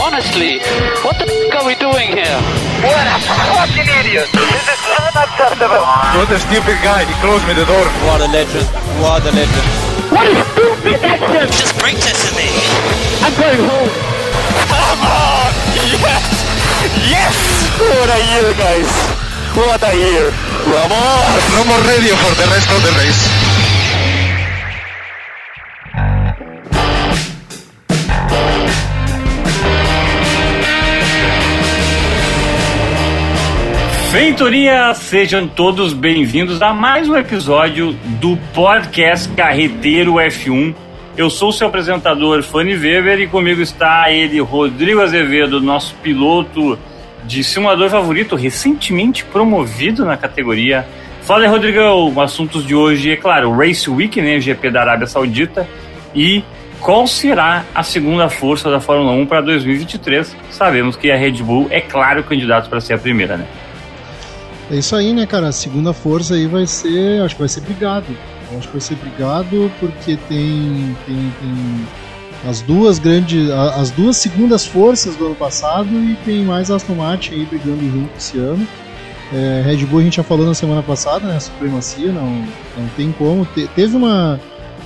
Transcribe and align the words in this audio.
Honestly, 0.00 0.56
what 1.04 1.20
the 1.20 1.28
f 1.28 1.60
are 1.60 1.66
we 1.68 1.76
doing 1.76 2.16
here? 2.16 2.40
What 2.80 3.04
a 3.04 3.20
fucking 3.20 3.84
idiot! 4.00 4.32
This 4.32 4.64
is 4.72 4.96
unacceptable! 4.96 5.84
What 6.16 6.32
a 6.32 6.40
stupid 6.40 6.80
guy, 6.80 7.04
he 7.04 7.12
closed 7.20 7.44
me 7.44 7.52
the 7.52 7.68
door. 7.68 7.84
What 8.08 8.24
a 8.24 8.28
legend, 8.32 8.64
what 8.96 9.20
a 9.28 9.32
legend. 9.36 9.66
What 10.08 10.24
a 10.24 10.40
stupid 10.56 11.04
action! 11.04 11.52
Just 11.52 11.76
break 11.76 12.00
this 12.00 12.16
in 12.16 12.32
me. 12.32 12.48
I'm 13.20 13.34
going 13.36 13.60
home. 13.60 13.92
Come 14.72 15.04
on! 15.04 15.52
Yes! 15.76 16.24
Yes! 17.04 17.36
What 17.76 18.08
a 18.08 18.20
year, 18.24 18.56
guys! 18.56 18.88
What 19.52 19.84
a 19.84 19.92
year! 19.92 20.32
Vamos! 20.64 21.44
No 21.60 21.62
more 21.68 21.82
radio 21.84 22.16
for 22.24 22.32
the 22.40 22.48
rest 22.48 22.72
of 22.72 22.80
the 22.88 22.92
race. 23.04 23.39
Venturia, 34.10 34.92
sejam 34.92 35.46
todos 35.46 35.92
bem-vindos 35.92 36.60
a 36.60 36.74
mais 36.74 37.08
um 37.08 37.16
episódio 37.16 37.92
do 38.20 38.36
podcast 38.52 39.28
Carreteiro 39.34 40.14
F1. 40.14 40.74
Eu 41.16 41.30
sou 41.30 41.50
o 41.50 41.52
seu 41.52 41.68
apresentador, 41.68 42.42
Fanny 42.42 42.74
Weber, 42.74 43.20
e 43.20 43.28
comigo 43.28 43.62
está 43.62 44.10
ele, 44.10 44.40
Rodrigo 44.40 45.00
Azevedo, 45.00 45.60
nosso 45.60 45.94
piloto 46.02 46.76
de 47.22 47.44
simulador 47.44 47.88
favorito, 47.88 48.34
recentemente 48.34 49.24
promovido 49.24 50.04
na 50.04 50.16
categoria. 50.16 50.84
Fala 51.22 51.44
aí, 51.44 51.48
Rodrigão, 51.48 52.12
assuntos 52.20 52.66
de 52.66 52.74
hoje, 52.74 53.12
é 53.12 53.16
claro, 53.16 53.56
Race 53.56 53.88
Week, 53.88 54.20
né, 54.20 54.40
GP 54.40 54.72
da 54.72 54.80
Arábia 54.80 55.06
Saudita, 55.06 55.68
e 56.12 56.42
qual 56.80 57.06
será 57.06 57.64
a 57.72 57.84
segunda 57.84 58.28
força 58.28 58.68
da 58.72 58.80
Fórmula 58.80 59.12
1 59.12 59.26
para 59.26 59.40
2023? 59.40 60.36
Sabemos 60.50 60.96
que 60.96 61.12
a 61.12 61.16
Red 61.16 61.44
Bull 61.44 61.68
é 61.70 61.80
claro 61.80 62.24
candidato 62.24 62.68
para 62.68 62.80
ser 62.80 62.94
a 62.94 62.98
primeira, 62.98 63.36
né? 63.36 63.46
É 64.70 64.76
isso 64.76 64.94
aí, 64.94 65.12
né, 65.12 65.26
cara? 65.26 65.48
A 65.48 65.52
segunda 65.52 65.92
força 65.92 66.34
aí 66.34 66.46
vai 66.46 66.66
ser. 66.66 67.22
Acho 67.22 67.34
que 67.34 67.40
vai 67.40 67.48
ser 67.48 67.60
brigado. 67.62 68.06
Eu 68.52 68.58
acho 68.58 68.68
que 68.68 68.72
vai 68.74 68.80
ser 68.80 68.94
brigado 68.96 69.70
porque 69.80 70.16
tem. 70.28 70.96
tem, 71.06 71.32
tem 71.40 71.86
as 72.48 72.60
duas 72.62 72.98
grandes. 72.98 73.50
a- 73.50 73.74
As 73.80 73.90
duas 73.90 74.16
segundas 74.16 74.64
forças 74.64 75.16
do 75.16 75.26
ano 75.26 75.34
passado 75.34 75.88
e 75.92 76.16
tem 76.24 76.44
mais 76.44 76.70
Aston 76.70 76.94
Martin 76.94 77.32
aí 77.34 77.44
brigando 77.46 77.82
junto 77.90 78.10
esse 78.16 78.38
ano. 78.38 78.66
É, 79.32 79.62
Red 79.64 79.84
Bull 79.86 80.00
a 80.00 80.02
gente 80.02 80.16
já 80.16 80.22
falou 80.24 80.44
na 80.46 80.54
semana 80.54 80.82
passada, 80.82 81.26
né? 81.26 81.38
Supremacia, 81.40 82.10
não, 82.12 82.26
não 82.76 82.88
tem 82.96 83.12
como. 83.12 83.44
Te- 83.46 83.68
teve 83.74 83.96
uma. 83.96 84.40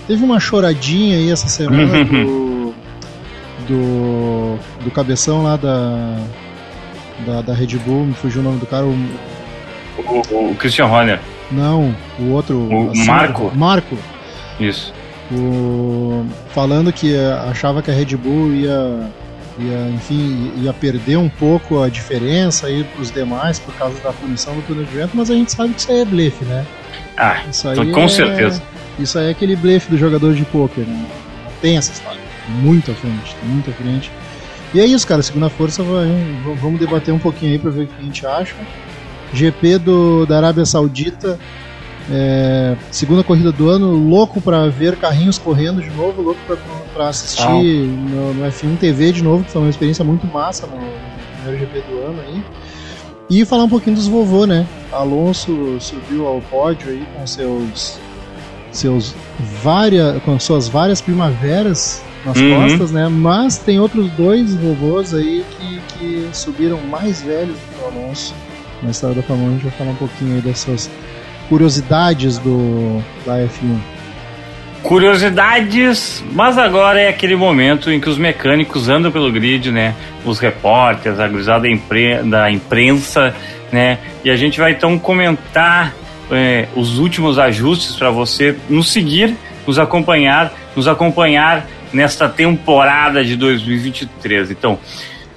Teve 0.07 0.23
uma 0.25 0.39
choradinha 0.41 1.17
aí 1.17 1.31
essa 1.31 1.49
semana 1.49 2.05
do. 2.05 2.75
Do. 3.69 4.59
Do 4.85 4.91
cabeção 4.91 5.43
lá 5.43 5.57
da. 5.57 6.17
Da, 7.27 7.41
da 7.43 7.55
Red 7.55 7.79
Bull, 7.87 8.07
me 8.07 8.13
fugiu 8.15 8.41
o 8.41 8.45
nome 8.45 8.59
do 8.59 8.67
cara, 8.67 8.85
o, 8.85 8.91
O, 9.99 10.51
o 10.51 10.55
Christian 10.57 10.87
Horner, 10.87 11.21
não, 11.51 11.95
o 12.19 12.31
outro. 12.31 12.57
O 12.59 12.91
acima 12.91 13.05
Marco? 13.17 13.53
Marco. 13.55 13.99
isso. 14.59 14.93
O, 15.33 16.27
falando 16.51 16.93
que 16.93 17.17
achava 17.51 17.81
que 17.83 17.91
a 17.91 17.95
Red 17.95 18.17
Bull 18.17 18.53
ia, 18.53 19.11
ia, 19.59 19.89
enfim, 19.95 20.53
ia 20.57 20.73
perder 20.73 21.17
um 21.17 21.29
pouco 21.29 21.83
a 21.83 21.89
diferença 21.89 22.67
aí 22.67 22.85
pros 22.95 23.11
demais 23.11 23.59
por 23.59 23.75
causa 23.75 23.99
da 24.01 24.13
punição 24.13 24.55
do 24.55 24.63
túnel 24.63 24.85
de 24.85 24.95
vento, 24.97 25.13
mas 25.15 25.31
a 25.31 25.35
gente 25.35 25.53
sabe 25.53 25.73
que 25.75 25.81
isso 25.81 25.91
aí 25.91 26.01
é 26.01 26.05
blefe, 26.05 26.45
né? 26.45 26.65
Ah, 27.17 27.39
Isso 27.51 27.69
aí 27.69 27.91
com 27.93 28.03
é- 28.03 28.09
certeza. 28.09 28.63
Isso 28.99 29.19
aí 29.19 29.29
é 29.29 29.31
aquele 29.31 29.57
blefe 29.57 29.91
do 29.91 29.97
jogador 29.97 30.35
de 30.35 30.45
pôquer, 30.45 30.85
né? 30.87 31.07
Tem 31.61 31.77
essa 31.77 31.93
história. 31.93 32.21
Muito 32.49 32.91
à 32.91 32.95
frente, 32.95 33.37
muito 33.45 33.71
à 33.71 33.73
frente. 33.73 34.11
E 34.75 34.81
é 34.81 34.85
isso, 34.85 35.07
cara. 35.07 35.23
Segunda 35.23 35.49
força, 35.49 35.83
vai, 35.83 36.07
vamos 36.61 36.79
debater 36.81 37.15
um 37.15 37.19
pouquinho 37.19 37.53
aí 37.53 37.59
pra 37.59 37.71
ver 37.71 37.85
o 37.85 37.87
que 37.87 37.95
a 37.99 38.03
gente 38.03 38.27
acha. 38.27 38.55
GP 39.35 39.79
do, 39.79 40.27
da 40.27 40.37
Arábia 40.39 40.65
Saudita, 40.65 41.39
é, 42.11 42.77
segunda 42.91 43.23
corrida 43.25 43.51
do 43.51 43.69
ano, 43.69 43.93
louco 43.93 44.41
pra 44.41 44.69
ver 44.69 44.97
carrinhos 44.97 45.39
correndo 45.39 45.81
de 45.83 45.91
novo, 45.91 46.21
louco 46.23 46.41
pra, 46.47 46.57
pra 46.93 47.09
assistir 47.09 47.43
no, 47.87 48.35
no 48.35 48.47
F1 48.47 48.79
TV 48.79 49.13
de 49.13 49.23
novo, 49.23 49.45
que 49.45 49.51
foi 49.51 49.63
uma 49.63 49.71
experiência 49.71 50.05
muito 50.05 50.27
massa 50.27 50.67
no, 50.67 50.77
no 50.77 50.87
primeiro 51.43 51.59
GP 51.67 51.81
do 51.91 51.99
ano 52.07 52.21
aí. 52.21 52.43
E 53.31 53.45
falar 53.47 53.65
um 53.65 53.69
pouquinho 53.71 53.97
dos 53.97 54.07
vovô, 54.07 54.45
né? 54.47 54.67
Alonso 54.93 55.79
subiu 55.81 56.27
ao 56.27 56.41
pódio 56.43 56.91
aí 56.91 57.07
com 57.17 57.27
seus 57.27 57.99
seus 58.71 59.15
várias 59.63 60.21
com 60.25 60.39
suas 60.39 60.69
várias 60.69 61.01
primaveras 61.01 62.03
nas 62.25 62.37
Uhum. 62.39 62.55
costas, 62.63 62.91
né? 62.91 63.09
Mas 63.09 63.57
tem 63.57 63.79
outros 63.81 64.11
dois 64.13 64.55
vovôs 64.57 65.15
aí 65.15 65.45
que, 65.59 65.81
que 65.99 66.29
subiram 66.33 66.79
mais 66.91 67.23
velhos 67.23 67.57
do 67.57 67.79
que 67.79 67.83
o 67.83 67.87
Alonso. 68.03 68.35
Na 68.85 68.91
história 68.91 69.17
da 69.17 69.23
Fórmula 69.23 69.49
1 69.49 69.51
a 69.51 69.55
gente 69.55 69.63
vai 69.65 69.73
falar 69.79 69.91
um 69.91 69.97
pouquinho 69.97 70.35
aí 70.37 70.41
dessas 70.43 70.91
curiosidades 71.49 72.39
do 72.39 73.03
da 73.25 73.39
F1. 73.39 73.79
Curiosidades, 74.83 76.23
mas 76.33 76.59
agora 76.59 77.01
é 77.01 77.09
aquele 77.09 77.35
momento 77.35 77.91
em 77.91 77.99
que 77.99 78.09
os 78.09 78.19
mecânicos 78.19 78.91
andam 78.91 79.11
pelo 79.11 79.33
grid, 79.33 79.71
né? 79.73 79.95
Os 80.27 80.39
repórteres, 80.39 81.19
a 81.19 81.27
gurizada 81.27 81.61
da, 81.63 81.71
impre- 81.71 82.23
da 82.23 82.51
imprensa, 82.51 83.35
né? 83.73 83.99
E 84.23 84.29
a 84.31 84.37
gente 84.37 84.61
vai 84.61 84.73
então 84.73 84.99
comentar 84.99 85.95
é, 86.31 86.69
os 86.77 86.99
últimos 86.99 87.39
ajustes 87.39 87.97
para 87.97 88.11
você 88.11 88.55
nos 88.69 88.93
seguir, 88.93 89.35
nos 89.67 89.79
acompanhar, 89.79 90.53
nos 90.77 90.87
acompanhar 90.87 91.67
nesta 91.91 92.29
temporada 92.29 93.25
de 93.25 93.37
2023. 93.37 94.51
Então, 94.51 94.79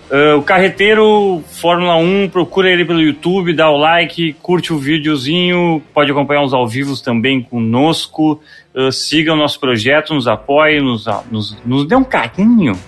Uh, 0.09 0.37
o 0.37 0.41
Carreteiro 0.41 1.43
Fórmula 1.49 1.97
1, 1.97 2.29
procura 2.29 2.69
ele 2.69 2.85
pelo 2.85 3.01
YouTube, 3.01 3.53
dá 3.53 3.69
o 3.69 3.75
like, 3.75 4.31
curte 4.41 4.71
o 4.71 4.77
videozinho, 4.77 5.83
pode 5.93 6.09
acompanhar 6.09 6.43
os 6.43 6.53
ao 6.53 6.65
vivos 6.65 7.01
também 7.01 7.41
conosco, 7.41 8.39
uh, 8.73 8.89
siga 8.89 9.33
o 9.33 9.35
nosse 9.35 9.59
projeto, 9.59 10.13
nos 10.13 10.25
apoie, 10.25 10.79
nos, 10.79 11.05
nos, 11.29 11.57
nos 11.65 11.85
dê 11.85 11.93
um 11.93 12.05
carinho, 12.05 12.79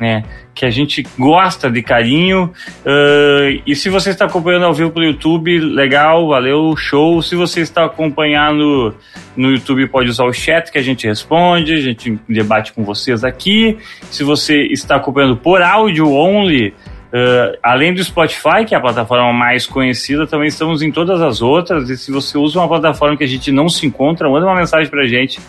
né? 0.00 0.24
Que 0.54 0.64
a 0.64 0.70
gente 0.70 1.06
gosta 1.18 1.70
de 1.70 1.82
carinho. 1.82 2.52
Uh, 2.84 3.62
e 3.66 3.74
se 3.74 3.88
você 3.88 4.10
está 4.10 4.24
acompanhando 4.24 4.64
ao 4.64 4.74
vivo 4.74 4.90
pelo 4.90 5.04
YouTube, 5.04 5.58
legal, 5.58 6.28
valeu, 6.28 6.74
show. 6.76 7.20
Se 7.22 7.34
você 7.34 7.60
está 7.60 7.84
acompanhando 7.84 8.94
no 9.36 9.50
YouTube, 9.50 9.86
pode 9.88 10.08
usar 10.08 10.24
o 10.24 10.32
chat 10.32 10.70
que 10.70 10.78
a 10.78 10.82
gente 10.82 11.06
responde, 11.06 11.74
a 11.74 11.80
gente 11.80 12.18
debate 12.28 12.72
com 12.72 12.84
vocês 12.84 13.24
aqui. 13.24 13.78
Se 14.10 14.24
você 14.24 14.62
está 14.62 14.96
acompanhando 14.96 15.36
por 15.36 15.62
áudio 15.62 16.10
only, 16.12 16.68
uh, 16.68 17.58
além 17.62 17.92
do 17.92 18.02
Spotify, 18.02 18.64
que 18.66 18.74
é 18.74 18.78
a 18.78 18.80
plataforma 18.80 19.32
mais 19.32 19.66
conhecida, 19.66 20.26
também 20.26 20.48
estamos 20.48 20.82
em 20.82 20.90
todas 20.90 21.20
as 21.20 21.42
outras. 21.42 21.90
E 21.90 21.96
se 21.96 22.10
você 22.10 22.38
usa 22.38 22.58
uma 22.58 22.68
plataforma 22.68 23.16
que 23.16 23.24
a 23.24 23.28
gente 23.28 23.52
não 23.52 23.68
se 23.68 23.86
encontra, 23.86 24.28
manda 24.28 24.46
uma 24.46 24.56
mensagem 24.56 24.88
pra 24.90 25.04
gente 25.04 25.40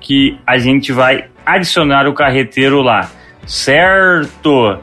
que 0.00 0.38
a 0.46 0.56
gente 0.56 0.92
vai 0.92 1.26
adicionar 1.44 2.06
o 2.06 2.14
carreteiro 2.14 2.80
lá. 2.80 3.10
Certo! 3.46 4.80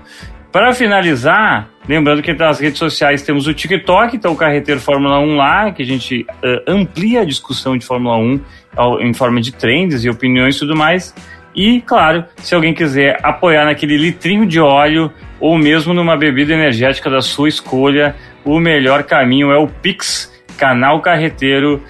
Para 0.51 0.73
finalizar, 0.73 1.69
lembrando 1.87 2.21
que 2.21 2.31
nas 2.31 2.59
redes 2.59 2.77
sociais 2.77 3.23
temos 3.23 3.47
o 3.47 3.53
TikTok, 3.53 4.15
então 4.15 4.33
o 4.33 4.35
Carreteiro 4.35 4.79
Fórmula 4.79 5.19
1 5.19 5.35
lá, 5.35 5.71
que 5.71 5.81
a 5.81 5.85
gente 5.85 6.21
uh, 6.21 6.61
amplia 6.67 7.21
a 7.21 7.25
discussão 7.25 7.75
de 7.75 7.85
Fórmula 7.85 8.17
1 8.17 8.39
ao, 8.75 9.01
em 9.01 9.13
forma 9.13 9.41
de 9.41 9.51
trends 9.51 10.05
e 10.05 10.09
opiniões 10.09 10.55
e 10.55 10.59
tudo 10.59 10.75
mais. 10.75 11.13
E, 11.55 11.81
claro, 11.81 12.25
se 12.37 12.53
alguém 12.55 12.73
quiser 12.73 13.19
apoiar 13.23 13.65
naquele 13.65 13.97
litrinho 13.97 14.45
de 14.45 14.59
óleo 14.59 15.11
ou 15.39 15.57
mesmo 15.57 15.93
numa 15.93 16.15
bebida 16.15 16.53
energética 16.53 17.09
da 17.09 17.21
sua 17.21 17.49
escolha, 17.49 18.15
o 18.45 18.59
melhor 18.59 19.03
caminho 19.03 19.51
é 19.51 19.57
o 19.57 19.67
Pix, 19.67 20.31
canal 20.57 21.01
carreteiro, 21.01 21.81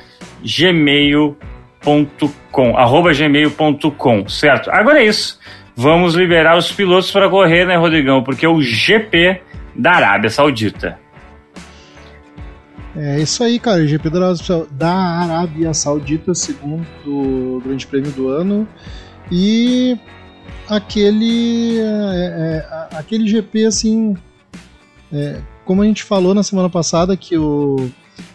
gmail.com, 0.42 1.38
arroba 2.78 3.14
gmail.com, 3.14 4.28
certo? 4.28 4.72
Agora 4.72 5.02
é 5.02 5.06
isso. 5.06 5.40
Vamos 5.76 6.14
liberar 6.14 6.58
os 6.58 6.72
pilotos 6.72 7.12
para 7.12 7.30
correr, 7.30 7.66
né, 7.66 7.76
Rodrigão? 7.76 8.24
Porque 8.24 8.46
é 8.46 8.50
o 8.50 8.62
GP 8.62 9.42
da 9.76 9.94
Arábia 9.94 10.30
Saudita. 10.30 11.00
É 12.96 13.20
isso 13.20 13.44
aí, 13.44 13.58
cara. 13.58 13.88
GP 13.88 14.10
da 14.72 14.94
Arábia 14.94 15.74
Saudita, 15.74 16.36
segundo 16.36 16.86
o 17.08 17.62
Grande 17.66 17.88
Prêmio 17.88 18.12
do 18.12 18.30
ano. 18.30 18.68
E 19.32 19.98
aquele, 20.70 21.80
é, 21.80 22.66
é, 22.70 22.98
aquele 22.98 23.28
GP, 23.28 23.66
assim, 23.66 24.16
é, 25.12 25.40
como 25.66 25.82
a 25.82 25.86
gente 25.86 26.04
falou 26.04 26.36
na 26.36 26.44
semana 26.44 26.70
passada, 26.70 27.18
que 27.18 27.36
o, 27.36 27.90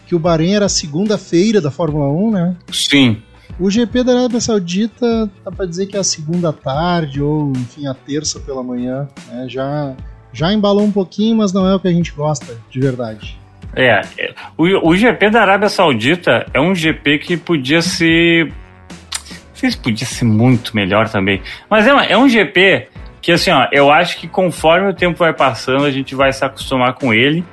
que 0.05 0.13
o 0.13 0.19
Bahrein 0.19 0.55
era 0.55 0.65
a 0.65 0.69
segunda-feira 0.69 1.61
da 1.61 1.71
Fórmula 1.71 2.09
1, 2.09 2.31
né? 2.31 2.55
Sim. 2.71 3.21
O 3.59 3.69
GP 3.69 4.03
da 4.03 4.13
Arábia 4.17 4.39
Saudita 4.39 5.29
dá 5.43 5.51
pra 5.51 5.65
dizer 5.65 5.87
que 5.87 5.97
é 5.97 5.99
a 5.99 6.03
segunda 6.03 6.53
tarde 6.53 7.21
ou, 7.21 7.51
enfim, 7.51 7.87
a 7.87 7.93
terça 7.93 8.39
pela 8.39 8.63
manhã. 8.63 9.07
né? 9.27 9.45
Já, 9.49 9.93
já 10.31 10.53
embalou 10.53 10.83
um 10.83 10.91
pouquinho, 10.91 11.35
mas 11.35 11.51
não 11.51 11.67
é 11.67 11.75
o 11.75 11.79
que 11.79 11.87
a 11.87 11.91
gente 11.91 12.11
gosta, 12.13 12.55
de 12.69 12.79
verdade. 12.79 13.37
É, 13.75 14.01
é, 14.17 14.33
o, 14.57 14.89
o 14.89 14.95
GP 14.95 15.29
da 15.29 15.41
Arábia 15.41 15.67
Saudita 15.69 16.45
é 16.53 16.59
um 16.59 16.73
GP 16.73 17.19
que 17.19 17.37
podia 17.37 17.81
ser. 17.81 18.45
Não 18.47 19.55
sei 19.55 19.71
se 19.71 19.77
podia 19.77 20.07
ser 20.07 20.23
muito 20.25 20.73
melhor 20.75 21.09
também. 21.09 21.41
Mas 21.69 21.85
é, 21.85 21.93
uma- 21.93 22.05
é 22.05 22.17
um 22.17 22.29
GP 22.29 22.87
que 23.21 23.33
assim, 23.33 23.51
ó, 23.51 23.67
eu 23.73 23.91
acho 23.91 24.17
que 24.17 24.27
conforme 24.27 24.87
o 24.89 24.93
tempo 24.93 25.19
vai 25.19 25.33
passando, 25.33 25.83
a 25.83 25.91
gente 25.91 26.15
vai 26.15 26.31
se 26.31 26.43
acostumar 26.45 26.93
com 26.93 27.13
ele. 27.13 27.43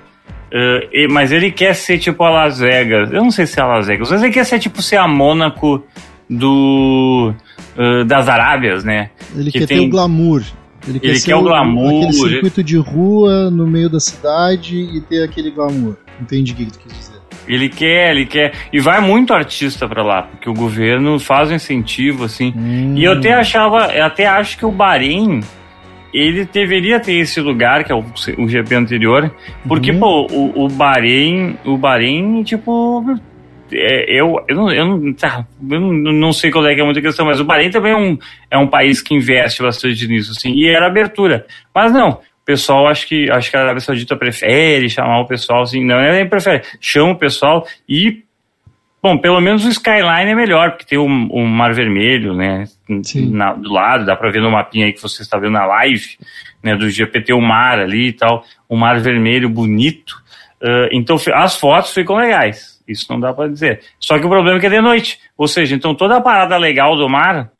Uh, 0.52 1.12
mas 1.12 1.32
ele 1.32 1.50
quer 1.50 1.74
ser 1.74 1.98
tipo 1.98 2.22
a 2.22 2.30
Las 2.30 2.58
Vegas. 2.60 3.10
Eu 3.12 3.22
não 3.22 3.30
sei 3.30 3.46
se 3.46 3.58
é 3.58 3.62
a 3.62 3.66
Las 3.66 3.86
Vegas, 3.88 4.10
mas 4.10 4.22
ele 4.22 4.32
quer 4.32 4.44
ser 4.44 4.58
tipo 4.58 4.80
ser 4.80 4.96
a 4.96 5.08
Mônaco 5.08 5.84
do 6.30 7.32
uh, 7.76 8.04
das 8.04 8.28
Arábias, 8.28 8.84
né? 8.84 9.10
Ele 9.34 9.50
Que 9.50 9.60
quer 9.60 9.66
tem- 9.66 9.78
ter 9.80 9.86
o 9.86 9.90
glamour. 9.90 10.42
Ele, 10.88 11.00
Ele 11.02 11.18
ser 11.18 11.26
quer 11.30 11.36
o 11.36 11.42
glamour, 11.42 11.88
Aquele 12.04 12.04
ele- 12.06 12.12
circuito 12.34 12.62
de 12.62 12.76
rua 12.76 13.50
no 13.50 13.66
meio 13.66 13.90
da 13.90 13.98
cidade 13.98 14.76
e 14.76 15.00
ter 15.00 15.24
aquele 15.24 15.50
glamour. 15.50 15.96
Entendi 16.20 16.52
o 16.52 16.56
que 16.56 16.66
tu 16.66 16.78
quis 16.78 16.92
dizer. 16.96 17.16
Ele 17.48 17.68
quer, 17.68 18.10
ele 18.12 18.26
quer. 18.26 18.52
E 18.72 18.78
vai 18.80 19.00
muito 19.00 19.32
artista 19.34 19.88
pra 19.88 20.02
lá, 20.02 20.22
porque 20.22 20.48
o 20.48 20.54
governo 20.54 21.18
faz 21.18 21.50
um 21.50 21.54
incentivo, 21.54 22.24
assim. 22.24 22.52
E 22.96 23.02
eu 23.04 23.12
até 23.12 23.32
achava, 23.34 23.86
eu 23.94 24.04
até 24.04 24.26
acho 24.26 24.58
que 24.58 24.64
o 24.66 24.70
Bahrein, 24.70 25.40
ele 26.18 26.44
deveria 26.46 26.98
ter 26.98 27.14
esse 27.14 27.40
lugar, 27.40 27.84
que 27.84 27.92
é 27.92 27.94
o, 27.94 28.04
o 28.38 28.48
GP 28.48 28.74
anterior, 28.74 29.30
porque, 29.68 29.90
Uhum. 29.92 29.98
pô, 30.00 30.26
o, 30.30 30.64
o 30.64 30.68
Bahrein, 30.68 31.56
o 31.64 31.76
Bahrein, 31.76 32.42
tipo. 32.42 33.04
é, 33.72 34.20
eu, 34.20 34.42
eu, 34.48 34.56
não, 34.56 34.72
eu, 34.72 34.86
não, 34.86 35.12
tá, 35.12 35.46
eu 35.70 35.80
não, 35.80 35.92
não 35.92 36.32
sei 36.32 36.50
qual 36.50 36.66
é 36.66 36.74
que 36.74 36.80
é 36.80 36.84
muita 36.84 37.02
questão, 37.02 37.26
mas 37.26 37.40
o 37.40 37.44
Bahrein 37.44 37.70
também 37.70 37.92
é 37.92 37.96
um, 37.96 38.18
é 38.50 38.56
um 38.58 38.66
país 38.68 39.02
que 39.02 39.14
investe 39.14 39.62
bastante 39.62 40.06
nisso, 40.06 40.32
assim, 40.32 40.52
e 40.52 40.66
era 40.68 40.86
abertura. 40.86 41.46
Mas 41.74 41.92
não, 41.92 42.10
o 42.10 42.44
pessoal 42.44 42.86
acho 42.86 43.06
que 43.08 43.28
acho 43.30 43.50
que 43.50 43.56
a 43.56 43.60
Arábia 43.60 43.80
Saudita 43.80 44.16
prefere 44.16 44.88
chamar 44.88 45.20
o 45.20 45.26
pessoal 45.26 45.62
assim, 45.62 45.84
não, 45.84 46.00
nem 46.00 46.28
prefere, 46.28 46.62
chama 46.80 47.12
o 47.12 47.18
pessoal 47.18 47.66
e 47.88 48.22
Bom, 49.06 49.16
pelo 49.18 49.40
menos 49.40 49.64
o 49.64 49.68
skyline 49.68 50.32
é 50.32 50.34
melhor, 50.34 50.72
porque 50.72 50.84
tem 50.84 50.98
o, 50.98 51.04
o 51.04 51.46
Mar 51.46 51.72
Vermelho, 51.72 52.34
né? 52.34 52.64
Na- 53.30 53.52
do 53.52 53.72
lado, 53.72 54.04
dá 54.04 54.16
pra 54.16 54.32
ver 54.32 54.42
no 54.42 54.50
mapinha 54.50 54.84
aí 54.86 54.92
que 54.92 55.00
você 55.00 55.22
está 55.22 55.38
vendo 55.38 55.52
na 55.52 55.64
live, 55.64 56.18
né? 56.60 56.74
Do 56.74 56.90
GPT, 56.90 57.32
o 57.32 57.40
mar 57.40 57.78
ali 57.78 58.08
e 58.08 58.12
tal, 58.12 58.42
o 58.68 58.76
Mar 58.76 58.98
Vermelho 58.98 59.48
bonito. 59.48 60.16
Ah, 60.60 60.88
então, 60.90 61.16
as 61.34 61.56
fotos 61.56 61.94
ficam 61.94 62.16
legais, 62.16 62.82
isso 62.88 63.06
não 63.08 63.20
dá 63.20 63.32
pra 63.32 63.46
dizer. 63.46 63.80
Só 64.00 64.18
que 64.18 64.26
o 64.26 64.28
problema 64.28 64.58
é 64.58 64.60
que 64.60 64.66
é 64.66 64.70
de 64.70 64.80
noite, 64.80 65.20
ou 65.38 65.46
seja, 65.46 65.76
então 65.76 65.94
toda 65.94 66.16
a 66.16 66.20
parada 66.20 66.56
legal 66.56 66.96
do 66.96 67.08
mar, 67.08 67.52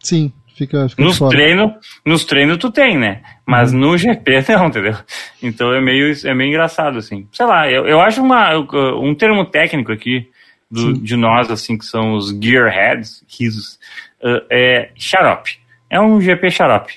Sim, 0.00 0.30
fica, 0.54 0.86
fica 0.86 1.02
nos 1.02 1.18
treinos, 1.18 1.72
nos 2.04 2.26
treinos 2.26 2.58
tu 2.58 2.70
tem, 2.70 2.98
né? 2.98 3.22
Mas 3.46 3.72
no 3.72 3.96
GP 3.96 4.44
não, 4.52 4.66
entendeu? 4.66 4.96
Então 5.42 5.72
é 5.72 5.80
meio, 5.80 6.12
é 6.26 6.34
meio 6.34 6.50
engraçado, 6.50 6.98
assim. 6.98 7.26
Sei 7.32 7.46
lá, 7.46 7.70
eu, 7.70 7.86
eu 7.86 8.02
acho 8.02 8.20
uma, 8.22 8.54
um 9.00 9.14
termo 9.14 9.46
técnico 9.46 9.90
aqui 9.90 10.28
do- 10.72 10.94
de 10.94 11.16
nós, 11.16 11.50
assim, 11.50 11.76
que 11.76 11.84
são 11.84 12.14
os 12.14 12.30
gearheads, 12.30 13.22
risos, 13.28 13.78
uh, 14.22 14.42
é 14.50 14.90
xarope. 14.96 15.58
É 15.90 16.00
um 16.00 16.20
GP 16.20 16.50
xarope. 16.50 16.94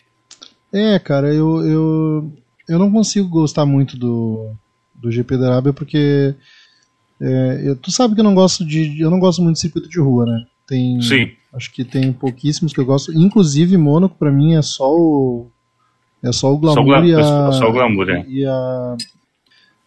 É, 0.73 0.97
cara, 0.99 1.33
eu, 1.33 1.61
eu, 1.65 2.33
eu 2.69 2.79
não 2.79 2.91
consigo 2.91 3.27
gostar 3.27 3.65
muito 3.65 3.97
do, 3.97 4.51
do 4.93 5.11
GP 5.11 5.37
da 5.37 5.47
Arábia 5.51 5.73
porque 5.73 6.33
é, 7.21 7.61
eu- 7.63 7.75
tu 7.75 7.91
sabe 7.91 8.13
que 8.15 8.19
eu 8.21 8.23
não 8.25 8.35
gosto 8.35 8.65
de 8.65 8.99
eu 8.99 9.09
não 9.09 9.19
gosto 9.19 9.41
muito 9.41 9.55
de 9.55 9.61
circuito 9.61 9.89
de 9.89 9.99
rua, 9.99 10.25
né? 10.25 10.45
Tem, 10.67 11.01
Sim. 11.01 11.31
acho 11.53 11.71
que 11.71 11.83
tem 11.85 12.11
pouquíssimos 12.11 12.73
que 12.73 12.79
eu 12.79 12.85
gosto. 12.85 13.13
Inclusive 13.13 13.77
Mônaco 13.77 14.15
pra 14.17 14.31
mim 14.31 14.55
é 14.55 14.61
só 14.61 14.89
o 14.91 15.47
é 16.23 16.31
só 16.31 16.51
o 16.53 16.57
glamour 16.57 16.83
gla- 16.85 17.05
e 17.05 17.13
a 17.13 17.51
só 17.51 17.69
o 17.69 17.71
glamour, 17.71 18.09
é. 18.09 18.25
e 18.27 18.45
a 18.45 18.95
é, 18.99 19.03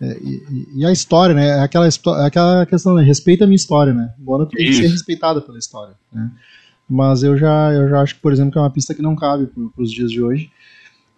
e, 0.00 0.68
e 0.76 0.86
a 0.86 0.92
história, 0.92 1.34
né? 1.34 1.48
É 1.48 1.60
Aquela, 1.60 1.86
é 1.86 2.26
aquela 2.26 2.66
questão, 2.66 2.94
né? 2.94 3.02
Respeita 3.02 3.44
a 3.44 3.46
minha 3.46 3.56
história, 3.56 3.92
né? 3.92 4.12
Mônaco 4.18 4.52
tem 4.52 4.66
que 4.66 4.74
ser 4.74 4.88
respeitada 4.88 5.40
pela 5.40 5.58
história, 5.58 5.94
né? 6.12 6.30
Mas 6.88 7.22
eu 7.22 7.36
já, 7.36 7.72
eu 7.72 7.88
já 7.88 8.00
acho 8.00 8.14
que, 8.14 8.20
por 8.20 8.32
exemplo, 8.32 8.52
que 8.52 8.58
é 8.58 8.62
uma 8.62 8.70
pista 8.70 8.94
que 8.94 9.02
não 9.02 9.14
cabe 9.14 9.46
para 9.46 9.82
os 9.82 9.92
dias 9.92 10.10
de 10.10 10.22
hoje. 10.22 10.50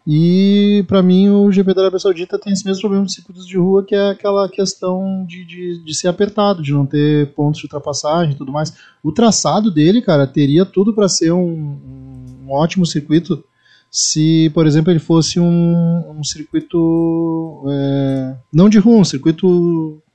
E 0.07 0.85
para 0.89 1.03
mim 1.03 1.29
o 1.29 1.53
GP 1.53 1.75
da 1.75 1.83
Arábia 1.83 1.99
Saudita 1.99 2.39
tem 2.39 2.53
esse 2.53 2.65
mesmo 2.65 2.81
problema 2.81 3.05
de 3.05 3.13
circuitos 3.13 3.47
de 3.47 3.57
rua, 3.59 3.85
que 3.85 3.95
é 3.95 4.11
aquela 4.11 4.49
questão 4.49 5.25
de, 5.27 5.45
de, 5.45 5.85
de 5.85 5.95
ser 5.95 6.09
apertado, 6.09 6.63
de 6.63 6.73
não 6.73 6.87
ter 6.87 7.33
pontos 7.35 7.61
de 7.61 7.67
ultrapassagem 7.67 8.33
e 8.33 8.37
tudo 8.37 8.51
mais. 8.51 8.75
O 9.03 9.13
traçado 9.13 9.71
dele, 9.71 10.01
cara, 10.01 10.27
teria 10.27 10.65
tudo 10.65 10.95
para 10.95 11.09
ser 11.09 11.33
um, 11.33 11.79
um 12.43 12.51
ótimo 12.51 12.87
circuito 12.87 13.45
se, 13.91 14.51
por 14.55 14.67
exemplo, 14.67 14.91
ele 14.93 15.01
fosse 15.01 15.41
um, 15.41 16.15
um 16.19 16.23
circuito 16.23 17.65
é, 17.69 18.37
não 18.53 18.69
de 18.69 18.79
rua, 18.79 18.99
um 18.99 19.05
circuito 19.05 19.47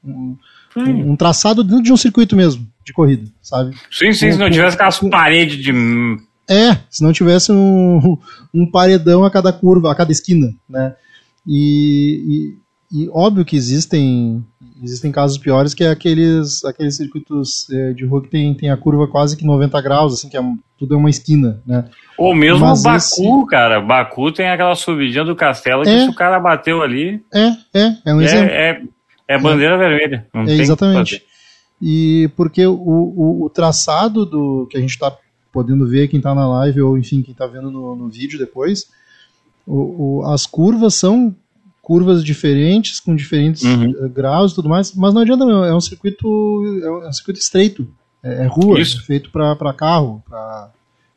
um, 0.04 0.38
um- 0.78 1.12
um 1.12 1.16
traçado 1.16 1.64
dentro 1.64 1.84
de 1.84 1.92
um 1.92 1.98
circuito 1.98 2.36
mesmo 2.36 2.68
de 2.86 2.94
corrida, 2.94 3.30
sabe? 3.42 3.76
Sim, 3.92 4.14
sim, 4.14 4.32
se 4.32 4.38
não 4.38 4.46
Com- 4.48 4.52
tivesse 4.52 4.76
aquelas 4.76 5.00
com- 5.00 5.10
paredes 5.10 5.58
de. 5.64 5.72
É, 6.48 6.78
se 6.92 7.04
não 7.04 7.12
tivesse 7.12 7.52
um, 7.52 8.18
um 8.54 8.70
paredão 8.70 9.24
a 9.26 9.32
cada 9.32 9.52
curva, 9.52 9.92
a 9.92 9.96
cada 9.96 10.12
esquina, 10.12 10.54
né? 10.70 10.96
E, 11.48 12.56
e, 12.92 13.04
e 13.06 13.10
óbvio 13.10 13.44
que 13.46 13.56
existem 13.56 14.46
existem 14.84 15.12
casos 15.12 15.38
piores 15.38 15.74
que 15.74 15.84
é 15.84 15.90
aqueles 15.90 16.64
aqueles 16.66 16.96
circuitos 16.98 17.70
é, 17.72 17.94
de 17.94 18.06
rua 18.06 18.22
que 18.22 18.28
tem, 18.30 18.54
tem 18.54 18.70
a 18.70 18.78
curva 18.78 19.08
quase 19.08 19.38
que 19.38 19.46
90 19.46 19.80
graus, 19.82 20.14
assim, 20.14 20.28
que 20.30 20.38
é, 20.38 20.42
tudo 20.78 20.94
é 20.96 20.98
uma 20.98 21.10
esquina, 21.10 21.62
né? 21.66 21.86
Ou 22.18 22.34
mesmo 22.36 22.60
Mas 22.66 22.80
o 22.82 22.84
Baku, 22.84 22.98
esse- 22.98 23.46
cara. 23.50 23.82
Baku 23.82 24.32
tem 24.32 24.50
aquela 24.50 24.76
subidinha 24.76 25.24
do 25.24 25.36
castelo 25.36 25.84
que 25.84 25.90
É. 25.90 26.04
se 26.04 26.10
o 26.10 26.14
cara 26.16 26.40
bateu 26.40 26.82
ali, 26.82 27.24
É, 27.34 27.48
é, 27.74 27.98
é 28.06 28.14
um 28.14 28.22
exemplo. 28.22 28.50
é, 28.52 28.70
é, 28.72 28.82
é 29.36 29.40
bandeira 29.42 29.78
vermelha. 29.78 30.28
Não 30.34 30.42
É, 30.44 30.46
tem 30.46 30.60
exatamente. 30.62 31.24
E 31.82 32.30
porque 32.36 32.66
o, 32.66 32.74
o, 32.74 33.46
o 33.46 33.50
traçado 33.50 34.26
do 34.26 34.68
que 34.70 34.78
a 34.78 34.80
gente 34.82 34.92
está 34.92 35.16
podendo 35.52 35.88
ver, 35.88 36.08
quem 36.08 36.18
está 36.18 36.34
na 36.36 36.48
live, 36.48 36.82
ou 36.82 36.98
enfim, 36.98 37.22
quem 37.22 37.32
está 37.32 37.46
vendo 37.48 37.70
no, 37.72 37.96
no 37.96 38.10
vídeo 38.10 38.38
depois, 38.40 38.86
o, 39.66 40.20
o- 40.22 40.26
as 40.32 40.46
curvas 40.46 40.96
são 40.96 41.36
curvas 41.86 42.24
diferentes, 42.24 43.00
com 43.00 43.16
diferentes 43.16 43.62
Uhum. 43.64 43.94
eh, 44.04 44.08
graus 44.10 44.52
e 44.52 44.56
tudo 44.56 44.68
mais, 44.68 44.92
mas 44.96 45.14
não 45.14 45.22
adianta, 45.22 45.46
meu, 45.46 45.64
é 45.64 45.76
um 45.76 45.80
circuito, 45.80 46.26
é 46.84 46.90
um, 46.92 47.04
é 47.04 47.10
um 47.10 47.14
circuito 47.14 47.40
estreito, 47.40 47.88
é, 48.24 48.44
é 48.44 48.48
rua, 48.48 48.80
Isso. 48.80 48.98
é 49.00 49.02
feito 49.04 49.30
para 49.30 49.56
carro, 49.74 50.24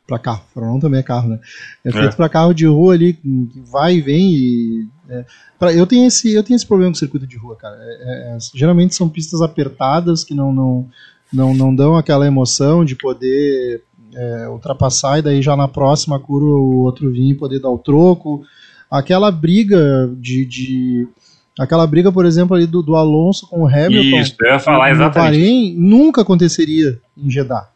para 0.07 0.19
carro, 0.19 0.43
não 0.55 0.79
também 0.79 0.99
é 0.99 1.03
carro, 1.03 1.29
né? 1.29 1.39
É 1.83 1.89
É. 1.89 1.91
feito 1.91 2.15
para 2.15 2.29
carro 2.29 2.53
de 2.53 2.65
rua 2.67 2.93
ali, 2.93 3.13
que 3.13 3.49
vai 3.71 3.95
e 3.95 4.01
vem 4.01 4.31
e 4.31 4.87
é, 5.09 5.25
pra- 5.57 5.73
eu 5.73 5.87
tenho 5.87 6.05
esse 6.07 6.31
eu 6.33 6.43
tenho 6.43 6.55
esse 6.55 6.65
problema 6.67 6.91
com 6.91 6.95
o 6.95 6.99
circuito 6.99 7.25
de 7.27 7.35
rua, 7.37 7.55
cara. 7.55 7.75
É- 7.79 8.35
é- 8.35 8.37
geralmente 8.55 8.93
são 8.95 9.09
pistas 9.09 9.41
apertadas 9.41 10.23
que 10.23 10.33
não 10.35 10.51
não 10.53 10.87
não, 11.31 11.53
não 11.53 11.75
dão 11.75 11.95
aquela 11.95 12.25
emoção 12.27 12.83
de 12.85 12.95
poder 12.95 13.81
é, 14.15 14.47
ultrapassar 14.49 15.19
e 15.19 15.21
daí 15.21 15.41
já 15.43 15.55
na 15.55 15.67
próxima 15.67 16.19
curva 16.19 16.47
o 16.47 16.77
outro 16.79 17.11
vir 17.11 17.29
e 17.29 17.35
poder 17.35 17.59
dar 17.59 17.69
o 17.69 17.77
troco. 17.77 18.43
Aquela 18.89 19.31
briga 19.31 20.09
de, 20.17 20.45
de 20.45 21.07
aquela 21.59 21.85
briga, 21.85 22.11
por 22.11 22.25
exemplo, 22.25 22.55
ali 22.55 22.65
do, 22.65 22.81
do 22.81 22.95
Alonso 22.95 23.47
com 23.47 23.63
o 23.63 23.67
Hamilton. 23.67 24.19
Isso, 24.21 24.35
eu 24.41 24.47
ia 24.53 24.59
falar 24.59 24.91
exatamente. 24.91 25.31
Bahrein 25.31 25.75
nunca 25.77 26.21
aconteceria 26.21 26.99
em 27.17 27.29
Jeddah. 27.29 27.69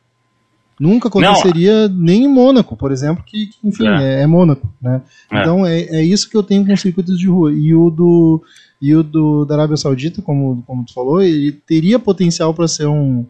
Nunca 0.80 1.08
aconteceria 1.08 1.88
nem 1.88 2.24
em 2.24 2.28
Mônaco, 2.28 2.76
por 2.76 2.92
exemplo, 2.92 3.24
que, 3.26 3.46
que, 3.48 3.56
enfim, 3.64 3.88
É. 3.88 4.20
é, 4.20 4.22
é 4.24 4.28
Mônaco, 4.28 4.68
né? 4.82 5.02
É. 5.32 5.40
Então 5.40 5.66
é, 5.66 5.82
é 5.82 6.04
isso 6.04 6.28
que 6.30 6.36
eu 6.36 6.42
tenho 6.42 6.66
com 6.66 6.74
os 6.74 6.82
circuitos 6.82 7.18
de 7.20 7.28
rua. 7.28 7.54
E 7.54 7.74
o 7.76 7.90
do 7.92 8.44
e 8.82 8.94
o 8.96 9.04
do 9.04 9.46
da 9.46 9.54
Arábia 9.56 9.78
Saudita, 9.78 10.22
como, 10.22 10.64
como 10.66 10.84
tu 10.84 10.94
falou, 10.94 11.22
ele 11.22 11.52
teria 11.52 12.00
potencial 12.00 12.54
para 12.56 12.68
ser 12.68 12.88
um, 12.88 13.26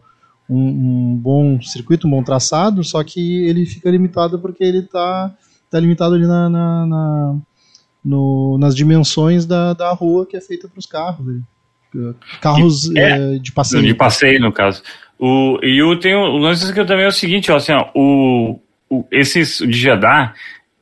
um, 0.48 0.56
um 1.12 1.16
bom 1.16 1.60
circuito, 1.60 2.08
um 2.08 2.10
bom 2.10 2.24
traçado, 2.24 2.82
só 2.82 3.04
que 3.04 3.44
ele 3.46 3.66
fica 3.66 3.90
limitado 3.90 4.38
porque 4.38 4.64
ele 4.64 4.78
está 4.78 5.32
tá 5.70 5.78
limitado 5.78 6.14
ali 6.14 6.26
na, 6.26 6.48
na- 6.48 6.86
na- 6.86 7.36
no- 8.04 8.58
nas 8.58 8.74
dimensões 8.76 9.46
da, 9.46 9.72
da 9.72 9.92
rua 9.92 10.26
que 10.26 10.36
é 10.36 10.40
feita 10.40 10.68
para 10.68 10.78
os 10.78 10.86
carros. 10.86 11.26
ali. 11.28 11.40
Carros 12.40 12.90
É. 12.96 13.36
eh, 13.36 13.38
de 13.38 13.52
passeio. 13.52 13.82
De 13.82 13.94
passeio, 13.94 14.40
no 14.40 14.52
caso. 14.52 14.82
O, 15.18 15.58
e 15.62 15.80
o, 15.82 15.98
tem 15.98 16.14
o, 16.14 16.20
o 16.22 16.38
lance 16.38 16.72
que 16.72 16.80
eu 16.80 16.86
também 16.86 17.04
é 17.04 17.08
o 17.08 17.12
seguinte, 17.12 17.50
ó, 17.52 17.56
assim, 17.56 17.72
ó, 17.72 17.88
o, 17.94 18.58
o, 18.90 19.04
esse 19.12 19.40
de 19.66 19.78
Jeddah, 19.78 20.34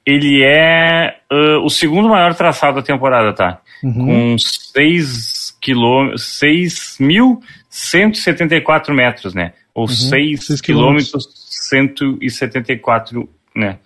ele 0.07 0.43
é 0.43 1.19
ah, 1.31 1.59
o 1.63 1.69
segundo 1.69 2.09
maior 2.09 2.35
traçado 2.35 2.77
da 2.77 2.83
temporada, 2.83 3.33
tá? 3.35 3.61
Uhum. 3.85 4.07
Com 4.07 4.37
6 4.39 5.59
quilômetros, 5.61 6.23
6.174 6.43 8.93
metros, 8.95 9.35
né? 9.35 9.53
Ou 9.75 9.89
6 9.89 10.45
seis 10.47 10.61
quilômetros, 10.61 11.29
174 11.71 13.29
né, 13.55 13.79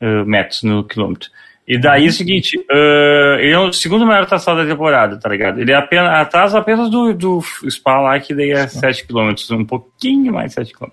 ah, 0.00 0.24
metros 0.24 0.62
no 0.62 0.84
quilômetro. 0.84 1.28
E 1.66 1.78
daí 1.78 2.04
é 2.04 2.08
o 2.08 2.12
seguinte, 2.12 2.62
ah, 2.70 3.36
ele 3.38 3.52
é 3.52 3.58
o 3.58 3.72
segundo 3.72 4.06
maior 4.06 4.26
traçado 4.26 4.62
da 4.62 4.70
temporada, 4.70 5.18
tá 5.18 5.28
ligado? 5.28 5.60
Ele 5.60 5.72
é 5.72 5.74
apenas, 5.74 6.10
atrás 6.12 6.54
apenas 6.54 6.90
do, 6.90 7.14
do 7.14 7.42
Spa 7.70 8.00
lá, 8.00 8.20
que 8.20 8.34
daí 8.34 8.50
é 8.50 8.66
7 8.66 9.06
km, 9.06 9.32
um 9.52 9.64
pouquinho 9.64 10.32
mais 10.32 10.48
de 10.48 10.54
7 10.54 10.74
km. 10.74 10.88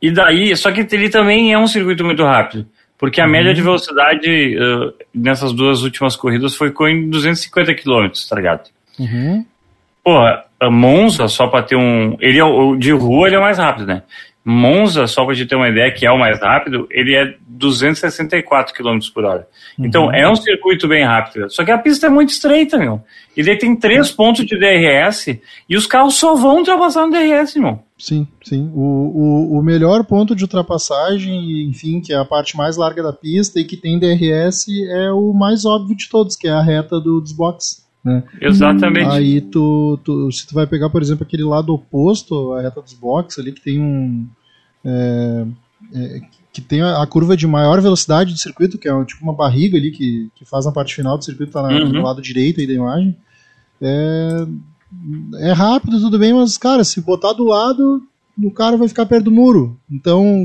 E 0.00 0.10
daí, 0.10 0.56
só 0.56 0.72
que 0.72 0.86
ele 0.94 1.10
também 1.10 1.52
é 1.52 1.58
um 1.58 1.66
circuito 1.66 2.04
muito 2.04 2.24
rápido, 2.24 2.66
porque 2.98 3.20
a 3.20 3.26
média 3.26 3.52
de 3.52 3.60
velocidade 3.60 4.56
ah, 4.58 5.04
nessas 5.14 5.52
duas 5.52 5.82
últimas 5.82 6.16
corridas 6.16 6.56
foi 6.56 6.70
com 6.70 6.88
em 6.88 7.10
250 7.10 7.74
km, 7.74 8.08
tá 8.28 8.36
ligado? 8.36 8.70
Uhum. 8.98 9.44
Porra, 10.02 10.44
a 10.60 10.70
Monza, 10.70 11.28
só 11.28 11.46
pra 11.46 11.62
ter 11.62 11.76
um. 11.76 12.16
Ele 12.20 12.38
é 12.38 12.76
de 12.78 12.92
rua, 12.92 13.26
ele 13.26 13.36
é 13.36 13.40
mais 13.40 13.58
rápido, 13.58 13.86
né? 13.86 14.02
Monza, 14.44 15.06
só 15.06 15.24
para 15.24 15.34
gente 15.34 15.48
ter 15.48 15.56
uma 15.56 15.70
ideia, 15.70 15.90
que 15.90 16.04
é 16.04 16.10
o 16.10 16.18
mais 16.18 16.38
rápido, 16.38 16.86
ele 16.90 17.14
é 17.14 17.34
264 17.46 18.74
km 18.74 18.98
por 19.14 19.24
hora. 19.24 19.48
Então 19.78 20.12
é 20.12 20.28
um 20.28 20.36
circuito 20.36 20.86
bem 20.86 21.02
rápido. 21.02 21.50
Só 21.50 21.64
que 21.64 21.70
a 21.70 21.78
pista 21.78 22.06
é 22.06 22.10
muito 22.10 22.28
estreita, 22.28 22.76
meu. 22.76 23.02
E 23.34 23.42
daí 23.42 23.56
tem 23.56 23.74
três 23.74 24.10
pontos 24.10 24.44
de 24.44 24.58
DRS 24.58 25.40
e 25.68 25.76
os 25.76 25.86
carros 25.86 26.16
só 26.16 26.34
vão 26.34 26.58
ultrapassar 26.58 27.06
no 27.06 27.12
DRS, 27.12 27.56
meu. 27.56 27.80
Sim, 27.98 28.26
sim. 28.42 28.70
O, 28.74 28.80
o, 28.80 29.58
o 29.58 29.62
melhor 29.62 30.04
ponto 30.04 30.36
de 30.36 30.44
ultrapassagem, 30.44 31.68
enfim, 31.68 32.00
que 32.00 32.12
é 32.12 32.16
a 32.16 32.24
parte 32.24 32.56
mais 32.56 32.76
larga 32.76 33.02
da 33.02 33.12
pista 33.12 33.58
e 33.58 33.64
que 33.64 33.78
tem 33.78 33.98
DRS, 33.98 34.66
é 34.90 35.10
o 35.10 35.32
mais 35.32 35.64
óbvio 35.64 35.96
de 35.96 36.08
todos, 36.08 36.36
que 36.36 36.48
é 36.48 36.50
a 36.50 36.60
reta 36.60 37.00
do, 37.00 37.20
dos 37.20 37.32
boxes. 37.32 37.83
Né? 38.04 38.22
Exatamente. 38.40 39.10
Aí 39.10 39.40
tu, 39.40 39.98
tu, 40.04 40.30
se 40.30 40.46
tu 40.46 40.54
vai 40.54 40.66
pegar, 40.66 40.90
por 40.90 41.00
exemplo, 41.00 41.24
aquele 41.24 41.44
lado 41.44 41.72
oposto, 41.72 42.52
a 42.52 42.60
reta 42.60 42.82
dos 42.82 42.92
boxes 42.92 43.38
ali, 43.38 43.52
que 43.52 43.62
tem 43.62 43.80
um. 43.80 44.28
É, 44.84 45.46
é, 45.94 46.20
que 46.52 46.60
tem 46.60 46.82
a, 46.82 47.02
a, 47.02 47.06
curva 47.06 47.36
de 47.36 47.46
maior 47.46 47.80
velocidade 47.80 48.32
do 48.32 48.38
circuito, 48.38 48.78
que 48.78 48.88
é 48.88 49.04
tipo 49.04 49.24
uma 49.24 49.32
barriga 49.32 49.76
ali 49.76 49.90
que, 49.90 50.30
que 50.36 50.44
faz 50.44 50.66
na 50.66 50.72
parte 50.72 50.94
final 50.94 51.18
do 51.18 51.24
circuito, 51.24 51.52
tá 51.52 51.62
na, 51.62 51.68
Uhum. 51.68 51.92
no 51.92 52.02
lado 52.02 52.22
direito 52.22 52.60
aí 52.60 52.66
da 52.66 52.74
imagem. 52.74 53.16
É, 53.80 54.46
é 55.40 55.52
rápido, 55.52 55.98
tudo 55.98 56.18
bem, 56.18 56.32
mas, 56.32 56.56
cara, 56.56 56.84
se 56.84 57.00
botar 57.00 57.32
do 57.32 57.44
lado, 57.44 58.02
o 58.38 58.50
cara 58.50 58.76
vai 58.76 58.86
ficar 58.86 59.06
perto 59.06 59.24
do 59.24 59.30
muro. 59.30 59.76
Então, 59.90 60.44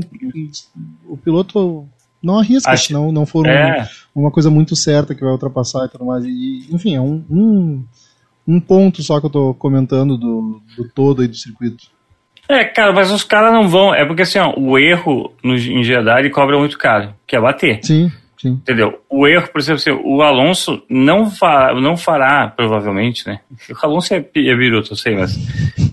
o 1.06 1.16
piloto 1.16 1.86
não 2.22 2.38
arrisca 2.38 2.70
Acho- 2.70 2.86
se 2.88 2.92
não, 2.92 3.24
for 3.26 3.46
um- 3.46 3.50
É, 3.50 3.88
uma 4.14 4.30
coisa 4.30 4.50
muito 4.50 4.74
certa 4.76 5.14
que 5.14 5.20
vai 5.22 5.30
ultrapassar 5.32 5.86
e 5.86 5.88
tudo 5.88 6.04
mais. 6.04 6.24
E, 6.24 6.66
enfim, 6.70 6.94
é 6.96 7.00
um, 7.00 7.24
um, 7.30 7.84
um 8.46 8.60
ponto 8.60 9.02
só 9.02 9.20
que 9.20 9.26
eu 9.26 9.30
tô 9.30 9.54
comentando 9.54 10.16
do, 10.16 10.60
do 10.76 10.88
todo 10.94 11.22
aí 11.22 11.28
do 11.28 11.36
circuito. 11.36 11.84
é, 12.48 12.64
cara, 12.64 12.92
mas 12.92 13.10
os 13.10 13.22
caras 13.24 13.52
não 13.52 13.68
vão. 13.68 13.94
É 13.94 14.04
porque 14.04 14.22
assim, 14.22 14.38
ó, 14.38 14.52
o 14.58 14.78
erro 14.78 15.32
no, 15.42 15.54
em 15.54 15.82
Jeddah 15.84 16.18
ele 16.18 16.30
cobra 16.30 16.58
muito 16.58 16.76
caro, 16.76 17.14
que 17.26 17.36
é 17.36 17.40
bater. 17.40 17.78
Sim, 17.82 18.10
sim. 18.40 18.50
Entendeu? 18.50 19.00
O 19.08 19.26
erro, 19.26 19.48
por 19.52 19.60
exemplo, 19.60 19.80
assim, 19.80 19.90
o 19.90 20.22
Alonso 20.22 20.82
não, 20.88 21.30
fa 21.30 21.74
não 21.74 21.96
fará, 21.96 22.48
provavelmente, 22.48 23.26
né? 23.26 23.40
O 23.70 23.86
Alonso 23.86 24.14
é, 24.14 24.18
é 24.18 24.56
biruta, 24.56 24.92
eu 24.92 24.96
sei, 24.96 25.16
mas 25.16 25.38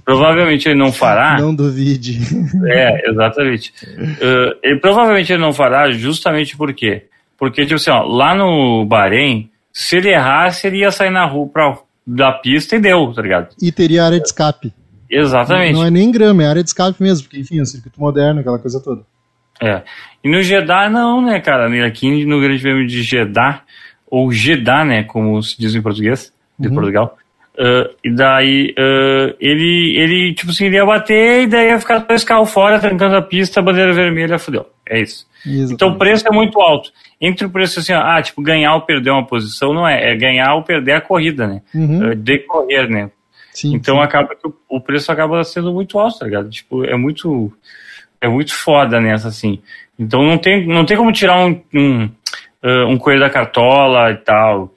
provavelmente 0.06 0.68
ele 0.68 0.80
não 0.80 0.92
fará. 0.92 1.38
Não 1.42 1.54
duvide. 1.54 2.20
É, 2.66 3.10
exatamente. 3.10 3.74
Uh, 3.92 4.58
ele 4.64 4.80
provavelmente 4.80 5.32
ele 5.32 5.42
não 5.42 5.54
fará 5.54 5.92
justamente 5.92 6.56
por 6.56 6.74
quê? 6.74 7.06
Porque, 7.38 7.64
tipo 7.64 7.76
assim, 7.76 7.92
ó, 7.92 8.04
lá 8.04 8.34
no 8.36 8.86
Bahrein, 8.86 9.50
se 9.72 9.98
ele 9.98 10.10
errasse, 10.10 10.68
ele 10.68 10.80
ia 10.80 10.92
sair 10.92 11.12
na 11.12 11.26
rua 11.26 11.48
pra, 11.48 11.78
da 12.06 12.32
pista 12.32 12.76
e 12.76 12.80
deu, 12.80 13.14
tá 13.14 13.22
ligado? 13.22 13.50
E 13.62 13.72
teria 13.72 14.06
área 14.06 14.20
de 14.20 14.26
escape. 14.26 14.74
Exatamente. 15.10 15.74
Não 15.74 15.86
é 15.86 15.92
nem 15.92 16.12
grama, 16.12 16.44
é 16.44 16.48
área 16.48 16.64
de 16.64 16.70
escape 16.70 17.02
mesmo, 17.02 17.26
porque, 17.26 17.40
enfim, 17.40 17.60
é 17.60 17.62
um 17.62 17.66
circuito 17.66 18.00
moderno, 18.00 18.40
aquela 18.40 18.60
coisa 18.60 18.82
toda. 18.82 19.04
É. 19.62 19.82
E 20.24 20.30
no 20.30 20.42
Jeddah, 20.42 20.90
não, 20.90 21.22
né, 21.22 21.40
cara? 21.40 21.68
Aqui 21.86 22.26
no 22.26 22.40
Grande 22.42 22.62
Prêmio 22.62 22.86
de 22.88 23.02
Jeddah, 23.04 23.62
ou 24.10 24.32
Jeddah, 24.32 24.84
né, 24.86 25.04
como 25.04 25.42
se 25.42 25.58
diz 25.60 25.76
em 25.76 25.82
português, 25.82 26.34
de 26.60 26.68
Uhum. 26.68 26.74
Portugal. 26.76 27.18
Uh, 27.60 27.90
e 28.04 28.14
daí, 28.14 28.76
uh, 28.78 29.36
ele, 29.40 29.96
ele, 29.98 30.34
tipo 30.36 30.52
assim, 30.52 30.66
ele 30.66 30.76
ia 30.76 30.86
bater 30.86 31.42
e 31.42 31.48
daí 31.48 31.70
ia 31.70 31.80
ficar 31.80 31.98
dois 32.00 32.24
carros 32.24 32.52
fora, 32.52 32.80
trancando 32.80 33.16
a 33.16 33.22
pista, 33.22 33.62
bandeira 33.64 33.92
vermelha, 33.94 34.38
fudeu. 34.38 34.68
É 34.88 35.02
isso. 35.02 35.26
Exatamente. 35.44 35.74
Então 35.74 35.90
o 35.90 35.98
preço 35.98 36.28
é 36.28 36.32
muito 36.32 36.62
alto. 36.62 36.92
Entre 37.20 37.48
o 37.48 37.50
preço 37.50 37.80
assim, 37.80 37.94
ó, 37.94 38.02
ah, 38.02 38.22
tipo, 38.22 38.44
ganhar 38.44 38.76
ou 38.76 38.82
perder 38.82 39.10
uma 39.10 39.26
posição, 39.26 39.74
não 39.74 39.88
é. 39.88 40.12
É 40.12 40.16
ganhar 40.16 40.54
ou 40.54 40.62
perder 40.62 40.94
a 40.94 41.02
corrida, 41.02 41.48
né? 41.48 41.62
Uhum, 41.74 42.12
Uh, 42.12 42.16
decorrer, 42.16 42.88
né? 42.90 43.10
sim, 43.52 43.74
Então 43.74 43.96
sim. 43.96 44.02
acaba 44.04 44.36
que 44.36 44.48
o, 44.48 44.54
o 44.70 44.80
preço 44.80 45.12
acaba 45.12 45.44
sendo 45.44 45.74
muito 45.74 45.98
alto, 45.98 46.20
tá 46.20 46.26
ligado? 46.26 46.50
Tipo, 46.52 46.86
é 46.86 46.96
muito 46.96 47.52
é 48.22 48.28
muito 48.28 48.54
foda 48.54 49.00
nessa 49.00 49.28
assim. 49.28 49.62
Então 49.98 50.24
não 50.24 50.38
tem 50.38 50.68
não 50.68 50.86
tem 50.86 50.98
como 50.98 51.12
tirar 51.12 51.46
um 51.46 51.62
um, 51.74 52.10
ah, 52.64 52.86
um 52.88 52.98
coelho 52.98 53.20
da 53.20 53.30
cartola 53.30 54.12
e 54.12 54.18
tal. 54.18 54.74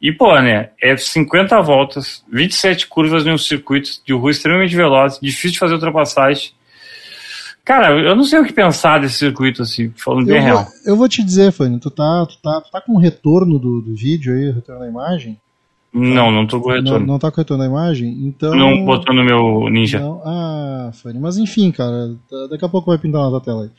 E 0.00 0.12
pô, 0.12 0.38
né, 0.40 0.70
é 0.80 0.96
50 0.96 1.60
voltas, 1.60 2.24
27 2.32 2.86
curvas 2.86 3.26
em 3.26 3.32
um 3.32 3.38
circuito 3.38 3.90
de 4.04 4.14
rua 4.14 4.30
extremamente 4.30 4.74
veloz, 4.74 5.18
difícil 5.20 5.52
de 5.52 5.58
fazer 5.58 5.74
ultrapassagem. 5.74 6.52
Cara, 7.62 7.90
eu 7.92 8.16
não 8.16 8.24
sei 8.24 8.38
o 8.40 8.44
que 8.44 8.52
pensar 8.52 8.98
desse 8.98 9.18
circuito 9.18 9.62
assim, 9.62 9.92
falando 9.94 10.26
bem 10.26 10.38
eu, 10.38 10.42
real. 10.42 10.64
vou, 10.64 10.72
eu 10.86 10.96
vou 10.96 11.08
te 11.08 11.22
dizer, 11.22 11.52
Fanny, 11.52 11.78
tu 11.78 11.90
tá, 11.90 12.26
tu 12.26 12.38
tá, 12.42 12.62
tu 12.62 12.70
tá 12.70 12.80
com 12.80 12.94
o 12.94 12.98
retorno 12.98 13.58
do, 13.58 13.82
do 13.82 13.94
vídeo 13.94 14.34
aí, 14.34 14.48
o 14.48 14.54
retorno 14.54 14.80
da 14.80 14.88
imagem? 14.88 15.38
Não, 15.92 16.30
não 16.30 16.46
tô 16.46 16.60
com 16.60 16.68
Não, 16.68 16.76
retorno. 16.76 17.06
não 17.06 17.18
tá 17.18 17.30
com 17.30 17.40
retorno 17.40 17.62
da 17.64 17.68
imagem? 17.68 18.10
Então. 18.26 18.54
Não, 18.54 18.84
botou 18.84 19.14
no 19.14 19.24
meu 19.24 19.68
Ninja. 19.70 19.98
Não, 19.98 20.22
ah, 20.24 20.90
Fanny, 20.94 21.18
mas 21.18 21.36
enfim, 21.36 21.70
cara, 21.72 22.14
tá- 22.30 22.46
daqui 22.50 22.64
a 22.64 22.68
pouco 22.68 22.90
vai 22.90 22.98
pintar 22.98 23.22
na 23.22 23.30
tua 23.30 23.40
tela 23.40 23.64
aí. 23.64 23.70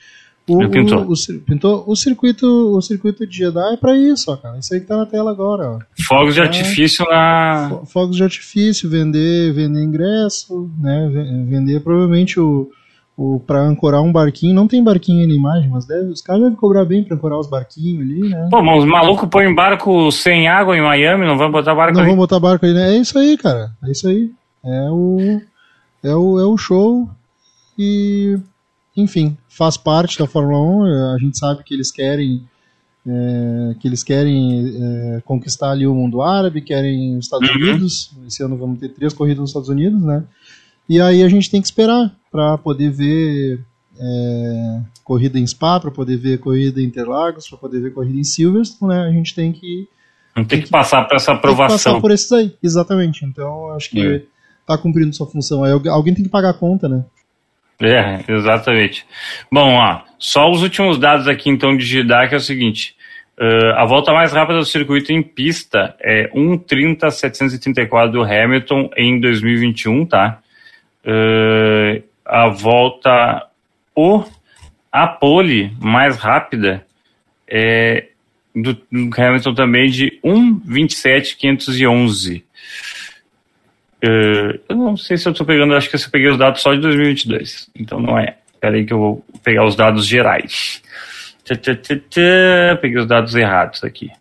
O, 0.49 0.67
pintou. 0.69 1.05
O, 1.05 1.13
o 1.13 1.39
pintou. 1.45 1.83
O 1.87 1.95
circuito, 1.95 2.45
o 2.45 2.81
circuito 2.81 3.25
de 3.25 3.37
Jeddah 3.37 3.73
é 3.73 3.77
pra 3.77 3.95
isso, 3.95 4.29
ó, 4.31 4.35
cara. 4.35 4.57
Isso 4.57 4.73
aí 4.73 4.81
que 4.81 4.87
tá 4.87 4.97
na 4.97 5.05
tela 5.05 5.31
agora, 5.31 5.69
ó. 5.69 5.79
Fogos 6.05 6.33
de 6.33 6.41
artifício 6.41 7.05
na. 7.05 7.67
Fo- 7.69 7.85
Fogos 7.85 8.17
de 8.17 8.23
artifício, 8.23 8.89
vender, 8.89 9.53
vender 9.53 9.81
ingresso, 9.81 10.69
né? 10.79 11.09
ve- 11.13 11.45
Vender 11.45 11.79
provavelmente 11.81 12.39
o 12.39 12.69
para 13.45 13.61
ancorar 13.61 14.01
um 14.01 14.11
barquinho. 14.11 14.53
Não 14.55 14.67
tem 14.67 14.83
barquinho 14.83 15.19
aí 15.21 15.27
na 15.27 15.33
imagem, 15.33 15.69
mas 15.69 15.85
deve, 15.85 16.07
os 16.11 16.21
caras 16.21 16.41
devem 16.43 16.55
cobrar 16.57 16.85
bem 16.85 17.03
pra 17.03 17.15
ancorar 17.15 17.37
os 17.39 17.47
barquinhos 17.47 18.01
ali, 18.01 18.29
né? 18.29 18.47
Pô, 18.49 18.61
mas 18.63 18.79
os 18.83 18.89
malucos 18.89 19.29
põem 19.29 19.53
barco 19.53 20.11
sem 20.11 20.47
água 20.47 20.75
em 20.77 20.81
Miami, 20.81 21.25
não 21.27 21.37
vão 21.37 21.51
botar 21.51 21.75
barco 21.75 21.93
Não 21.93 22.01
ali. 22.01 22.09
vamos 22.09 22.23
botar 22.23 22.39
barco 22.39 22.65
aí, 22.65 22.73
né? 22.73 22.95
É 22.95 22.97
isso 22.97 23.17
aí, 23.19 23.37
cara. 23.37 23.71
É 23.83 23.91
isso 23.91 24.07
aí. 24.07 24.31
É 24.63 24.89
o 24.89 25.41
é 26.03 26.15
o, 26.15 26.39
é 26.39 26.45
o 26.45 26.57
show 26.57 27.07
e 27.77 28.37
enfim, 28.97 29.37
faz 29.47 29.77
parte 29.77 30.17
da 30.19 30.27
Fórmula 30.27 30.59
1. 30.59 31.13
A 31.15 31.17
gente 31.19 31.37
sabe 31.37 31.63
que 31.63 31.73
eles 31.73 31.91
querem 31.91 32.43
é, 33.07 33.75
que 33.79 33.87
eles 33.87 34.03
querem 34.03 34.73
é, 34.79 35.21
conquistar 35.25 35.71
ali 35.71 35.87
o 35.87 35.95
mundo 35.95 36.21
árabe, 36.21 36.61
querem 36.61 37.17
os 37.17 37.25
Estados 37.25 37.49
Uhum. 37.49 37.55
Unidos. 37.55 38.11
Esse 38.27 38.43
ano 38.43 38.55
vamos 38.57 38.79
ter 38.79 38.89
três 38.89 39.13
corridas 39.13 39.39
nos 39.39 39.49
Estados 39.49 39.69
Unidos, 39.69 40.01
né? 40.01 40.23
E 40.91 40.99
aí 40.99 41.23
a 41.23 41.29
gente 41.29 41.49
tem 41.49 41.61
que 41.61 41.67
esperar 41.67 42.11
para 42.29 42.57
poder 42.57 42.91
ver 42.91 43.59
é, 43.99 44.79
corrida 45.05 45.39
em 45.39 45.47
Spa, 45.47 45.79
para 45.79 45.89
poder 45.91 46.17
ver 46.17 46.39
corrida 46.39 46.81
em 46.81 46.85
Interlagos, 46.85 47.47
para 47.47 47.57
poder 47.57 47.79
ver 47.81 47.93
corrida 47.93 48.19
em 48.19 48.23
Silverstone, 48.23 48.93
né? 48.93 49.01
A 49.07 49.11
gente 49.11 49.33
tem 49.33 49.53
que 49.53 49.87
Não 50.35 50.43
tem 50.43 50.61
que 50.61 50.69
passar 50.69 51.03
por 51.07 51.15
essa 51.15 51.31
tem 51.31 51.35
que 51.37 51.41
passar 51.47 51.63
aprovação. 51.63 52.01
por 52.01 52.11
esses 52.11 52.31
aí, 52.31 52.53
exatamente. 52.61 53.23
Então, 53.25 53.71
acho 53.71 53.89
que 53.89 54.01
É. 54.05 54.21
tá 54.67 54.77
cumprindo 54.77 55.13
sua 55.15 55.27
função. 55.27 55.63
Aí 55.63 55.71
algu- 55.71 55.89
alguém 55.89 56.13
tem 56.13 56.23
que 56.25 56.29
pagar 56.29 56.49
a 56.49 56.53
conta, 56.53 56.89
né? 56.89 57.05
É, 57.81 58.23
exatamente. 58.27 59.05
Bom, 59.51 59.75
ó, 59.75 60.01
só 60.19 60.51
os 60.51 60.61
últimos 60.61 60.97
dados 60.99 61.27
aqui 61.27 61.49
então 61.49 61.75
de 61.75 61.85
Jeddah, 61.85 62.27
que 62.27 62.33
é 62.35 62.37
o 62.37 62.41
seguinte. 62.41 62.95
ah, 63.39 63.81
a 63.81 63.85
volta 63.85 64.11
mais 64.13 64.31
rápida 64.33 64.59
do 64.59 64.65
circuito 64.65 65.11
em 65.11 65.23
pista 65.23 65.95
é 66.01 66.29
1.30.734 66.35 68.11
do 68.11 68.21
Hamilton 68.23 68.89
em 68.97 69.19
2021, 69.19 70.05
tá? 70.05 70.40
Ah, 71.05 72.01
a 72.25 72.49
volta, 72.49 73.47
o, 73.95 74.25
a 74.91 75.07
pole 75.07 75.71
mais 75.79 76.17
rápida 76.17 76.85
é 77.47 78.07
do, 78.55 78.73
do 78.73 79.09
Hamilton 79.17 79.53
também 79.53 79.89
de 79.89 80.19
1.27.511. 80.23 82.43
Eh, 84.01 84.59
eu 84.69 84.75
não 84.75 84.97
sei 84.97 85.17
se 85.17 85.27
eu 85.27 85.33
tô 85.33 85.43
pegando, 85.45 85.75
acho 85.75 85.89
que 85.89 85.97
eu 85.97 85.99
peguei 86.11 86.29
os 86.29 86.37
dados 86.37 86.61
só 86.61 86.73
de 86.73 86.79
2022. 86.81 87.69
Então 87.75 87.99
não 87.99 88.17
é. 88.17 88.37
Espera 88.53 88.75
aí 88.75 88.85
que 88.85 88.93
eu 88.93 88.99
vou 88.99 89.25
pegar 89.43 89.65
os 89.65 89.75
dados 89.75 90.05
gerais. 90.05 90.81
Tã, 91.43 91.55
tã, 91.55 91.75
tã, 91.75 92.77
Peguei 92.81 92.99
os 92.99 93.07
dados 93.07 93.35
errados 93.35 93.83
aqui. 93.83 94.11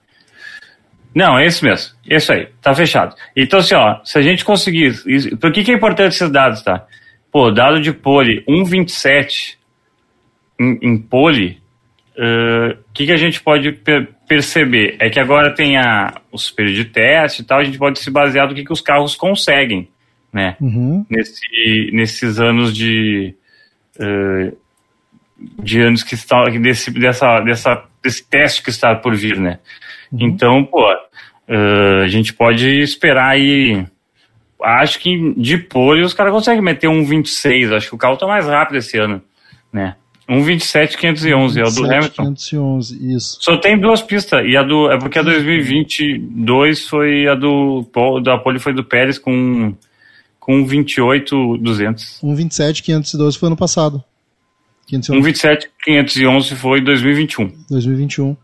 Não, 1.14 1.38
é 1.38 1.47
esse 1.47 1.64
mesmo. 1.64 1.93
Isso 2.09 2.33
aí, 2.33 2.49
tá 2.62 2.75
fechado. 2.75 3.14
Então, 3.37 3.59
assim, 3.59 3.75
ó, 3.75 4.00
se 4.05 4.19
a 4.19 4.23
gente 4.23 4.45
conseguir. 4.45 4.95
isso- 5.07 5.37
Por 5.37 5.52
que, 5.52 5.64
que 5.64 5.73
é 5.73 5.75
importante 5.75 6.14
esses 6.14 6.31
dados, 6.31 6.62
tá? 6.62 6.87
Pô, 7.33 7.50
dado 7.50 7.81
de 7.81 7.93
pole 7.93 8.45
1,27 8.49 9.57
em, 10.59 10.79
em 10.83 10.99
pole, 10.99 11.61
o 12.17 12.93
que, 12.93 13.07
que 13.07 13.12
a 13.12 13.17
gente 13.17 13.40
pode 13.40 13.73
per- 13.73 14.09
perceber? 14.29 14.97
É 15.00 15.09
que 15.11 15.19
agora 15.19 15.55
tem 15.55 15.76
a, 15.76 16.21
os 16.31 16.50
períodos 16.50 16.79
de 16.79 16.85
teste 16.90 17.43
e 17.43 17.45
tal, 17.45 17.59
a 17.61 17.64
gente 17.64 17.79
pode 17.79 17.99
se 17.99 18.11
basear 18.11 18.49
no 18.49 18.55
que, 18.55 18.64
que 18.64 18.73
os 18.73 18.81
carros 18.81 19.14
conseguem, 19.17 19.88
né? 20.33 20.57
Uhum. 20.61 21.05
Nesse, 21.11 21.90
nesses 21.93 22.38
anos 22.40 22.75
de. 22.76 23.35
eh, 23.99 24.52
de 25.62 25.81
anos 25.81 26.02
que 26.02 26.14
estão. 26.14 26.45
Desse, 26.61 26.90
dessa, 26.90 27.40
dessa, 27.40 27.85
desse 28.02 28.23
teste 28.29 28.62
que 28.62 28.71
está 28.71 28.95
por 28.95 29.14
vir, 29.17 29.38
né? 29.38 29.59
Então, 30.12 30.64
pô, 30.64 30.85
eh, 31.49 32.02
a 32.05 32.09
gente 32.09 32.33
pode 32.33 32.69
esperar 32.81 33.31
aí. 33.31 33.85
Acho 34.62 34.99
que 34.99 35.35
de 35.37 35.59
pole 35.59 36.02
os 36.02 36.14
caras 36.14 36.33
conseguem 36.33 36.62
meter 36.62 36.88
um 36.88 37.05
26. 37.05 37.73
Acho 37.73 37.88
que 37.90 37.95
o 37.95 37.99
carro 37.99 38.17
tá 38.17 38.26
mais 38.26 38.47
rápido 38.47 38.76
esse 38.76 38.99
ano, 38.99 39.23
né? 39.73 39.97
Um 40.29 40.43
27 40.43 40.97
511 40.97 41.61
é 41.61 41.64
o 41.64 41.71
do 41.71 41.85
Hamilton. 41.85 42.35
511, 42.35 43.14
isso. 43.17 43.38
Só 43.40 43.57
tem 43.57 43.76
duas 43.76 44.00
pistas, 44.00 44.47
e 44.47 44.57
a 44.57 44.62
do. 44.62 44.88
É 44.88 44.97
porque 44.97 45.19
a 45.19 45.23
2022 45.23 46.87
foi 46.87 47.26
a 47.26 47.35
do. 47.35 47.85
Da 48.23 48.38
Pole 48.38 48.61
foi 48.61 48.73
do 48.73 48.85
Pérez 48.85 49.19
com. 49.19 49.75
Com 50.38 50.64
28 50.64 51.59
200. 51.59 52.23
Um 52.23 52.35
27, 52.35 52.83
512 52.83 53.38
foi 53.38 53.47
ano 53.49 53.57
passado. 53.57 54.02
511, 54.87 55.37
127 55.38 55.71
511 55.85 56.55
foi 56.57 56.81
2021. 56.81 57.52
2021. 57.69 58.37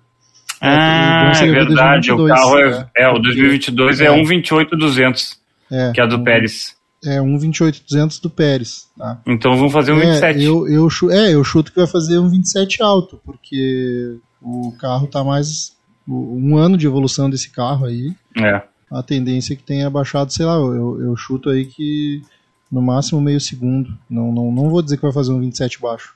Ah, 0.60 1.28
é 1.30 1.34
seria 1.34 1.52
o 1.52 1.66
verdade. 1.66 2.12
O 2.12 2.16
2022, 2.16 2.30
carro 2.40 2.58
é, 2.58 2.70
né? 2.78 2.90
é, 2.96 3.08
o 3.08 3.18
2022 3.18 4.00
é, 4.00 4.04
É. 4.06 4.14
128 4.14 4.76
200, 4.76 5.38
É, 5.70 5.92
que 5.92 6.00
é 6.00 6.04
a 6.04 6.06
do 6.06 6.16
um- 6.16 6.24
Pérez. 6.24 6.74
É, 7.04 7.20
1,28,200 7.20 8.18
do 8.20 8.30
Pérez. 8.30 8.88
Tá? 8.96 9.20
Então 9.26 9.54
vamos 9.56 9.72
fazer 9.72 9.92
um 9.92 9.98
É, 10.00 10.06
27. 10.06 10.42
eu, 10.42 10.66
eu, 10.66 10.90
chu- 10.90 11.10
é, 11.10 11.34
eu 11.34 11.44
chuto 11.44 11.70
que 11.70 11.78
vai 11.78 11.86
fazer 11.86 12.18
um 12.18 12.28
27 12.28 12.82
alto, 12.82 13.20
porque 13.24 14.16
o 14.42 14.72
carro 14.80 15.06
tá 15.06 15.22
mais. 15.22 15.74
Um 16.08 16.56
ano 16.56 16.76
de 16.76 16.86
evolução 16.86 17.28
desse 17.28 17.50
carro 17.50 17.84
aí. 17.86 18.12
É. 18.36 18.62
A 18.90 19.02
tendência 19.02 19.52
é 19.54 19.56
que 19.56 19.62
tenha 19.64 19.90
baixado, 19.90 20.32
sei 20.32 20.46
lá, 20.46 20.54
eu, 20.54 21.00
eu 21.02 21.16
chuto 21.16 21.50
aí 21.50 21.66
que 21.66 22.22
no 22.70 22.80
máximo 22.80 23.20
meio 23.20 23.40
segundo. 23.40 23.90
Não, 24.08 24.30
não, 24.32 24.52
não 24.52 24.70
vou 24.70 24.80
dizer 24.82 24.96
que 24.96 25.02
vai 25.02 25.12
fazer 25.12 25.32
um 25.32 25.40
27 25.40 25.80
baixo. 25.80 26.14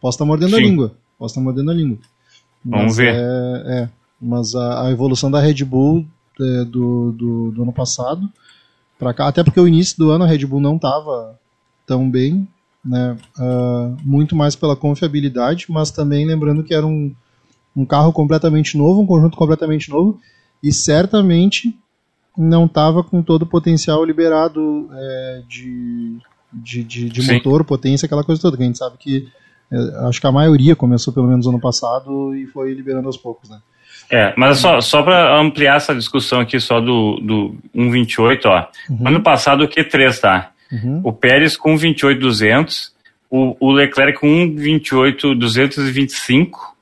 Posso 0.00 0.16
estar 0.16 0.24
mordendo 0.24 0.54
a 0.56 0.58
Sim. 0.58 0.64
língua. 0.64 0.92
Posso 1.18 1.32
estar 1.32 1.40
mordendo 1.40 1.70
a 1.70 1.74
língua. 1.74 1.98
Vamos 2.64 2.96
ver. 2.96 3.14
É, 3.14 3.82
é. 3.82 3.88
mas 4.20 4.54
a, 4.54 4.86
a 4.86 4.90
evolução 4.90 5.30
da 5.30 5.40
Red 5.40 5.64
Bull 5.64 6.06
é, 6.40 6.64
do, 6.64 7.12
do, 7.12 7.50
do 7.52 7.62
ano 7.62 7.72
passado 7.72 8.28
para 8.98 9.14
cá, 9.14 9.28
até 9.28 9.44
porque 9.44 9.60
o 9.60 9.68
início 9.68 9.96
do 9.96 10.10
ano 10.10 10.24
a 10.24 10.26
Red 10.26 10.44
Bull 10.44 10.60
não 10.60 10.76
estava 10.76 11.38
tão 11.86 12.10
bem, 12.10 12.46
né? 12.84 13.16
Ah, 13.38 13.94
muito 14.04 14.34
mais 14.34 14.56
pela 14.56 14.76
confiabilidade, 14.76 15.66
mas 15.68 15.90
também 15.90 16.26
lembrando 16.26 16.64
que 16.64 16.74
era 16.74 16.86
um, 16.86 17.14
um 17.76 17.84
carro 17.84 18.12
completamente 18.12 18.76
novo, 18.76 19.00
um 19.00 19.06
conjunto 19.06 19.36
completamente 19.36 19.88
novo, 19.90 20.20
e 20.62 20.72
certamente 20.72 21.76
não 22.36 22.66
estava 22.66 23.02
com 23.02 23.22
todo 23.22 23.42
o 23.42 23.46
potencial 23.46 24.04
liberado 24.04 24.88
é, 24.92 25.42
de, 25.48 26.18
de, 26.52 26.84
de, 26.84 27.08
de 27.08 27.32
motor, 27.32 27.64
potência, 27.64 28.06
aquela 28.06 28.24
coisa 28.24 28.40
toda, 28.40 28.56
que 28.56 28.62
a 28.62 28.66
gente 28.66 28.78
sabe 28.78 28.96
que 28.98 29.28
acho 30.08 30.20
que 30.20 30.26
a 30.26 30.32
maioria 30.32 30.74
começou 30.74 31.12
pelo 31.12 31.26
menos 31.26 31.46
ano 31.46 31.60
passado 31.60 32.34
e 32.34 32.46
foi 32.46 32.72
liberando 32.72 33.06
aos 33.06 33.16
poucos, 33.16 33.50
né? 33.50 33.58
É, 34.10 34.32
mas 34.36 34.58
só, 34.58 34.80
só 34.80 35.02
para 35.02 35.38
ampliar 35.38 35.76
essa 35.76 35.94
discussão 35.94 36.40
aqui 36.40 36.58
só 36.58 36.80
do, 36.80 37.20
do 37.20 37.54
128, 37.74 38.48
ó. 38.48 38.66
Ano 39.04 39.22
passado 39.22 39.64
o 39.64 39.68
Q3, 39.68 40.18
tá? 40.18 40.50
Uhum. 40.72 41.02
O 41.04 41.12
Pérez 41.12 41.56
com 41.56 41.76
128,200, 41.76 42.92
o, 43.30 43.54
o 43.60 43.70
Leclerc 43.70 44.18
com 44.18 44.26
128,225, 44.26 46.76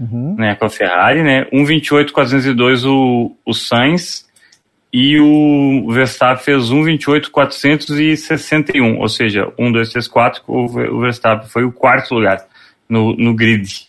Uhum. 0.00 0.34
né, 0.36 0.56
com 0.56 0.64
a 0.64 0.70
Ferrari, 0.70 1.22
né? 1.22 1.46
128,402 1.52 2.84
o, 2.84 3.36
o 3.46 3.54
Sainz 3.54 4.26
e 4.92 5.18
o 5.18 5.90
Verstappen 5.90 6.44
fez 6.44 6.68
128,461, 6.68 8.98
ou 9.00 9.08
seja, 9.08 9.50
1, 9.58 9.72
2, 9.72 9.88
3, 9.90 10.06
4, 10.08 10.42
o 10.46 10.68
Ver- 10.68 10.92
o 10.92 11.00
Verstappen 11.00 11.48
foi 11.48 11.64
o 11.64 11.72
quarto 11.72 12.14
lugar 12.14 12.44
no, 12.88 13.14
no 13.16 13.34
grid. 13.34 13.86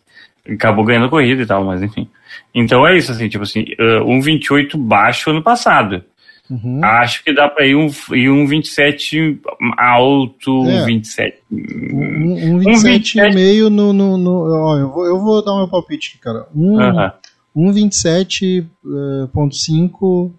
Acabou 0.49 0.85
ganhando 0.85 1.05
a 1.07 1.09
corrida 1.09 1.41
e 1.41 1.45
tal, 1.45 1.63
mas 1.65 1.81
enfim. 1.81 2.07
Então 2.53 2.85
é 2.87 2.97
isso, 2.97 3.11
assim, 3.11 3.27
tipo 3.29 3.43
assim, 3.43 3.61
uh, 3.79 4.03
1,28 4.05 4.75
baixo 4.77 5.29
ano 5.29 5.41
passado. 5.41 6.03
Uhum. 6.49 6.81
Acho 6.83 7.23
que 7.23 7.33
dá 7.33 7.47
pra 7.47 7.65
ir 7.65 7.73
um, 7.75 7.89
ir 8.11 8.29
um 8.29 8.45
27 8.45 9.39
alto, 9.77 10.65
É. 10.67 10.85
27. 10.85 11.37
Um, 11.51 12.57
um 12.57 12.59
27,5 12.59 13.69
no. 13.69 13.93
no, 13.93 14.17
no 14.17 14.31
ó, 14.53 14.77
eu, 14.77 14.91
vou, 14.91 15.05
eu 15.05 15.17
vou 15.19 15.41
dar 15.43 15.53
o 15.53 15.59
meu 15.59 15.67
palpite 15.69 16.09
aqui, 16.11 16.17
cara. 16.19 16.45
Um, 16.53 16.77
Aham. 16.79 17.13
um 17.55 17.71
27,5 17.71 20.31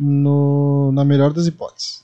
no, 0.00 0.90
na 0.92 1.04
melhor 1.04 1.32
das 1.32 1.46
hipóteses. 1.46 2.02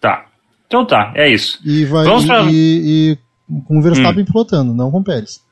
Tá. 0.00 0.26
Então 0.66 0.86
tá, 0.86 1.12
é 1.14 1.30
isso. 1.30 1.60
E 1.64 1.84
vai 1.84 2.04
Vamos 2.04 2.24
e, 2.24 2.26
pra- 2.26 2.42
Hum. 2.44 2.48
e, 2.50 3.18
e 3.50 3.62
com 3.66 3.78
o 3.78 3.82
Verstappen 3.82 4.24
pilotando, 4.24 4.72
não 4.74 4.90
com 4.90 4.98
o 5.00 5.04
Pérez. 5.04 5.42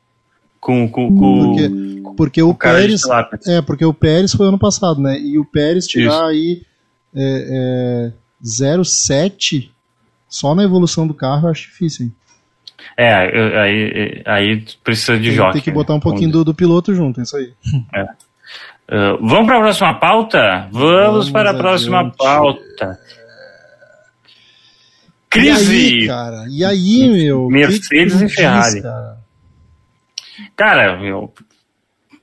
Com, 0.59 0.89
com, 0.89 1.15
com 1.17 1.55
Porque, 1.55 1.71
porque 2.17 2.43
o, 2.43 2.51
o 2.51 2.55
Pérez. 2.55 3.03
É, 3.47 3.63
porque 3.63 3.85
o 3.85 3.95
Pérez 3.95 4.33
foi 4.33 4.49
ano 4.49 4.59
passado, 4.59 5.01
né? 5.01 5.19
E 5.21 5.39
o 5.39 5.45
Pérez 5.45 5.87
tirar 5.87 6.13
Isso. 6.15 6.25
aí 6.25 6.63
é, 7.15 8.13
é, 8.13 8.13
0,7 8.45 9.71
só 10.29 10.55
na 10.55 10.65
evolução 10.65 11.07
do 11.07 11.15
carro, 11.15 11.47
eu 11.47 11.51
acho 11.51 11.69
difícil, 11.69 12.07
hein? 12.07 12.13
É, 12.97 13.15
aí, 13.15 14.23
aí 14.27 14.65
precisa 14.83 15.19
de 15.19 15.31
jockey. 15.33 15.53
tem 15.55 15.63
que 15.63 15.71
botar 15.71 15.93
um 15.93 15.97
né? 15.97 16.03
pouquinho 16.03 16.31
do, 16.31 16.45
do 16.45 16.55
piloto 16.55 16.95
junto, 16.95 17.21
é 17.21 17.23
isso 17.23 17.37
aí. 17.37 17.53
Uh, 18.89 19.19
vamos 19.27 19.47
para 19.47 19.57
a 19.59 19.61
próxima 19.61 19.95
pauta? 19.99 20.69
Vamos, 20.71 20.83
Vamos 21.01 21.31
para 21.31 21.51
a 21.51 21.55
próxima 21.55 21.99
adiante. 22.01 22.17
pauta. 22.19 23.01
E 25.35 25.39
aí, 25.39 25.55
Crise! 25.57 26.07
cara? 26.07 26.45
E 26.49 26.65
aí, 26.65 27.09
meu? 27.11 27.49
Mercedes 27.51 28.15
Que 28.15 28.19
que 28.19 28.25
e 28.25 28.27
diz, 28.27 28.35
Ferrari. 28.35 28.83
cara? 28.83 29.17
Cara, 30.57 30.97
meu, 30.99 31.33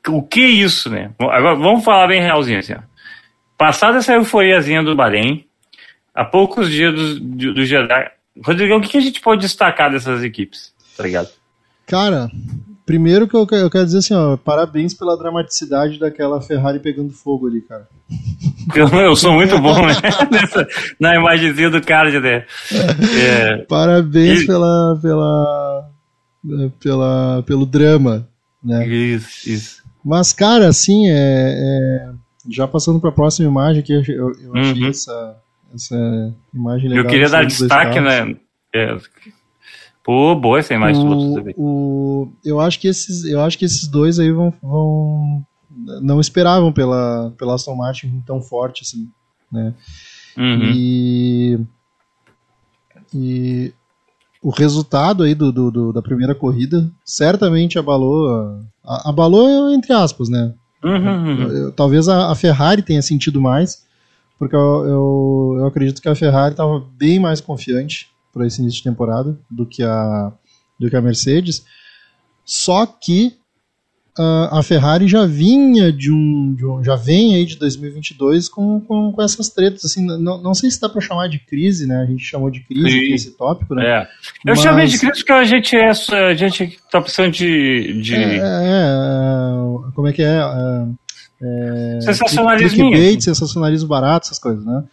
o 0.07 0.23
que 0.23 0.41
é 0.41 0.47
isso, 0.47 0.89
né? 0.89 1.11
Agora, 1.19 1.55
vamos 1.55 1.83
falar 1.83 2.07
bem 2.07 2.21
realzinho 2.21 2.59
assim, 2.59 2.73
ó. 2.73 2.79
Passada 3.57 3.99
essa 3.99 4.13
euforiazinha 4.13 4.81
do 4.83 4.95
Bahrein, 4.95 5.45
há 6.13 6.25
poucos 6.25 6.69
dias 6.69 6.93
do, 6.93 7.19
do, 7.19 7.53
do 7.53 7.65
Jeddah, 7.65 8.11
Rodrigão, 8.43 8.77
o 8.77 8.81
que, 8.81 8.89
que 8.89 8.97
a 8.97 9.01
gente 9.01 9.21
pode 9.21 9.41
destacar 9.41 9.91
dessas 9.91 10.23
equipes? 10.23 10.73
Tá 10.97 11.03
ligado? 11.03 11.29
Cara, 11.85 12.29
primeiro 12.85 13.27
que 13.27 13.35
eu, 13.35 13.45
que- 13.47 13.55
eu 13.55 13.69
quero 13.69 13.85
dizer 13.85 13.99
assim, 13.99 14.13
ó, 14.13 14.35
parabéns 14.37 14.93
pela 14.93 15.17
dramaticidade 15.17 15.99
daquela 15.99 16.41
Ferrari 16.41 16.79
pegando 16.79 17.11
fogo 17.13 17.47
ali, 17.47 17.61
cara. 17.61 17.87
Eu, 18.75 18.87
eu 18.87 19.15
sou 19.15 19.33
muito 19.33 19.59
bom, 19.59 19.75
né? 19.85 19.93
Nessa- 20.31 20.65
na 20.99 21.15
imagenzinha 21.15 21.69
do 21.69 21.81
card, 21.81 22.17
né? 22.21 22.45
É, 23.19 23.57
Parabéns 23.67 24.41
E- 24.41 24.45
pela, 24.47 24.97
pela, 25.01 25.89
eh, 26.49 26.69
pela, 26.79 27.43
pelo 27.45 27.65
drama, 27.65 28.27
né? 28.63 28.87
isso, 28.87 29.49
isso. 29.49 29.83
Mas, 30.03 30.31
cara, 30.31 30.67
assim, 30.69 31.09
é, 31.09 31.13
é- 31.13 32.09
já 32.49 32.65
passando 32.67 32.99
para 33.01 33.09
a 33.09 33.13
próxima 33.13 33.49
imagem 33.49 33.81
aqui, 33.81 33.93
eu, 33.93 34.31
eu, 34.41 34.55
achei 34.55 34.83
Uhum. 34.83 34.89
essa, 34.89 35.35
essa 35.75 36.33
imagem 36.53 36.89
legal. 36.89 37.03
Eu 37.05 37.09
queria 37.09 37.29
dar 37.29 37.45
destaque, 37.45 37.99
né? 37.99 38.35
É, 38.73 38.97
pô, 40.03 40.35
boa 40.35 40.59
essa 40.59 40.73
imagem 40.73 41.03
do 41.03 41.11
outro 41.11 41.33
também. 41.33 41.53
o, 41.57 41.63
o, 41.63 42.33
eu 42.43 42.59
acho 42.59 42.79
que 42.79 42.87
esses 42.87 43.23
eu 43.25 43.39
acho 43.41 43.57
que 43.57 43.65
esses 43.65 43.87
dois 43.87 44.19
aí 44.19 44.31
vão, 44.31 44.53
vão 44.61 45.45
não 46.01 46.19
esperavam 46.19 46.71
pela 46.71 47.31
pela 47.37 47.55
Aston 47.55 47.75
Martin 47.75 48.21
tão 48.25 48.41
forte 48.41 48.83
assim 48.83 49.09
né 49.51 49.73
Uhum. 50.37 50.71
e 50.73 51.59
e 53.13 53.73
o 54.41 54.49
resultado 54.49 55.23
aí 55.23 55.33
do, 55.35 55.51
do, 55.51 55.71
do- 55.71 55.93
da 55.93 56.01
primeira 56.01 56.35
corrida 56.35 56.91
certamente 57.05 57.77
abalou 57.79 58.27
a- 58.83 59.09
abalou 59.09 59.71
entre 59.71 59.93
aspas 59.93 60.29
né 60.29 60.53
Uhum, 60.83 60.97
uhum. 61.27 61.41
eu- 61.47 61.71
talvez 61.71 62.09
a, 62.09 62.29
a 62.29 62.35
Ferrari 62.35 62.81
tenha 62.81 63.01
sentido 63.01 63.39
mais, 63.39 63.85
porque 64.37 64.53
eu, 64.53 64.85
eu, 64.85 65.55
eu 65.59 65.65
acredito 65.65 66.01
que 66.01 66.09
a 66.09 66.15
Ferrari 66.15 66.51
estava 66.51 66.83
bem 66.97 67.19
mais 67.21 67.39
confiante 67.39 68.09
para 68.33 68.47
esse 68.47 68.61
início 68.61 68.77
de 68.79 68.83
temporada 68.89 69.37
do 69.49 69.65
que 69.65 69.83
a, 69.83 70.31
do 70.79 70.89
que 70.89 70.95
a 70.95 71.01
Mercedes. 71.01 71.63
Só 72.45 72.85
que 72.85 73.33
ah, 74.17 74.59
a 74.59 74.63
Ferrari 74.63 75.07
já 75.07 75.25
vinha 75.25 75.91
de 75.91 76.11
um, 76.11 76.53
de 76.53 76.65
um- 76.65 76.83
já 76.83 76.95
vem 76.95 77.35
aí 77.35 77.45
de 77.45 77.55
2022 77.57 78.47
com, 78.49 78.79
com, 78.81 79.11
com 79.11 79.21
essas 79.23 79.49
tretas 79.49 79.85
assim, 79.85 80.05
não, 80.05 80.39
não 80.41 80.53
sei 80.53 80.69
se 80.69 80.79
dá 80.79 80.87
para 80.87 81.01
chamar 81.01 81.27
de 81.29 81.39
crise, 81.39 81.87
né? 81.87 82.01
A 82.01 82.05
gente 82.05 82.23
chamou 82.23 82.51
de 82.51 82.59
crise 82.61 82.89
Sim. 82.91 83.13
esse 83.13 83.31
tópico, 83.31 83.73
né? 83.73 83.85
É. 83.87 84.01
Eu 84.45 84.55
Mas- 84.55 84.61
chamei 84.61 84.85
de 84.87 84.99
crítico 84.99 85.19
porque 85.27 85.31
a 85.31 85.43
gente 85.45 85.75
é 85.75 85.89
a 85.89 86.33
gente 86.35 86.79
tá 86.91 87.01
precisando 87.01 87.31
de, 87.31 88.01
de 88.01 88.15
É, 88.15 88.19
é, 88.19 88.37
é, 88.37 89.91
como 89.95 90.07
é 90.07 90.13
que 90.13 90.21
é? 90.21 90.37
é, 91.41 91.97
é 91.97 92.01
sensacionalismo. 92.01 92.89
clickbait, 92.91 93.21
sensacionalismo 93.21 93.87
barato, 93.89 94.27
essas 94.27 94.37
coisas, 94.39 94.63
né? 94.65 94.83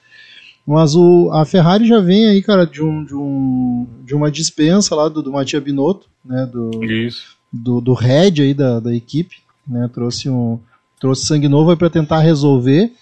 Mas 0.70 0.94
o, 0.94 1.32
a 1.32 1.44
Ferrari 1.44 1.84
já 1.84 1.98
vem 1.98 2.28
aí, 2.28 2.40
cara, 2.40 2.64
de, 2.64 2.80
um, 2.80 3.04
de, 3.04 3.12
um, 3.12 3.88
de 4.04 4.14
uma 4.14 4.30
dispensa 4.30 4.94
lá 4.94 5.08
do, 5.08 5.20
do 5.20 5.32
Mattia 5.32 5.60
Binotto, 5.60 6.06
né? 6.24 6.46
Do, 6.46 6.84
Isso. 6.84 7.36
do, 7.52 7.80
do 7.80 7.92
head 7.92 8.40
aí 8.40 8.54
da, 8.54 8.78
da 8.78 8.94
equipe, 8.94 9.38
né? 9.66 9.90
Trouxe 9.92 10.30
um 10.30 10.60
trouxe 11.00 11.26
sangue 11.26 11.48
novo 11.48 11.76
para 11.76 11.90
tentar 11.90 12.20
resolver. 12.20 12.92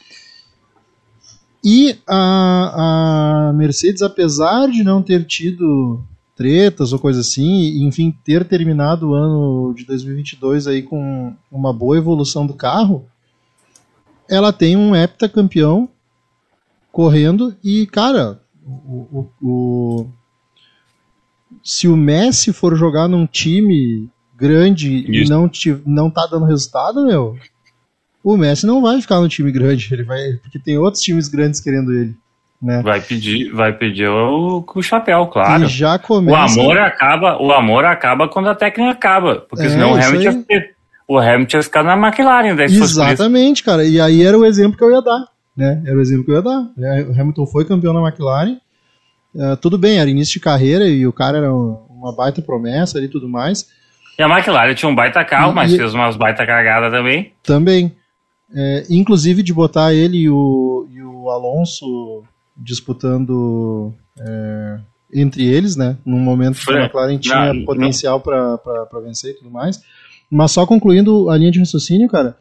E 1.62 1.98
a, 2.07 3.48
a 3.50 3.52
Mercedes, 3.52 4.00
apesar 4.00 4.68
de 4.70 4.83
não 4.83 5.02
ter 5.02 5.26
tido 5.26 6.02
tretas 6.35 6.94
ou 6.94 6.98
coisa 6.98 7.20
assim, 7.20 7.85
enfim, 7.87 8.16
ter 8.24 8.46
terminado 8.46 9.11
o 9.11 9.14
ano 9.14 9.74
de 9.74 9.85
2022 9.85 10.66
aí 10.66 10.83
com 10.83 11.35
uma 11.52 11.74
boa 11.74 11.98
evolução 11.98 12.46
do 12.46 12.54
carro, 12.54 13.04
ela 14.26 14.54
tem 14.54 14.74
um 14.74 14.96
heptacampeão 14.96 15.87
correndo 16.92 17.55
e, 17.62 17.87
cara, 17.87 18.40
o, 18.64 18.70
o- 18.70 19.31
o- 19.42 20.07
se 21.62 21.88
o 21.88 21.96
Messi 21.96 22.53
for 22.53 22.77
jogar 22.77 23.09
num 23.09 23.27
time 23.27 24.09
grande 24.37 24.88
e 25.09 25.22
Isso. 25.22 25.31
não, 25.33 25.48
ti- 25.48 25.81
não 25.87 26.11
tá 26.11 26.27
dando 26.31 26.46
resultado, 26.46 27.05
meu, 27.07 27.37
o 28.22 28.37
Messi 28.37 28.66
não 28.66 28.83
vai 28.83 29.01
ficar 29.01 29.20
no 29.20 29.29
time 29.29 29.51
grande, 29.51 29.88
ele 29.92 30.03
vai, 30.05 30.33
porque 30.42 30.59
tem 30.59 30.79
outros 30.79 31.03
times 31.03 31.29
grandes 31.29 31.61
querendo 31.61 31.92
ele. 31.92 32.14
Né? 32.61 32.83
Vai 32.83 33.01
pedir, 33.01 33.53
vai 33.53 33.72
pedir 33.72 34.09
o, 34.09 34.64
o 34.74 34.83
chapéu, 34.83 35.27
claro. 35.29 35.62
E 35.64 35.68
já 35.68 35.94
O 35.94 36.01
começa. 36.01 36.61
amor 36.61 36.77
acaba, 36.79 37.40
o 37.40 37.53
amor 37.53 37.85
acaba 37.85 38.29
quando 38.29 38.48
a 38.48 38.55
técnica 38.55 38.90
acaba, 38.90 39.37
porque 39.48 39.66
É, 39.66 39.68
senão 39.70 39.92
o 39.92 39.94
Hamilton, 39.94 40.44
aí. 40.51 40.64
o 41.07 41.18
Hamilton 41.18 41.57
ia 41.57 41.62
ficar 41.62 41.85
na 41.85 41.96
McLaren. 41.96 42.61
Exatamente, 42.64 43.62
cara. 43.62 43.85
E 43.85 44.01
aí 44.01 44.24
era 44.24 44.37
o 44.37 44.44
exemplo 44.44 44.77
que 44.77 44.83
eu 44.83 44.90
ia 44.90 45.01
dar. 45.01 45.24
Né? 45.59 45.83
Era 45.85 45.97
o 45.97 46.01
exemplo 46.01 46.25
que 46.25 46.31
eu 46.31 46.37
ia 46.37 46.42
dar. 46.42 46.71
É, 46.79 47.03
O 47.03 47.21
Hamilton 47.21 47.44
foi 47.47 47.64
campeão 47.64 47.92
na 47.92 48.01
McLaren. 48.09 48.59
É, 49.35 49.57
tudo 49.57 49.77
bem, 49.77 49.99
era 49.99 50.09
início 50.09 50.35
de 50.35 50.40
carreira 50.40 50.87
e 50.88 51.05
o 51.05 51.12
cara 51.12 51.38
era 51.38 51.53
um- 51.53 51.79
uma 51.90 52.14
baita 52.14 52.40
promessa 52.40 52.97
ali 52.97 53.07
e 53.09 53.11
tudo 53.11 53.29
mais. 53.29 53.68
E 54.16 54.23
a 54.23 54.29
McLaren 54.29 54.73
tinha 54.75 54.88
um 54.88 54.94
baita 54.94 55.25
carro, 55.25 55.51
E- 55.51 55.55
mas 55.57 55.75
fez 55.75 55.92
umas 55.94 56.14
baita 56.16 56.47
cagadas 56.47 56.92
também. 56.92 57.33
Também. 57.42 57.92
É, 58.55 58.85
inclusive 58.88 59.42
de 59.42 59.53
botar 59.53 59.92
ele 59.92 60.18
e 60.18 60.31
o, 60.31 60.87
e 60.92 61.03
o 61.03 61.29
Alonso 61.29 62.23
disputando 62.57 63.92
é, 64.21 64.79
entre 65.12 65.44
eles, 65.47 65.75
né? 65.77 65.97
Num 66.07 66.18
momento 66.21 66.55
que 66.55 66.62
a 66.62 66.64
Foi. 66.64 66.81
McLaren 66.83 67.18
tinha 67.18 67.53
Não, 67.53 67.64
potencial 67.64 68.21
para 68.21 69.01
vencer 69.05 69.33
e 69.33 69.35
tudo 69.38 69.51
mais. 69.51 69.83
Mas 70.31 70.53
só 70.53 70.64
concluindo 70.66 71.29
a 71.31 71.37
linha 71.37 71.51
de 71.51 71.59
raciocínio, 71.59 72.09
cara, 72.09 72.37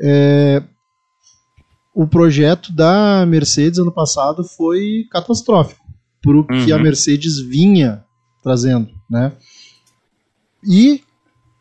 é, 0.00 0.62
o 1.94 2.06
projeto 2.06 2.72
da 2.72 3.24
Mercedes 3.26 3.78
ano 3.78 3.92
passado 3.92 4.42
foi 4.44 5.06
catastrófico 5.10 5.82
pro 6.22 6.46
que 6.46 6.72
Uhum. 6.72 6.78
a 6.78 6.82
Mercedes 6.82 7.38
vinha 7.38 8.04
trazendo, 8.42 8.88
né? 9.10 9.32
E 10.64 11.02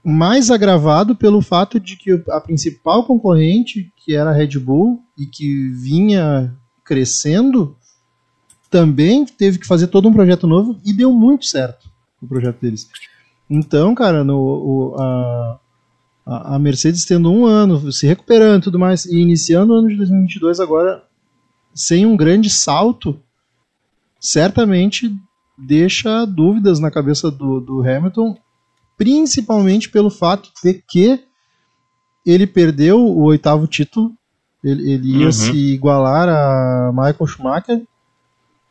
mais 0.04 0.50
agravado 0.50 1.16
pelo 1.16 1.42
fato 1.42 1.80
de 1.80 1.96
que 1.96 2.24
a 2.30 2.40
principal 2.42 3.04
concorrente, 3.06 3.92
que 4.04 4.16
era 4.16 4.30
a 4.32 4.34
Red 4.34 4.58
Bull 4.60 5.00
e 5.18 5.26
que 5.26 5.70
vinha 5.70 6.56
crescendo, 6.84 7.76
também 8.70 9.26
teve 9.26 9.60
que 9.60 9.68
fazer 9.68 9.88
todo 9.88 10.08
um 10.08 10.14
projeto 10.14 10.48
novo 10.48 10.80
e 10.86 10.94
deu 10.94 11.12
muito 11.12 11.46
certo 11.46 11.90
o 12.22 12.28
projeto 12.28 12.60
deles. 12.62 12.88
Então, 13.50 13.94
cara, 13.94 14.24
no, 14.24 14.38
o- 14.40 14.96
a, 15.00 15.60
a 16.26 16.56
a 16.56 16.60
Mercedes 16.60 17.06
tendo 17.06 17.32
um 17.32 17.46
ano, 17.46 17.92
se 17.92 18.06
recuperando 18.08 18.62
e 18.62 18.64
tudo 18.66 18.80
mais, 18.80 19.06
e 19.06 19.18
iniciando 19.20 19.74
o 19.74 19.78
ano 19.78 19.88
de 19.88 19.96
2022 19.98 20.60
agora 20.60 21.04
sem 21.74 22.06
um 22.06 22.18
grande 22.18 22.50
salto, 22.50 23.20
certamente 24.20 25.14
deixa 25.58 26.26
dúvidas 26.26 26.80
na 26.80 26.92
cabeça 26.92 27.30
do, 27.32 27.60
do 27.60 27.82
Hamilton, 27.82 28.38
principalmente 28.98 29.90
pelo 29.90 30.10
fato 30.10 30.50
de 30.64 30.74
que 30.88 31.20
ele 32.26 32.46
perdeu 32.46 33.00
o 33.00 33.24
oitavo 33.24 33.68
título, 33.68 34.12
ele, 34.64 34.92
ele 34.92 35.18
ia 35.20 35.26
Uhum. 35.28 35.32
se 35.32 35.56
igualar 35.74 36.30
a 36.30 36.92
Michael 36.94 37.28
Schumacher 37.28 37.82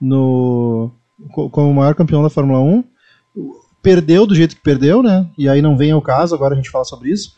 no, 0.00 0.90
co- 1.32 1.50
como 1.50 1.70
o 1.70 1.74
maior 1.74 1.94
campeão 1.94 2.22
da 2.22 2.30
Fórmula 2.30 2.60
1, 2.60 2.84
perdeu 3.82 4.26
do 4.26 4.34
jeito 4.34 4.54
que 4.54 4.62
perdeu, 4.62 5.02
né? 5.02 5.28
E 5.36 5.48
aí 5.48 5.60
não 5.60 5.76
vem 5.76 5.90
ao 5.90 6.02
caso, 6.02 6.34
agora 6.34 6.54
a 6.54 6.56
gente 6.56 6.70
fala 6.70 6.84
sobre 6.84 7.10
isso. 7.10 7.34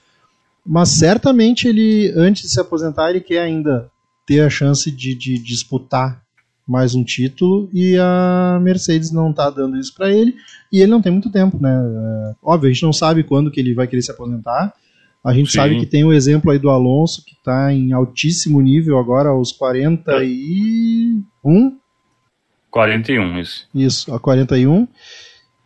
Mas 0.65 0.91
certamente 0.91 1.67
ele, 1.67 2.13
antes 2.17 2.43
de 2.43 2.49
se 2.51 2.61
aposentar, 2.61 3.11
ele 3.11 3.21
quer 3.21 3.41
ainda 3.41 3.91
ter 4.27 4.41
a 4.41 4.51
chance 4.51 4.91
de, 4.91 5.15
de 5.15 5.39
disputar 5.39 6.23
mais 6.67 6.95
um 6.95 7.03
título 7.03 7.69
e 7.73 7.97
a 7.99 8.61
Mercedes 8.63 9.11
não 9.11 9.33
tá 9.33 9.51
dando 9.51 9.77
isso 9.77 9.93
para 9.95 10.11
ele 10.11 10.37
e 10.73 10.79
ele 10.81 10.91
não 10.91 11.03
tem 11.03 11.11
muito 11.11 11.29
tempo, 11.31 11.59
né? 11.61 11.71
É, 11.71 12.35
óbvio, 12.43 12.71
a 12.71 12.73
gente 12.73 12.85
não 12.85 12.93
sabe 12.93 13.25
quando 13.25 13.51
que 13.51 13.59
ele 13.59 13.75
vai 13.75 13.89
querer 13.89 14.03
se 14.03 14.13
aposentar. 14.13 14.73
A 15.25 15.33
gente 15.35 15.51
Sim. 15.51 15.59
sabe 15.59 15.79
que 15.79 15.87
tem 15.87 16.05
o 16.05 16.13
exemplo 16.13 16.51
aí 16.51 16.59
do 16.59 16.71
Alonso 16.71 17.25
que 17.25 17.37
tá 17.45 17.73
em 17.73 17.93
altíssimo 17.93 18.61
nível 18.61 18.99
agora 18.99 19.31
aos 19.31 19.53
41, 19.53 21.23
41, 22.71 23.39
isso. 23.39 23.69
isso, 23.75 24.15
a 24.15 24.19
41. 24.19 24.89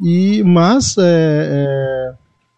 E, 0.02 0.42
mas, 0.42 0.96
é, 0.98 1.02
é, 1.04 2.14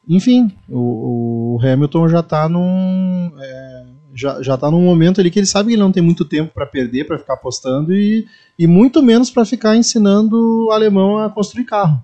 enfim, 0.08 0.50
o, 0.68 1.56
o 1.56 1.66
Hamilton 1.66 2.08
já 2.08 2.20
está 2.20 2.48
num. 2.48 3.32
é, 3.38 3.84
já, 4.14 4.42
já 4.42 4.56
tá 4.56 4.70
num 4.70 4.80
momento 4.82 5.20
ali 5.20 5.30
que 5.30 5.38
ele 5.38 5.46
sabe 5.46 5.68
que 5.68 5.74
ele 5.74 5.82
não 5.82 5.92
tem 5.92 6.02
muito 6.02 6.24
tempo 6.24 6.52
para 6.52 6.66
perder, 6.66 7.04
para 7.06 7.18
ficar 7.18 7.34
apostando 7.34 7.94
e, 7.94 8.26
e 8.58 8.66
muito 8.66 9.02
menos 9.02 9.30
para 9.30 9.44
ficar 9.44 9.76
ensinando 9.76 10.66
o 10.66 10.70
alemão 10.72 11.18
a 11.18 11.28
construir 11.30 11.64
carro. 11.64 12.02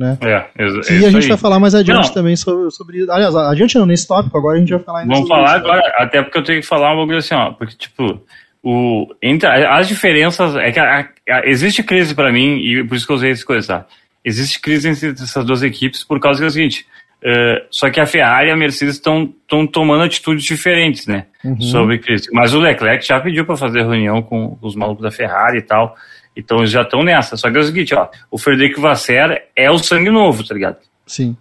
É, 0.00 0.46
ex- 0.62 0.86
Que 0.86 0.92
é 0.92 0.96
a 0.96 0.98
isso 1.00 1.10
gente 1.10 1.22
aí. 1.24 1.28
vai 1.30 1.38
falar 1.38 1.58
mais 1.58 1.74
adiante 1.74 2.06
Não. 2.08 2.14
também 2.14 2.36
sobre, 2.36 2.70
sobre 2.70 2.98
isso. 2.98 3.10
Aliás, 3.10 3.34
adiante 3.34 3.76
não, 3.78 3.86
nesse 3.86 4.06
tópico, 4.06 4.36
agora 4.38 4.56
a 4.56 4.60
gente 4.60 4.70
vai 4.70 4.78
falar 4.78 5.00
ainda 5.00 5.12
Vamos 5.14 5.28
falar 5.28 5.56
isso. 5.58 5.66
agora, 5.66 5.82
até 5.98 6.22
porque 6.22 6.38
eu 6.38 6.44
tenho 6.44 6.60
que 6.60 6.66
falar 6.66 6.92
um 6.94 6.98
bagulho 6.98 7.18
assim, 7.18 7.34
ó, 7.34 7.50
porque, 7.52 7.74
tipo, 7.76 8.20
o, 8.62 9.06
entre, 9.20 9.48
as 9.48 9.88
diferenças, 9.88 10.54
é 10.54 10.70
que 10.70 10.78
a- 10.78 11.00
a- 11.30 11.42
existe 11.48 11.82
crise 11.82 12.14
pra 12.14 12.30
mim, 12.32 12.58
e 12.58 12.84
por 12.84 12.94
isso 12.96 13.06
que 13.06 13.12
eu 13.12 13.16
usei 13.16 13.32
essa 13.32 13.44
coisa, 13.44 13.66
tá? 13.66 13.86
Existe 14.24 14.60
crise 14.60 14.88
entre 14.88 15.08
essas 15.10 15.44
duas 15.44 15.62
equipes 15.64 16.04
por 16.04 16.20
causa 16.20 16.38
que 16.38 16.44
é 16.44 16.48
o 16.48 16.50
seguinte, 16.50 16.86
eh, 17.22 17.64
só 17.70 17.90
que 17.90 18.00
a 18.00 18.06
Ferrari 18.06 18.48
e 18.48 18.52
a 18.52 18.56
Mercedes 18.56 18.94
estão 18.94 19.32
tomando 19.72 20.04
atitudes 20.04 20.44
diferentes, 20.44 21.06
né, 21.06 21.26
Uhum. 21.44 21.60
sobre 21.60 21.98
crise. 21.98 22.28
Mas 22.32 22.54
o 22.54 22.60
Leclerc 22.60 23.04
já 23.06 23.20
pediu 23.20 23.44
pra 23.44 23.56
fazer 23.56 23.80
reunião 23.82 24.22
com 24.22 24.56
os 24.62 24.74
malucos 24.76 25.02
da 25.02 25.10
Ferrari 25.10 25.58
e 25.58 25.62
tal, 25.62 25.94
então 26.36 26.58
eles 26.58 26.70
já 26.70 26.82
estão 26.82 27.02
nessa. 27.02 27.36
Só 27.36 27.50
que 27.50 27.56
é 27.56 27.60
o 27.60 27.64
seguinte, 27.64 27.94
ó, 27.94 28.08
o 28.30 28.38
Frederico 28.38 28.80
Vasseur 28.80 29.36
é 29.56 29.70
o 29.70 29.78
sangue 29.78 30.10
novo, 30.10 30.46
tá 30.46 30.54
ligado? 30.54 30.76
Sim. 31.06 31.36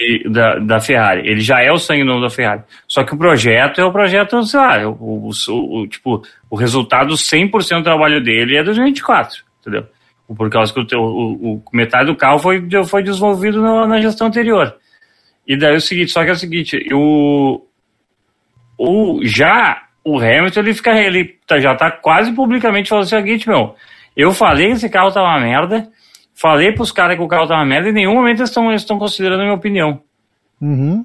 e- 0.00 0.28
da, 0.30 0.60
da 0.60 0.78
Ferrari. 0.80 1.28
Ele 1.28 1.40
já 1.40 1.60
é 1.60 1.72
o 1.72 1.76
sangue 1.78 2.04
novo 2.04 2.20
da 2.20 2.30
Ferrari. 2.30 2.62
Só 2.86 3.02
que 3.02 3.12
o 3.14 3.18
projeto 3.18 3.80
é 3.80 3.84
o 3.84 3.90
projeto, 3.90 4.40
sei 4.44 4.60
lá, 4.60 4.76
é 4.80 4.86
o, 4.86 4.92
o, 4.92 5.30
o- 5.50 5.86
tipo, 5.88 6.22
o 6.48 6.54
resultado 6.56 7.14
100% 7.14 7.78
do 7.78 7.82
trabalho 7.82 8.22
dele 8.22 8.56
é 8.56 8.62
2024, 8.62 9.42
entendeu? 9.60 9.86
Por 10.36 10.48
causa 10.50 10.72
que 10.72 10.78
o, 10.94 11.00
o, 11.00 11.54
o- 11.56 11.62
metade 11.72 12.06
do 12.06 12.14
carro 12.14 12.38
foi, 12.38 12.62
foi 12.86 13.02
desenvolvido 13.02 13.60
na, 13.60 13.86
na 13.88 14.00
gestão 14.00 14.28
anterior. 14.28 14.72
E 15.48 15.56
daí 15.56 15.72
é 15.72 15.76
o 15.76 15.80
seguinte, 15.80 16.10
só 16.12 16.22
que 16.22 16.28
é 16.30 16.34
o 16.34 16.36
seguinte, 16.36 16.78
o, 16.92 17.62
o, 18.76 19.20
já 19.24 19.82
o 20.04 20.18
Hamilton, 20.18 20.60
ele 20.60 20.74
fica, 20.74 20.92
ele 21.00 21.36
tá- 21.46 21.58
já 21.58 21.74
tá 21.74 21.90
quase 21.90 22.30
publicamente 22.32 22.90
falando 22.90 23.04
o 23.04 23.08
seguinte, 23.08 23.48
meu, 23.48 23.74
eu 24.14 24.32
falei 24.32 24.66
que 24.66 24.72
esse 24.74 24.90
carro 24.90 25.10
tá 25.10 25.22
uma 25.22 25.40
merda, 25.40 25.88
falei 26.34 26.72
pros 26.72 26.92
caras 26.92 27.16
que 27.16 27.22
o 27.22 27.28
carro 27.28 27.46
tá 27.46 27.54
uma 27.54 27.64
merda, 27.64 27.88
e 27.88 27.90
em 27.90 27.94
nenhum 27.94 28.14
momento 28.14 28.40
eles 28.40 28.50
estão 28.50 28.98
considerando 28.98 29.40
a 29.40 29.44
minha 29.44 29.54
opinião. 29.54 30.02
Uhum. 30.60 31.04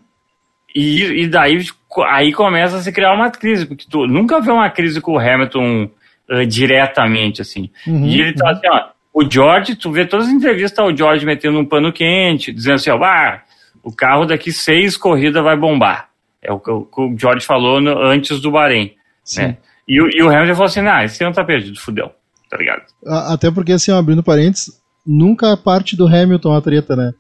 E, 0.76 1.24
e 1.24 1.28
daí 1.28 1.64
aí 2.08 2.34
começa 2.34 2.78
a 2.78 2.82
se 2.82 2.92
criar 2.92 3.14
uma 3.14 3.30
crise, 3.30 3.66
porque 3.66 3.86
tu 3.90 4.08
nunca 4.08 4.42
vê 4.42 4.52
uma 4.52 4.70
crise 4.70 5.00
com 5.00 5.14
o 5.14 5.20
Hamilton 5.20 5.90
eh, 6.30 6.46
diretamente, 6.46 7.42
assim. 7.42 7.70
Uhum, 7.86 8.06
E 8.08 8.20
ele 8.20 8.34
tá 8.34 8.50
assim, 8.50 8.68
ó, 8.68 8.90
o 9.14 9.30
George, 9.30 9.76
tu 9.76 9.92
vê 9.92 10.06
todas 10.06 10.28
as 10.28 10.34
entrevistas, 10.34 10.72
tá 10.76 10.84
o 10.84 10.96
George 10.96 11.26
metendo 11.26 11.60
um 11.60 11.66
pano 11.66 11.94
quente, 11.94 12.52
dizendo 12.52 12.76
assim, 12.76 12.90
ó, 12.90 13.04
ah, 13.04 13.42
o 13.84 13.92
carro 13.92 14.26
daqui 14.26 14.52
seis 14.52 14.96
corridas 14.98 15.44
vai 15.44 15.58
bombar. 15.58 16.10
É 16.42 16.52
o 16.52 16.60
que 16.60 16.72
o, 16.72 16.88
o 16.98 17.16
George 17.18 17.46
falou 17.46 17.80
no- 17.82 18.00
antes 18.02 18.40
do 18.42 18.52
Bahrein. 18.52 18.94
Sim. 19.24 19.42
Né? 19.42 19.58
E, 19.88 20.02
o- 20.02 20.10
e 20.10 20.22
o 20.24 20.30
Hamilton 20.30 20.54
falou 20.54 20.66
assim, 20.66 20.80
ah, 20.88 21.04
esse 21.04 21.24
ano 21.24 21.34
tá 21.36 21.44
perdido, 21.44 21.80
fudeu, 21.80 22.12
tá 22.50 22.58
ligado? 22.58 22.84
Até 23.06 23.52
porque, 23.52 23.72
assim, 23.74 23.92
abrindo 23.92 24.24
parênteses, 24.24 24.82
nunca 25.06 25.56
parte 25.58 25.96
do 25.96 26.08
Hamilton 26.08 26.54
a 26.56 26.62
treta, 26.62 26.96
né? 26.96 27.14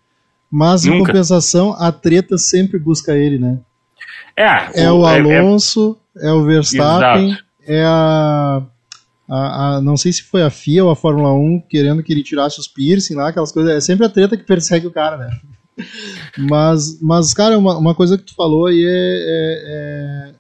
Mas, 0.52 0.86
em 0.86 0.91
Nunca. 0.91 1.08
compensação, 1.12 1.73
a 1.80 1.91
treta 1.91 2.38
sempre 2.38 2.78
busca 2.78 3.13
ele, 3.17 3.38
né? 3.39 3.58
É, 4.38 4.84
É 4.86 4.91
o 4.91 5.08
é- 5.08 5.17
é- 5.17 5.19
Alonso, 5.19 5.97
é, 6.17 6.32
o 6.32 6.43
Verstappen, 6.43 7.30
Exato. 7.32 7.43
é 7.67 7.84
a, 7.86 8.62
a, 9.30 9.76
a- 9.78 9.82
Não 9.82 9.97
sei 9.97 10.12
se 10.13 10.21
foi 10.23 10.43
a 10.43 10.49
FIA 10.49 10.84
ou 10.86 10.91
a 10.91 10.95
Fórmula 10.95 11.34
1 11.34 11.62
querendo 11.69 12.04
que 12.04 12.13
ele 12.13 12.23
tirasse 12.23 12.60
os 12.60 12.67
piercing 12.67 13.15
lá, 13.15 13.30
aquelas 13.30 13.52
coisas. 13.52 13.71
É 13.73 13.80
sempre 13.82 14.06
a 14.06 14.10
treta 14.10 14.38
que 14.38 14.43
persegue 14.43 14.86
o 14.88 14.91
cara, 14.91 15.17
né? 15.17 15.30
Mas, 16.38 17.01
mas 17.01 17.33
cara, 17.33 17.57
uma, 17.57 17.77
uma 17.77 17.95
coisa 17.95 18.17
que 18.17 18.23
tu 18.23 18.36
falou 18.36 18.67
aí 18.67 18.83
é, 18.86 20.33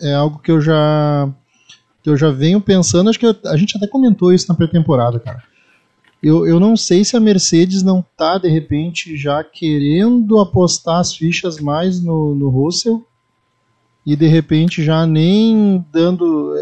é, 0.00 0.06
é, 0.08 0.10
é 0.10 0.14
algo 0.14 0.38
que 0.38 0.50
eu 0.50 0.60
já 0.60 1.28
que 2.02 2.10
eu 2.10 2.16
já 2.18 2.30
venho 2.30 2.60
pensando, 2.60 3.08
acho 3.08 3.18
que 3.18 3.26
eu- 3.26 3.36
a 3.46 3.56
gente 3.56 3.76
até 3.76 3.86
comentou 3.86 4.32
isso 4.32 4.46
na 4.48 4.54
pré-temporada, 4.54 5.18
cara. 5.18 5.42
Eu, 6.22 6.46
eu 6.46 6.60
não 6.60 6.76
sei 6.76 7.04
se 7.04 7.16
a 7.16 7.20
Mercedes 7.20 7.82
não 7.82 8.04
tá, 8.16 8.38
de 8.38 8.48
repente, 8.48 9.16
já 9.16 9.44
querendo 9.44 10.38
apostar 10.38 11.00
as 11.00 11.14
fichas 11.14 11.60
mais 11.60 12.02
no, 12.02 12.34
no 12.34 12.48
Russell 12.50 13.06
e, 14.06 14.14
de 14.16 14.26
repente, 14.26 14.82
já 14.82 15.06
nem 15.06 15.84
dando. 15.92 16.54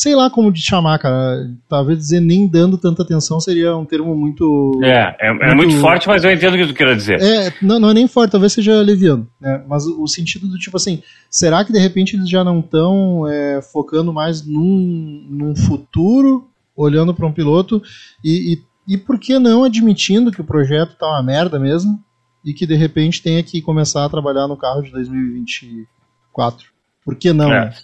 Sei 0.00 0.14
lá 0.14 0.30
como 0.30 0.50
te 0.50 0.62
chamar, 0.62 0.98
cara. 0.98 1.46
Talvez 1.68 1.98
dizer 1.98 2.20
nem 2.20 2.48
dando 2.48 2.78
tanta 2.78 3.02
atenção 3.02 3.38
seria 3.38 3.76
um 3.76 3.84
termo 3.84 4.16
muito. 4.16 4.80
é, 4.82 5.14
é, 5.20 5.28
é 5.28 5.54
muito... 5.54 5.56
muito- 5.56 5.76
forte, 5.76 6.08
mas 6.08 6.24
eu 6.24 6.32
entendo 6.32 6.54
o 6.54 6.56
que 6.56 6.66
tu 6.68 6.72
queira 6.72 6.96
dizer. 6.96 7.20
É, 7.20 7.52
não, 7.60 7.78
não 7.78 7.90
é 7.90 7.92
nem 7.92 8.08
forte, 8.08 8.30
talvez 8.30 8.54
seja 8.54 8.80
leviano, 8.80 9.28
né? 9.38 9.62
Mas 9.68 9.84
o, 9.84 10.06
sentido 10.06 10.48
do 10.48 10.56
tipo 10.56 10.74
assim, 10.78 11.02
será 11.28 11.62
que 11.66 11.72
de 11.72 11.78
repente 11.78 12.16
eles 12.16 12.30
já 12.30 12.42
não 12.42 12.60
estão 12.60 13.24
focando 13.70 14.10
mais 14.10 14.42
num, 14.46 15.26
num 15.28 15.54
futuro, 15.54 16.48
olhando 16.74 17.12
para 17.12 17.26
um 17.26 17.32
piloto, 17.32 17.82
e, 18.24 18.54
e, 18.88 18.94
e 18.94 18.96
por 18.96 19.18
que 19.18 19.38
não 19.38 19.64
admitindo 19.64 20.32
que 20.32 20.40
o 20.40 20.44
projeto 20.44 20.96
tá 20.96 21.08
uma 21.08 21.22
merda 21.22 21.58
mesmo, 21.58 22.02
e 22.42 22.54
que 22.54 22.66
de 22.66 22.74
repente 22.74 23.20
tenha 23.20 23.42
que 23.42 23.60
começar 23.60 24.06
a 24.06 24.08
trabalhar 24.08 24.48
no 24.48 24.56
carro 24.56 24.80
de 24.80 24.90
2024? 24.92 26.68
Por 27.04 27.16
que 27.16 27.34
não? 27.34 27.52
É. 27.52 27.66
né? 27.66 27.74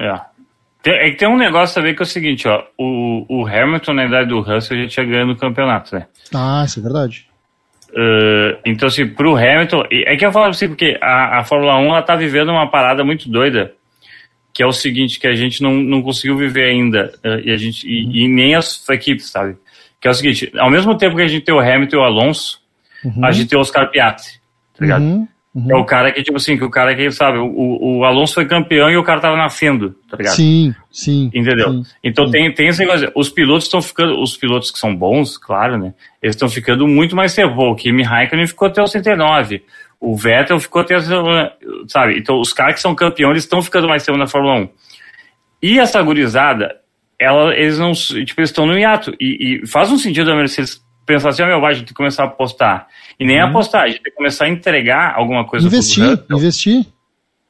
É. 0.00 0.29
Tem- 0.82 0.94
é 0.94 1.10
que 1.10 1.16
tem 1.16 1.28
um 1.28 1.36
negócio 1.36 1.74
também 1.74 1.94
que 1.94 2.02
é 2.02 2.04
o 2.04 2.06
seguinte, 2.06 2.48
ó. 2.48 2.64
O, 2.78 3.26
o 3.28 3.46
Hamilton, 3.46 3.92
na 3.92 4.06
idade 4.06 4.28
do 4.28 4.40
Russell, 4.40 4.82
já 4.82 4.88
tinha 4.88 5.06
ganho 5.06 5.26
no 5.26 5.36
campeonato, 5.36 5.94
né? 5.94 6.06
Ah, 6.34 6.62
isso 6.64 6.78
é 6.78 6.82
verdade. 6.82 7.26
Uh, 7.90 8.56
então, 8.64 8.88
assim, 8.88 9.06
pro 9.08 9.36
Hamilton. 9.36 9.84
É 9.90 10.16
que 10.16 10.24
eu 10.24 10.32
falo 10.32 10.46
assim, 10.46 10.68
porque 10.68 10.96
a, 11.02 11.40
a 11.40 11.44
Fórmula 11.44 11.76
1 11.78 11.84
ela 11.86 12.02
tá 12.02 12.14
vivendo 12.16 12.50
uma 12.50 12.70
parada 12.70 13.04
muito 13.04 13.28
doida. 13.28 13.72
Que 14.52 14.62
é 14.62 14.66
o 14.66 14.72
seguinte, 14.72 15.20
que 15.20 15.26
a 15.26 15.34
gente 15.34 15.62
não, 15.62 15.72
não 15.74 16.02
conseguiu 16.02 16.36
viver 16.36 16.64
ainda. 16.70 17.12
uh, 17.24 17.40
e, 17.44 17.50
a 17.52 17.56
gente, 17.56 17.86
e, 17.86 18.24
e 18.24 18.28
nem 18.28 18.54
as 18.54 18.88
equipes, 18.88 19.30
sabe? 19.30 19.56
Que 20.00 20.08
é 20.08 20.10
o 20.10 20.14
seguinte, 20.14 20.50
ao 20.58 20.70
mesmo 20.70 20.96
tempo 20.96 21.16
que 21.16 21.22
a 21.22 21.28
gente 21.28 21.44
tem 21.44 21.54
o 21.54 21.60
Hamilton 21.60 21.96
e 21.96 21.98
o 21.98 22.02
Alonso, 22.04 22.58
Uhum. 23.02 23.24
a 23.24 23.32
gente 23.32 23.48
tem 23.48 23.58
o 23.58 23.62
Oscar 23.62 23.90
Piastri, 23.90 24.34
tá 24.78 24.84
ligado? 24.84 25.02
Uhum, 25.02 25.26
uhum. 25.54 25.70
É 25.70 25.76
o 25.76 25.84
cara 25.84 26.12
que, 26.12 26.22
tipo 26.22 26.36
assim, 26.36 26.56
que 26.56 26.64
o 26.64 26.70
cara 26.70 26.94
que, 26.94 27.10
sabe, 27.10 27.38
o, 27.38 27.98
o 27.98 28.04
Alonso 28.04 28.34
foi 28.34 28.46
campeão 28.46 28.90
e 28.90 28.96
o 28.96 29.02
cara 29.02 29.20
tava 29.20 29.36
nascendo, 29.36 29.94
tá 30.08 30.16
ligado? 30.16 30.34
Sim, 30.34 30.74
sim. 30.90 31.30
Entendeu? 31.34 31.72
sim. 31.72 31.82
Então 32.02 32.26
sim. 32.26 32.32
tem, 32.32 32.54
tem 32.54 32.68
esse 32.68 32.80
negócio. 32.80 33.10
Os 33.14 33.28
pilotos 33.28 33.64
estão 33.64 33.82
ficando. 33.82 34.20
Os 34.20 34.36
pilotos 34.36 34.70
que 34.70 34.78
são 34.78 34.94
bons, 34.94 35.36
claro, 35.36 35.78
né? 35.78 35.94
Eles 36.22 36.36
estão 36.36 36.48
ficando 36.48 36.86
muito 36.86 37.16
mais 37.16 37.34
tempo. 37.34 37.60
O 37.60 37.74
Kimi 37.74 38.02
Raikkonen 38.02 38.46
ficou 38.46 38.68
até 38.68 38.82
os 38.82 38.90
109. 38.90 39.62
O 40.00 40.16
Vettel 40.16 40.58
ficou 40.58 40.82
até. 40.82 40.98
Sabe? 41.88 42.18
Então 42.18 42.40
os 42.40 42.52
caras 42.52 42.76
que 42.76 42.80
são 42.80 42.94
campeões 42.94 43.32
eles 43.32 43.44
estão 43.44 43.62
ficando 43.62 43.88
mais 43.88 44.04
tempo 44.04 44.18
na 44.18 44.26
Fórmula 44.26 44.60
1. 44.60 44.68
E 45.62 45.78
essa 45.78 46.00
gurizada, 46.02 46.74
ela, 47.18 47.54
eles 47.54 47.78
não. 47.78 47.92
Tipo, 47.92 48.40
eles 48.40 48.50
estão 48.50 48.66
no 48.66 48.78
hiato. 48.78 49.14
E, 49.20 49.62
e 49.62 49.66
faz 49.66 49.90
um 49.90 49.98
sentido 49.98 50.30
a 50.30 50.34
Mercedes 50.36 50.80
pensar 51.10 51.28
assim: 51.30 51.42
ó, 51.42 51.46
meu, 51.46 51.60
vai, 51.60 51.70
a 51.70 51.74
gente 51.74 51.82
tem 51.86 51.88
que 51.88 51.94
começar 51.94 52.22
a 52.24 52.26
apostar. 52.26 52.86
E 53.18 53.24
nem 53.26 53.40
apostar, 53.40 53.82
a 53.82 53.88
gente 53.88 54.02
tem 54.02 54.10
que 54.12 54.16
começar 54.16 54.44
a 54.46 54.48
entregar 54.48 55.14
alguma 55.16 55.44
coisa 55.46 55.66
pro 55.68 55.74
Uhum. 55.76 55.78
Investir, 55.82 56.04
Russell. 56.04 56.36
investir. 56.38 56.86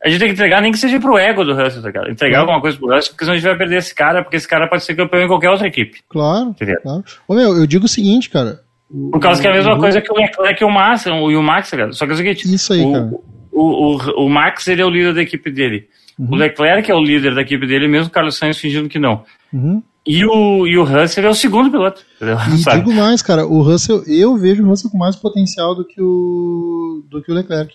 A 0.02 0.08
gente 0.08 0.18
tem 0.18 0.28
que 0.28 0.34
entregar 0.34 0.62
nem 0.62 0.72
que 0.72 0.78
seja 0.78 0.98
pro 0.98 1.18
ego 1.18 1.44
do 1.44 1.54
Russell, 1.54 1.82
tá 1.82 1.88
ligado? 1.88 2.10
Entregar 2.10 2.36
Claro. 2.36 2.50
alguma 2.50 2.60
coisa 2.62 2.78
pro 2.78 2.88
Russell, 2.94 3.12
porque 3.12 3.24
senão 3.24 3.34
a 3.34 3.36
gente 3.38 3.46
vai 3.46 3.58
perder 3.58 3.76
esse 3.76 3.94
cara, 3.94 4.22
porque 4.22 4.36
esse 4.36 4.48
cara 4.48 4.66
pode 4.66 4.82
ser 4.82 4.94
campeão 4.96 5.22
em 5.22 5.28
qualquer 5.28 5.50
outra 5.50 5.66
equipe. 5.68 6.00
Claro, 6.08 6.48
Entendeu? 6.50 6.80
claro. 6.82 7.04
Ô, 7.28 7.34
meu, 7.34 7.54
eu 7.58 7.66
digo 7.66 7.84
o 7.84 7.88
seguinte, 7.88 8.30
cara. 8.30 8.60
o- 8.90 9.10
Por 9.10 9.20
causa 9.20 9.40
que 9.42 9.46
é 9.46 9.50
a 9.50 9.54
mesma 9.54 9.74
o- 9.74 9.78
coisa 9.78 10.00
que 10.00 10.10
o 10.10 10.16
Leclerc 10.16 10.62
e 10.62 10.64
o 10.66 10.70
Max, 10.70 11.04
o, 11.06 11.30
e 11.30 11.36
o 11.36 11.42
Max, 11.42 11.70
tá 11.70 11.76
ligado? 11.76 11.94
Só 11.94 12.06
que 12.06 12.12
é 12.12 12.14
o 12.14 12.16
seguinte, 12.16 12.52
Isso 12.52 12.72
aí, 12.72 12.90
cara. 12.90 13.04
o, 13.04 13.22
o, 13.52 13.96
o, 13.96 14.24
o 14.24 14.28
Max 14.30 14.66
ele 14.68 14.80
é 14.82 14.84
o 14.86 14.90
líder 14.90 15.12
da 15.14 15.22
equipe 15.22 15.50
dele. 15.50 15.86
Uhum. 16.18 16.28
O 16.32 16.34
Leclerc 16.34 16.90
é 16.90 16.94
o 16.94 17.00
líder 17.00 17.34
da 17.34 17.42
equipe 17.42 17.66
dele, 17.66 17.86
mesmo 17.86 18.08
o 18.08 18.10
Carlos 18.10 18.36
Sainz 18.36 18.58
fingindo 18.58 18.88
que 18.88 18.98
não. 18.98 19.22
Uhum. 19.52 19.82
E 20.06 20.24
o, 20.24 20.66
e 20.66 20.78
o 20.78 20.84
Russell 20.84 21.26
é 21.26 21.28
o 21.28 21.34
segundo 21.34 21.70
piloto. 21.70 22.02
E 22.20 22.56
digo 22.76 22.92
mais, 22.94 23.20
cara, 23.22 23.46
o 23.46 23.62
Russell, 23.62 24.02
eu 24.06 24.36
vejo 24.36 24.62
o 24.64 24.66
Russell 24.66 24.90
com 24.90 24.96
mais 24.98 25.14
potencial 25.16 25.74
do 25.74 25.84
que 25.84 26.00
o 26.00 27.04
do 27.10 27.22
que 27.22 27.30
o 27.30 27.34
Leclerc, 27.34 27.74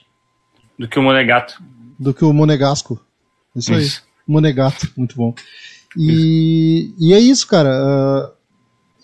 Do 0.77 0.88
que 0.88 0.97
o 0.97 1.03
Monegato. 1.03 1.61
do 1.99 2.13
que 2.13 2.25
o 2.25 2.33
Monegasco. 2.33 2.99
Isso, 3.55 3.73
Isso. 3.73 4.01
aí. 4.03 4.05
Monegato, 4.27 4.91
muito 4.97 5.15
bom. 5.15 5.33
E, 5.97 6.93
e 6.99 7.13
é 7.13 7.19
isso, 7.19 7.47
cara. 7.47 7.69
ah, 7.71 8.31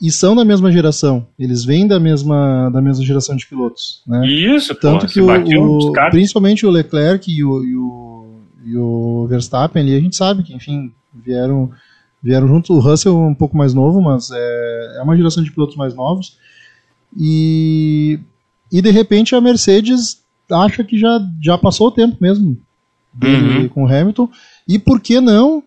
e 0.02 0.12
são 0.12 0.36
da 0.36 0.44
mesma 0.44 0.72
geração. 0.72 1.28
Eles 1.38 1.64
vêm 1.64 1.88
da 1.88 2.00
mesma 2.00 2.70
da 2.72 2.82
mesma 2.82 3.06
geração 3.06 3.36
de 3.36 3.46
pilotos, 3.46 4.02
né? 4.08 4.26
Isso, 4.28 4.74
pô, 4.74 4.82
Tanto 4.82 5.06
que 5.06 5.14
se 5.14 5.22
o, 5.22 5.28
o- 5.30 5.94
principalmente 6.10 6.66
o 6.66 6.72
Leclerc 6.72 7.32
e 7.32 7.44
o, 7.44 7.64
e 7.64 7.76
o, 7.76 8.40
e 8.66 8.76
o 8.78 9.28
Verstappen 9.30 9.82
ali, 9.84 9.96
a 9.96 10.00
gente 10.00 10.16
sabe 10.16 10.42
que, 10.42 10.56
enfim, 10.56 10.92
vieram, 11.14 11.70
vieram 12.22 12.48
juntos. 12.48 12.70
O 12.70 12.80
Russell 12.80 13.14
é 13.14 13.28
um 13.28 13.36
pouco 13.36 13.58
mais 13.58 13.74
novo, 13.74 14.02
mas 14.02 14.30
é, 14.32 14.98
é 14.98 15.02
uma 15.02 15.16
geração 15.16 15.44
de 15.44 15.52
pilotos 15.52 15.76
mais 15.76 15.94
novos. 15.94 16.38
E, 17.18 18.20
e 18.72 18.82
de 18.82 18.92
repente 18.92 19.36
a 19.36 19.42
Mercedes 19.42 20.22
acha 20.52 20.84
que 20.84 20.98
já, 20.98 21.20
já 21.42 21.58
passou 21.58 21.88
o 21.88 21.92
tempo 21.92 22.18
mesmo 22.20 22.58
Uhum. 23.22 23.68
com 23.68 23.84
o 23.84 23.88
Hamilton. 23.88 24.30
E 24.68 24.80
por 24.80 25.02
que 25.02 25.20
não 25.20 25.64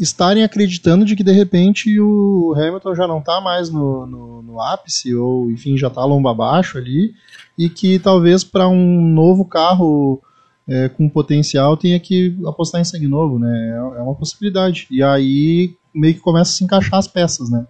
estarem 0.00 0.42
acreditando 0.42 1.04
de 1.04 1.14
que 1.14 1.22
de 1.22 1.30
repente 1.30 2.00
o 2.00 2.52
Hamilton 2.56 2.94
já 2.94 3.06
não 3.06 3.20
está 3.20 3.40
mais 3.40 3.70
no, 3.70 4.06
no, 4.06 4.42
no 4.42 4.60
ápice, 4.60 5.14
ou 5.14 5.50
enfim, 5.50 5.76
já 5.76 5.86
está 5.86 6.04
lomba 6.04 6.32
abaixo 6.32 6.78
ali, 6.78 7.14
e 7.56 7.68
que 7.68 7.98
talvez 7.98 8.42
para 8.42 8.68
um 8.68 9.00
novo 9.00 9.44
carro 9.44 10.20
é, 10.68 10.88
com 10.88 11.08
potencial 11.08 11.76
tenha 11.76 11.98
que 11.98 12.36
apostar 12.46 12.80
em 12.80 12.84
sangue 12.84 13.08
novo, 13.08 13.38
né? 13.38 13.70
É, 13.72 13.98
é 13.98 14.02
uma 14.02 14.14
possibilidade. 14.14 14.86
E 14.90 15.02
aí 15.02 15.74
meio 15.94 16.14
que 16.14 16.20
começa 16.20 16.50
a 16.50 16.54
se 16.54 16.64
encaixar 16.64 16.98
as 16.98 17.08
peças, 17.08 17.50
né? 17.50 17.66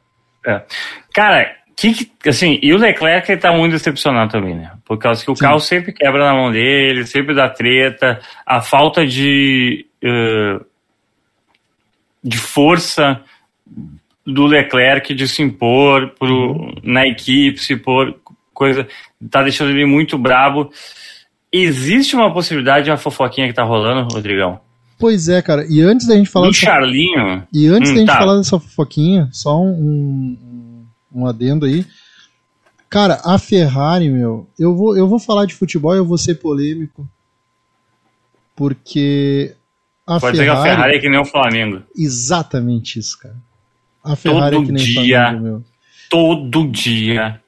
Cara, 1.15 1.55
que, 1.77 2.11
assim, 2.27 2.59
e 2.61 2.73
o 2.73 2.77
Leclerc 2.77 3.31
ele 3.31 3.41
tá 3.41 3.53
muito 3.53 3.73
decepcionado 3.73 4.33
também, 4.33 4.55
né? 4.57 4.73
Por 4.85 4.99
causa 4.99 5.25
que 5.25 5.31
o 5.31 5.37
Sim. 5.37 5.43
carro 5.43 5.61
sempre 5.61 5.93
quebra 5.93 6.25
na 6.25 6.35
mão 6.35 6.51
dele, 6.51 7.07
sempre 7.07 7.35
dá 7.35 7.49
treta, 7.49 8.21
a 8.45 8.61
falta 8.61 9.07
de, 9.07 9.87
eh, 10.03 10.61
de 12.23 12.37
força 12.37 13.23
do 14.27 14.45
Leclerc 14.47 15.15
de 15.15 15.29
se 15.29 15.41
impor 15.41 16.15
pro, 16.19 16.75
na 16.83 17.07
equipe, 17.07 17.59
se 17.59 17.75
impor, 17.75 18.19
coisa, 18.53 18.87
tá 19.31 19.43
deixando 19.43 19.71
ele 19.71 19.87
muito 19.87 20.19
brabo. 20.19 20.71
Existe 21.53 22.15
uma 22.15 22.33
possibilidade 22.33 22.85
de 22.85 22.91
uma 22.91 22.97
fofoquinha 22.97 23.47
que 23.49 23.55
tá 23.55 23.63
rolando, 23.65 24.07
Rodrigão? 24.13 24.61
Pois 24.99 25.29
é, 25.29 25.41
cara. 25.41 25.65
E 25.71 25.81
antes 25.81 26.07
da 26.07 26.15
gente 26.17 26.29
falar 26.29 26.47
Do 26.47 26.53
dessa- 26.53 26.65
Charlinho, 26.67 27.47
E 27.53 27.67
antes 27.69 27.91
Hum, 27.91 27.95
da 27.95 27.99
gente 28.01 28.09
tá. 28.09 28.19
falar 28.19 28.37
dessa 28.37 28.59
fofoquinha, 28.59 29.29
só 29.33 29.61
um, 29.63 29.69
um, 29.71 30.87
um 31.21 31.27
adendo 31.27 31.65
aí. 31.67 31.87
Cara, 32.91 33.21
a 33.25 33.39
Ferrari, 33.39 34.09
meu, 34.11 34.49
eu 34.59 34.75
vou, 34.77 34.97
eu 34.97 35.07
vou 35.07 35.19
falar 35.19 35.45
de 35.47 35.55
futebol 35.55 35.95
e 35.95 35.99
eu 35.99 36.05
vou 36.05 36.19
ser 36.19 36.35
polêmico. 36.37 37.09
Porque 38.57 39.55
a 40.07 40.19
pode 40.19 40.33
dizer 40.33 40.45
que 40.45 40.51
a 40.51 40.55
Ferrari, 40.57 40.71
Ferrari 40.77 40.97
é 40.97 41.01
que 41.01 41.09
nem 41.09 41.21
o 41.21 41.25
Flamengo. 41.25 41.83
Exatamente 41.97 42.99
isso, 42.99 43.19
cara. 43.19 43.37
A 44.03 44.17
Ferrari 44.17 44.57
é 44.57 44.59
Todo 44.59 44.67
que 44.67 44.73
nem 44.73 44.85
dia 44.85 45.23
Flamengo, 45.23 45.45
meu. 45.45 45.65
todo 46.11 46.69
dia. 46.69 47.41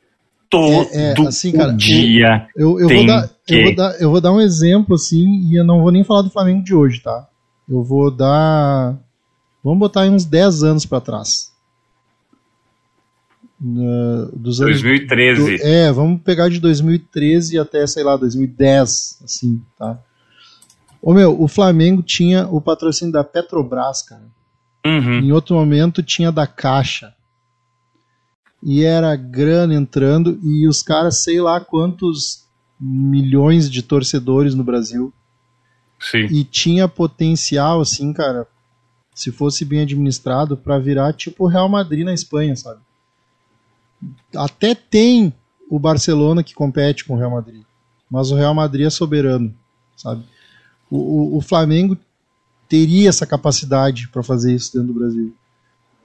Todo 0.50 0.88
É, 0.92 1.12
é, 1.12 1.14
assim, 1.28 1.52
cara, 1.52 1.72
dia. 1.72 2.48
Eu, 2.56 2.72
eu, 2.80 2.88
vou 2.88 2.88
Tem 2.88 3.06
dar, 3.06 3.22
eu, 3.24 3.30
que- 3.46 3.62
vou 3.64 3.74
dar, 3.76 4.00
eu 4.00 4.10
vou 4.10 4.20
dar 4.20 4.32
um 4.32 4.40
exemplo, 4.40 4.96
assim, 4.96 5.42
e 5.48 5.54
eu 5.56 5.64
não 5.64 5.80
vou 5.80 5.92
nem 5.92 6.02
falar 6.02 6.22
do 6.22 6.30
Flamengo 6.30 6.62
de 6.64 6.74
hoje, 6.74 7.00
tá? 7.00 7.28
Eu 7.68 7.84
vou 7.84 8.10
dar. 8.10 8.98
Vamos 9.62 9.78
botar 9.78 10.02
aí 10.02 10.10
uns 10.10 10.24
10 10.24 10.64
anos 10.64 10.84
pra 10.84 11.00
trás. 11.00 11.50
Na- 13.60 14.24
dos 14.32 14.60
anos 14.60 14.80
2013. 14.80 15.58
do- 15.58 15.62
é, 15.64 15.92
vamos 15.92 16.20
pegar 16.22 16.48
de 16.48 16.58
2013 16.58 17.58
até, 17.58 17.86
sei 17.86 18.02
lá, 18.02 18.16
2010, 18.16 19.20
assim, 19.22 19.62
tá? 19.78 19.98
Ô 21.02 21.12
meu, 21.14 21.40
o 21.40 21.46
Flamengo 21.46 22.02
tinha 22.02 22.46
o 22.48 22.60
patrocínio 22.60 23.12
da 23.12 23.22
Petrobras, 23.22 24.02
cara. 24.02 24.22
Uhum. 24.86 25.18
Em 25.20 25.32
outro 25.32 25.54
momento 25.54 26.02
tinha 26.02 26.32
da 26.32 26.46
Caixa. 26.46 27.12
E 28.62 28.82
era 28.82 29.16
grana 29.16 29.74
entrando 29.74 30.38
e 30.42 30.68
os 30.68 30.82
caras, 30.82 31.22
sei 31.22 31.40
lá 31.40 31.60
quantos 31.60 32.44
milhões 32.78 33.70
de 33.70 33.82
torcedores 33.82 34.54
no 34.54 34.64
Brasil. 34.64 35.12
Sim. 36.00 36.26
E 36.30 36.44
tinha 36.44 36.88
potencial, 36.88 37.80
assim, 37.80 38.12
cara, 38.12 38.46
se 39.14 39.30
fosse 39.30 39.64
bem 39.64 39.80
administrado, 39.80 40.56
pra 40.56 40.78
virar 40.78 41.12
tipo 41.12 41.44
o 41.44 41.46
Real 41.46 41.68
Madrid 41.68 42.04
na 42.04 42.14
Espanha, 42.14 42.56
sabe? 42.56 42.80
Até 44.34 44.74
tem 44.74 45.32
o 45.68 45.78
Barcelona 45.78 46.42
que 46.42 46.54
compete 46.54 47.04
com 47.04 47.14
o 47.14 47.18
Real 47.18 47.30
Madrid. 47.30 47.62
Mas 48.10 48.30
o 48.30 48.34
Real 48.34 48.54
Madrid 48.54 48.86
é 48.86 48.90
soberano, 48.90 49.54
sabe? 49.96 50.24
O, 50.90 50.96
o, 50.96 51.36
o 51.36 51.40
Flamengo 51.40 51.96
teria 52.68 53.08
essa 53.08 53.26
capacidade 53.26 54.08
para 54.08 54.22
fazer 54.22 54.54
isso 54.54 54.72
dentro 54.72 54.92
do 54.92 54.98
Brasil. 54.98 55.34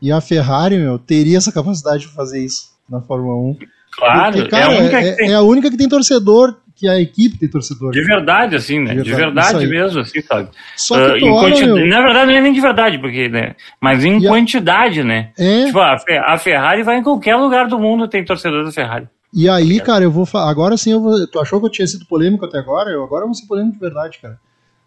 E 0.06 0.12
a 0.12 0.22
Ferrari, 0.22 0.78
meu, 0.78 1.00
teria 1.00 1.38
essa 1.38 1.52
capacidade 1.52 2.06
para 2.06 2.16
fazer 2.16 2.44
isso 2.46 2.70
na 2.90 3.02
Fórmula 3.02 3.36
1. 3.36 3.58
Claro, 3.98 4.34
Porque, 4.36 4.50
cara, 4.50 4.64
é 4.64 4.66
a 4.66 4.80
única 4.80 5.00
é, 5.00 5.12
que 5.12 5.18
tem. 5.18 5.30
é 5.32 5.34
a 5.34 5.42
única 5.42 5.72
que 5.72 5.78
tem 5.78 5.90
torcedor, 5.90 6.56
que 6.76 6.88
a 6.88 7.00
equipe 7.00 7.38
tem 7.40 7.50
torcedor. 7.50 7.92
De 7.92 8.04
verdade, 8.04 8.56
assim, 8.56 8.78
né? 8.80 8.94
De 8.94 9.02
De 9.04 9.10
verdade, 9.14 9.34
verdade, 9.34 9.48
isso 9.50 9.58
aí. 9.58 9.68
mesmo, 9.68 10.00
assim, 10.02 10.22
sabe? 10.22 10.50
Só 10.76 10.96
que 11.14 11.20
quantidade, 11.22 11.66
meu, 11.66 11.88
Na 11.88 12.02
verdade, 12.02 12.32
não 12.32 12.38
é 12.38 12.42
nem 12.42 12.54
de 12.54 12.62
verdade, 12.62 13.00
porque, 13.00 13.30
né? 13.30 13.56
Mas 13.82 14.04
em 14.04 14.20
E 14.20 14.28
a- 14.28 14.30
quantidade, 14.30 15.02
né? 15.04 15.32
é, 15.40 15.66
Tipo, 15.66 15.80
a, 15.80 15.98
Fe- 15.98 16.18
a 16.18 16.38
Ferrari 16.38 16.84
vai 16.84 16.98
em 16.98 17.04
qualquer 17.04 17.36
lugar 17.38 17.68
do 17.68 17.80
mundo 17.80 18.08
tem 18.08 18.24
torcedor 18.24 18.64
da 18.64 18.72
Ferrari. 18.72 19.08
E 19.34 19.50
aí, 19.50 19.80
cara, 19.80 20.04
eu 20.04 20.12
vou 20.12 20.26
falar. 20.26 20.50
Agora 20.52 20.78
sim, 20.78 20.92
eu 20.92 21.02
vou, 21.02 21.26
tu 21.28 21.40
achou 21.40 21.60
que 21.60 21.66
eu 21.66 21.72
tinha 21.72 21.88
sido 21.88 22.06
polêmico 22.06 22.46
até 22.46 22.60
agora? 22.60 22.92
Eu 22.92 23.04
agora 23.04 23.24
eu 23.24 23.28
vou 23.28 23.34
ser 23.36 23.48
polêmico 23.48 23.74
de 23.76 23.80
verdade, 23.82 24.20
cara. 24.22 24.38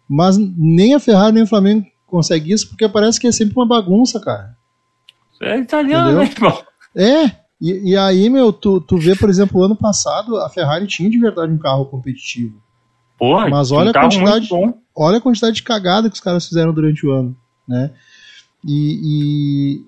Mas 0.07 0.37
nem 0.37 0.93
a 0.95 0.99
Ferrari 0.99 1.33
nem 1.33 1.43
o 1.43 1.47
Flamengo 1.47 1.85
conseguem 2.07 2.53
isso 2.53 2.69
porque 2.69 2.87
parece 2.87 3.19
que 3.19 3.27
é 3.27 3.31
sempre 3.31 3.55
uma 3.55 3.67
bagunça, 3.67 4.19
cara. 4.19 4.57
É 5.41 5.57
italiano, 5.57 6.21
Entendeu? 6.21 6.23
né, 6.23 6.31
irmão? 6.31 6.63
É, 6.95 7.25
e, 7.61 7.91
e 7.91 7.97
aí, 7.97 8.29
meu, 8.29 8.51
tu, 8.53 8.79
tu 8.81 8.97
vê, 8.97 9.15
por 9.15 9.29
exemplo, 9.29 9.59
o 9.59 9.63
ano 9.63 9.75
passado 9.75 10.37
a 10.37 10.49
Ferrari 10.49 10.87
tinha 10.87 11.09
de 11.09 11.19
verdade 11.19 11.51
um 11.51 11.57
carro 11.57 11.85
competitivo. 11.85 12.61
Porra, 13.17 13.49
Mas 13.49 13.71
um 13.71 13.75
olha 13.75 13.91
a 13.91 13.93
carro 13.93 14.09
quantidade-. 14.09 14.49
Olha 14.95 15.17
a 15.17 15.21
quantidade 15.21 15.55
de 15.55 15.63
cagada 15.63 16.09
que 16.09 16.15
os 16.15 16.21
caras 16.21 16.47
fizeram 16.47 16.73
durante 16.73 17.05
o 17.05 17.11
ano, 17.11 17.35
né? 17.67 17.91
E, 18.65 19.81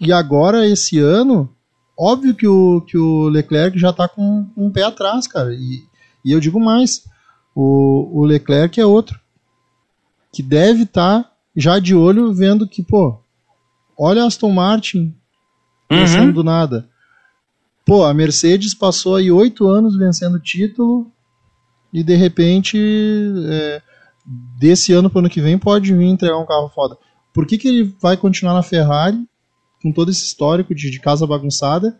e, 0.00 0.06
e 0.06 0.12
agora, 0.12 0.66
esse 0.66 0.98
ano, 0.98 1.50
óbvio 1.96 2.34
que 2.34 2.46
o, 2.46 2.80
que 2.82 2.96
o 2.96 3.28
Leclerc 3.28 3.78
já 3.78 3.92
tá 3.92 4.08
com, 4.08 4.46
com 4.54 4.66
um 4.66 4.70
pé 4.70 4.84
atrás, 4.84 5.26
cara. 5.26 5.52
E, 5.52 5.82
e 6.24 6.32
eu 6.32 6.40
digo 6.40 6.58
mais, 6.58 7.04
o, 7.54 8.20
o 8.20 8.24
Leclerc 8.24 8.80
é 8.80 8.86
outro 8.86 9.18
que 10.32 10.42
deve 10.42 10.82
estar 10.84 11.30
já 11.56 11.78
de 11.78 11.94
olho 11.94 12.32
vendo 12.32 12.68
que, 12.68 12.82
pô, 12.82 13.18
olha 13.98 14.22
a 14.22 14.26
Aston 14.26 14.50
Martin 14.50 15.14
vencendo 15.90 16.26
Uhum. 16.28 16.32
do 16.32 16.44
nada. 16.44 16.88
Pô, 17.84 18.04
a 18.04 18.12
Mercedes 18.12 18.74
passou 18.74 19.16
aí 19.16 19.30
oito 19.30 19.66
anos 19.66 19.96
vencendo 19.96 20.34
o 20.36 20.40
título 20.40 21.10
e 21.92 22.02
de 22.02 22.14
repente, 22.14 22.76
é, 23.46 23.80
desse 24.58 24.92
ano 24.92 25.08
para 25.08 25.20
ano 25.20 25.30
que 25.30 25.40
vem, 25.40 25.58
pode 25.58 25.94
vir 25.94 26.04
entregar 26.04 26.38
um 26.38 26.44
carro 26.46 26.68
foda. 26.74 26.96
Por 27.32 27.46
que, 27.46 27.56
que 27.56 27.66
ele 27.68 27.94
vai 28.00 28.16
continuar 28.16 28.52
na 28.54 28.62
Ferrari 28.62 29.18
com 29.82 29.90
todo 29.92 30.10
esse 30.10 30.24
histórico 30.24 30.74
de, 30.74 30.90
de 30.90 31.00
casa 31.00 31.26
bagunçada 31.26 31.96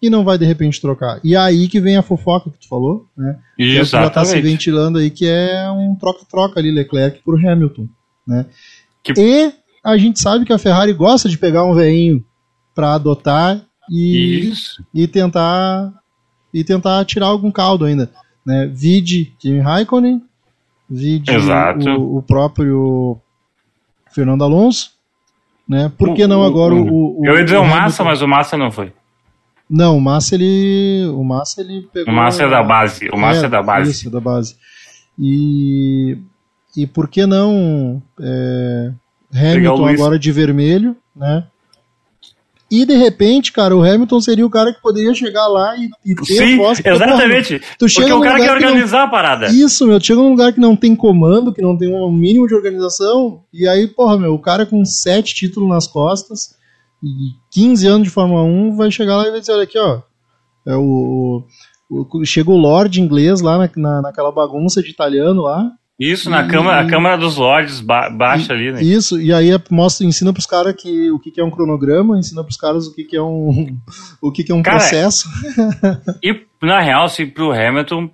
e 0.00 0.08
não 0.08 0.24
vai 0.24 0.38
de 0.38 0.46
repente 0.46 0.80
trocar? 0.80 1.20
E 1.22 1.36
aí 1.36 1.68
que 1.68 1.80
vem 1.80 1.98
a 1.98 2.02
fofoca 2.02 2.50
que 2.50 2.58
tu 2.60 2.68
falou, 2.68 3.06
né? 3.14 3.38
É 3.58 3.62
que 3.62 3.74
já 3.84 4.08
tá 4.08 4.24
se 4.24 4.30
Exatamente. 4.30 4.42
ventilando 4.42 4.98
aí, 4.98 5.10
que 5.10 5.26
é 5.26 5.70
um 5.70 5.94
troca-troca 5.96 6.58
ali, 6.58 6.70
Leclerc 6.70 7.20
por 7.22 7.38
Hamilton, 7.44 7.86
né? 8.26 8.46
Que- 9.02 9.12
E 9.18 9.52
a 9.86 9.96
gente 9.96 10.20
sabe 10.20 10.44
que 10.44 10.52
a 10.52 10.58
Ferrari 10.58 10.92
gosta 10.92 11.28
de 11.28 11.38
pegar 11.38 11.64
um 11.64 11.72
veinho 11.72 12.24
para 12.74 12.94
adotar 12.94 13.62
e, 13.88 14.48
Isso. 14.50 14.84
e 14.92 15.06
tentar 15.06 15.92
e 16.52 16.64
tentar 16.64 17.04
tirar 17.04 17.26
algum 17.26 17.52
caldo 17.52 17.84
ainda, 17.84 18.10
né? 18.44 18.66
Vide 18.66 19.32
Kimi 19.38 19.60
Raikkonen, 19.60 20.22
vide 20.90 21.30
o, 21.30 22.16
o 22.16 22.22
próprio 22.22 23.16
Fernando 24.10 24.42
Alonso, 24.42 24.90
né? 25.68 25.92
Por 25.96 26.14
que 26.14 26.26
não 26.26 26.42
agora 26.42 26.74
o, 26.74 27.20
o 27.20 27.24
Eu 27.24 27.36
ia 27.36 27.44
dizer 27.44 27.58
o 27.58 27.64
Massa, 27.64 28.02
mas 28.02 28.20
o 28.22 28.26
Massa 28.26 28.56
não 28.56 28.72
foi. 28.72 28.92
Não, 29.70 29.96
o 29.96 30.00
Massa 30.00 30.34
ele. 30.34 31.06
O 31.14 31.22
Massa 31.22 31.60
ele 31.60 31.88
pegou. 31.92 32.12
O 32.12 32.16
Massa 32.16 32.42
é 32.42 32.48
da 32.48 32.62
base. 32.62 33.08
O 33.10 33.16
Massa 33.16 33.46
é, 33.46 33.48
da 33.48 33.62
base. 33.62 33.90
Isso, 33.92 34.10
da 34.10 34.20
base. 34.20 34.56
E. 35.16 36.18
E 36.76 36.86
por 36.86 37.08
que 37.08 37.24
não 37.24 38.02
é, 38.20 38.92
o 38.92 39.05
Hamilton 39.34 39.86
agora 39.86 40.18
de 40.18 40.32
vermelho, 40.32 40.96
né? 41.14 41.46
E 42.68 42.84
de 42.84 42.96
repente, 42.96 43.52
cara, 43.52 43.76
o 43.76 43.82
Hamilton 43.84 44.20
seria 44.20 44.44
o 44.44 44.50
cara 44.50 44.72
que 44.74 44.82
poderia 44.82 45.14
chegar 45.14 45.46
lá 45.46 45.76
e, 45.76 45.88
e 46.04 46.16
ter 46.16 46.24
Sim, 46.24 46.56
porque, 46.58 46.88
exatamente. 46.88 47.58
porra, 47.60 47.70
tu 47.72 47.78
Porque 47.78 47.88
chega 47.90 48.10
é 48.10 48.14
o 48.14 48.16
num 48.18 48.24
cara 48.24 48.34
que 48.34 48.42
que 48.42 48.46
não- 48.48 48.54
organizar 48.56 49.02
a 49.04 49.08
parada. 49.08 49.46
Isso, 49.48 49.86
meu, 49.86 50.00
tu 50.00 50.06
chega 50.06 50.20
num 50.20 50.30
lugar 50.30 50.52
que 50.52 50.58
não 50.58 50.74
tem 50.74 50.96
comando, 50.96 51.52
que 51.54 51.62
não 51.62 51.78
tem 51.78 51.88
um 51.94 52.10
mínimo 52.10 52.48
de 52.48 52.54
organização, 52.56 53.44
e 53.52 53.68
aí, 53.68 53.86
porra, 53.86 54.18
meu, 54.18 54.34
o 54.34 54.38
cara 54.40 54.66
com 54.66 54.84
sete 54.84 55.32
títulos 55.32 55.68
nas 55.68 55.86
costas 55.86 56.56
e 57.04 57.08
15 57.52 57.86
anos 57.86 58.02
de 58.08 58.10
Fórmula 58.12 58.42
1 58.42 58.74
vai 58.76 58.90
chegar 58.90 59.16
lá 59.16 59.28
e 59.28 59.30
vai 59.30 59.38
dizer, 59.38 59.52
olha 59.52 59.62
aqui, 59.62 59.78
ó, 59.78 60.00
é 60.66 60.74
o, 60.74 61.44
o- 61.88 62.06
o- 62.20 62.24
chega 62.24 62.50
o 62.50 62.56
Lorde 62.56 63.00
inglês 63.00 63.40
lá 63.40 63.58
na, 63.58 63.70
na- 63.76 64.02
naquela 64.02 64.32
bagunça 64.32 64.82
de 64.82 64.90
italiano 64.90 65.42
lá, 65.42 65.70
Isso, 65.98 66.28
na 66.28 66.42
E- 66.44 66.48
Câmara, 66.48 66.80
a 66.82 66.86
Câmara 66.90 67.16
dos 67.16 67.36
Lordes 67.36 67.80
ba 67.80 68.10
baixa 68.10 68.52
ali, 68.52 68.70
né? 68.70 68.82
isso, 68.82 69.18
e 69.18 69.32
aí 69.32 69.50
é- 69.50 69.58
mostra, 69.70 70.06
ensina 70.06 70.30
pros 70.30 70.44
caras 70.44 70.74
que, 70.76 71.10
o 71.10 71.18
que, 71.18 71.30
que 71.30 71.40
é 71.40 71.44
um 71.44 71.50
cronograma, 71.50 72.18
ensina 72.18 72.44
pros 72.44 72.58
caras 72.58 72.86
o 72.86 72.94
que, 72.94 73.04
que 73.04 73.16
é 73.16 73.22
um, 73.22 73.74
o 74.20 74.30
que, 74.30 74.44
que 74.44 74.52
é 74.52 74.54
um 74.54 74.62
Cara, 74.62 74.76
processo. 74.78 75.26
E, 76.22 76.38
na 76.62 76.80
real, 76.80 77.04
assim, 77.04 77.26
pro 77.26 77.50
Hamilton 77.50 78.10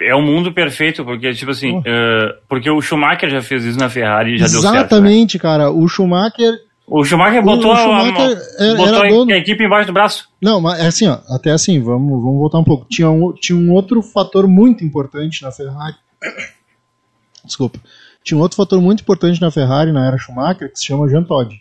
é 0.00 0.14
o 0.16 0.22
mundo 0.22 0.52
perfeito, 0.52 1.04
porque, 1.04 1.32
tipo 1.32 1.52
assim, 1.52 1.80
eh, 1.86 2.34
porque 2.48 2.68
o 2.68 2.80
Schumacher 2.82 3.30
já 3.30 3.40
fez 3.40 3.64
isso 3.64 3.78
na 3.78 3.88
Ferrari 3.88 4.34
e 4.34 4.38
já 4.38 4.46
deu 4.46 4.60
certo. 4.60 4.72
né? 4.74 4.78
Exatamente, 4.80 5.38
cara, 5.38 5.70
o 5.70 5.86
Schumacher 5.86 6.52
O 6.84 7.04
Schumacher 7.04 7.40
botou, 7.44 7.70
o 7.70 7.74
a- 7.74 7.76
Schumacher 7.76 8.38
era- 8.58 8.74
botou 8.76 8.86
era 8.88 9.06
a- 9.06 9.08
dono- 9.08 9.32
a 9.32 9.36
equipe 9.36 9.64
embaixo 9.64 9.86
do 9.86 9.92
braço. 9.92 10.28
Não, 10.42 10.60
mas 10.60 10.80
é 10.80 10.88
assim, 10.88 11.06
ó, 11.06 11.18
até 11.28 11.52
assim, 11.52 11.80
vamos, 11.80 12.20
vamos 12.20 12.38
voltar 12.40 12.58
um 12.58 12.64
pouco. 12.64 12.84
Tinha 12.90 13.08
um, 13.08 13.32
tinha 13.32 13.56
um 13.56 13.70
outro 13.72 14.02
fator 14.02 14.48
muito 14.48 14.84
importante 14.84 15.42
na 15.44 15.52
Ferrari. 15.52 15.94
Desculpa. 17.44 17.78
Tinha 18.24 18.38
um 18.38 18.40
outro 18.40 18.56
fator 18.56 18.80
muito 18.80 19.00
importante 19.02 19.40
na 19.40 19.50
Ferrari 19.50 19.90
na 19.92 20.06
era 20.06 20.16
Schumacher 20.18 20.70
que 20.70 20.78
se 20.78 20.86
chama 20.86 21.08
Jean 21.08 21.24
Todt, 21.24 21.54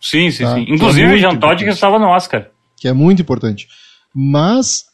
Sim, 0.00 0.30
sim, 0.30 0.42
Tá, 0.44 0.54
sim. 0.54 0.60
é 0.68 0.74
Inclusive, 0.74 1.06
muito 1.08 1.20
Jean 1.20 1.36
Todt 1.38 1.62
que 1.64 1.70
estava 1.70 1.98
no 1.98 2.06
Oscar. 2.06 2.48
que 2.76 2.88
é 2.88 2.92
muito 2.92 3.22
importante. 3.22 3.68
Mas 4.14 4.84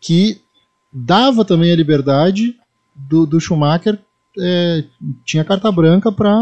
que 0.00 0.40
dava 0.92 1.44
também 1.44 1.72
a 1.72 1.76
liberdade 1.76 2.54
do, 2.94 3.26
do 3.26 3.38
Schumacher, 3.40 3.98
é, 4.38 4.84
tinha 5.24 5.44
carta 5.44 5.70
branca 5.70 6.10
para 6.10 6.34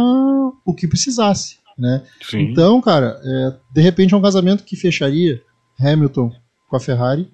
o 0.65 0.75
que 0.75 0.87
precisasse, 0.89 1.59
né? 1.79 2.03
Sim. 2.23 2.41
Então, 2.51 2.81
cara, 2.81 3.21
é, 3.25 3.57
de 3.73 3.81
repente 3.83 4.15
é 4.15 4.17
um 4.17 4.23
casamento 4.23 4.65
que 4.65 4.77
fecharia 4.77 5.43
Hamilton 5.81 6.33
com 6.69 6.77
a 6.77 6.81
Ferrari 6.81 7.29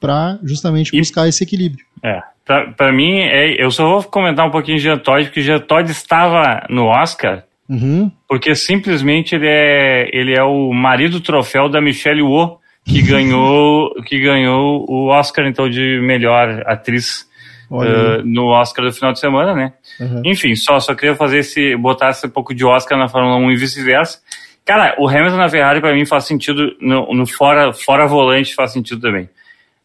para 0.00 0.38
justamente 0.42 0.94
E- 0.94 0.98
buscar 0.98 1.28
esse 1.28 1.42
equilíbrio. 1.44 1.84
É. 2.02 2.20
Pra, 2.44 2.66
pra 2.72 2.92
mim, 2.92 3.20
é, 3.20 3.62
eu 3.62 3.70
só 3.70 3.88
vou 3.88 4.02
comentar 4.02 4.46
um 4.46 4.50
pouquinho 4.50 4.76
de 4.76 4.82
Jean 4.84 4.98
Todt, 4.98 5.24
porque 5.26 5.40
Jean 5.40 5.60
Todt 5.60 5.90
estava 5.90 6.66
no 6.68 6.86
Oscar 6.86 7.44
Uhum. 7.68 8.12
porque 8.28 8.54
simplesmente 8.54 9.34
ele 9.34 9.48
é, 9.48 10.10
ele 10.12 10.38
é 10.38 10.42
o 10.42 10.70
marido 10.72 11.20
troféu 11.20 11.68
da 11.68 11.80
Michelle 11.80 12.20
Yeoh, 12.20 12.58
que 12.84 13.00
ganhou, 13.02 13.94
que 14.04 14.18
ganhou 14.20 14.84
o 14.88 15.06
Oscar, 15.06 15.46
então, 15.46 15.68
de 15.68 15.98
melhor 16.02 16.62
atriz 16.66 17.26
aí. 17.70 18.22
no 18.24 18.48
Oscar 18.48 18.84
do 18.84 18.92
final 18.92 19.12
de 19.12 19.18
semana, 19.18 19.54
né? 19.54 19.72
Uhum. 19.98 20.22
Enfim, 20.26 20.54
só, 20.54 20.78
só 20.78 20.94
queria 20.94 21.16
fazer 21.16 21.38
esse, 21.38 21.74
botar 21.76 22.10
esse 22.10 22.28
pouco 22.28 22.54
de 22.54 22.64
Oscar 22.64 22.98
na 22.98 23.08
Fórmula 23.08 23.36
1 23.36 23.52
e 23.52 23.56
vice-versa. 23.56 24.18
Cara, 24.64 24.94
o 24.98 25.08
Hamilton 25.08 25.36
na 25.36 25.48
Ferrari 25.48 25.80
pra 25.80 25.94
mim 25.94 26.04
faz 26.04 26.24
sentido, 26.24 26.76
no, 26.80 27.14
no 27.14 27.26
fora, 27.26 27.72
fora 27.72 28.06
volante 28.06 28.54
faz 28.54 28.72
sentido 28.72 29.00
também. 29.00 29.28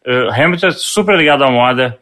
Eh, 0.06 0.28
Hamilton 0.32 0.68
é 0.68 0.70
super 0.70 1.16
ligado 1.16 1.44
à 1.44 1.50
moda 1.50 1.98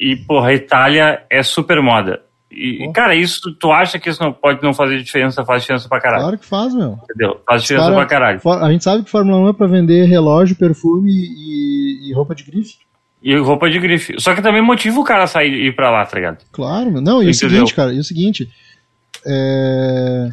e, 0.00 0.16
porra, 0.16 0.54
Itália 0.54 1.22
é 1.28 1.42
super 1.42 1.82
moda. 1.82 2.22
E, 2.50 2.86
Pô. 2.86 2.92
cara, 2.92 3.14
isso, 3.14 3.54
tu 3.54 3.70
acha 3.70 3.98
que 3.98 4.08
isso 4.08 4.20
não 4.20 4.32
pode 4.32 4.62
não 4.62 4.72
fazer 4.72 5.00
diferença? 5.02 5.44
Faz 5.44 5.62
diferença 5.62 5.88
pra 5.88 6.00
caralho. 6.00 6.22
Claro 6.22 6.38
que 6.38 6.46
faz, 6.46 6.74
meu. 6.74 6.98
Entendeu? 7.04 7.40
Faz 7.46 7.62
diferença 7.62 7.86
Cara, 7.86 7.96
pra 7.96 8.06
caralho. 8.06 8.40
A 8.64 8.72
gente 8.72 8.82
sabe 8.82 9.04
que 9.04 9.10
Fórmula 9.10 9.38
1 9.38 9.48
é 9.50 9.52
pra 9.52 9.66
vender 9.66 10.06
relógio, 10.06 10.56
perfume 10.56 11.12
e, 11.12 12.08
e 12.08 12.12
roupa 12.14 12.34
de 12.34 12.44
grife. 12.44 12.78
E 13.22 13.36
roupa 13.36 13.68
de 13.70 13.78
grife. 13.78 14.14
Só 14.18 14.34
que 14.34 14.42
também 14.42 14.62
motiva 14.62 14.98
o 14.98 15.04
cara 15.04 15.24
a 15.24 15.28
sair 15.28 15.52
e 15.52 15.66
ir 15.68 15.76
pra 15.76 15.90
lá, 15.90 16.04
tá 16.06 16.16
ligado? 16.16 16.38
Claro, 16.50 16.90
meu. 16.90 17.02
Não, 17.02 17.22
e 17.22 17.28
o 17.28 17.34
seguinte, 17.34 17.74
cara, 17.74 17.92
e 17.92 17.98
o 17.98 18.04
seguinte. 18.04 18.50
É... 19.26 20.30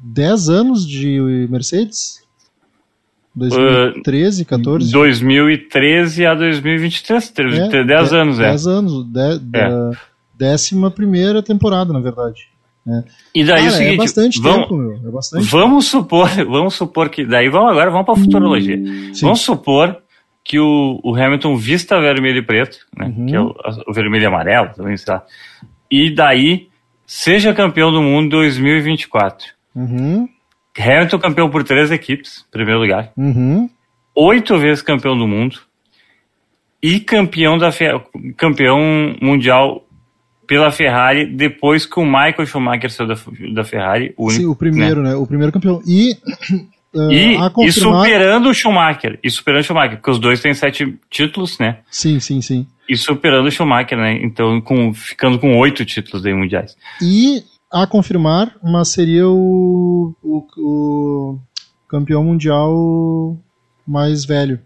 10 0.00 0.48
anos 0.48 0.86
de 0.86 1.46
Mercedes? 1.48 2.27
2013, 3.38 4.44
14? 4.44 4.90
2013 4.92 6.26
a 6.26 6.34
2023, 6.34 7.30
teve 7.30 7.56
É, 7.58 7.84
10 7.84 8.08
de- 8.10 8.16
anos, 8.16 8.38
é. 8.40 8.48
10 8.50 8.66
anos, 8.66 9.04
de, 9.06 9.38
da 9.38 9.90
décima 10.36 10.90
primeira 10.90 11.42
temporada, 11.42 11.92
na 11.92 12.00
verdade. 12.00 12.48
E 13.34 13.44
daí 13.44 13.56
Cara, 13.64 13.68
o 13.68 13.70
seguinte, 13.70 13.94
é 13.94 13.96
bastante 13.98 14.40
vamos, 14.40 14.60
tempo, 14.62 14.76
meu. 14.76 14.94
É 15.06 15.10
bastante. 15.12 15.46
vamos 15.46 15.86
supor, 15.86 16.28
vamos 16.48 16.74
supor 16.74 17.10
que 17.10 17.24
daí 17.26 17.48
vamos 17.50 17.70
agora 17.70 17.90
vamos 17.90 18.06
para 18.06 18.16
futurologia. 18.16 18.76
Sim. 18.78 19.20
Vamos 19.20 19.40
supor 19.40 19.98
que 20.42 20.58
o, 20.58 20.98
o 21.04 21.14
Hamilton 21.14 21.54
vista 21.56 22.00
vermelho 22.00 22.38
e 22.38 22.42
preto, 22.42 22.78
né, 22.96 23.12
Uhum. 23.14 23.26
que 23.26 23.34
é 23.36 23.40
o, 23.40 23.54
o 23.86 23.92
vermelho 23.92 24.22
e 24.22 24.26
amarelo, 24.26 24.70
também 24.74 24.96
sei 24.96 25.12
lá. 25.12 25.22
E 25.90 26.10
daí 26.14 26.68
seja 27.06 27.52
campeão 27.52 27.92
do 27.92 28.00
mundo 28.02 28.30
2024. 28.30 29.48
Uhum, 29.76 30.26
Hamilton 30.78 31.18
campeão 31.18 31.50
por 31.50 31.64
três 31.64 31.90
equipes, 31.90 32.44
primeiro 32.50 32.80
lugar. 32.80 33.12
uhum. 33.16 33.68
oito 34.14 34.58
vezes 34.58 34.82
campeão 34.82 35.16
do 35.16 35.26
mundo 35.26 35.60
e 36.82 37.00
campeão 37.00 37.58
da 37.58 37.70
campeão 38.36 39.16
mundial 39.20 39.84
pela 40.46 40.70
Ferrari 40.72 41.26
depois 41.26 41.84
que 41.84 42.00
o 42.00 42.04
Michael 42.04 42.46
Schumacher 42.46 42.90
saiu 42.90 43.08
da, 43.08 43.16
da 43.52 43.64
Ferrari, 43.64 44.14
o 44.16 44.26
único, 44.26 44.40
Sim, 44.40 44.46
o 44.46 44.56
primeiro, 44.56 45.02
né? 45.02 45.14
O 45.14 45.26
primeiro 45.26 45.52
campeão. 45.52 45.82
E, 45.86 46.12
uh, 46.94 47.12
E, 47.12 47.36
a 47.36 47.46
e 47.46 47.50
confirmar... 47.50 48.06
superando 48.06 48.48
o 48.48 48.54
Schumacher, 48.54 49.18
e 49.22 49.30
superando 49.30 49.60
o 49.60 49.64
Schumacher, 49.64 49.96
porque 49.98 50.10
os 50.10 50.18
dois 50.18 50.40
têm 50.40 50.54
sete 50.54 50.96
títulos, 51.10 51.58
né? 51.58 51.80
Sim, 51.90 52.18
sim, 52.18 52.40
sim. 52.40 52.66
E 52.88 52.96
superando 52.96 53.46
o 53.46 53.50
Schumacher, 53.50 53.98
né? 53.98 54.18
Então, 54.22 54.58
com, 54.62 54.94
ficando 54.94 55.38
com 55.38 55.58
oito 55.58 55.84
títulos 55.84 56.24
aí 56.24 56.32
mundiais. 56.32 56.74
E 57.02 57.42
a 57.70 57.86
confirmar, 57.86 58.56
mas 58.62 58.88
seria 58.88 59.28
o, 59.28 60.14
o, 60.22 60.46
o 60.58 61.38
campeão 61.88 62.24
mundial 62.24 63.36
mais 63.86 64.24
velho. 64.24 64.60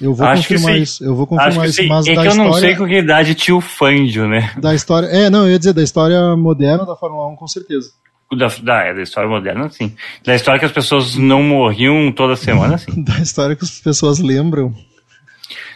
Eu 0.00 0.14
vou 0.14 0.26
Acho 0.26 0.42
confirmar 0.42 0.78
isso. 0.78 1.04
Eu 1.04 1.14
vou 1.14 1.26
confirmar 1.26 1.68
isso. 1.68 1.86
Mas 1.86 2.06
é 2.06 2.14
da 2.14 2.22
que 2.22 2.28
eu 2.28 2.34
não 2.34 2.46
história, 2.46 2.68
sei 2.68 2.76
com 2.76 2.86
que 2.86 2.98
idade 2.98 3.34
tio 3.36 3.60
Fândio, 3.60 4.26
né? 4.26 4.52
da 4.58 4.74
história. 4.74 5.06
É, 5.06 5.30
não, 5.30 5.44
eu 5.44 5.52
ia 5.52 5.58
dizer, 5.58 5.72
da 5.72 5.82
história 5.82 6.36
moderna 6.36 6.84
da 6.84 6.96
Fórmula 6.96 7.28
1, 7.28 7.36
com 7.36 7.46
certeza. 7.46 7.90
Da, 8.36 8.48
da, 8.62 8.84
é, 8.84 8.94
da 8.94 9.02
história 9.02 9.28
moderna, 9.28 9.68
sim. 9.68 9.94
Da 10.24 10.34
história 10.34 10.58
que 10.58 10.64
as 10.64 10.72
pessoas 10.72 11.14
não 11.16 11.42
morriam 11.42 12.10
toda 12.10 12.34
semana, 12.34 12.78
sim. 12.78 13.02
Da 13.04 13.18
história 13.18 13.54
que 13.54 13.64
as 13.64 13.78
pessoas 13.78 14.18
lembram. 14.18 14.74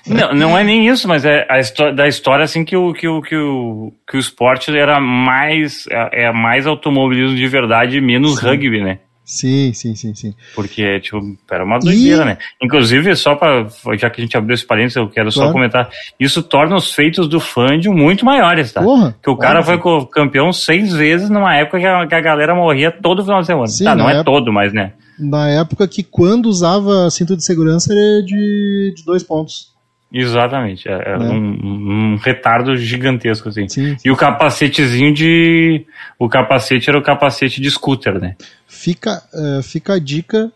Não, 0.07 0.35
não 0.35 0.59
é 0.59 0.63
nem 0.65 0.87
isso, 0.89 1.07
mas 1.09 1.25
é 1.25 1.47
a 1.49 1.59
histó- 1.59 1.91
da 1.93 2.07
história 2.09 2.45
assim 2.45 2.65
que 2.65 2.77
o, 2.77 2.93
que 2.93 3.07
o, 3.09 3.21
que 3.23 3.37
o, 3.37 3.93
que 4.09 4.17
o 4.17 4.21
esporte 4.21 4.77
era 4.77 5.01
mais 5.01 5.87
é, 5.91 6.25
é 6.27 6.33
mais 6.33 6.67
automobilismo 6.67 7.37
de 7.37 7.47
verdade 7.47 8.01
menos 8.01 8.39
rugby, 8.41 8.81
né? 8.83 8.99
Sim, 9.29 9.73
sim, 9.75 9.97
sim, 9.97 10.15
sim. 10.15 10.35
Porque, 10.55 11.01
tipo, 11.01 11.19
era 11.51 11.65
uma 11.65 11.81
doideira, 11.81 12.23
E- 12.23 12.25
né? 12.27 12.39
Inclusive, 12.63 13.17
só 13.17 13.35
pra. 13.35 13.67
Já 13.99 14.09
que 14.09 14.21
a 14.21 14.25
gente 14.25 14.37
abriu 14.37 14.55
esse 14.55 14.65
parênteses, 14.65 14.95
eu 14.95 15.09
quero 15.09 15.33
Claro. 15.33 15.49
só 15.49 15.53
comentar. 15.53 15.89
Isso 16.21 16.45
torna 16.45 16.77
os 16.77 16.95
feitos 16.95 17.27
do 17.29 17.41
Fândio 17.41 17.93
muito 17.93 18.25
maiores, 18.25 18.73
tá? 18.73 18.81
Porra, 18.83 19.17
que 19.21 19.29
o 19.29 19.37
cara 19.37 19.59
óbvio. 19.59 19.81
foi 19.83 20.07
campeão 20.13 20.53
seis 20.53 20.93
vezes 20.95 21.29
numa 21.29 21.57
época 21.57 21.81
que 21.81 21.87
a, 21.87 22.07
que 22.07 22.15
a 22.15 22.21
galera 22.21 22.55
morria 22.55 22.93
todo 22.93 23.25
final 23.25 23.41
de 23.41 23.47
semana. 23.49 23.67
Sim, 23.67 23.83
tá, 23.83 23.97
não 23.97 24.09
é 24.09 24.13
época- 24.13 24.25
todo, 24.27 24.53
mas 24.53 24.73
né? 24.73 24.93
Na 25.19 25.49
época 25.49 25.87
que 25.89 26.03
quando 26.03 26.47
usava 26.47 27.11
cinto 27.11 27.37
de 27.37 27.45
segurança 27.45 27.93
era 27.93 28.23
de, 28.23 28.95
de 28.97 29.05
dois 29.05 29.23
pontos. 29.23 29.75
Exatamente. 30.13 30.89
É, 30.89 30.93
é 30.93 31.13
É. 31.13 31.19
Um, 31.19 32.13
um 32.15 32.17
retardo 32.17 32.77
gigantesco, 32.77 33.49
assim. 33.49 33.69
Sim. 33.69 33.97
E 34.05 34.11
o 34.11 34.17
capacetezinho 34.17 35.13
de. 35.13 35.85
O 36.19 36.29
capacete 36.29 36.89
era 36.89 36.99
o 36.99 37.03
capacete 37.03 37.61
de 37.61 37.71
scooter, 37.71 38.19
né? 38.21 38.37
Fica, 38.67 39.23
eh, 39.35 39.63
fica 39.63 39.95
a 39.95 39.99
dica 39.99 40.53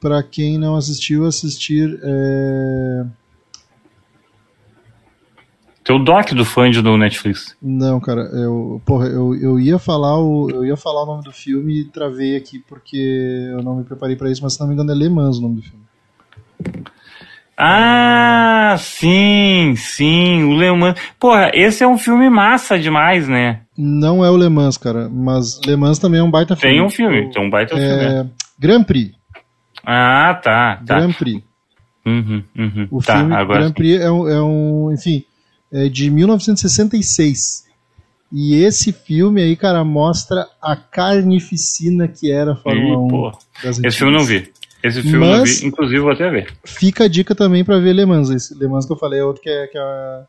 para 0.00 0.22
quem 0.22 0.58
não 0.58 0.76
assistiu 0.76 1.26
assistir. 1.26 1.98
eh, 2.02 3.04
Tem 5.88 5.96
o 5.96 5.98
doc 5.98 6.32
do 6.34 6.44
Fândio 6.44 6.82
no 6.82 6.98
Netflix. 6.98 7.56
Não, 7.62 7.98
cara, 7.98 8.20
eu, 8.34 8.78
porra, 8.84 9.06
eu, 9.06 9.34
eu 9.34 9.58
ia 9.58 9.78
falar 9.78 10.18
o 10.18 10.50
eu 10.50 10.62
ia 10.62 10.76
falar 10.76 11.04
o 11.04 11.06
nome 11.06 11.24
do 11.24 11.32
filme 11.32 11.80
e 11.80 11.84
travei 11.86 12.36
aqui 12.36 12.58
porque 12.58 12.98
eu 13.52 13.62
não 13.62 13.76
me 13.76 13.84
preparei 13.84 14.14
para 14.14 14.30
isso, 14.30 14.42
mas 14.42 14.52
se 14.52 14.60
não 14.60 14.66
me 14.66 14.74
engano 14.74 14.92
é 14.92 14.94
Le 14.94 15.08
Mans 15.08 15.38
o 15.38 15.40
nome 15.40 15.54
do 15.54 15.62
filme. 15.62 15.82
Ah, 17.56 18.76
sim, 18.78 19.72
sim, 19.78 20.42
o 20.42 20.58
Le 20.58 20.70
Mans. 20.72 20.94
Porra, 21.18 21.50
esse 21.54 21.82
é 21.82 21.88
um 21.88 21.96
filme 21.96 22.28
massa 22.28 22.78
demais, 22.78 23.26
né? 23.26 23.62
Não 23.74 24.22
é 24.22 24.30
o 24.30 24.36
Le 24.36 24.50
Mans, 24.50 24.76
cara, 24.76 25.08
mas 25.10 25.58
Le 25.64 25.74
Mans 25.74 25.98
também 25.98 26.20
é 26.20 26.22
um 26.22 26.30
baita 26.30 26.54
filme. 26.54 26.76
Tem 26.76 26.84
um 26.84 26.90
filme, 26.90 27.30
tem 27.30 27.42
um 27.42 27.48
baita 27.48 27.74
filme. 27.74 27.96
né? 27.96 28.20
É, 28.20 28.26
Grand 28.58 28.84
Prix. 28.84 29.14
Ah, 29.82 30.38
tá, 30.44 30.82
tá. 30.86 30.98
Grand 30.98 31.14
Prix. 31.14 31.42
Uhum, 32.04 32.42
uhum. 32.58 32.88
O 32.90 33.02
tá, 33.02 33.16
filme 33.16 33.34
agora 33.34 33.60
Grand. 33.60 33.72
Prix 33.72 34.02
é 34.02 34.10
um, 34.10 34.28
é 34.28 34.42
um, 34.42 34.92
enfim, 34.92 35.24
é 35.72 35.88
de 35.88 36.10
1966. 36.10 37.66
E 38.30 38.62
esse 38.62 38.92
filme 38.92 39.40
aí, 39.42 39.56
cara, 39.56 39.82
mostra 39.84 40.46
a 40.60 40.76
carnificina 40.76 42.06
que 42.06 42.30
era 42.30 42.52
a 42.52 42.56
Fórmula 42.56 42.94
Ih, 42.94 42.96
1. 42.96 43.08
pô. 43.08 43.32
das 43.62 43.78
Esse 43.82 43.98
filme 43.98 44.12
eu 44.14 44.18
não 44.18 44.24
vi. 44.26 44.52
Esse 44.82 45.02
filme 45.02 45.16
eu 45.16 45.30
não 45.32 45.38
Mas- 45.40 45.60
vi, 45.60 45.66
inclusive 45.66 46.00
vou 46.00 46.12
até 46.12 46.30
ver. 46.30 46.52
Fica 46.64 47.04
a 47.04 47.08
dica 47.08 47.34
também 47.34 47.64
pra 47.64 47.78
ver 47.78 47.94
Le 47.94 48.04
Mans. 48.04 48.28
Esse 48.30 48.54
Le 48.54 48.68
Mans 48.68 48.84
que 48.86 48.92
eu 48.92 48.96
falei 48.98 49.20
é 49.20 49.24
outro 49.24 49.42
que 49.42 49.48
é, 49.48 49.66
que 49.66 49.78
é, 49.78 50.20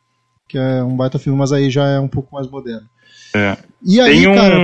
que 0.48 0.58
é 0.58 0.84
um 0.84 0.96
baita 0.96 1.20
filme, 1.20 1.38
mas 1.38 1.52
aí 1.52 1.70
já 1.70 1.86
é 1.88 2.00
um 2.00 2.08
pouco 2.08 2.34
mais 2.34 2.48
moderno. 2.50 2.88
É. 3.36 3.58
E 3.86 4.00
aí, 4.02 4.22
Tem 4.22 4.28
um. 4.28 4.34
cara, 4.34 4.56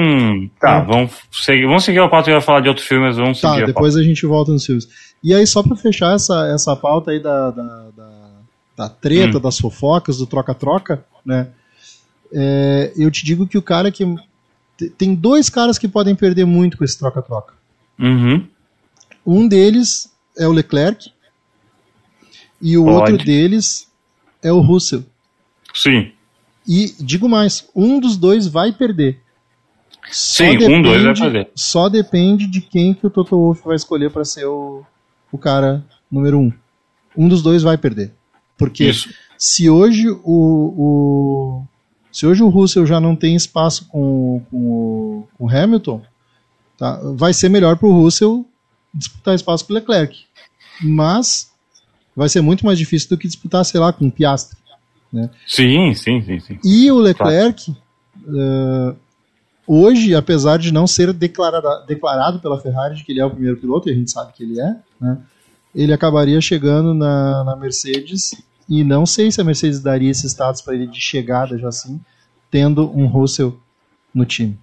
Tá, 0.60 0.78
Ah. 0.78 0.82
vamos 0.82 1.12
seguir, 1.32 1.68
vamos 1.68 1.84
seguir 1.84 2.00
a 2.00 2.08
pauta. 2.10 2.30
Eu 2.32 2.36
ia 2.36 2.42
falar 2.42 2.62
de 2.62 2.70
outro 2.70 2.84
filme, 2.84 3.06
mas 3.06 3.16
vamos 3.18 3.40
tá, 3.40 3.52
seguir 3.52 3.64
a 3.64 3.68
depois 3.68 3.96
a 3.96 4.02
gente 4.02 4.26
volta 4.26 4.52
nos 4.52 4.66
filmes. 4.66 4.88
E 5.24 5.34
aí, 5.36 5.46
só 5.46 5.62
pra 5.62 5.76
fechar 5.76 6.16
essa, 6.16 6.48
essa 6.54 6.76
pauta 6.76 7.12
aí 7.12 7.20
da, 7.22 7.52
da, 7.52 7.64
da, 7.96 8.10
da 8.76 8.90
treta, 8.90 9.38
Hum. 9.38 9.42
das 9.42 9.58
fofocas, 9.58 10.18
do 10.18 10.26
troca-troca, 10.28 11.06
né? 11.26 11.48
É, 12.34 12.92
eu 12.98 13.10
te 13.12 13.24
digo 13.26 13.48
que 13.48 13.58
o 13.58 13.62
cara 13.62 13.92
que. 13.92 14.04
te- 14.78 14.90
Tem 14.90 15.14
dois 15.16 15.50
caras 15.50 15.78
que 15.78 15.88
podem 15.88 16.16
perder 16.16 16.46
muito 16.46 16.78
com 16.78 16.84
esse 16.84 16.98
troca-troca. 17.00 17.54
Uhum. 18.00 18.46
Um 19.26 19.48
deles 19.48 20.12
é 20.38 20.48
o 20.48 20.52
Leclerc 20.52 21.12
e 22.62 22.78
o 22.78 22.84
Pode. 22.86 23.12
outro 23.14 23.26
deles 23.26 23.88
é 24.42 24.52
o 24.52 24.60
Russell. 24.60 25.04
Sim. 25.74 26.12
E 26.68 26.94
digo 27.00 27.30
mais, 27.30 27.68
um 27.76 28.00
dos 28.00 28.18
dois 28.18 28.48
vai 28.48 28.72
perder. 28.72 29.20
Só 30.12 30.44
Sim, 30.44 30.58
um, 30.68 30.82
dois 30.82 31.04
vai 31.04 31.14
perder. 31.16 31.50
Só 31.56 31.90
depende 31.90 32.48
de 32.48 32.62
quem 32.62 32.94
que 32.94 33.08
o 33.08 33.10
Toto 33.10 33.36
Wolff 33.38 33.64
vai 33.66 33.76
escolher 33.76 34.12
para 34.12 34.24
ser 34.26 34.46
o, 34.46 34.84
o 35.32 35.38
cara 35.38 35.84
número 36.12 36.40
um. 36.40 36.52
Um 37.18 37.28
dos 37.28 37.42
dois 37.42 37.64
vai 37.64 37.78
perder. 37.78 38.14
Porque 38.58 38.86
Isso. 38.86 39.10
se 39.38 39.70
hoje 39.70 40.10
o, 40.10 40.20
o 40.24 41.64
se 42.12 42.26
hoje 42.26 42.42
o 42.42 42.50
Russell 42.50 42.86
já 42.86 43.00
não 43.00 43.16
tem 43.16 43.36
espaço 43.36 43.88
com, 43.90 44.42
com, 44.50 44.58
o, 44.58 45.28
com 45.38 45.46
o 45.46 45.50
Hamilton, 45.50 46.02
tá, 46.78 47.00
vai 47.16 47.34
ser 47.34 47.50
melhor 47.50 47.76
para 47.78 47.88
o 47.90 48.02
Russell 48.02 48.46
disputar 48.94 49.36
espaço 49.36 49.66
com 49.66 49.74
o 49.74 49.76
Leclerc. 49.76 50.24
Mas 50.82 51.52
vai 52.16 52.30
ser 52.30 52.42
muito 52.42 52.66
mais 52.66 52.78
difícil 52.78 53.10
do 53.10 53.18
que 53.18 53.28
disputar, 53.28 53.66
sei 53.66 53.80
lá, 53.80 53.92
com 53.92 54.08
o 54.08 54.12
Piastri. 54.12 54.58
Sim, 55.48 55.94
sim, 55.94 56.22
sim, 56.22 56.40
sim. 56.40 56.60
E 56.64 56.92
o 56.92 56.98
Leclerc, 57.00 57.76
eh, 58.28 58.96
hoje, 59.68 60.14
apesar 60.16 60.58
de 60.58 60.72
não 60.72 60.88
ser 60.88 61.14
declarada- 61.14 61.86
declarado 61.88 62.40
pela 62.40 62.60
Ferrari 62.60 62.96
de 62.96 63.04
que 63.04 63.12
ele 63.12 63.22
é 63.22 63.26
o 63.26 63.32
primeiro 63.32 63.58
piloto, 63.58 63.90
e 63.90 63.92
a 63.92 63.96
gente 63.96 64.12
sabe 64.12 64.34
que 64.34 64.44
ele 64.44 64.60
é, 64.60 64.76
né, 65.00 65.18
ele 65.76 65.94
acabaria 65.94 66.40
chegando 66.42 66.94
na, 66.94 67.44
na 67.44 67.56
Mercedes, 67.56 68.32
e 68.68 68.84
não 68.84 69.06
sei 69.06 69.32
se 69.32 69.40
a 69.42 69.44
Mercedes 69.44 69.82
daria 69.84 70.10
esse 70.10 70.26
status 70.28 70.62
para 70.62 70.74
ele 70.74 70.88
de 70.88 71.00
chegada 71.02 71.58
já 71.58 71.68
assim, 71.68 72.00
tendo 72.50 72.90
um 72.98 73.06
Russell 73.06 73.60
no 74.14 74.26
time. 74.26 74.58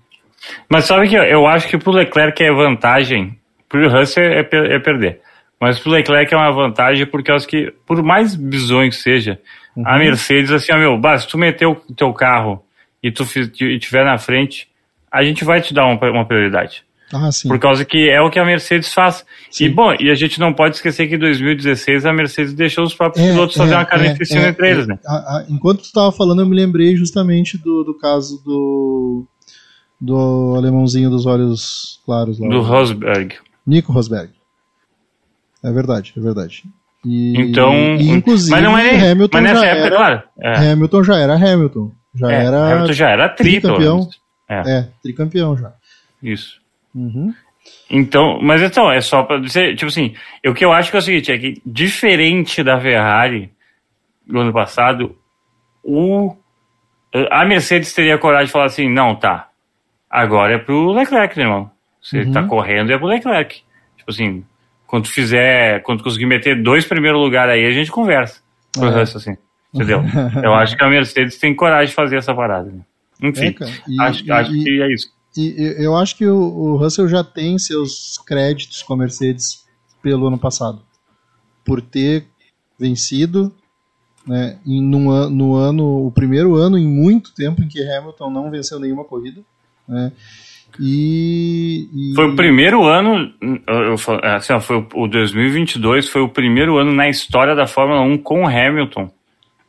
Mas 0.69 0.87
sabe 0.87 1.09
que 1.09 1.15
eu- 1.15 1.47
acho 1.47 1.69
que 1.69 1.79
pro 1.79 1.93
Leclerc 1.93 2.43
é 2.43 2.51
vantagem, 2.53 3.39
pro 3.69 3.89
Russell 3.89 4.25
é, 4.25 4.41
é 4.41 4.79
perder. 4.79 5.21
Mas 5.61 5.79
pro 5.79 5.93
Leclerc 5.93 6.35
é 6.35 6.37
uma 6.37 6.51
vantagem 6.51 7.07
porque 7.07 7.31
eu 7.31 7.37
acho 7.37 7.47
que, 7.47 7.73
por 7.87 8.03
mais 8.03 8.35
bizonho 8.35 8.91
que 8.91 8.97
seja, 8.97 9.39
Uhum. 9.77 9.85
a 9.87 9.97
Mercedes, 9.99 10.51
assim, 10.51 10.73
ó, 10.73 10.77
meu, 10.79 11.19
se 11.19 11.29
tu 11.29 11.39
meter 11.39 11.67
o 11.67 11.75
teu 11.97 12.13
carro 12.13 12.63
e 13.03 13.11
tu 13.13 13.25
fi- 13.25 13.51
e 13.61 13.79
tiver 13.79 14.05
na 14.05 14.19
frente, 14.19 14.69
a 15.11 15.23
gente 15.23 15.45
vai 15.45 15.61
te 15.63 15.73
dar 15.73 15.87
uma, 15.87 16.11
uma 16.11 16.27
prioridade. 16.27 16.85
Ah. 17.13 17.29
Por 17.47 17.59
causa 17.59 17.85
que 17.85 18.09
é 18.09 18.21
o 18.23 18.31
que 18.31 18.39
a 18.39 18.45
Mercedes 18.45 18.93
faz. 18.95 19.25
Sim. 19.51 19.65
E, 19.65 19.69
bom, 19.69 19.93
e 20.01 20.11
a 20.11 20.15
gente 20.15 20.41
não 20.41 20.53
pode 20.53 20.77
esquecer 20.77 21.07
que 21.09 21.15
em 21.17 21.19
2016 21.19 22.07
a 22.07 22.13
Mercedes 22.13 22.55
deixou 22.55 22.85
os 22.85 22.95
próprios 22.95 23.27
pilotos 23.27 23.57
fazer 23.57 23.75
uma 23.75 23.85
carnificina 23.85 24.47
é, 24.47 24.49
entre 24.49 24.71
eles, 24.71 24.87
né? 24.87 24.99
a- 25.07 25.13
a- 25.39 25.45
enquanto 25.49 25.81
tu 25.81 25.85
estava 25.85 26.11
falando, 26.11 26.41
eu 26.41 26.47
me 26.47 26.57
lembrei 26.57 26.97
justamente 26.97 27.59
do, 27.59 27.85
do 27.85 27.95
caso 27.99 28.43
do, 28.45 29.27
do 30.01 30.55
alemãozinho 30.57 31.11
dos 31.11 31.27
olhos 31.27 32.01
claros 32.07 32.39
lá. 32.39 32.49
Do 32.49 32.59
o- 32.59 32.63
Rosberg. 32.63 33.37
Nico 33.67 33.93
Rosberg. 33.93 34.31
É 35.63 35.71
verdade, 35.71 36.13
é 36.17 36.21
verdade. 36.21 36.65
E, 37.05 37.35
Então. 37.41 37.73
e, 37.97 38.09
inclusive, 38.11 38.51
mas 38.53 38.63
não 38.65 38.79
é. 38.79 39.11
Hamilton, 39.11 39.37
mas 39.39 39.43
nessa 39.45 39.61
já 39.61 39.67
época, 39.67 39.87
era, 39.87 39.97
claro. 39.97 40.23
É, 40.41 40.71
Hamilton 40.73 41.05
já 41.05 41.17
era 41.19 41.35
Hamilton. 41.35 41.93
Já 42.15 42.33
é, 42.33 42.45
era 42.47 42.73
Hamilton 42.75 42.93
já 42.93 43.11
era 43.11 43.29
tri, 43.29 43.61
tricampeão. 43.61 44.09
É, 44.49 44.71
É, 44.79 44.89
tricampeão 45.03 45.57
já. 45.57 45.73
isso. 46.23 46.62
Uhum. 46.95 47.33
Então, 47.91 48.41
mas 48.43 48.61
então, 48.63 48.91
é 48.91 49.01
só 49.01 49.23
pra 49.23 49.39
dizer, 49.39 49.75
tipo 49.77 49.87
assim, 49.89 50.15
o 50.47 50.53
que 50.55 50.65
eu 50.65 50.73
acho 50.73 50.91
que 50.91 50.97
é 50.97 50.99
o 50.99 51.03
seguinte, 51.03 51.31
é 51.33 51.39
que 51.39 51.63
diferente 51.65 52.63
da 52.63 52.81
Ferrari 52.81 53.51
do 54.27 54.41
ano 54.41 54.53
passado, 54.53 55.17
o, 55.85 56.37
a 57.31 57.45
Mercedes 57.45 57.93
teria 57.95 58.19
coragem 58.19 58.47
de 58.47 58.53
falar 58.53 58.67
assim, 58.67 58.89
não, 58.89 59.15
tá, 59.15 59.49
agora 60.11 60.55
é 60.55 60.59
pro 60.59 60.91
Leclerc, 60.93 61.37
né, 61.39 61.45
irmão? 61.45 61.71
Você 62.01 62.23
Uhum. 62.23 62.33
tá 62.33 62.43
correndo, 62.45 62.93
é 62.93 62.99
pro 62.99 63.07
Leclerc. 63.07 63.63
Tipo 63.97 64.11
assim, 64.11 64.45
quando 64.87 65.07
fizer, 65.07 65.81
quando 65.83 66.03
conseguir 66.03 66.27
meter 66.27 66.61
dois 66.63 66.85
primeiro 66.85 67.19
lugar 67.19 67.49
aí, 67.49 67.65
a 67.65 67.71
gente 67.71 67.91
conversa. 67.93 68.43
Pro 68.73 68.89
É. 68.89 68.95
resto, 68.95 69.19
assim, 69.19 69.37
entendeu? 69.73 70.03
eu 70.43 70.53
acho 70.55 70.77
que 70.77 70.83
a 70.83 70.89
Mercedes 70.89 71.39
tem 71.39 71.55
coragem 71.55 71.89
de 71.89 71.95
fazer 71.95 72.17
essa 72.17 72.35
parada. 72.35 72.71
né? 72.73 72.81
Enfim, 73.23 73.55
É. 73.61 73.65
E- 73.89 74.01
acho, 74.03 74.27
e- 74.27 74.33
acho 74.33 74.53
e- 74.57 74.65
que 74.65 74.83
é 74.83 74.93
isso. 74.93 75.09
E 75.37 75.75
eu 75.79 75.97
acho 75.97 76.17
que 76.17 76.27
o, 76.27 76.77
Russell 76.77 77.09
já 77.09 77.25
tem 77.25 77.59
seus 77.59 78.19
créditos 78.27 78.83
com 78.83 78.93
a 78.95 78.97
Mercedes 78.97 79.65
pelo 80.03 80.27
ano 80.27 80.39
passado. 80.39 80.83
Por 81.65 81.81
ter 81.81 82.27
vencido 82.79 83.53
né, 84.27 84.59
an- 85.11 85.31
no 85.31 85.55
ano, 85.55 86.07
o 86.07 86.11
primeiro 86.13 86.57
ano 86.57 86.77
em 86.79 86.87
muito 86.87 87.35
tempo 87.35 87.63
em 87.63 87.69
que 87.69 87.83
Hamilton 87.83 88.31
não 88.31 88.51
venceu 88.51 88.79
nenhuma 88.79 89.05
corrida. 89.05 89.41
Né, 89.89 90.13
e, 90.81 91.89
e- 91.93 92.15
Foi 92.15 92.27
o 92.31 92.37
primeiro 92.37 92.85
ano, 92.85 93.33
eu, 93.67 93.99
falo- 93.99 94.21
assim, 94.25 94.59
foi 94.61 94.77
o, 94.77 94.89
o 95.05 95.09
2022 95.09 96.09
foi 96.09 96.23
o 96.23 96.29
primeiro 96.29 96.79
ano 96.79 96.93
na 96.93 97.09
história 97.09 97.55
da 97.55 97.67
Fórmula 97.67 98.01
1 98.01 98.19
com 98.19 98.47
Hamilton 98.47 99.11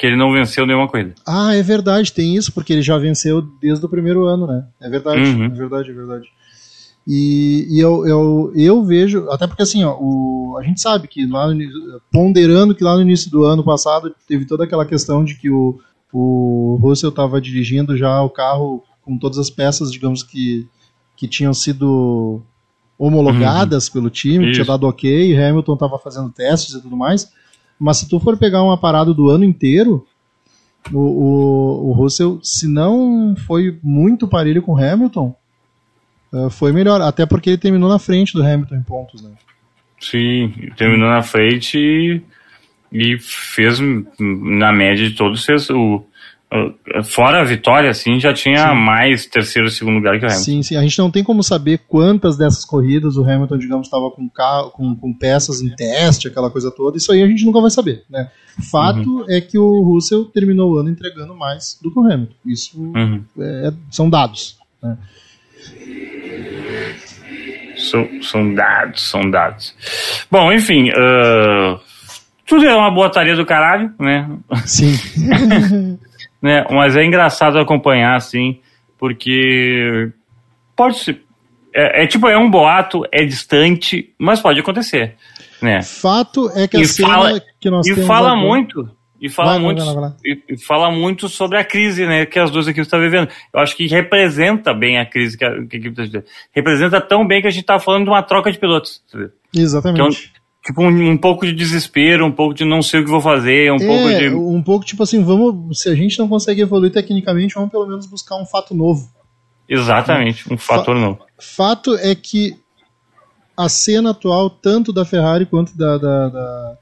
que 0.04 0.08
ele 0.08 0.18
não 0.18 0.34
venceu 0.34 0.66
nenhuma 0.66 0.86
corrida. 0.86 1.16
Ah, 1.26 1.56
é 1.56 1.64
verdade, 1.64 2.12
tem 2.12 2.36
isso, 2.36 2.52
porque 2.52 2.74
ele 2.74 2.82
já 2.82 2.98
venceu 2.98 3.42
desde 3.62 3.86
o 3.86 3.88
primeiro 3.88 4.26
ano, 4.26 4.46
né? 4.46 4.66
É 4.82 4.90
verdade, 4.90 5.22
Uhum. 5.22 5.46
é 5.46 5.48
verdade, 5.48 5.92
é 5.92 5.94
verdade. 5.94 6.28
E, 7.08 7.66
e 7.70 7.80
eu, 7.80 8.06
eu, 8.06 8.52
eu 8.54 8.84
vejo, 8.84 9.30
até 9.30 9.48
porque 9.48 9.64
assim, 9.64 9.82
ó, 9.86 9.96
o, 9.98 10.58
a 10.60 10.64
gente 10.64 10.82
sabe 10.82 11.08
que 11.08 11.26
lá 11.26 11.48
no, 11.48 11.56
ponderando 12.12 12.76
que 12.76 12.84
lá 12.84 12.96
no 12.96 13.02
início 13.02 13.32
do 13.32 13.46
ano 13.46 13.64
passado 13.64 14.14
teve 14.28 14.44
toda 14.46 14.66
aquela 14.66 14.86
questão 14.86 15.24
de 15.24 15.36
que 15.36 15.50
o, 15.50 15.80
o 16.12 16.78
Russell 16.82 17.08
estava 17.10 17.40
dirigindo 17.40 17.96
já 17.96 18.22
o 18.22 18.30
carro 18.30 18.84
com 19.04 19.18
todas 19.18 19.38
as 19.38 19.50
peças, 19.50 19.90
digamos 19.90 20.22
que, 20.22 20.68
que 21.16 21.30
tinham 21.30 21.54
sido 21.54 22.42
homologadas 23.00 23.88
pelo 23.88 24.10
time, 24.10 24.48
que 24.48 24.52
tinha 24.52 24.62
Isso. 24.64 24.72
dado 24.72 24.86
ok, 24.86 25.38
Hamilton 25.38 25.74
estava 25.76 25.98
fazendo 25.98 26.30
testes 26.30 26.76
e 26.76 26.82
tudo 26.82 26.98
mais. 26.98 27.32
Mas 27.84 27.98
se 27.98 28.08
tu 28.08 28.18
for 28.18 28.38
pegar 28.38 28.64
uma 28.64 28.78
parada 28.78 29.14
do 29.14 29.30
ano 29.30 29.44
inteiro, 29.44 30.08
o, 30.90 31.00
o, 31.00 31.90
o 31.90 31.92
Russell, 31.92 32.40
se 32.42 32.66
não 32.66 33.36
foi 33.46 33.78
muito 33.84 34.26
parelho 34.26 34.62
com 34.62 34.72
o 34.72 34.78
Hamilton, 34.78 35.36
uh, 36.32 36.50
foi 36.50 36.72
melhor, 36.72 37.02
até 37.02 37.26
porque 37.26 37.50
ele 37.50 37.58
terminou 37.58 37.90
na 37.90 38.00
frente 38.00 38.32
do 38.32 38.42
Hamilton 38.42 38.76
em 38.76 38.84
pontos, 38.84 39.22
né? 39.22 39.32
Sim, 40.00 40.54
terminou 40.78 41.10
na 41.10 41.22
frente 41.22 41.78
e, 41.78 42.22
e 42.90 43.20
fez, 43.20 43.80
na 44.18 44.72
média 44.72 45.06
de 45.06 45.14
todos, 45.14 45.44
fez 45.44 45.70
o. 45.70 46.06
Fora 47.04 47.42
a 47.42 47.44
vitória, 47.44 47.90
assim, 47.90 48.20
já 48.20 48.32
tinha 48.32 48.70
sim. 48.70 48.76
mais 48.76 49.26
terceiro 49.26 49.68
e 49.68 49.72
segundo 49.72 49.96
lugar 49.96 50.20
que 50.20 50.26
o 50.26 50.28
Hamilton. 50.28 50.44
Sim, 50.44 50.62
sim. 50.62 50.76
A 50.76 50.82
gente 50.82 51.00
não 51.00 51.10
tem 51.10 51.24
como 51.24 51.42
saber 51.42 51.82
quantas 51.88 52.38
dessas 52.38 52.64
corridas 52.64 53.18
o 53.18 53.24
Hamilton, 53.24 53.58
digamos, 53.58 53.88
estava 53.88 54.12
com, 54.12 54.30
carro, 54.30 54.70
com, 54.70 54.96
com 54.96 55.14
peças 55.14 55.62
em 55.62 55.76
teste, 55.76 56.28
aquela 56.28 56.52
coisa 56.52 56.70
toda. 56.70 56.98
Isso 56.98 57.12
aí 57.12 57.24
a 57.24 57.28
gente 57.28 57.44
nunca 57.44 57.60
vai 57.60 57.72
saber, 57.72 58.04
né? 58.08 58.30
Fato 58.70 59.10
uhum. 59.10 59.26
é 59.28 59.42
que 59.42 59.58
o 59.58 59.82
Russell 59.82 60.26
terminou 60.26 60.74
o 60.74 60.78
ano 60.78 60.90
entregando 60.90 61.36
mais 61.36 61.80
do 61.82 61.92
que 61.92 62.00
o 62.00 62.04
Hamilton. 62.06 62.36
Isso 62.46 62.80
uhum. 62.80 63.24
é, 63.40 63.74
são 63.90 64.08
dados. 64.08 64.58
Né? 64.82 64.98
São, 67.78 68.08
são 68.22 68.54
dados, 68.54 69.10
são 69.10 69.32
dados. 69.32 69.74
Bom, 70.30 70.54
enfim, 70.54 70.90
uh, 70.92 71.80
tudo 72.46 72.66
é 72.66 72.76
uma 72.76 72.92
botaria 72.92 73.36
do 73.36 73.46
caralho, 73.46 73.92
né? 74.00 74.30
Sim. 74.66 74.94
né? 76.44 76.66
Mas 76.70 76.98
é 76.98 77.06
engraçado 77.06 77.58
acompanhar, 77.58 78.18
assim, 78.18 78.60
porque 79.00 80.12
pode 80.76 81.00
ser. 81.00 81.24
É, 81.74 82.04
é, 82.04 82.08
tipo, 82.08 82.28
é 82.28 82.38
um 82.38 82.52
boato, 82.52 83.04
é 83.12 83.24
distante, 83.24 84.14
mas 84.20 84.42
pode 84.42 84.60
acontecer. 84.60 85.16
Né? 85.62 85.82
Fato 85.82 86.52
é 86.54 86.68
que 86.68 86.76
a 86.76 86.82
e 86.82 86.86
cena 86.86 87.08
fala, 87.08 87.42
que 87.60 87.70
nós 87.70 87.88
e 87.88 87.94
temos 87.94 88.06
fala 88.06 88.32
agora- 88.34 88.42
muito 88.48 88.92
e 89.22 89.30
fala 89.30 89.52
Vai, 89.52 89.60
muito 89.60 89.86
vai 89.86 89.96
vai 89.96 90.12
e, 90.26 90.58
fala 90.58 90.92
muito 90.92 91.30
sobre 91.30 91.58
a 91.58 91.64
crise 91.64 92.06
né 92.06 92.26
que 92.26 92.38
as 92.38 92.52
duas 92.52 92.68
equipes 92.68 92.88
estão 92.88 93.00
vivendo 93.00 93.30
eu 93.54 93.62
acho 93.62 93.74
que 93.78 93.88
representa 93.88 94.74
bem 94.74 95.00
a 95.00 95.06
crise 95.06 95.38
que 95.38 95.46
a, 95.46 95.52
que 95.66 95.78
a 95.78 95.80
equipe 95.80 95.92
está 95.92 96.04
vivendo 96.04 96.26
representa 96.52 97.00
tão 97.00 97.26
bem 97.26 97.42
que 97.42 97.48
a 97.48 97.50
gente 97.50 97.62
está 97.62 97.80
falando 97.80 98.04
de 98.04 98.10
uma 98.10 98.22
troca 98.22 98.52
de 98.52 98.60
pilotos? 98.60 99.02
Exatamente. 99.56 100.34
Tipo 100.64 100.82
um, 100.82 101.12
um 101.12 101.18
pouco 101.18 101.46
de 101.46 101.54
desespero 101.54 102.26
um 102.26 102.32
pouco 102.32 102.54
de 102.54 102.64
não 102.64 102.82
sei 102.82 103.02
o 103.02 103.04
que 103.04 103.10
vou 103.10 103.22
fazer 103.22 103.72
um 103.72 103.78
pouco 103.78 104.10
é, 104.10 104.20
de 104.20 104.36
um 104.36 104.62
pouco 104.62 104.86
tipo 104.86 105.04
assim, 105.04 105.24
vamos. 105.24 105.80
Se 105.80 105.90
a 105.90 105.96
gente 105.96 106.18
não 106.18 106.28
consegue 106.28 106.62
evoluir 106.62 106.92
tecnicamente, 106.92 107.56
vamos 107.56 107.70
pelo 107.70 107.88
menos 107.88 108.06
buscar 108.06 108.38
um 108.38 108.46
fato 108.46 108.74
novo. 108.74 109.10
exatamente 109.68 110.52
um 110.52 110.58
fator 110.58 110.96
novo 110.96 111.20
Fato 111.40 111.96
é 111.96 112.16
que 112.16 112.56
a 113.56 113.70
cena 113.70 114.12
atual, 114.12 114.50
tanto 114.50 114.92
da 114.92 115.06
Ferrari 115.06 115.46
quanto 115.46 115.78
da, 115.78 115.98
da, 115.98 116.30
da, 116.30 116.78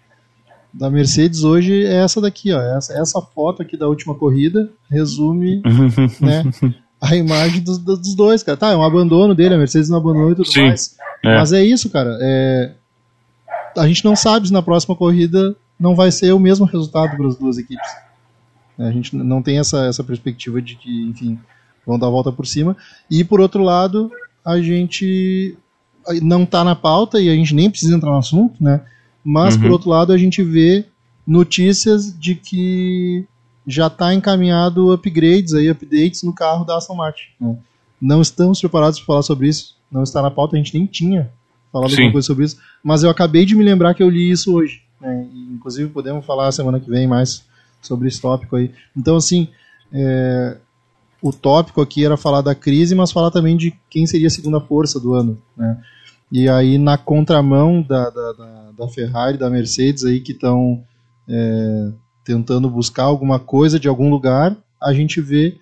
da 0.73 0.89
Mercedes 0.89 1.43
hoje, 1.43 1.85
é 1.85 1.95
essa 1.95 2.21
daqui, 2.21 2.53
ó. 2.53 2.61
Essa, 2.77 2.93
essa 2.93 3.21
foto 3.21 3.61
aqui 3.61 3.75
da 3.75 3.87
última 3.87 4.15
corrida 4.15 4.69
resume 4.89 5.61
né, 6.21 6.43
a 7.01 7.15
imagem 7.15 7.61
dos, 7.61 7.77
dos 7.77 7.99
dos 7.99 8.15
dois, 8.15 8.43
cara. 8.43 8.57
Tá, 8.57 8.71
é 8.71 8.77
um 8.77 8.83
abandono 8.83 9.35
dele, 9.35 9.55
a 9.55 9.57
Mercedes 9.57 9.89
não 9.89 9.97
abandonou 9.97 10.31
e 10.31 10.35
tudo 10.35 10.51
Sim, 10.51 10.67
mais. 10.67 10.95
é. 11.23 11.35
Mas 11.35 11.51
é 11.51 11.63
isso, 11.63 11.89
cara. 11.89 12.17
É, 12.21 12.71
a 13.77 13.87
gente 13.87 14.03
não 14.03 14.15
sabe 14.15 14.47
se 14.47 14.53
na 14.53 14.61
próxima 14.61 14.95
corrida 14.95 15.55
não 15.79 15.95
vai 15.95 16.11
ser 16.11 16.31
o 16.31 16.39
mesmo 16.39 16.65
resultado 16.65 17.15
para 17.15 17.27
as 17.27 17.35
duas 17.37 17.57
equipes. 17.57 17.89
A 18.77 18.91
gente 18.91 19.15
não 19.15 19.41
tem 19.41 19.59
essa, 19.59 19.85
essa 19.85 20.03
perspectiva 20.03 20.61
de 20.61 20.75
que, 20.75 21.03
enfim, 21.03 21.39
vão 21.85 21.99
dar 21.99 22.07
a 22.07 22.11
volta 22.11 22.31
por 22.31 22.45
cima. 22.47 22.75
E 23.09 23.23
por 23.23 23.39
outro 23.39 23.63
lado, 23.63 24.11
a 24.45 24.59
gente 24.59 25.57
não 26.21 26.43
está 26.43 26.63
na 26.63 26.75
pauta 26.75 27.19
e 27.19 27.29
a 27.29 27.35
gente 27.35 27.53
nem 27.53 27.69
precisa 27.69 27.95
entrar 27.95 28.11
no 28.11 28.17
assunto, 28.17 28.61
né? 28.63 28.81
Mas 29.23 29.55
por 29.55 29.69
outro 29.69 29.89
lado, 29.89 30.11
a 30.11 30.17
gente 30.17 30.41
vê 30.43 30.85
notícias 31.27 32.17
de 32.17 32.33
que 32.33 33.25
já 33.67 33.85
está 33.87 34.13
encaminhado 34.13 34.91
upgrades 34.91 35.53
aí, 35.53 35.69
updates 35.69 36.23
no 36.23 36.33
carro 36.33 36.65
da 36.65 36.77
Aston 36.77 36.95
Martin. 36.95 37.25
né? 37.39 37.55
Não 38.01 38.19
estamos 38.21 38.59
preparados 38.59 38.99
para 38.99 39.05
falar 39.05 39.21
sobre 39.21 39.47
isso. 39.47 39.75
Não 39.91 40.01
está 40.01 40.21
na 40.23 40.31
pauta, 40.31 40.55
a 40.55 40.57
gente 40.57 40.73
nem 40.73 40.87
tinha 40.87 41.31
falado 41.71 41.89
Sim. 41.89 41.97
alguma 41.97 42.11
coisa 42.13 42.27
sobre 42.27 42.45
isso. 42.45 42.57
Mas 42.83 43.03
eu 43.03 43.09
acabei 43.09 43.45
de 43.45 43.55
me 43.55 43.63
lembrar 43.63 43.93
que 43.93 44.03
eu 44.03 44.09
li 44.09 44.29
isso 44.29 44.53
hoje. 44.53 44.81
né? 44.99 45.27
Inclusive 45.51 45.89
podemos 45.89 46.25
falar 46.25 46.51
semana 46.51 46.79
que 46.79 46.89
vem 46.89 47.07
mais 47.07 47.43
sobre 47.81 48.07
esse 48.07 48.21
tópico 48.21 48.55
aí. 48.55 48.71
Então, 48.95 49.15
assim, 49.15 49.47
é, 49.91 50.57
o 51.21 51.31
tópico 51.31 51.81
aqui 51.81 52.05
era 52.05 52.17
falar 52.17 52.41
da 52.41 52.55
crise, 52.55 52.95
mas 52.95 53.11
falar 53.11 53.31
também 53.31 53.55
de 53.55 53.73
quem 53.89 54.05
seria 54.05 54.27
a 54.27 54.31
segunda 54.31 54.59
força 54.59 54.99
do 54.99 55.13
ano. 55.13 55.41
Né? 55.55 55.81
E 56.31 56.49
aí, 56.49 56.77
na 56.77 56.97
contramão 56.97 57.81
da, 57.81 58.09
da, 58.09 58.33
da, 58.33 58.71
da 58.77 58.87
Ferrari, 58.87 59.37
da 59.37 59.49
Mercedes, 59.49 60.05
aí 60.05 60.19
que 60.19 60.31
estão 60.31 60.83
é, 61.27 61.91
tentando 62.23 62.69
buscar 62.69 63.03
alguma 63.03 63.39
coisa 63.39 63.79
de 63.79 63.87
algum 63.87 64.09
lugar, 64.09 64.55
a 64.81 64.93
gente 64.93 65.19
vê 65.21 65.57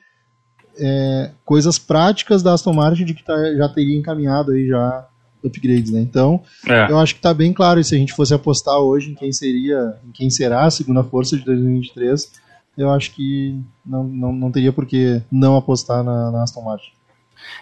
é, 0.78 1.32
coisas 1.44 1.78
práticas 1.78 2.42
da 2.42 2.54
Aston 2.54 2.74
Martin 2.74 3.06
de 3.06 3.14
que 3.14 3.24
tá, 3.24 3.36
já 3.56 3.68
teria 3.68 3.98
encaminhado 3.98 4.52
aí 4.52 4.68
já 4.68 5.08
upgrades, 5.44 5.92
né? 5.92 6.00
Então, 6.02 6.42
é. 6.68 6.92
eu 6.92 6.98
acho 7.00 7.16
que 7.16 7.22
tá 7.22 7.34
bem 7.34 7.52
claro, 7.54 7.80
e 7.80 7.84
se 7.84 7.96
a 7.96 7.98
gente 7.98 8.14
fosse 8.14 8.34
apostar 8.34 8.78
hoje 8.78 9.12
em 9.12 9.16
quem 9.16 9.32
seria, 9.32 9.96
em 10.08 10.12
quem 10.12 10.30
será 10.30 10.64
a 10.66 10.72
segunda 10.72 11.04
força 11.04 11.38
de 11.38 11.44
2023, 11.46 12.32
eu 12.78 12.90
acho 12.92 13.12
que 13.12 13.60
não, 13.86 14.04
não, 14.04 14.32
não 14.34 14.52
teria 14.52 14.72
por 14.72 14.86
que 14.86 15.22
não 15.32 15.56
apostar 15.58 16.04
na, 16.04 16.32
na 16.32 16.44
Aston 16.44 16.62
Martin. 16.64 16.92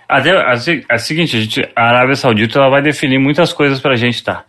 Até 0.08 0.32
a, 0.32 0.56
se- 0.58 0.86
a 0.90 0.98
seguinte, 0.98 1.38
a, 1.38 1.40
gente, 1.40 1.70
a 1.76 1.84
Arábia 1.90 2.16
Saudita 2.16 2.60
ela 2.60 2.70
vai 2.70 2.82
definir 2.82 3.20
muitas 3.20 3.54
coisas 3.54 3.80
pra 3.80 3.96
gente, 3.96 4.24
tá? 4.24 4.46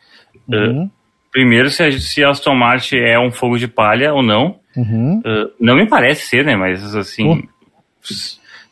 Uhum, 0.49 0.91
Primeiro, 1.31 1.69
se 1.71 1.83
a, 1.83 1.93
se 2.01 2.25
a 2.25 2.31
Aston 2.31 2.55
Martin 2.55 2.97
é 2.97 3.19
um 3.21 3.31
fogo 3.31 3.59
de 3.59 3.69
palha 3.69 4.15
ou 4.15 4.23
não. 4.23 4.59
uhum. 4.77 5.19
Uh, 5.19 5.51
não 5.61 5.77
me 5.77 5.87
parece 5.87 6.27
ser, 6.27 6.45
né? 6.45 6.57
Mas 6.57 6.95
assim. 6.95 7.43
Pô. 7.43 7.49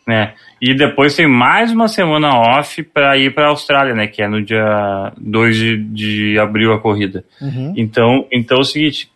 Né? 0.06 0.34
E 0.60 0.74
depois 0.74 1.14
tem 1.14 1.28
mais 1.28 1.70
uma 1.70 1.86
semana 1.86 2.30
off 2.34 2.82
para 2.82 3.16
ir 3.18 3.34
para 3.34 3.46
a 3.46 3.50
Austrália, 3.50 3.94
né? 3.94 4.06
Que 4.06 4.22
é 4.22 4.28
no 4.28 4.42
dia 4.42 5.12
2 5.18 5.56
de, 5.56 5.76
de 5.76 6.38
abril 6.38 6.72
a 6.72 6.80
corrida. 6.80 7.24
Uhum. 7.40 7.74
Então, 7.76 8.26
então 8.32 8.58
é 8.58 8.60
o 8.60 8.64
seguinte. 8.64 9.10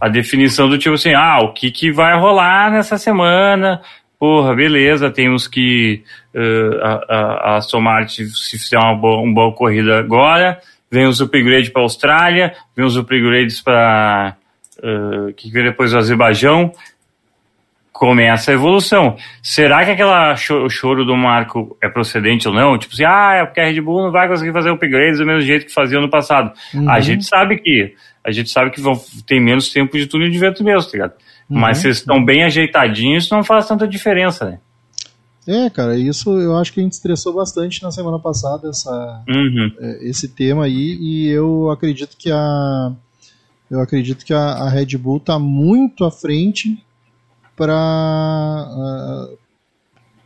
A 0.00 0.08
definição 0.08 0.68
do 0.68 0.78
tipo 0.78 0.94
assim, 0.94 1.12
ah, 1.14 1.40
o 1.42 1.52
que, 1.52 1.70
que 1.70 1.90
vai 1.92 2.18
rolar 2.18 2.70
nessa 2.70 2.96
semana? 2.96 3.82
Porra, 4.18 4.54
beleza, 4.54 5.10
temos 5.10 5.48
que 5.48 6.02
uh, 6.34 6.78
a, 6.82 6.92
a, 6.92 7.16
a 7.52 7.56
Aston 7.56 7.80
Martin, 7.80 8.26
se 8.26 8.58
fizer 8.58 8.78
uma 8.78 8.94
boa, 8.94 9.22
uma 9.22 9.34
boa 9.34 9.52
corrida 9.52 9.98
agora, 9.98 10.60
vem 10.90 11.06
os 11.06 11.20
upgrades 11.20 11.70
para 11.70 11.82
a 11.82 11.84
Austrália, 11.84 12.54
vem 12.76 12.84
os 12.84 12.96
upgrades 12.96 13.60
para 13.60 14.36
uh, 14.78 15.32
que 15.34 15.50
vem 15.50 15.64
depois 15.64 15.92
o 15.92 15.98
Azerbaijão, 15.98 16.72
começa 18.00 18.50
a 18.50 18.54
evolução. 18.54 19.14
Será 19.42 19.84
que 19.84 19.90
aquela 19.90 20.34
cho- 20.34 20.64
o 20.64 20.70
choro 20.70 21.04
do 21.04 21.14
Marco 21.14 21.76
é 21.82 21.88
procedente 21.90 22.48
ou 22.48 22.54
não? 22.54 22.78
Tipo 22.78 22.94
assim, 22.94 23.04
ah, 23.04 23.34
é 23.34 23.44
porque 23.44 23.60
a 23.60 23.66
Red 23.66 23.78
Bull 23.82 24.04
não 24.04 24.10
vai 24.10 24.26
conseguir 24.26 24.54
fazer 24.54 24.70
upgrades 24.70 25.18
do 25.18 25.26
mesmo 25.26 25.42
jeito 25.42 25.66
que 25.66 25.72
fazia 25.74 26.00
no 26.00 26.08
passado. 26.08 26.50
Uhum. 26.72 26.88
A 26.90 26.98
gente 27.00 27.26
sabe 27.26 27.58
que 27.58 27.94
a 28.24 28.30
gente 28.32 28.48
sabe 28.48 28.70
que 28.70 28.80
vão, 28.80 28.98
tem 29.26 29.38
menos 29.38 29.68
tempo 29.68 29.98
de 29.98 30.06
túnel 30.06 30.30
de 30.30 30.38
vento 30.38 30.64
mesmo, 30.64 30.90
tá 30.90 30.92
ligado? 30.96 31.12
Mas 31.46 31.76
se 31.78 31.88
eles 31.88 31.98
estão 31.98 32.24
bem 32.24 32.42
ajeitadinhos, 32.42 33.24
isso 33.24 33.34
não 33.34 33.44
faz 33.44 33.68
tanta 33.68 33.86
diferença, 33.86 34.46
né? 34.46 34.58
É, 35.46 35.68
cara, 35.68 35.94
isso 35.98 36.40
eu 36.40 36.56
acho 36.56 36.72
que 36.72 36.80
a 36.80 36.82
gente 36.82 36.92
estressou 36.92 37.34
bastante 37.34 37.82
na 37.82 37.90
semana 37.90 38.18
passada, 38.18 38.68
essa, 38.70 39.22
Uhum. 39.28 39.70
é, 39.78 40.08
esse 40.08 40.26
tema 40.28 40.64
aí, 40.64 40.96
e 40.98 41.28
eu 41.28 41.70
acredito 41.70 42.16
que 42.18 42.30
a 42.32 42.92
eu 43.70 43.78
acredito 43.80 44.24
que 44.24 44.32
a, 44.32 44.38
a 44.38 44.70
Red 44.70 44.96
Bull 44.96 45.18
está 45.18 45.38
muito 45.38 46.04
à 46.04 46.10
frente 46.10 46.82
para 47.60 49.28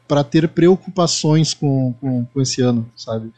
para 0.07 0.23
ter 0.23 0.47
preocupações 0.49 1.53
com, 1.55 1.93
com, 2.01 2.25
com 2.27 2.41
esse 2.41 2.61
ano, 2.61 2.87
sabe? 2.95 3.33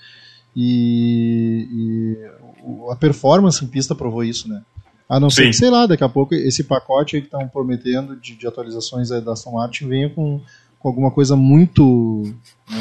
E, 0.55 1.67
e 1.71 2.91
a 2.91 2.97
performance 2.97 3.65
em 3.65 3.69
pista 3.69 3.95
provou 3.95 4.25
isso, 4.25 4.49
né? 4.49 4.63
A 5.09 5.21
não 5.21 5.31
ser 5.31 5.47
que, 5.47 5.53
sei 5.53 5.71
lá, 5.71 5.87
daqui 5.87 6.03
a 6.03 6.09
pouco 6.09 6.35
esse 6.35 6.65
pacote 6.65 7.21
que 7.21 7.27
estão 7.27 7.47
prometendo 7.49 8.17
de, 8.17 8.35
de 8.35 8.47
atualizações 8.47 9.09
da 9.09 9.33
Aston 9.33 9.53
Martin 9.53 9.87
venha 9.87 10.11
com, 10.11 10.41
com 10.79 10.89
alguma 10.89 11.11
coisa 11.11 11.37
muito. 11.37 12.25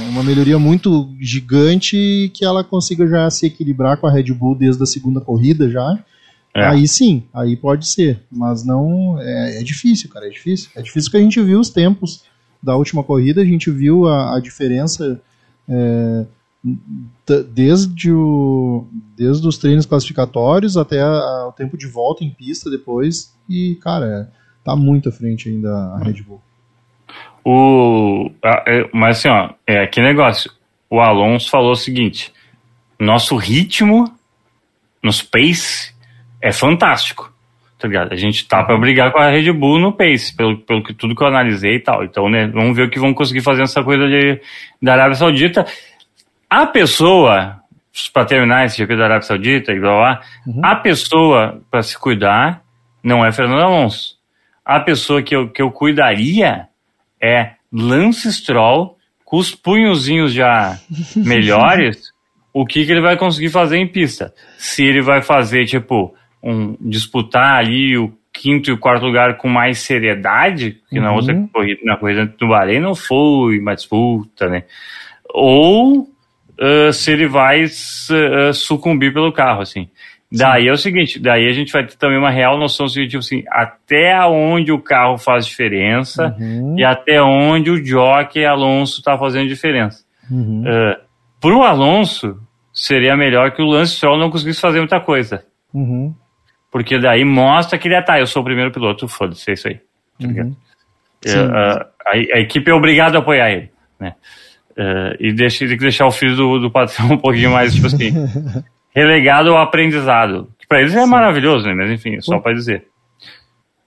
uma 0.10 0.24
melhoria 0.24 0.58
muito 0.58 1.14
gigante 1.22 2.32
que 2.34 2.44
ela 2.44 2.64
consiga 2.64 3.08
já 3.08 3.30
se 3.30 3.46
equilibrar 3.46 3.98
com 3.98 4.08
a 4.08 4.12
Red 4.12 4.34
Bull 4.34 4.56
desde 4.56 4.82
a 4.82 4.88
segunda 4.88 5.22
corrida 5.22 5.70
já. 5.70 6.04
É. 6.56 6.66
Aí 6.68 6.88
sim, 6.88 7.24
aí 7.34 7.56
pode 7.58 7.86
ser. 7.88 8.22
Mas 8.32 8.64
não. 8.66 9.20
É, 9.20 9.60
é 9.60 9.64
difícil, 9.64 10.10
cara, 10.10 10.26
é 10.28 10.30
difícil. 10.30 10.70
É 10.76 10.82
difícil 10.82 11.10
porque 11.12 11.18
a 11.18 11.22
gente 11.22 11.42
viu 11.42 11.60
os 11.60 11.70
tempos 11.70 12.24
da 12.64 12.76
última 12.78 13.04
corrida, 13.04 13.42
a 13.42 13.46
gente 13.46 13.70
viu 13.70 14.08
a, 14.08 14.38
a 14.38 14.40
diferença. 14.40 15.20
é, 15.68 16.26
desde, 17.54 18.12
o, 18.12 18.88
desde 19.16 19.48
os 19.48 19.58
treinos 19.58 19.86
classificatórios 19.86 20.78
até 20.78 21.02
a- 21.02 21.48
o 21.48 21.52
tempo 21.52 21.78
de 21.78 21.88
volta 21.88 22.24
em 22.24 22.30
pista 22.32 22.70
depois. 22.70 23.34
E, 23.50 23.76
cara, 23.82 24.06
é, 24.32 24.64
tá 24.64 24.76
muito 24.76 25.10
à 25.10 25.12
frente 25.12 25.50
ainda 25.50 25.70
a 25.72 26.00
Red 26.00 26.22
Bull. 26.24 26.42
O, 27.44 28.32
a- 28.44 28.64
é, 28.68 28.90
mas 28.94 29.18
assim, 29.20 29.28
ó, 29.30 29.50
é 29.68 29.86
que 29.88 30.02
negócio. 30.02 30.52
O 30.90 31.00
Alonso 31.00 31.50
falou 31.50 31.72
o 31.74 31.76
seguinte: 31.76 32.34
nosso 33.00 33.36
ritmo, 33.36 34.12
nosso 35.04 35.28
pace 35.30 35.94
é 36.48 36.52
fantástico. 36.52 37.32
Tá 37.78 37.88
ligado? 37.88 38.14
A 38.14 38.16
gente 38.16 38.48
tá 38.48 38.64
pra 38.64 38.78
brigar 38.78 39.12
com 39.12 39.20
a 39.20 39.30
Red 39.30 39.52
Bull 39.52 39.80
no 39.80 39.92
pace, 39.92 40.34
pelo, 40.36 40.58
pelo 40.60 40.82
que 40.82 40.94
tudo 40.94 41.14
que 41.16 41.22
eu 41.22 41.28
analisei 41.28 41.76
e 41.76 41.80
tal. 41.80 42.04
Então, 42.06 42.30
né, 42.30 42.48
vamos 42.48 42.76
ver 42.76 42.84
o 42.84 42.90
que 42.90 43.00
vão 43.00 43.14
conseguir 43.14 43.42
fazer 43.42 43.62
nessa 43.62 43.84
coisa 43.84 44.08
de, 44.08 44.40
da 44.82 44.94
Arábia 44.94 45.16
Saudita. 45.16 45.66
A 46.50 46.66
pessoa, 46.66 47.58
para 48.14 48.26
terminar 48.26 48.66
esse 48.66 48.78
GP 48.78 48.96
da 48.96 49.04
Arábia 49.06 49.24
Saudita 49.28 49.74
e 49.74 49.80
blá 49.80 49.92
blá, 49.92 50.22
Uhum. 50.48 50.62
a 50.64 50.76
pessoa 50.78 51.62
para 51.70 51.82
se 51.84 51.98
cuidar 52.00 52.62
não 53.04 53.26
é 53.26 53.32
Fernando 53.32 53.62
Alonso. 53.64 54.16
A 54.64 54.80
pessoa 54.80 55.22
que 55.22 55.36
eu, 55.36 55.50
que 55.50 55.62
eu 55.62 55.70
cuidaria 55.70 56.68
é 57.22 57.52
Lance 57.72 58.32
Stroll 58.32 58.98
com 59.26 59.38
os 59.38 59.54
punhozinhos 59.54 60.32
já 60.34 60.78
melhores. 61.16 62.12
o 62.54 62.66
que, 62.66 62.86
que 62.86 62.92
ele 62.92 63.02
vai 63.02 63.18
conseguir 63.18 63.50
fazer 63.50 63.78
em 63.78 63.88
pista? 63.88 64.34
Se 64.58 64.84
ele 64.84 65.02
vai 65.02 65.22
fazer, 65.22 65.66
tipo, 65.66 66.16
um, 66.46 66.78
disputar 66.80 67.58
ali 67.58 67.98
o 67.98 68.14
quinto 68.32 68.70
e 68.70 68.74
o 68.74 68.78
quarto 68.78 69.06
lugar 69.06 69.38
com 69.38 69.48
mais 69.50 69.80
seriedade, 69.80 70.78
que 70.90 71.00
na 71.00 71.10
Uhum. 71.12 71.16
outra 71.16 71.48
corrida, 71.54 71.82
na 71.84 71.98
corrida 71.98 72.26
do 72.26 72.48
Bahrein 72.50 72.80
não 72.80 72.94
foi 72.94 73.60
uma 73.60 73.74
disputa, 73.76 74.48
né? 74.50 74.64
Ou 75.34 76.08
ah, 76.60 76.92
se 76.92 77.12
ele 77.12 77.28
vai 77.28 77.64
ah, 77.66 78.54
sucumbir 78.54 79.14
pelo 79.14 79.32
carro, 79.32 79.62
assim. 79.62 79.90
Daí 80.32 80.68
é 80.68 80.72
o 80.72 80.78
seguinte, 80.78 81.20
daí 81.20 81.48
a 81.48 81.54
gente 81.54 81.72
vai 81.72 81.86
ter 81.86 81.96
também 81.96 82.18
uma 82.18 82.32
real 82.32 82.58
noção 82.58 82.88
seguinte, 82.90 83.12
tipo 83.12 83.20
assim, 83.24 83.44
até 83.48 84.20
onde 84.26 84.72
o 84.72 84.80
carro 84.80 85.18
faz 85.18 85.46
diferença 85.46 86.36
Uhum. 86.40 86.76
e 86.78 86.84
até 86.84 87.22
onde 87.22 87.70
o 87.70 87.86
jockey 87.86 88.44
Alonso 88.44 89.00
está 89.00 89.18
fazendo 89.18 89.48
diferença. 89.48 90.04
Uhum. 90.30 90.64
Uh, 90.64 90.96
pro 91.40 91.62
Alonso, 91.62 92.38
seria 92.74 93.16
melhor 93.16 93.52
que 93.52 93.62
o 93.62 93.66
Lance 93.66 93.96
Stroll 93.96 94.18
não 94.18 94.30
conseguisse 94.32 94.60
fazer 94.60 94.80
muita 94.80 95.00
coisa. 95.00 95.46
Uhum. 95.74 96.14
Porque 96.76 97.00
daí 97.00 97.24
mostra 97.24 97.80
que 97.80 97.88
ele 97.88 97.96
é, 97.96 98.02
tá, 98.02 98.20
eu 98.20 98.28
sou 98.28 98.42
o 98.42 98.46
primeiro 98.46 98.70
piloto, 98.70 99.08
foda-se, 99.08 99.50
é 99.50 99.54
isso 99.54 99.66
aí. 99.70 99.76
Tá? 100.20 100.28
Uhum. 100.28 100.54
É, 101.24 101.30
Sim. 101.30 101.40
a, 101.40 101.72
a- 101.72 102.12
a 102.36 102.40
equipe 102.42 102.70
é 102.70 102.74
obrigada 102.74 103.18
a 103.18 103.22
apoiar 103.22 103.50
ele, 103.50 103.72
né? 103.98 104.14
É, 104.76 105.16
e 105.22 105.32
deixa, 105.32 105.60
tem 105.66 105.78
que 105.78 105.84
deixar 105.84 106.06
o 106.06 106.12
filho 106.12 106.36
do, 106.36 106.60
do 106.60 106.70
patrão 106.70 107.12
um 107.16 107.18
pouquinho 107.18 107.52
mais, 107.52 107.74
tipo 107.74 107.88
assim, 107.88 108.12
relegado 108.94 109.52
ao 109.52 109.58
aprendizado. 109.64 110.52
Que 110.60 110.68
pra 110.68 110.82
eles 110.82 110.94
é 110.94 111.06
maravilhoso, 111.06 111.66
né? 111.66 111.74
Mas 111.74 111.92
enfim, 111.92 112.20
só 112.20 112.40
pra 112.40 112.52
dizer. 112.52 112.86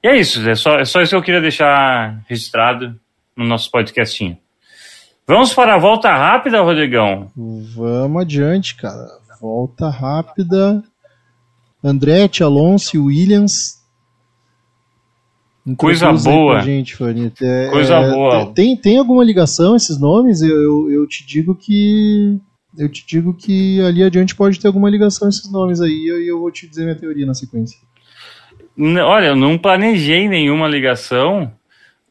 E 0.03 0.09
é 0.09 0.17
isso, 0.17 0.49
é 0.49 0.55
só, 0.55 0.79
é 0.79 0.87
só 0.87 1.03
isso 1.03 1.11
que 1.11 1.17
eu 1.17 1.23
queria 1.23 1.43
deixar 1.43 2.23
registrado 2.27 2.99
no 3.37 3.45
nosso 3.45 3.71
podcastinho. 3.71 4.39
Vamos 5.27 5.53
para 5.53 5.75
a 5.75 5.79
volta 5.79 6.11
rápida, 6.11 6.63
Rodrigão. 6.63 7.31
Vamos 7.37 8.23
adiante, 8.23 8.75
cara. 8.77 9.09
Volta 9.43 9.91
rápida. 9.91 10.83
Andretti, 11.83 12.43
Alonso 12.43 12.97
e 12.97 12.99
Williams. 12.99 13.79
Coisa 15.77 16.13
boa. 16.13 16.61
gente. 16.61 16.97
É, 17.43 17.69
Coisa 17.71 17.97
é, 17.97 18.11
boa. 18.11 18.47
Tem, 18.55 18.77
tem 18.77 18.99
alguma 18.99 19.23
ligação 19.23 19.77
esses 19.77 20.01
nomes? 20.01 20.41
Eu, 20.41 20.57
eu, 20.57 20.91
eu 20.91 21.07
te 21.07 21.27
digo 21.27 21.55
que. 21.55 22.39
Eu 22.77 22.89
te 22.89 23.05
digo 23.07 23.35
que 23.35 23.81
ali 23.83 24.03
adiante 24.03 24.37
pode 24.37 24.61
ter 24.61 24.69
alguma 24.69 24.89
ligação 24.89 25.29
esses 25.29 25.51
nomes 25.51 25.81
aí, 25.81 25.91
e 25.91 26.09
eu, 26.09 26.23
eu 26.23 26.39
vou 26.39 26.51
te 26.51 26.67
dizer 26.67 26.85
minha 26.85 26.95
teoria 26.95 27.27
na 27.27 27.35
sequência. 27.35 27.79
Olha, 28.79 29.29
eu 29.29 29.37
não 29.37 29.59
planejei 29.59 30.29
nenhuma 30.29 30.69
ligação, 30.69 31.51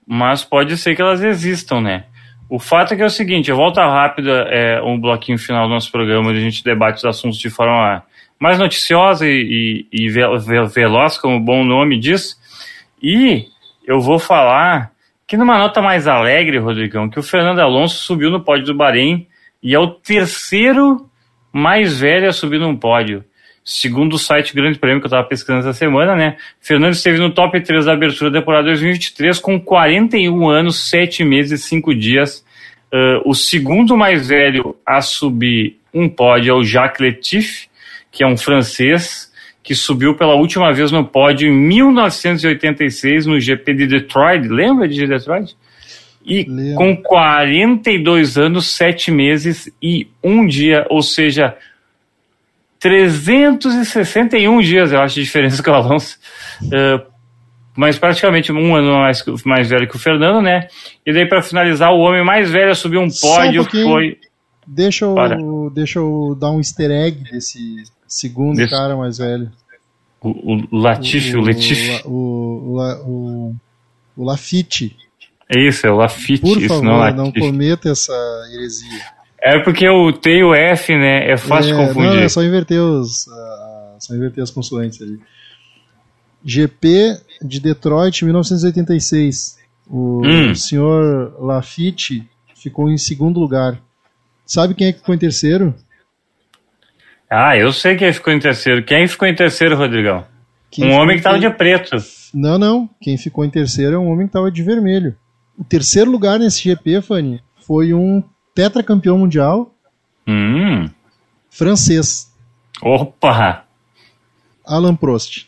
mas 0.05 0.43
pode 0.43 0.75
ser 0.77 0.95
que 0.95 1.01
elas 1.01 1.23
existam, 1.23 1.79
né? 1.79 2.05
O 2.49 2.59
fato 2.59 2.93
é 2.93 2.97
que 2.97 3.03
é 3.03 3.05
o 3.05 3.09
seguinte, 3.09 3.51
a 3.51 3.55
volta 3.55 3.85
rápida 3.85 4.45
é 4.49 4.81
um 4.81 4.99
bloquinho 4.99 5.37
final 5.37 5.67
do 5.67 5.73
nosso 5.73 5.91
programa 5.91 6.29
onde 6.29 6.39
a 6.39 6.41
gente 6.41 6.63
debate 6.63 6.97
os 6.97 7.05
assuntos 7.05 7.37
de 7.37 7.49
forma 7.49 8.03
mais 8.39 8.59
noticiosa 8.59 9.27
e, 9.27 9.85
e, 9.91 10.05
e 10.05 10.09
ve- 10.09 10.37
ve- 10.39 10.65
veloz, 10.67 11.17
como 11.17 11.37
o 11.37 11.39
bom 11.39 11.63
nome 11.63 11.99
diz. 11.99 12.35
E 13.01 13.45
eu 13.85 13.99
vou 13.99 14.19
falar 14.19 14.91
que 15.25 15.37
numa 15.37 15.57
nota 15.57 15.81
mais 15.81 16.07
alegre, 16.07 16.57
Rodrigão, 16.57 17.09
que 17.09 17.19
o 17.19 17.23
Fernando 17.23 17.59
Alonso 17.59 18.03
subiu 18.03 18.29
no 18.29 18.39
pódio 18.41 18.65
do 18.67 18.75
Bahrein 18.75 19.27
e 19.61 19.73
é 19.75 19.79
o 19.79 19.87
terceiro 19.87 21.09
mais 21.51 21.99
velho 21.99 22.29
a 22.29 22.31
subir 22.33 22.59
num 22.59 22.75
pódio. 22.75 23.23
Segundo 23.65 24.13
o 24.13 24.19
site 24.19 24.55
Grande 24.55 24.79
Prêmio 24.79 25.01
que 25.01 25.05
eu 25.05 25.09
estava 25.09 25.27
pesquisando 25.27 25.59
essa 25.59 25.73
semana, 25.73 26.15
né? 26.15 26.37
Fernando 26.61 26.93
esteve 26.93 27.17
no 27.19 27.31
top 27.31 27.59
3 27.59 27.83
da 27.85 27.93
abertura 27.93 28.31
da 28.31 28.39
temporada 28.39 28.67
2023 28.67 29.39
com 29.39 29.59
41 29.59 30.47
anos, 30.47 30.89
7 30.89 31.25
meses 31.25 31.59
e 31.59 31.63
5 31.67 31.93
dias. 31.93 32.45
Ah, 32.93 33.21
o 33.25 33.33
segundo 33.33 33.97
mais 33.97 34.29
velho 34.29 34.73
a 34.85 35.01
subir 35.01 35.77
um 35.93 36.07
pódio 36.07 36.51
é 36.51 36.53
o 36.53 36.63
Jacques 36.63 37.01
Letif, 37.01 37.66
que 38.17 38.23
é 38.23 38.27
um 38.27 38.35
francês, 38.35 39.31
que 39.61 39.75
subiu 39.75 40.15
pela 40.15 40.33
última 40.33 40.73
vez 40.73 40.91
no 40.91 41.05
pódio 41.05 41.47
em 41.47 41.53
1986 41.53 43.27
no 43.27 43.39
GP 43.39 43.75
de 43.75 43.85
Detroit. 43.85 44.47
Lembra 44.47 44.87
de 44.87 45.05
Detroit? 45.05 45.55
E 46.25 46.43
Lembro. 46.49 46.77
com 46.77 46.97
42 46.97 48.35
anos, 48.35 48.75
7 48.75 49.11
meses 49.11 49.71
e 49.79 50.07
um 50.23 50.47
dia, 50.47 50.87
ou 50.89 51.03
seja, 51.03 51.55
361 52.79 54.61
dias, 54.61 54.91
eu 54.91 54.99
acho, 54.99 55.15
de 55.15 55.23
diferença 55.23 55.61
com 55.61 55.69
o 55.69 55.75
Alonso. 55.75 56.17
Eh, 56.73 57.01
mas 57.75 57.99
praticamente 57.99 58.51
um 58.51 58.75
ano 58.75 58.93
mais, 58.93 59.23
mais 59.45 59.69
velho 59.69 59.87
que 59.87 59.95
o 59.95 59.99
Fernando, 59.99 60.41
né? 60.41 60.67
E 61.05 61.13
daí, 61.13 61.27
para 61.29 61.43
finalizar, 61.43 61.93
o 61.93 61.99
homem 61.99 62.25
mais 62.25 62.49
velho 62.49 62.71
a 62.71 62.75
subir 62.75 62.97
um 62.97 63.03
um 63.03 63.09
pódio 63.21 63.61
pouquinho. 63.61 63.87
foi. 63.87 64.17
Deixa 64.65 65.05
eu, 65.05 65.13
Para. 65.13 65.37
deixa 65.71 65.99
eu 65.99 66.35
dar 66.37 66.49
um 66.49 66.57
easter 66.57 66.89
egg 66.89 67.23
desse 67.31 67.83
segundo 68.07 68.57
Desse- 68.57 68.69
cara 68.71 68.95
mais 68.95 69.17
velho. 69.17 69.51
O, 70.21 70.29
o 70.71 70.77
Latifi, 70.77 71.35
o. 71.35 71.41
O, 72.05 72.09
o, 72.09 72.79
o, 72.79 72.79
o, 73.05 73.55
o 74.17 74.23
Lafitte. 74.23 74.95
É 75.49 75.59
isso, 75.59 75.85
é 75.87 75.91
o 75.91 75.95
Lafitte, 75.95 76.41
Por 76.41 76.57
isso 76.57 76.67
favor, 76.67 76.83
não 76.83 77.05
é 77.05 77.13
não 77.13 77.31
cometa 77.31 77.89
essa 77.89 78.13
heresia. 78.53 79.01
É 79.41 79.59
porque 79.59 79.87
eu 79.87 80.11
tenho 80.11 80.49
o 80.49 80.55
F, 80.55 80.93
né? 80.93 81.31
É 81.31 81.37
fácil 81.37 81.73
de 81.75 81.81
É, 81.81 81.85
confundir. 81.87 82.09
Não, 82.15 82.19
é 82.19 82.27
só 82.29 82.43
inverter 82.43 82.81
os. 82.81 83.27
ah, 83.29 83.95
só 83.99 84.13
inverter 84.15 84.43
as 84.43 84.49
consoantes 84.51 85.01
ali. 85.01 85.19
GP 86.43 87.17
de 87.41 87.59
Detroit, 87.59 88.23
1986. 88.25 89.57
O 89.89 90.21
Hum. 90.25 90.53
senhor 90.55 91.35
Lafitte 91.39 92.27
ficou 92.55 92.89
em 92.89 92.97
segundo 92.97 93.39
lugar. 93.39 93.79
Sabe 94.45 94.73
quem 94.73 94.87
é 94.87 94.91
que 94.93 94.99
ficou 94.99 95.15
em 95.15 95.17
terceiro? 95.19 95.73
Ah, 97.29 97.57
eu 97.57 97.73
sei 97.73 97.95
quem 97.95 98.11
ficou 98.13 98.31
em 98.33 98.39
terceiro. 98.39 98.83
Quem 98.83 99.07
ficou 99.07 99.27
em 99.27 99.35
terceiro, 99.35 99.75
Rodrigão? 99.75 100.25
Quem 100.71 100.85
um 100.85 100.93
homem 100.93 101.15
em 101.15 101.17
que 101.17 101.23
tava 101.23 101.39
ter- 101.39 101.49
de 101.49 101.55
preto. 101.55 101.97
Não, 102.33 102.57
não. 102.57 102.89
Quem 103.01 103.17
ficou 103.17 103.43
em 103.43 103.49
terceiro 103.49 103.95
é 103.95 103.99
um 103.99 104.07
homem 104.07 104.27
que 104.27 104.29
estava 104.31 104.51
de 104.51 104.61
vermelho. 104.63 105.15
O 105.57 105.63
terceiro 105.63 106.09
lugar 106.11 106.39
nesse 106.39 106.61
GP, 106.63 107.01
Fanny, 107.01 107.41
foi 107.65 107.93
um 107.93 108.23
tetracampeão 108.53 109.17
mundial 109.17 109.73
Hum. 110.27 110.89
francês, 111.49 112.31
Opa! 112.81 113.63
Alan 114.65 114.95
Prost. 114.95 115.47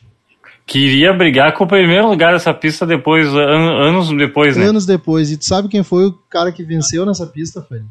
Queria 0.65 1.13
brigar 1.13 1.53
com 1.53 1.63
o 1.63 1.67
primeiro 1.67 2.07
lugar 2.07 2.34
dessa 2.34 2.53
pista 2.53 2.86
depois, 2.86 3.27
an- 3.27 3.88
anos 3.88 4.09
depois, 4.15 4.55
né? 4.55 4.65
Anos 4.65 4.86
depois. 4.86 5.32
E 5.32 5.38
tu 5.38 5.45
sabe 5.45 5.67
quem 5.67 5.84
foi 5.84 6.05
o 6.07 6.13
cara 6.30 6.51
que 6.51 6.63
venceu 6.63 7.05
nessa 7.05 7.25
pista, 7.27 7.61
Fanny? 7.61 7.86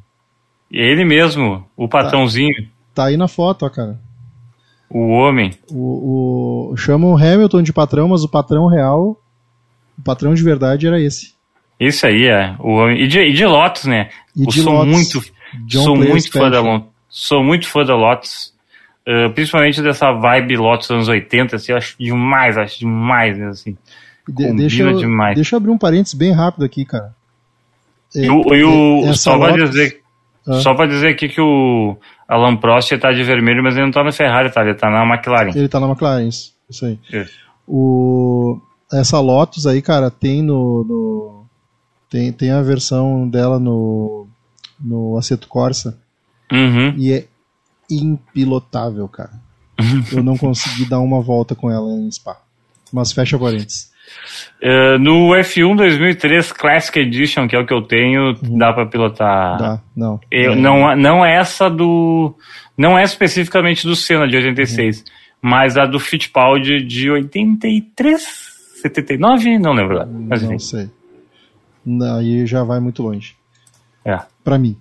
Ele 0.71 1.05
mesmo, 1.05 1.67
o 1.77 1.89
patrãozinho, 1.89 2.55
Tá 2.55 2.69
aí 3.07 3.17
na 3.17 3.29
foto, 3.29 3.65
ó, 3.67 3.71
cara. 3.71 3.99
o 4.91 5.09
homem. 5.11 5.53
O, 5.71 6.71
o, 6.73 6.77
chamam 6.77 7.13
o 7.13 7.17
Hamilton 7.17 7.63
de 7.63 7.73
patrão, 7.73 8.09
mas 8.09 8.25
o 8.25 8.29
patrão 8.29 8.67
real, 8.67 9.21
o 9.99 10.03
patrão 10.03 10.35
de 10.35 10.43
verdade 10.43 10.87
era 10.87 11.01
esse. 11.01 11.35
Esse 11.79 12.07
aí 12.07 12.27
é 12.27 12.55
o 12.59 12.71
homem. 12.73 13.03
E 13.03 13.07
de, 13.07 13.21
e 13.21 13.33
de 13.33 13.45
Lotus, 13.47 13.85
né? 13.85 14.09
E 14.35 14.43
eu 14.45 14.49
de 14.49 14.63
sou 14.63 14.73
Lotus, 14.73 14.93
muito, 14.93 15.25
John 15.67 15.85
sou 15.85 15.97
muito 15.97 16.31
fã 16.33 16.51
da 16.51 16.61
Lotus. 16.61 16.89
Sou 17.09 17.45
muito 17.45 17.69
fã 17.69 17.85
da 17.85 17.95
Lotus. 17.95 18.53
Uh, 19.07 19.31
principalmente 19.33 19.81
dessa 19.81 20.13
vibe 20.13 20.57
Lotus 20.57 20.91
anos 20.91 21.09
80, 21.09 21.57
assim, 21.57 21.73
eu 21.73 21.79
acho 21.79 21.97
demais, 21.99 22.59
acho 22.59 22.79
demais, 22.81 23.39
né, 23.39 23.47
assim. 23.49 23.77
De- 24.29 24.53
deixa, 24.53 24.83
eu, 24.83 24.99
demais. 24.99 25.35
deixa 25.35 25.55
eu 25.55 25.57
abrir 25.57 25.71
um 25.71 25.79
parênteses 25.79 26.13
bem 26.13 26.33
rápido 26.33 26.65
aqui, 26.65 26.85
cara. 26.85 27.15
É, 28.15 28.21
E 28.27 28.31
o, 28.31 28.55
e 28.55 28.65
o- 28.65 29.05
essa 29.05 29.15
só 29.15 29.37
Lotus- 29.37 29.71
dizer, 29.71 30.03
Ah. 30.47 30.55
só 30.61 30.75
pra 30.75 30.85
dizer 30.87 31.09
aqui 31.09 31.29
que 31.29 31.41
o 31.41 31.97
Alan 32.29 32.57
Prost 32.57 32.93
tá 32.99 33.11
de 33.11 33.23
vermelho, 33.25 33.63
mas 33.63 33.75
ele 33.75 33.87
não 33.87 33.91
tá 33.93 34.05
na 34.05 34.13
Ferrari, 34.13 34.53
tá? 34.53 34.63
Ele 34.63 34.75
tá 34.75 34.91
na 34.91 35.03
McLaren. 35.05 35.51
Ele 35.57 35.69
tá 35.69 35.81
na 35.81 35.87
McLaren, 35.89 36.29
isso, 36.29 36.55
isso 36.69 36.85
aí. 36.85 36.99
Isso. 37.11 37.33
O, 37.67 38.61
essa 38.93 39.19
Lotus 39.19 39.67
aí, 39.67 39.81
cara, 39.81 40.11
tem 40.11 40.43
no, 40.43 40.85
no- 40.85 41.47
tem, 42.11 42.31
tem 42.33 42.51
a 42.51 42.61
versão 42.63 43.29
dela 43.29 43.59
no 43.59 44.27
no 44.81 45.17
Assetto 45.19 45.49
Corsa 45.49 45.99
Uhum. 46.53 46.95
e 46.97 47.13
é 47.13 47.27
impilotável, 47.91 49.09
cara. 49.09 49.33
Eu 50.13 50.23
não 50.23 50.37
consegui 50.37 50.85
dar 50.85 50.99
uma 51.01 51.21
volta 51.21 51.55
com 51.55 51.71
ela 51.71 51.89
em 51.91 52.11
Spa. 52.11 52.37
Mas 52.93 53.13
fecha 53.13 53.39
parênteses. 53.39 53.91
Uh, 54.63 54.99
no 54.99 55.29
F1 55.37 55.77
2003 55.77 56.53
Classic 56.53 56.99
Edition, 56.99 57.47
que 57.47 57.55
é 57.55 57.59
o 57.61 57.67
que 57.67 57.73
eu 57.73 57.83
tenho, 57.83 58.35
dá 58.43 58.73
pra 58.73 58.87
pilotar. 58.87 59.59
Dá, 59.59 59.81
não. 59.97 60.19
Eu, 60.31 60.53
É, 60.53 60.57
não, 60.57 60.97
não 60.97 61.25
é 61.25 61.35
essa 61.37 61.69
do. 61.71 62.35
Não 62.77 62.99
é 62.99 63.03
especificamente 63.05 63.87
do 63.87 63.95
Senna 63.97 64.27
de 64.27 64.37
86, 64.37 65.05
mas 65.43 65.77
a 65.77 65.85
do 65.87 65.99
Fittipaldi 66.01 66.83
de 66.83 67.11
83, 67.11 68.23
79, 68.83 69.59
não 69.59 69.73
lembro. 69.73 69.95
agora. 70.01 70.09
Mas 70.29 70.43
Não 70.43 70.55
enfim. 70.55 70.59
sei. 70.59 70.91
Aí 72.17 72.47
já 72.47 72.63
vai 72.65 72.81
muito 72.81 73.03
longe. 73.03 73.35
É. 74.05 74.19
Pra 74.45 74.59
mim. 74.59 74.77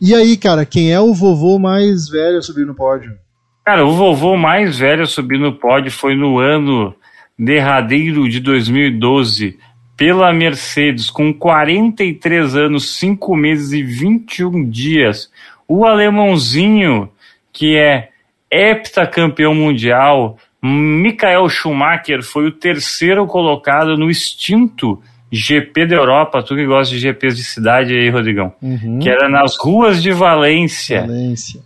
E 0.00 0.14
aí, 0.14 0.36
cara, 0.36 0.64
quem 0.64 0.92
é 0.92 1.00
o 1.00 1.12
vovô 1.12 1.58
mais 1.58 2.08
velho 2.08 2.38
a 2.38 2.42
subir 2.42 2.64
no 2.66 2.74
pódio? 2.74 3.16
Cara, 3.64 3.84
o 3.84 3.92
vovô 3.94 4.36
mais 4.36 4.78
velho 4.78 5.02
a 5.02 5.06
subir 5.06 5.38
no 5.38 5.52
pódio 5.54 5.90
foi 5.90 6.14
no 6.14 6.38
ano 6.38 6.94
derradeiro 7.38 8.28
de 8.28 8.40
2012 8.40 9.58
pela 9.96 10.32
Mercedes, 10.32 11.10
com 11.10 11.32
43 11.32 12.56
anos, 12.56 12.96
5 12.98 13.36
meses 13.36 13.72
e 13.72 13.82
21 13.82 14.68
dias. 14.68 15.30
O 15.66 15.84
alemãozinho, 15.84 17.08
que 17.52 17.76
é 17.76 18.10
heptacampeão 18.50 19.54
mundial, 19.54 20.38
Michael 20.62 21.48
Schumacher, 21.48 22.22
foi 22.22 22.46
o 22.46 22.52
terceiro 22.52 23.26
colocado 23.26 23.96
no 23.96 24.10
extinto 24.10 25.00
GP 25.30 25.86
da 25.86 25.96
Europa, 25.96 26.42
tu 26.42 26.54
que 26.54 26.64
gosta 26.64 26.94
de 26.94 27.00
GPs 27.00 27.36
de 27.36 27.44
cidade 27.44 27.94
aí, 27.94 28.08
Rodrigão, 28.08 28.52
Uhum. 28.62 28.98
que 28.98 29.10
era 29.10 29.28
nas 29.28 29.56
ruas 29.58 30.02
de 30.02 30.10
Valência. 30.10 31.02
Valência. 31.02 31.60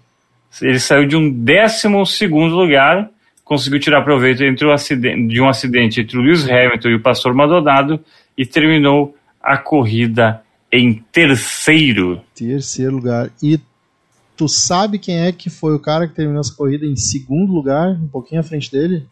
Ele 0.60 0.78
saiu 0.78 1.06
de 1.06 1.16
um 1.16 1.30
décimo 1.30 2.04
segundo 2.04 2.54
lugar, 2.56 3.08
conseguiu 3.44 3.78
tirar 3.80 4.02
proveito 4.02 4.42
entre 4.44 4.64
o 4.66 4.72
acidente, 4.72 5.26
de 5.28 5.40
um 5.40 5.48
acidente 5.48 6.00
entre 6.00 6.16
o 6.16 6.20
Lewis 6.22 6.48
Hamilton 6.48 6.88
e 6.88 6.94
o 6.94 7.00
Pastor 7.02 7.34
Maldonado 7.34 8.00
e 8.36 8.46
terminou 8.46 9.16
a 9.42 9.56
corrida 9.58 10.42
em 10.70 10.94
terceiro. 11.12 12.22
Terceiro 12.34 12.96
lugar. 12.96 13.30
E 13.42 13.60
tu 14.36 14.48
sabe 14.48 14.98
quem 14.98 15.18
é 15.20 15.32
que 15.32 15.50
foi 15.50 15.74
o 15.74 15.78
cara 15.80 16.08
que 16.08 16.14
terminou 16.14 16.40
essa 16.40 16.54
corrida 16.54 16.86
em 16.86 16.96
segundo 16.96 17.52
lugar, 17.52 17.90
um 17.90 18.08
pouquinho 18.08 18.40
à 18.40 18.44
frente 18.44 18.70
dele? 18.72 19.06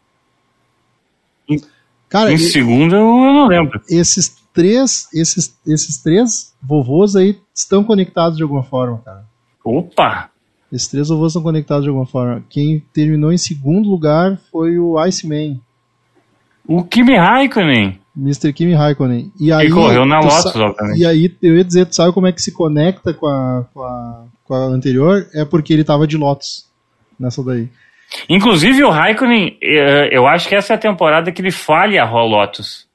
Em- 1.47 1.61
Cara, 2.09 2.31
em 2.31 2.35
e- 2.35 2.39
segundo 2.39 2.95
eu 2.95 3.05
não 3.05 3.47
lembro. 3.47 3.79
esses 3.89 4.35
três, 4.53 5.07
esses, 5.13 5.57
esses 5.67 5.97
três 6.01 6.53
vovôs 6.61 7.15
aí 7.15 7.37
estão 7.53 7.83
conectados 7.83 8.37
de 8.37 8.43
alguma 8.43 8.63
forma, 8.63 8.97
cara. 9.05 9.23
Opa! 9.63 10.30
Esses 10.71 10.87
três 10.87 11.09
vovôs 11.09 11.31
estão 11.31 11.43
conectados 11.43 11.83
de 11.83 11.89
alguma 11.89 12.05
forma. 12.05 12.43
Quem 12.49 12.81
terminou 12.93 13.31
em 13.33 13.37
segundo 13.37 13.89
lugar 13.89 14.39
foi 14.51 14.79
o 14.79 14.97
Iceman, 14.99 15.59
O 16.67 16.83
Kimi 16.83 17.17
Raikkonen. 17.17 17.99
Mr. 18.15 18.53
Kimi 18.53 18.73
Raikkonen. 18.73 19.31
E 19.39 19.51
aí, 19.51 19.67
Que 19.67 19.73
correu 19.73 20.05
na 20.05 20.19
tu 20.19 20.27
Lotus, 20.27 20.55
obviamente. 20.55 20.99
E 20.99 21.05
aí, 21.05 21.35
eu 21.41 21.55
ia 21.57 21.63
dizer, 21.63 21.85
tu 21.85 21.95
sabe 21.95 22.13
como 22.13 22.27
é 22.27 22.31
que 22.31 22.41
se 22.41 22.51
conecta 22.51 23.13
com 23.13 23.27
a, 23.27 23.65
com 23.73 23.81
a, 23.81 24.25
com 24.43 24.53
a 24.53 24.65
anterior? 24.65 25.27
É 25.33 25.43
porque 25.43 25.73
ele 25.73 25.83
tava 25.83 26.05
de 26.07 26.17
Lotus 26.17 26.65
nessa 27.19 27.43
daí. 27.43 27.69
Inclusive 28.29 28.83
o 28.83 28.89
Raikkonen, 28.89 29.57
eh, 29.61 30.09
eu 30.11 30.27
acho 30.27 30.47
que 30.49 30.55
essa 30.55 30.73
é 30.73 30.75
a 30.75 30.79
temporada 30.79 31.31
que 31.31 31.41
ele 31.41 31.51
falha 31.51 32.03
a 32.03 32.23
Lotus. 32.23 32.85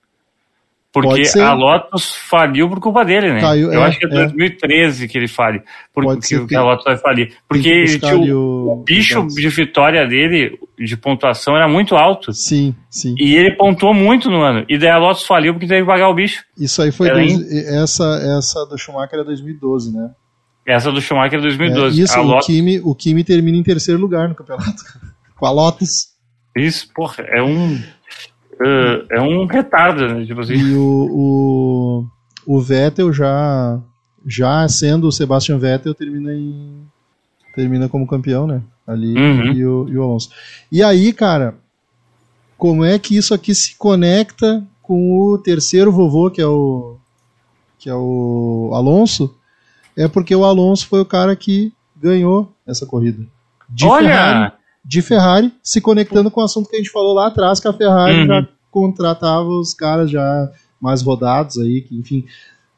Porque 1.03 1.39
a 1.39 1.53
Lotus 1.55 2.15
faliu 2.15 2.69
por 2.69 2.81
culpa 2.81 3.05
dele, 3.05 3.33
né? 3.33 3.41
Caiu, 3.41 3.73
eu 3.73 3.83
é, 3.83 3.85
acho 3.87 3.99
que 3.99 4.07
é 4.07 4.09
é. 4.09 4.13
2013 4.13 5.09
que 5.09 5.19
ele 5.19 5.29
fale. 5.29 5.63
Porque 5.93 6.47
que, 6.47 6.55
a 6.55 6.63
Lotus 6.63 6.85
vai 6.85 6.97
falir. 6.97 7.33
Porque 7.49 7.63
que 7.65 7.69
ele 7.69 7.99
tinha 7.99 8.17
o, 8.17 8.69
o- 8.69 8.73
o 8.73 8.85
bicho 8.85 9.21
dados. 9.21 9.35
de 9.35 9.49
vitória 9.49 10.07
dele, 10.07 10.59
de 10.79 10.97
pontuação, 10.97 11.57
era 11.57 11.69
muito 11.69 11.95
alto. 11.97 12.33
Sim, 12.33 12.75
sim. 12.91 13.15
E 13.19 13.35
ele 13.37 13.57
pontuou 13.57 13.93
muito 13.95 14.31
no 14.31 14.41
ano. 14.43 14.65
E 14.69 14.79
daí 14.79 14.91
a 14.91 14.99
Lotus 14.99 15.25
faliu 15.25 15.53
porque 15.55 15.67
teve 15.67 15.81
que 15.83 15.87
pagar 15.87 16.09
o 16.09 16.15
bicho. 16.15 16.45
Isso 16.59 16.81
aí 16.83 16.91
foi. 16.93 17.11
Dois- 17.11 17.51
essa, 17.69 18.05
essa 18.39 18.65
do 18.67 18.77
Schumacher 18.79 19.21
é 19.21 19.25
2012, 19.25 19.93
né? 19.97 20.11
Essa 20.67 20.91
do 20.91 21.01
Schumacher 21.01 21.35
é 21.35 21.39
É, 21.39 21.43
2012. 21.43 22.03
isso, 22.03 22.19
a 22.19 22.23
o, 22.23 22.27
Lotus, 22.27 22.47
Kimi, 22.47 22.81
o 22.83 22.95
Kimi 22.95 23.23
termina 23.23 23.57
em 23.57 23.63
terceiro 23.63 24.01
lugar 24.01 24.29
no 24.29 24.35
campeonato. 24.35 24.83
com 25.39 25.47
a 25.47 25.51
Lotus. 25.51 26.09
isso, 26.57 26.89
porra, 26.95 27.23
é 27.29 27.43
um. 27.43 27.79
Eh, 28.61 29.07
é 29.11 29.21
um 29.21 29.47
retardo, 29.47 30.07
né? 30.07 30.25
Tipo 30.25 30.41
assim. 30.41 30.55
E 30.55 30.75
o, 30.75 32.07
o, 32.47 32.57
o 32.57 32.61
Vettel 32.61 33.13
já, 33.13 33.79
já 34.27 34.67
sendo 34.69 35.09
o 35.09 35.13
Sebastian 35.13 35.59
Vettel, 35.59 35.95
termina 35.95 36.33
em. 36.35 36.85
Termina 37.55 37.89
como 37.89 38.07
campeão, 38.07 38.47
né? 38.47 38.63
Ali 38.87 39.15
Uhum. 39.15 39.53
e, 39.53 39.67
o, 39.67 39.89
e 39.89 39.99
o 39.99 40.03
Alonso. 40.03 40.31
E 40.71 40.83
aí, 40.83 41.13
cara, 41.13 41.55
como 42.57 42.85
é 42.85 42.99
que 42.99 43.17
isso 43.17 43.35
aqui 43.35 43.55
se 43.55 43.77
conecta 43.77 44.63
com 44.83 45.19
o 45.19 45.39
terceiro 45.39 45.91
vovô, 45.91 46.31
que 46.31 46.41
é 46.41 46.47
o. 46.47 46.97
que 47.79 47.89
é 47.91 47.95
o 47.95 48.71
Alonso? 48.75 49.35
É 49.97 50.07
porque 50.07 50.35
o 50.37 50.45
Alonso 50.45 50.87
foi 50.87 51.01
o 51.01 51.07
cara 51.07 51.35
que 51.35 51.73
ganhou 51.97 52.53
essa 52.67 52.85
corrida. 52.87 53.25
De 53.69 53.85
Ferrari, 53.85 54.07
Olha! 54.07 54.53
De 54.87 55.03
Ferrari, 55.03 55.53
se 55.63 55.81
conectando 55.81 56.31
com 56.31 56.41
o 56.41 56.45
assunto 56.45 56.69
que 56.71 56.77
a 56.77 56.79
gente 56.79 56.91
falou 56.91 57.13
lá 57.13 57.27
atrás, 57.27 57.59
que 57.59 57.67
a 57.67 57.73
Ferrari 57.73 58.21
Uhum. 58.21 58.27
já 58.27 58.49
contratava 58.71 59.49
os 59.49 59.75
caras 59.75 60.11
já 60.11 60.49
mais 60.81 61.03
rodados 61.03 61.59
aí, 61.59 61.81
que 61.81 61.97
enfim. 61.97 62.25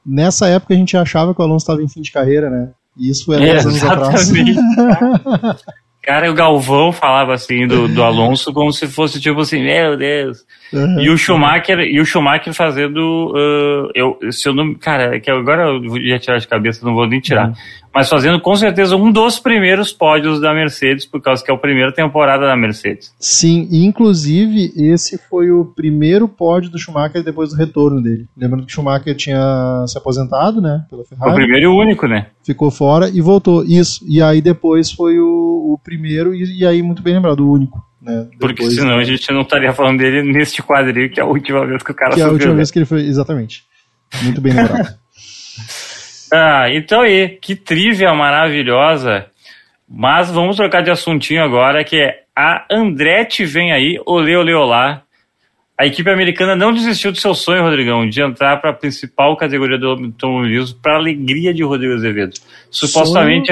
Nessa 0.07 0.49
época 0.49 0.73
a 0.73 0.77
gente 0.77 0.97
achava 0.97 1.35
que 1.35 1.41
o 1.41 1.45
Alonso 1.45 1.65
estava 1.65 1.83
em 1.83 1.89
fim 1.89 2.01
de 2.01 2.11
carreira, 2.11 2.49
né? 2.49 2.71
E 2.97 3.11
isso 3.11 3.27
foi 3.27 3.37
há 3.37 3.41
10 3.41 3.67
anos 3.67 3.85
atrás. 3.85 4.31
Exatamente. 4.31 4.59
Cara, 6.03 6.31
o 6.31 6.35
Galvão 6.35 6.91
falava 6.91 7.35
assim 7.35 7.67
do, 7.67 7.87
do 7.87 8.03
Alonso 8.03 8.51
como 8.55 8.73
se 8.73 8.87
fosse 8.87 9.21
tipo 9.21 9.41
assim, 9.41 9.63
meu 9.63 9.95
Deus. 9.97 10.39
Uhum. 10.73 11.01
E 11.01 11.11
o 11.11 11.17
Schumacher, 11.17 11.81
e 11.81 12.01
o 12.01 12.05
Schumacher 12.05 12.53
fazendo. 12.53 13.33
ah, 13.35 13.91
eu, 13.95 14.19
se 14.31 14.49
eu 14.49 14.55
não. 14.55 14.75
Cara, 14.75 15.17
é 15.17 15.21
que 15.21 15.31
agora 15.31 15.69
eu 15.69 15.97
ia 15.97 16.19
tirar 16.19 16.39
de 16.39 16.49
cabeça, 16.49 16.85
não 16.85 16.95
vou 16.95 17.07
nem 17.07 17.21
tirar. 17.21 17.49
Uhum. 17.49 17.55
Mas 17.95 18.09
fazendo 18.09 18.39
com 18.41 18.55
certeza 18.55 18.95
um 18.97 19.11
dos 19.11 19.41
primeiros 19.41 19.93
pódios 19.93 20.41
da 20.41 20.53
Mercedes, 20.53 21.07
por 21.07 21.21
causa 21.21 21.43
que 21.43 21.51
é 21.51 21.55
a 21.55 21.59
primeira 21.59 21.91
temporada 21.91 22.47
da 22.47 22.55
Mercedes. 22.55 23.13
Sim, 23.19 23.67
inclusive 23.73 24.73
esse 24.77 25.19
foi 25.19 25.51
o 25.51 25.65
primeiro 25.65 26.29
pódio 26.29 26.71
do 26.71 26.79
Schumacher 26.79 27.25
depois 27.25 27.51
do 27.51 27.57
retorno 27.57 28.01
dele. 28.03 28.27
Lembrando 28.37 28.67
que 28.67 28.73
o 28.73 28.75
Schumacher 28.75 29.17
tinha 29.17 29.85
se 29.87 29.97
aposentado, 29.97 30.61
né? 30.61 30.85
Pela 30.89 31.03
Foi 31.05 31.17
o 31.17 31.19
Ferrari. 31.19 31.35
primeiro 31.35 31.65
e 31.65 31.67
o 31.67 31.77
único, 31.77 32.07
né? 32.07 32.27
ficou 32.49 32.71
fora 32.71 33.11
e 33.11 33.21
voltou. 33.21 33.63
Isso. 33.63 34.03
E 34.09 34.23
aí 34.23 34.41
depois 34.41 34.91
foi 34.91 35.19
o, 35.19 35.75
o 35.75 35.79
primeiro, 35.83 36.35
e, 36.35 36.61
e 36.61 36.67
aí, 36.67 36.83
muito 36.83 37.03
bem 37.03 37.15
lembrado, 37.15 37.41
o 37.41 37.53
único. 37.53 37.83
Né? 38.09 38.27
Porque 38.41 38.63
Depois, 38.63 38.75
senão 38.75 38.99
a 38.99 39.05
gente 39.05 39.31
não 39.31 39.43
estaria 39.43 39.73
falando 39.75 39.99
dele 39.99 40.23
neste 40.23 40.63
quadril, 40.63 41.11
que 41.11 41.21
é 41.21 41.23
a 41.23 41.27
última 41.27 41.67
vez 41.67 41.83
que 41.83 41.91
o 41.91 41.95
cara 41.95 42.15
Que 42.15 42.21
é 42.21 42.25
a 42.25 42.27
subiu, 42.29 42.35
última 42.35 42.53
né? 42.53 42.57
vez 42.57 42.71
que 42.71 42.79
ele 42.79 42.87
foi. 42.87 43.01
Exatamente. 43.03 43.65
Muito 44.23 44.41
bem 44.41 44.55
lembrado. 44.55 44.95
Ah, 46.31 46.67
então 46.71 47.01
aí, 47.01 47.39
que 47.41 47.57
trivia 47.57 48.13
maravilhosa. 48.13 49.25
Mas 49.89 50.31
vamos 50.31 50.57
trocar 50.57 50.83
de 50.83 50.91
assuntinho 50.91 51.43
agora, 51.43 51.83
que 51.83 51.97
é 51.97 52.25
a 52.37 52.67
Andretti 52.71 53.47
vem 53.47 53.73
aí, 53.73 53.99
olê, 54.05 54.37
olê, 54.37 54.53
olá. 54.53 55.03
A 55.81 55.87
equipe 55.87 56.11
americana 56.11 56.55
não 56.55 56.71
desistiu 56.71 57.11
do 57.11 57.19
seu 57.19 57.35
sonho, 57.35 57.63
Rodrigão, 57.63 58.07
de 58.07 58.21
entrar 58.21 58.59
para 58.59 58.71
a 58.71 58.75
principal 58.75 59.39
categoria 59.39 59.79
do 59.79 59.89
automobilismo, 59.89 60.79
para 60.83 60.97
alegria 60.97 61.55
de 61.55 61.63
Rodrigo 61.63 61.95
Azevedo. 61.95 62.35
Supostamente, 62.71 63.51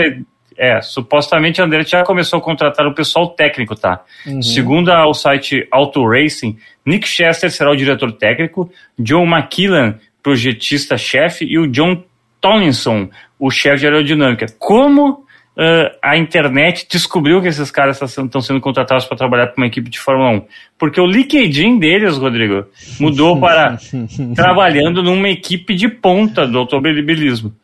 é, 0.59 0.81
supostamente 0.81 1.61
a 1.61 1.65
Andretti 1.65 1.93
já 1.93 2.03
começou 2.03 2.39
a 2.39 2.43
contratar 2.43 2.87
o 2.87 2.95
pessoal 2.95 3.29
técnico, 3.29 3.75
tá? 3.75 4.03
Uhum. 4.27 4.43
Segundo 4.43 4.91
o 4.91 5.15
site 5.15 5.67
Auto 5.71 6.07
Racing, 6.09 6.57
Nick 6.85 7.07
Chester 7.07 7.51
será 7.51 7.71
o 7.71 7.77
diretor 7.77 8.13
técnico, 8.13 8.71
John 8.99 9.27
McKillan, 9.27 9.99
projetista-chefe, 10.23 11.45
e 11.45 11.59
o 11.59 11.67
John 11.67 12.03
Tomlinson, 12.41 13.11
o 13.39 13.51
chefe 13.51 13.81
de 13.81 13.87
aerodinâmica. 13.87 14.47
Como 14.59 15.27
ah, 15.59 15.91
a 16.03 16.17
internet 16.19 16.87
descobriu 16.91 17.41
que 17.41 17.49
esses 17.49 17.71
caras 17.71 18.01
estão 18.01 18.41
sendo 18.43 18.61
contratados 18.61 19.07
para 19.07 19.17
trabalhar 19.17 19.47
para 19.47 19.57
uma 19.57 19.67
equipe 19.67 19.89
de 19.89 19.99
Fórmula 19.99 20.31
1? 20.31 20.43
Porque 20.79 21.01
o 21.01 21.07
LinkedIn 21.07 21.79
deles, 21.79 22.19
Rodrigo, 22.19 22.67
mudou 23.01 23.41
para 23.41 23.79
trabalhando 24.37 25.03
numa 25.03 25.31
equipe 25.31 25.75
de 25.75 25.89
ponta 25.89 26.47
do 26.47 26.59
automobilismo. 26.59 27.55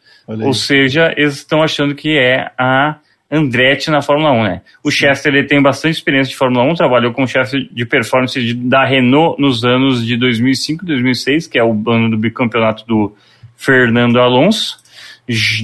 Ou 0.47 0.53
seja, 0.55 1.13
eles 1.17 1.37
estão 1.37 1.63
achando 1.63 1.95
que 1.95 2.17
é 2.17 2.51
a 2.59 2.97
Andretti 3.31 3.91
na 3.91 4.03
Fórmula 4.03 4.31
1, 4.33 4.43
né? 4.43 4.61
O 4.85 4.91
Chester 4.91 5.35
ele 5.35 5.47
tem 5.47 5.61
bastante 5.61 5.95
experiência 5.95 6.31
de 6.31 6.37
Fórmula 6.37 6.65
1, 6.65 6.75
trabalhou 6.75 7.13
como 7.13 7.27
chefe 7.27 7.69
de 7.73 7.87
performance 7.87 8.39
de- 8.41 8.55
da 8.55 8.85
Renault 8.85 9.41
nos 9.41 9.65
anos 9.65 10.05
de 10.05 10.17
2005 10.17 10.85
e 10.85 10.87
2006, 10.87 11.47
que 11.47 11.59
é 11.59 11.65
o 11.65 11.71
ano 11.91 12.11
do 12.11 12.19
bicampeonato 12.19 12.87
do 12.87 13.15
Fernando 13.57 14.21
Alonso. 14.21 14.79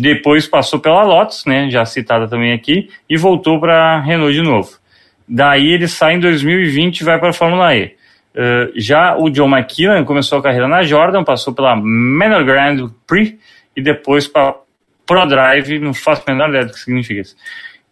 Depois 0.00 0.46
passou 0.46 0.78
pela 0.78 1.02
Lotus, 1.02 1.44
né, 1.44 1.68
já 1.68 1.84
citada 1.84 2.26
também 2.28 2.52
aqui, 2.52 2.88
e 3.08 3.16
voltou 3.16 3.60
para 3.60 4.00
Renault 4.00 4.32
de 4.32 4.42
novo. 4.42 4.70
Daí 5.28 5.72
ele 5.72 5.88
sai 5.88 6.14
em 6.14 6.20
2020 6.20 7.00
e 7.00 7.04
vai 7.04 7.18
para 7.18 7.30
a 7.30 7.32
Fórmula 7.34 7.76
E. 7.76 7.96
Uh, 8.34 8.70
já 8.76 9.16
o 9.16 9.28
John 9.28 9.48
McKinnon 9.48 10.04
começou 10.04 10.38
a 10.38 10.42
carreira 10.42 10.68
na 10.68 10.82
Jordan, 10.84 11.24
passou 11.24 11.52
pela 11.52 11.74
Manor 11.74 12.44
Grand 12.44 12.88
Prix 13.06 13.34
e 13.78 13.82
depois 13.82 14.26
para 14.26 14.56
ProDrive, 15.06 15.78
não 15.78 15.94
faço 15.94 16.22
a 16.26 16.32
menor 16.32 16.48
ideia 16.48 16.66
do 16.66 16.72
que 16.72 16.80
significa 16.80 17.20
isso. 17.20 17.36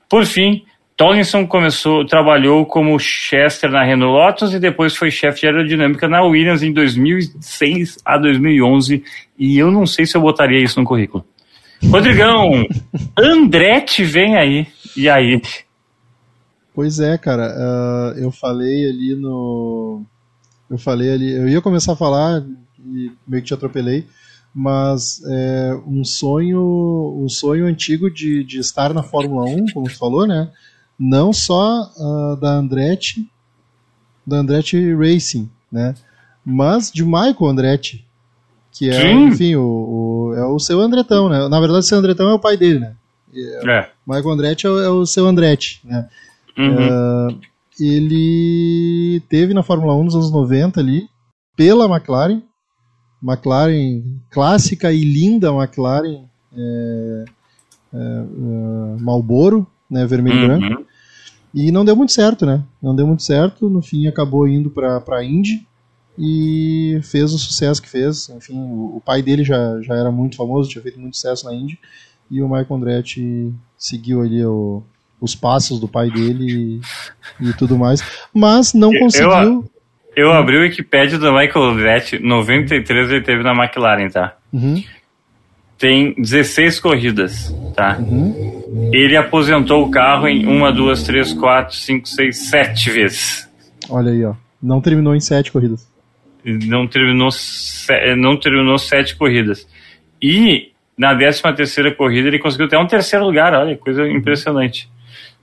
Por 0.09 0.27
fim, 0.27 0.65
Tomlinson 0.97 1.47
começou, 1.47 2.05
trabalhou 2.05 2.67
como 2.67 2.99
Chester 2.99 3.71
na 3.71 3.85
Renault 3.85 4.13
Lotus 4.13 4.53
e 4.53 4.59
depois 4.59 4.97
foi 4.97 5.13
chefe 5.13 5.41
de 5.41 5.47
aerodinâmica 5.47 6.09
na 6.09 6.23
Williams 6.23 6.63
em 6.63 6.73
2006 6.73 7.99
a 8.05 8.19
2011 8.19 9.05
e 9.39 9.57
eu 9.57 9.71
não 9.71 9.87
sei 9.87 10.07
se 10.07 10.17
eu 10.17 10.21
botaria 10.21 10.63
isso 10.63 10.81
no 10.81 10.87
currículo. 10.87 11.25
Rodrigão, 11.85 12.67
Andretti 13.17 14.03
vem 14.03 14.37
aí. 14.37 14.67
E 14.97 15.09
aí? 15.09 15.41
Pois 16.75 16.99
é, 16.99 17.17
cara. 17.17 17.55
ah, 17.57 18.15
eu 18.17 18.33
falei 18.33 18.89
ali 18.89 19.15
no. 19.15 20.03
Eu 20.69 20.79
falei 20.79 21.13
ali. 21.13 21.33
Eu 21.33 21.49
ia 21.49 21.61
começar 21.61 21.93
a 21.93 21.97
falar 21.97 22.43
e 22.85 23.13
meio 23.27 23.43
que 23.43 23.49
te 23.49 23.55
atropelei. 23.55 24.07
Mas 24.59 25.21
é, 25.27 25.79
um 25.87 26.03
sonho 26.03 27.15
um 27.23 27.29
sonho 27.29 27.67
antigo 27.67 28.11
de, 28.11 28.43
de 28.43 28.59
estar 28.59 28.95
na 28.95 29.03
Fórmula 29.03 29.45
1, 29.45 29.67
como 29.75 29.87
tu 29.87 29.99
falou, 29.99 30.27
né? 30.27 30.51
Não 30.99 31.31
só 31.31 31.83
uh, 31.95 32.37
da 32.41 32.53
Andretti, 32.55 33.29
da 34.27 34.39
Andretti 34.39 34.95
Racing, 34.95 35.51
né? 35.71 35.95
Mas 36.43 36.91
de 36.91 37.05
Michael 37.05 37.47
Andretti, 37.47 38.03
que 38.73 38.89
é, 38.89 39.01
Sim. 39.03 39.27
enfim, 39.27 39.57
o, 39.57 39.63
o- 40.31 40.35
é 40.35 40.47
o 40.47 40.59
seu 40.59 40.81
Andretão, 40.81 41.29
né? 41.29 41.47
Na 41.49 41.61
verdade, 41.61 41.81
o 41.81 41.83
seu 41.83 41.99
Andretão 41.99 42.31
é 42.31 42.33
o 42.33 42.39
pai 42.39 42.57
dele, 42.57 42.79
né? 42.79 42.95
É. 43.35 43.91
Michael 44.07 44.31
Andretti 44.31 44.67
é 44.67 44.71
o, 44.71 44.79
é 44.81 44.89
o 44.89 45.05
seu 45.05 45.27
Andretti, 45.27 45.81
né? 45.85 46.09
Uhum. 46.57 46.77
Ah, 46.79 47.29
ele 47.79 49.21
teve 49.29 49.53
na 49.53 49.63
Fórmula 49.63 49.95
1 49.95 50.05
nos 50.05 50.15
anos 50.15 50.31
90 50.33 50.81
ali, 50.81 51.09
pela 51.55 51.85
McLaren, 51.85 52.41
McLaren 53.27 54.03
clássica 54.31 54.93
e 54.93 55.03
linda 55.05 55.49
McLaren 55.53 56.25
é, 56.57 57.25
é, 57.95 57.99
é, 57.99 59.01
Marlboro, 59.03 59.67
né, 59.91 60.07
vermelho 60.07 60.37
e 60.43 60.47
branco, 60.47 60.67
Uhum. 60.81 60.85
e 61.55 61.71
não 61.73 61.85
deu 61.85 61.97
muito 61.97 62.13
certo, 62.13 62.45
né? 62.47 62.63
Não 62.83 62.95
deu 62.95 63.07
muito 63.07 63.23
certo, 63.23 63.69
no 63.71 63.81
fim 63.83 64.07
acabou 64.07 64.47
indo 64.47 64.71
para 64.71 65.01
para 65.01 65.25
Indy 65.25 65.67
e 66.19 66.99
fez 67.03 67.33
o 67.33 67.39
sucesso 67.39 67.81
que 67.83 67.89
fez. 67.89 68.29
Enfim, 68.31 68.59
o, 68.59 68.97
o 68.97 69.03
pai 69.05 69.23
dele 69.23 69.45
já, 69.45 69.81
já 69.83 69.95
era 69.95 70.11
muito 70.11 70.37
famoso, 70.37 70.69
tinha 70.69 70.83
feito 70.83 70.99
muito 71.01 71.17
sucesso 71.17 71.45
na 71.47 71.55
Indy 71.55 71.79
e 72.31 72.41
o 72.43 72.47
Michael 72.49 72.67
Andretti 72.75 73.53
seguiu 73.79 74.21
ali 74.23 74.45
o- 74.45 74.83
os 75.21 75.35
passos 75.35 75.79
do 75.81 75.89
pai 75.89 76.11
dele 76.11 76.81
e, 77.41 77.49
e 77.49 77.53
tudo 77.55 77.79
mais, 77.79 78.03
mas 78.35 78.75
não 78.75 78.91
conseguiu. 78.99 79.31
Eu 79.65 79.71
abri 80.33 80.57
o 80.57 80.63
Wikipedia 80.63 81.19
do 81.19 81.31
Michael 81.33 81.65
Andretti, 81.67 82.19
93 82.19 83.11
ele 83.11 83.21
teve 83.21 83.43
na 83.43 83.53
McLaren, 83.53 84.09
tá? 84.09 84.35
Uhum, 84.53 84.83
Tem 85.79 86.15
16 86.17 86.81
corridas, 86.81 87.55
tá? 87.75 87.99
uhum. 87.99 88.91
Ele 88.93 89.15
aposentou 89.17 89.85
o 89.85 89.91
carro 89.91 90.27
em 90.27 90.47
1, 90.47 90.73
2, 90.73 91.03
3, 91.03 91.33
4, 91.35 91.77
5, 91.77 92.09
6, 92.09 92.37
7 92.51 92.91
vezes. 92.91 93.51
Olha 93.91 94.11
aí, 94.11 94.25
ó. 94.25 94.35
Não 94.63 94.81
terminou 94.81 95.15
em 95.15 95.21
sete 95.21 95.53
corridas. 95.53 95.87
Não 96.45 96.87
terminou, 96.87 97.29
não 98.17 98.37
terminou 98.39 98.79
sete 98.79 99.15
corridas. 99.17 99.69
E 100.23 100.73
na 100.97 101.15
13 101.15 101.43
terceira 101.55 101.95
corrida 101.95 102.29
ele 102.29 102.39
conseguiu 102.39 102.67
até 102.67 102.79
um 102.79 102.87
terceiro 102.87 103.27
lugar, 103.27 103.53
olha, 103.53 103.77
coisa 103.77 104.09
impressionante. 104.09 104.89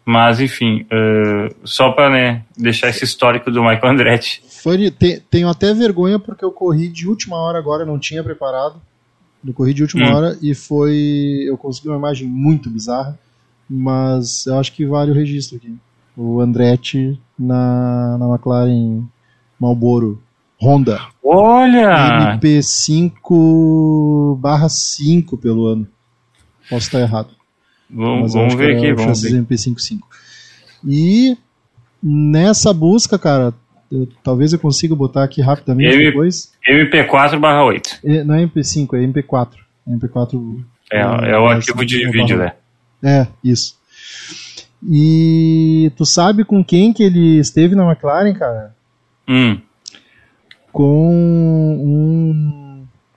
Mas 0.05 0.39
enfim, 0.41 0.85
eh, 0.91 1.55
só 1.63 1.91
para 1.91 2.09
né, 2.09 2.43
deixar 2.57 2.89
esse 2.89 3.05
histórico 3.05 3.49
do 3.49 3.61
Michael 3.63 3.93
Andretti. 3.93 4.43
Foi 4.61 4.91
te- 4.91 5.21
tenho 5.29 5.47
até 5.47 5.73
vergonha 5.73 6.19
porque 6.19 6.43
eu 6.43 6.51
corri 6.51 6.89
de 6.89 7.07
última 7.07 7.37
hora 7.37 7.57
agora, 7.57 7.85
não 7.85 7.97
tinha 7.97 8.21
preparado. 8.23 8.81
Eu 9.45 9.53
corri 9.53 9.73
de 9.73 9.81
última 9.81 10.09
Hum. 10.09 10.13
hora 10.15 10.37
e 10.41 10.53
foi. 10.53 11.45
Eu 11.47 11.57
consegui 11.57 11.87
uma 11.89 11.97
imagem 11.97 12.27
muito 12.27 12.69
bizarra, 12.69 13.17
mas 13.69 14.45
eu 14.45 14.59
acho 14.59 14.73
que 14.73 14.85
vale 14.85 15.11
o 15.11 15.13
registro 15.13 15.55
aqui. 15.57 15.73
O 16.17 16.41
Andretti 16.41 17.17
na, 17.39 18.17
na 18.19 18.27
McLaren 18.29 19.03
Marlboro 19.59 20.21
Honda 20.61 20.99
Olha! 21.23 22.37
MP5/5 22.37 25.37
pelo 25.39 25.65
ano. 25.67 25.87
Posso 26.69 26.87
estar 26.87 26.99
errado. 26.99 27.29
Vamos, 27.93 28.33
vamos 28.33 28.53
ver 28.55 28.71
era 28.71 28.77
aqui, 28.79 28.93
vamos 28.93 29.21
ver. 29.21 29.31
MP55. 29.43 29.99
E 30.85 31.37
nessa 32.01 32.73
busca, 32.73 33.17
cara, 33.19 33.53
eu- 33.91 34.07
talvez 34.23 34.51
eu 34.53 34.59
consiga 34.59 34.95
botar 34.95 35.23
aqui 35.23 35.41
rapidamente 35.41 35.93
Ele- 35.95 36.05
depois. 36.05 36.51
MP4/8. 36.67 37.99
É, 38.03 38.23
Não 38.23 38.35
é 38.35 38.41
MP5, 38.43 38.95
é 38.95 39.03
MP4. 39.03 39.59
É 39.87 39.91
MP4. 39.91 40.63
É, 40.91 40.99
é 41.01 41.37
o 41.37 41.47
arquivo 41.47 41.85
de 41.85 42.09
vídeo, 42.11 42.37
né? 42.37 42.53
É, 43.03 43.27
isso. 43.43 43.77
E 44.89 45.91
tu 45.95 46.05
sabe 46.05 46.43
com 46.43 46.63
quem 46.63 46.91
que 46.91 47.03
ele 47.03 47.39
esteve 47.39 47.75
na 47.75 47.89
McLaren, 47.89 48.33
cara? 48.33 48.75
Hum. 49.27 49.59
Com 50.71 51.09
um, 51.13 52.62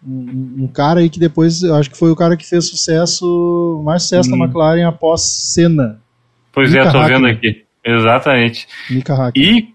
um, 0.07 0.65
um 0.65 0.69
cara 0.69 1.01
aí 1.01 1.11
que 1.11 1.19
depois, 1.19 1.63
eu 1.63 1.75
acho 1.75 1.91
que 1.91 1.97
foi 1.99 2.11
o 2.11 2.17
cara 2.17 2.37
que 2.37 2.47
fez 2.49 2.69
sucesso, 2.69 3.83
mais 3.85 4.03
sucesso 4.03 4.33
Hum. 4.33 4.37
na 4.39 4.45
McLaren 4.45 4.87
após 4.87 5.23
Senna, 5.23 6.01
Pois 6.53 6.75
é, 6.75 6.79
Mika 6.79 6.93
tô 6.93 6.99
vendo 7.05 7.27
Hakkinen. 7.27 7.33
aqui. 7.33 7.65
Exatamente. 7.85 8.67
E, 9.37 9.69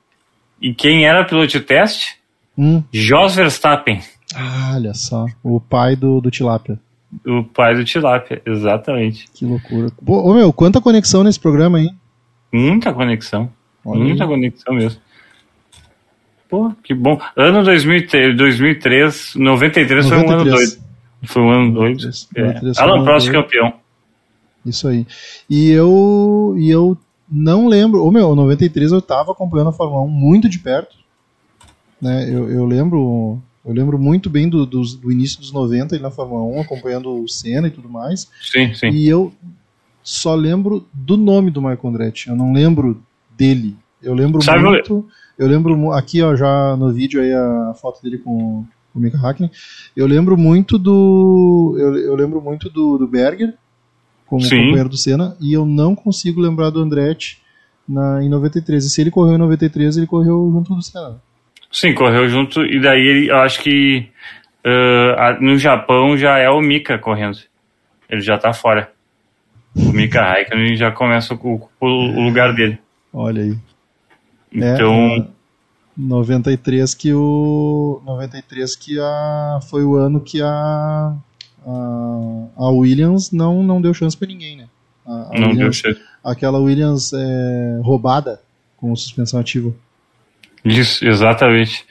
e 0.61 0.73
quem 0.73 1.05
era 1.05 1.23
piloto 1.25 1.47
de 1.47 1.59
teste? 1.59 2.15
Hum, 2.57 2.83
Jos 2.91 3.35
Verstappen, 3.35 4.01
ah, 4.35 4.73
olha 4.75 4.93
só, 4.93 5.25
o 5.43 5.59
pai 5.59 5.95
do, 5.95 6.19
do 6.21 6.29
Tilápia. 6.31 6.79
o 7.25 7.43
pai 7.43 7.75
do 7.75 7.83
Tilápia. 7.85 8.41
Exatamente. 8.45 9.27
Que 9.33 9.45
loucura. 9.45 9.89
Pô, 10.05 10.21
ô, 10.21 10.33
meu, 10.33 10.51
quanta 10.53 10.79
conexão 10.81 11.23
nesse 11.23 11.39
programa 11.39 11.77
aí. 11.79 11.89
Muita 12.53 12.93
conexão. 12.93 13.49
Olha 13.85 14.03
Muita 14.03 14.23
aí. 14.23 14.29
conexão 14.29 14.73
mesmo. 14.75 14.99
Pô, 16.51 16.71
que 16.83 16.93
bom. 16.93 17.19
Ano 17.35 17.63
2003, 17.63 18.37
2003 18.37 19.33
93 19.35 20.07
foi 20.07 20.17
um 20.17 20.19
ano 20.19 20.27
93. 20.45 20.69
doido. 20.75 20.83
Foi 21.23 21.41
um 21.41 21.49
ano 21.49 21.71
doido. 21.73 21.95
93, 22.03 22.27
É. 22.35 22.41
93 22.43 22.77
Alan 22.77 23.03
Prost 23.03 23.27
doido. 23.27 23.41
campeão. 23.43 23.73
Isso 24.65 24.87
aí. 24.87 25.07
E 25.49 25.71
eu, 25.71 26.53
e 26.59 26.69
eu 26.69 26.95
não 27.31 27.67
lembro. 27.67 28.03
Ô 28.05 28.11
meu, 28.11 28.33
em 28.33 28.35
93 28.35 28.91
eu 28.91 29.01
tava 29.01 29.31
acompanhando 29.31 29.69
a 29.69 29.73
Fórmula 29.73 30.03
1 30.03 30.07
muito 30.09 30.47
de 30.49 30.59
perto. 30.59 30.95
Né? 32.01 32.27
Eu, 32.29 32.49
eu 32.51 32.65
lembro. 32.65 33.41
Eu 33.63 33.73
lembro 33.73 33.97
muito 33.99 34.27
bem 34.29 34.49
do, 34.49 34.65
dos- 34.65 34.95
do 34.95 35.11
início 35.11 35.39
dos 35.39 35.51
90 35.53 35.93
ali 35.95 36.01
na 36.01 36.09
Fórmula 36.09 36.41
1, 36.57 36.61
acompanhando 36.61 37.23
o 37.23 37.27
Senna 37.27 37.67
e 37.67 37.71
tudo 37.71 37.87
mais. 37.87 38.27
Sim, 38.41 38.73
sim. 38.73 38.89
E 38.89 39.07
eu 39.07 39.31
só 40.03 40.33
lembro 40.33 40.85
do 40.91 41.15
nome 41.15 41.51
do 41.51 41.61
Michael 41.61 41.79
Andretti. 41.85 42.27
Eu 42.27 42.35
não 42.35 42.51
lembro 42.51 43.01
dele. 43.37 43.75
Eu 44.01 44.15
lembro 44.15 44.41
Sabe- 44.41 44.63
muito. 44.63 45.07
Eu 45.30 45.30
lembro 45.47 45.75
mu- 45.77 45.91
aqui, 45.93 46.21
ó, 46.21 46.35
já 46.35 46.75
no 46.77 46.91
vídeo 46.91 47.21
aí 47.21 47.31
a 47.33 47.73
foto 47.73 48.01
dele 48.01 48.17
com 48.17 48.65
o 48.93 48.99
Mika 48.99 49.17
Hakkinen. 49.17 49.49
Eu 49.95 50.05
lembro 50.07 50.37
muito 50.37 50.77
do. 50.77 51.75
Eu, 51.79 51.95
eu 51.97 52.15
lembro 52.15 52.41
muito 52.41 52.69
do, 52.69 52.97
do 52.97 53.07
Berger 53.07 53.53
como 54.27 54.41
Sim. 54.41 54.57
companheiro 54.65 54.89
do 54.89 54.97
Senna 54.97 55.35
e 55.41 55.53
eu 55.53 55.65
não 55.65 55.93
consigo 55.95 56.39
lembrar 56.41 56.69
do 56.69 56.79
Andretti 56.81 57.41
na, 57.87 58.23
em 58.23 58.29
93. 58.29 58.85
E 58.85 58.89
se 58.89 59.01
ele 59.01 59.11
correu 59.11 59.35
em 59.35 59.39
93, 59.39 59.97
ele 59.97 60.07
correu 60.07 60.49
junto 60.53 60.75
do 60.75 60.81
Senna. 60.81 61.21
Sim, 61.71 61.93
correu 61.93 62.27
junto. 62.27 62.63
E 62.65 62.79
daí 62.81 63.01
ele, 63.01 63.29
eu 63.29 63.37
acho 63.37 63.61
que 63.61 64.07
a- 65.17 65.37
no 65.41 65.57
Japão 65.57 66.15
já 66.17 66.37
é 66.37 66.49
o 66.49 66.61
Mika 66.61 66.97
correndo. 66.97 67.37
Ele 68.09 68.21
já 68.21 68.37
tá 68.37 68.53
fora. 68.53 68.91
O 69.75 69.91
Mika 69.93 70.21
Raikkonen 70.21 70.75
já 70.75 70.91
começa 70.91 71.33
o, 71.33 71.37
o- 71.79 71.85
o 71.87 72.21
lugar 72.25 72.53
dele. 72.53 72.77
Olha 73.13 73.41
aí. 73.41 73.55
É, 74.53 74.73
Então, 74.73 75.27
93 75.97 76.93
que 76.93 77.13
o 77.13 78.01
93 78.05 78.75
que 78.75 78.99
a 78.99 79.59
foi 79.69 79.83
o 79.83 79.95
ano 79.95 80.19
que 80.21 80.41
a 80.41 81.15
a, 81.65 82.47
a 82.57 82.69
Williams 82.69 83.31
não 83.31 83.61
não 83.63 83.81
deu 83.81 83.93
chance 83.93 84.17
pra 84.17 84.27
ninguém, 84.27 84.57
né? 84.57 84.65
A, 85.05 85.11
a 85.11 85.15
não 85.33 85.39
deu 85.39 85.49
Williams, 85.49 85.79
certo. 85.79 86.01
aquela 86.23 86.59
Williams 86.59 87.11
é, 87.13 87.79
roubada 87.83 88.41
com 88.77 88.95
suspensão 88.95 89.39
ativa. 89.39 89.71
Isso, 90.65 91.05
exatamente. 91.05 91.85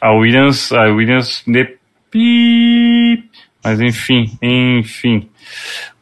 A 0.00 0.12
Williams, 0.12 0.70
a 0.72 0.82
Williams 0.84 1.42
de 1.46 1.76
pi- 2.10 3.24
mas 3.66 3.80
enfim, 3.80 4.30
enfim. 4.40 5.28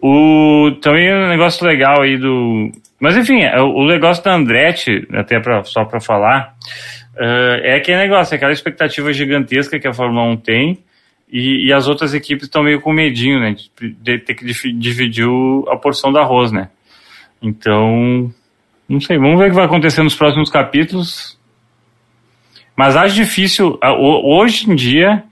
O 0.02 0.70
também 0.82 1.14
um 1.14 1.28
negócio 1.28 1.66
legal 1.66 2.02
aí 2.02 2.18
do, 2.18 2.70
mas 3.00 3.16
enfim, 3.16 3.40
é, 3.40 3.58
o 3.58 3.84
o 3.84 3.86
negócio 3.86 4.22
da 4.22 4.34
Andretti, 4.34 5.08
até 5.14 5.40
pra, 5.40 5.64
só 5.64 5.86
para 5.86 5.98
falar, 5.98 6.54
eh, 7.16 7.60
é 7.62 7.74
aquele 7.76 7.96
negócio, 7.98 8.34
é 8.34 8.36
aquela 8.36 8.52
expectativa 8.52 9.12
gigantesca 9.14 9.78
que 9.78 9.88
a 9.88 9.94
Fórmula 9.94 10.26
1 10.32 10.36
tem. 10.36 10.78
E, 11.32 11.68
e 11.68 11.72
as 11.72 11.88
outras 11.88 12.12
equipes 12.12 12.44
estão 12.44 12.62
meio 12.62 12.82
com 12.82 12.92
medinho, 12.92 13.40
né? 13.40 13.56
De, 13.80 14.18
ter 14.18 14.34
que 14.34 14.44
dividir 14.74 15.26
a 15.68 15.76
porção 15.76 16.12
do 16.12 16.18
arroz, 16.18 16.52
né? 16.52 16.68
Então, 17.42 18.30
não 18.86 19.00
sei, 19.00 19.16
vamos 19.16 19.38
ver 19.38 19.46
o 19.46 19.48
que 19.48 19.56
vai 19.56 19.64
acontecer 19.64 20.02
nos 20.02 20.14
próximos 20.14 20.50
capítulos. 20.50 21.38
Mas 22.76 22.94
acho 22.94 23.14
difícil, 23.14 23.78
hoje 24.22 24.70
em 24.70 24.74
dia, 24.74 25.24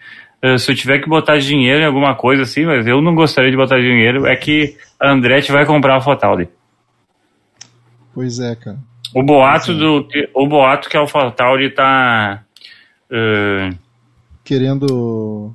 se 0.59 0.73
eu 0.73 0.77
tiver 0.77 0.99
que 0.99 1.09
botar 1.09 1.39
dinheiro 1.39 1.81
em 1.83 1.87
alguma 1.87 2.15
coisa 2.17 2.43
assim, 2.43 2.65
mas 2.65 2.87
eu 2.87 3.01
não 3.01 3.15
gostaria 3.15 3.51
de 3.51 3.57
botar 3.57 3.79
dinheiro, 3.79 4.27
é 4.27 4.35
que 4.37 4.77
a 4.99 5.11
Andretti 5.13 5.53
vai 5.53 5.65
comprar 5.65 5.97
a 5.97 6.01
Fotaldi. 6.01 6.49
Pois 8.15 8.39
é, 8.41 8.55
cara. 8.57 8.79
O 9.15 9.23
boato 9.23 9.75
do 9.75 10.05
que- 10.09 10.29
o 10.35 10.47
boato 10.47 10.89
que 10.89 10.97
a 10.97 11.01
AlphaTauri 11.01 11.71
tá 11.71 12.43
eh, 13.11 13.71
Querendo 14.45 15.55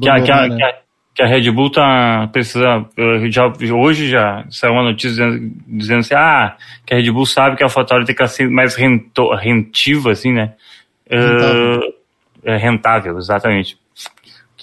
que, 0.00 0.08
a, 0.08 0.20
que, 0.20 0.30
abandonar, 0.30 0.44
a, 0.44 0.48
né? 0.48 0.56
que, 0.56 0.62
a, 0.62 0.74
que 1.14 1.22
a 1.22 1.26
Red 1.26 1.50
Bull 1.50 1.70
tá 1.70 2.28
precisa 2.32 2.86
eh, 2.96 3.30
já 3.30 3.46
hoje 3.74 4.08
já 4.08 4.44
saiu 4.50 4.74
uma 4.74 4.84
notícia 4.84 5.10
dizendo, 5.10 5.52
dizendo 5.66 6.00
assim, 6.00 6.14
ah, 6.14 6.56
que 6.86 6.94
a 6.94 6.96
Red 6.98 7.10
Bull 7.10 7.26
sabe 7.26 7.56
que 7.56 7.62
a 7.62 7.66
AlphaTauri 7.66 8.04
tem 8.04 8.14
que 8.14 8.28
ser 8.28 8.48
mais 8.48 8.74
rento, 8.76 9.34
rentiva 9.34 10.12
assim, 10.12 10.32
né? 10.32 10.52
Eh, 11.10 11.16
Rentável. 11.18 11.80
é 12.44 12.56
rentável, 12.56 13.18
exatamente. 13.18 13.78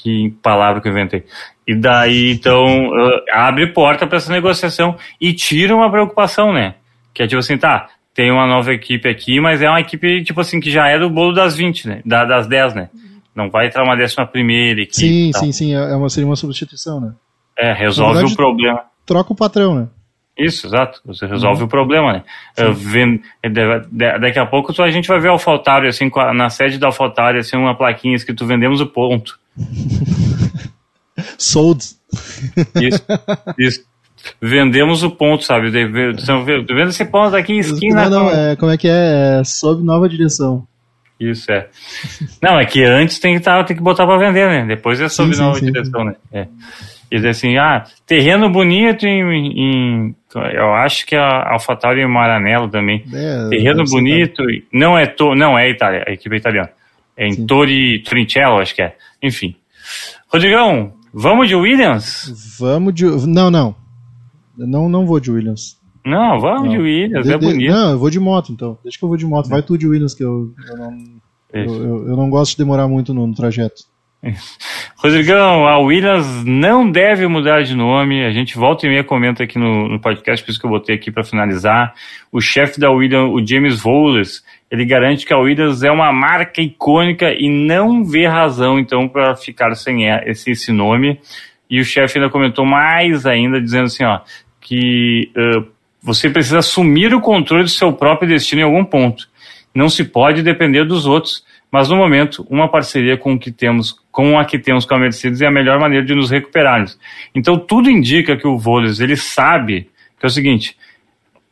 Que 0.06 0.30
palavra 0.43 0.80
que 0.80 0.88
eu 0.88 0.91
inventei. 0.91 1.24
E 1.68 1.74
daí, 1.74 2.32
então, 2.32 2.89
uh, 2.89 3.22
abre 3.32 3.66
porta 3.74 4.06
para 4.06 4.18
essa 4.18 4.32
negociação 4.32 4.95
e 5.20 5.34
tira 5.34 5.76
uma 5.76 5.89
preocupação, 5.89 6.53
né? 6.53 6.76
Que 7.12 7.24
é 7.24 7.28
tipo 7.28 7.39
assim, 7.39 7.58
tá, 7.58 7.88
tem 8.14 8.30
uma 8.30 8.45
nova 8.45 8.72
equipe 8.72 9.10
aqui, 9.10 9.39
mas 9.39 9.64
é 9.64 9.68
uma 9.68 9.82
equipe, 9.82 10.24
tipo 10.24 10.39
assim, 10.39 10.60
que 10.60 10.70
já 10.70 10.88
é 10.88 10.99
do 10.99 11.10
bolo 11.10 11.34
das 11.34 11.56
20, 11.56 11.88
né? 11.88 12.01
Da, 12.06 12.24
das 12.24 12.45
10, 12.45 12.76
né? 12.76 12.89
Não 13.34 13.49
vai 13.49 13.66
entrar 13.66 13.84
uma 13.84 13.95
décima 13.97 14.28
primeira 14.28 14.80
equipe. 14.82 14.95
Sim, 14.95 15.32
sim, 15.34 15.51
sim. 15.51 15.74
É 15.74 15.95
uma, 15.95 16.08
seria 16.08 16.28
uma 16.30 16.36
substituição, 16.36 17.01
né? 17.01 17.14
É, 17.58 17.74
resolve 17.74 18.14
verdade, 18.14 18.34
o 18.34 18.36
problema. 18.38 18.82
Troca 19.03 19.34
o 19.34 19.36
patrão, 19.36 19.74
né? 19.74 19.88
Isso, 20.38 20.68
exato. 20.68 21.01
Você 21.06 21.26
resolve 21.26 21.64
o 21.64 21.68
problema, 21.68 22.14
né? 22.14 22.24
Da- 23.49 23.80
da- 23.91 24.18
daqui 24.20 24.38
a 24.38 24.45
pouco 24.45 24.72
a 24.82 24.91
gente 24.91 25.08
vai 25.08 25.20
ver 25.20 25.30
Alphaltari, 25.30 25.88
assim, 25.88 26.10
com 26.10 26.20
a- 26.20 26.34
na 26.34 26.49
sede 26.49 26.78
da 26.78 26.88
Alphaltari, 26.88 27.39
assim, 27.39 27.58
uma 27.58 27.74
plaquinha 27.76 28.16
escrito 28.16 28.45
vendemos 28.45 28.82
o 28.82 28.86
ponto. 28.86 29.39
Sold. 31.38 31.84
Isso, 32.82 33.06
isso. 33.58 33.86
Vendemos 34.41 35.03
o 35.03 35.12
ponto, 35.12 35.43
sabe? 35.43 35.70
Vendo 35.70 36.89
esse 36.89 37.06
ponto 37.06 37.36
aqui, 37.36 37.60
esquina. 37.60 38.10
Não, 38.10 38.26
não, 38.26 38.30
é, 38.32 38.56
como 38.56 38.72
é 38.72 38.78
que 38.78 38.88
é? 38.88 39.39
é? 39.39 39.43
Sob 39.43 39.84
nova 39.84 40.10
direção. 40.10 40.68
Isso, 41.20 41.49
é. 41.51 41.68
Não, 42.41 42.60
é 42.60 42.66
que 42.66 42.84
antes 42.84 43.20
tem 43.20 43.36
que, 43.36 43.39
tá, 43.41 43.64
tem 43.64 43.78
que 43.78 43.84
botar 43.84 44.06
pra 44.06 44.18
vender, 44.18 44.49
né? 44.49 44.66
Depois 44.66 44.99
é 44.99 45.08
sob 45.08 45.34
sim, 45.34 45.41
nova 45.41 45.60
sim. 45.60 45.66
direção, 45.66 46.03
né? 46.03 46.16
É. 46.34 46.47
E 47.10 47.16
dizer 47.18 47.30
assim, 47.30 47.56
ah, 47.58 47.86
terreno 48.06 48.49
bonito 48.49 49.06
em, 49.06 49.22
em- 49.24 50.16
eu 50.53 50.74
acho 50.74 51.06
que 51.06 51.16
a 51.16 51.53
AlphaTauri 51.53 52.01
em 52.01 52.08
Maranello 52.08 52.68
também. 52.68 53.06
É, 53.14 53.47
terreno 53.49 53.86
bonito, 53.86 54.41
e- 54.49 54.66
não 54.74 54.97
é 54.97 55.06
to, 55.06 55.36
não 55.36 55.58
é 55.58 55.70
Itália, 55.70 56.03
a 56.06 56.12
equipe 56.12 56.36
é 56.36 56.39
italiana. 56.39 56.70
É 57.16 57.28
em 57.28 57.34
Sim. 57.34 57.45
Tori 57.45 57.99
Trincello, 57.99 58.60
acho 58.60 58.76
que 58.76 58.82
é. 58.82 58.95
Enfim. 59.26 59.55
Rodrigão, 60.32 60.93
vamos 61.13 61.47
de 61.47 61.55
Williams? 61.55 62.55
Vamos 62.59 62.93
de. 62.93 63.05
Não, 63.28 63.49
não. 63.49 63.76
Não, 64.57 64.88
não 64.89 65.05
vou 65.05 65.19
de 65.19 65.32
Williams. 65.32 65.78
Não, 66.05 66.39
vamos 66.39 66.63
Não. 66.65 66.69
de 66.69 66.78
Williams, 66.78 67.26
De- 67.26 67.34
é 67.34 67.38
de- 67.38 67.45
bonito. 67.45 67.71
Não, 67.71 67.91
eu 67.91 67.99
vou 67.99 68.09
de 68.09 68.19
moto 68.19 68.51
então. 68.51 68.78
Deixa 68.84 68.97
que 68.97 69.03
eu 69.03 69.09
vou 69.09 69.17
de 69.17 69.26
moto. 69.26 69.49
Vai 69.49 69.61
tu 69.63 69.78
de 69.78 69.88
Williams, 69.88 70.13
que 70.13 70.23
eu, 70.23 70.53
eu, 70.69 70.78
não, 70.78 70.97
eu, 71.51 71.63
eu- 71.65 72.07
eu 72.09 72.15
não 72.15 72.30
gosto 72.30 72.51
de 72.51 72.57
demorar 72.59 72.88
muito 72.88 73.13
no, 73.13 73.26
no 73.26 73.34
trajeto. 73.34 73.84
Rodrigão, 74.97 75.67
a 75.67 75.78
Williams 75.80 76.26
não 76.45 76.89
deve 76.89 77.28
mudar 77.28 77.63
de 77.63 77.76
nome. 77.76 78.23
A 78.23 78.32
gente 78.32 78.55
volta 78.57 78.86
e 78.86 78.89
meia 78.89 79.03
comenta 79.03 79.43
aqui 79.43 79.57
no, 79.59 79.88
no 79.89 79.99
podcast, 79.99 80.43
por 80.43 80.51
isso 80.51 80.59
que 80.59 80.65
eu 80.65 80.69
botei 80.69 80.95
aqui 80.95 81.11
para 81.11 81.23
finalizar. 81.23 81.93
O 82.32 82.39
chefe 82.41 82.80
da 82.80 82.89
Williams, 82.91 83.32
o 83.34 83.45
James 83.45 83.80
Vowles, 83.82 84.43
ele 84.70 84.86
garante 84.86 85.26
que 85.26 85.34
a 85.34 85.38
Williams 85.38 85.84
é 85.84 85.91
uma 85.91 86.11
marca 86.11 86.61
icônica 86.61 87.34
e 87.34 87.49
não 87.49 88.03
vê 88.03 88.28
razão, 88.28 88.80
então, 88.80 89.07
para 89.07 89.36
ficar 89.36 89.76
sem 89.76 90.07
esse, 90.26 90.51
esse 90.51 90.72
nome. 90.72 91.20
E 91.70 91.80
o 91.80 91.86
chefe 91.86 92.18
ainda 92.18 92.30
comentou 92.30 92.66
mais 92.66 93.26
ainda, 93.26 93.61
dizendo 93.61 93.86
assim, 93.86 94.03
ó, 94.03 94.20
que 94.59 95.32
ãh, 95.36 95.66
você 96.01 96.30
precisa 96.30 96.59
assumir 96.59 97.13
o 97.13 97.22
controle 97.22 97.63
do 97.63 97.70
seu 97.70 97.93
próprio 97.93 98.30
destino 98.30 98.61
em 98.61 98.66
algum 98.66 98.84
ponto. 98.84 99.28
Não 99.74 99.89
se 99.89 100.03
pode 100.03 100.41
depender 100.43 100.86
dos 100.86 101.05
outros. 101.05 101.43
Mas 101.72 101.89
no 101.89 101.97
momento, 101.97 102.45
uma 102.49 102.70
parceria 102.70 103.18
com 103.18 103.38
que 103.38 103.51
temos, 103.51 103.99
com 104.09 104.39
a 104.39 104.45
que 104.45 104.57
temos 104.57 104.86
com 104.86 104.95
a 104.95 104.99
Mercedes 104.99 105.41
é 105.41 105.47
a 105.47 105.51
melhor 105.51 105.78
maneira 105.78 106.05
de 106.05 106.16
nos 106.16 106.30
recuperarmos. 106.30 106.97
Então 107.34 107.57
tudo 107.57 107.89
indica 107.89 108.38
que 108.38 108.47
o 108.47 108.57
Voles 108.57 109.01
ele 109.01 109.18
sabe 109.18 109.89
que 110.18 110.26
é 110.26 110.28
o 110.28 110.30
seguinte: 110.30 110.78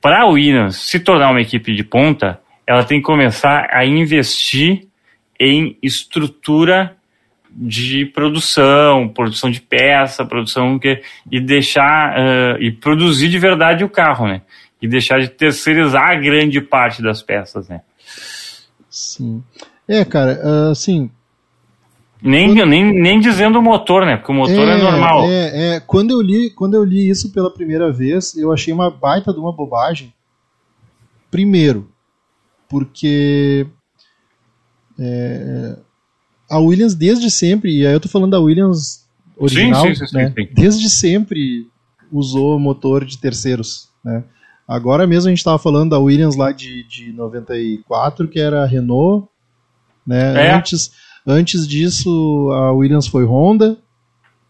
para 0.02 0.22
a 0.22 0.26
Williams 0.28 0.78
se 0.78 1.00
tornar 1.00 1.32
uma 1.32 1.42
equipe 1.42 1.76
de 1.76 1.84
ponta, 1.84 2.40
ela 2.66 2.84
tem 2.84 3.00
que 3.00 3.06
começar 3.06 3.68
a 3.72 3.86
investir 3.86 4.88
em 5.40 5.78
estrutura 5.82 6.96
de 7.56 8.06
produção, 8.06 9.08
produção 9.08 9.52
de 9.52 9.62
peça, 9.62 10.26
produção 10.26 10.80
que 10.80 11.02
e 11.32 11.40
deixar 11.40 12.18
eh, 12.18 12.58
e 12.62 12.72
produzir 12.72 13.30
de 13.30 13.38
verdade 13.38 13.84
o 13.84 13.90
carro, 13.90 14.28
né? 14.28 14.42
E 14.82 14.88
deixar 14.88 15.20
de 15.20 15.28
terceirizar 15.28 16.10
a 16.10 16.16
grande 16.16 16.60
parte 16.60 17.02
das 17.02 17.22
peças, 17.22 17.70
né? 17.70 17.82
Sim. 18.90 19.44
É, 19.88 20.04
cara, 20.04 20.40
assim. 20.72 21.10
Nem, 22.22 22.54
nem, 22.54 22.86
nem 22.86 23.20
dizendo 23.20 23.60
o 23.60 23.62
motor, 23.62 24.06
né? 24.06 24.16
Porque 24.16 24.32
o 24.32 24.36
motor 24.36 24.68
é, 24.68 24.78
normal. 24.78 25.26
É, 25.26 25.76
é, 25.76 25.80
quando, 25.82 26.12
eu 26.12 26.22
li, 26.22 26.50
quando 26.50 26.74
eu 26.74 26.84
li 26.84 27.10
isso 27.10 27.34
pela 27.34 27.54
primeira 27.54 27.92
vez, 27.92 28.36
eu 28.38 28.52
achei 28.52 28.74
uma 28.74 28.90
baita 28.90 29.34
de 29.34 29.40
uma 29.40 29.52
bobagem. 29.52 30.14
Primeiro, 31.30 31.93
porque 32.74 33.68
é, 34.98 35.78
a 36.50 36.58
Williams 36.58 36.96
desde 36.96 37.30
sempre, 37.30 37.72
e 37.72 37.86
aí 37.86 37.94
eu 37.94 38.00
tô 38.00 38.10
falando 38.10 38.32
da 38.32 38.40
Williams 38.40 39.06
original, 39.38 39.86
sim, 39.86 39.94
sim, 39.94 40.08
sim, 40.08 40.18
né, 40.18 40.34
sim. 40.36 40.50
desde 40.52 40.90
sempre 40.90 41.68
usou 42.12 42.58
motor 42.58 43.06
de 43.06 43.20
terceiros, 43.20 43.90
né? 44.04 44.24
Agora 44.68 45.06
mesmo 45.06 45.28
a 45.28 45.30
gente 45.30 45.38
estava 45.38 45.60
falando 45.60 45.92
da 45.92 46.00
Williams 46.00 46.36
lá 46.36 46.52
de, 46.52 46.84
de 46.88 47.14
94, 47.14 48.28
que 48.28 48.40
era 48.40 48.64
a 48.64 48.66
Renault, 48.66 49.28
né? 50.08 50.48
É. 50.48 50.56
Antes, 50.56 50.94
antes 51.28 51.68
disso, 51.68 52.50
a 52.54 52.72
Williams 52.72 53.06
foi 53.06 53.24
Honda, 53.24 53.78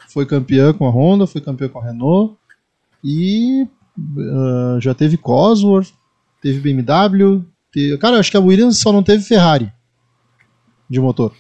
foi 0.08 0.26
campeã 0.26 0.72
com 0.72 0.88
a 0.88 0.90
Honda, 0.90 1.28
foi 1.28 1.42
campeã 1.42 1.68
com 1.68 1.80
a 1.80 1.84
Renault, 1.84 2.38
e 3.04 3.68
ah, 4.18 4.78
já 4.80 4.94
teve 4.94 5.18
Cosworth, 5.18 5.92
teve 6.42 6.62
BMW, 6.62 7.44
te- 7.74 7.98
cara, 7.98 8.20
acho 8.20 8.30
que 8.32 8.38
a 8.38 8.42
Williams 8.42 8.78
só 8.80 8.92
não 8.94 9.04
teve 9.04 9.24
Ferrari 9.24 9.72
de 10.90 11.00
motor. 11.00 11.34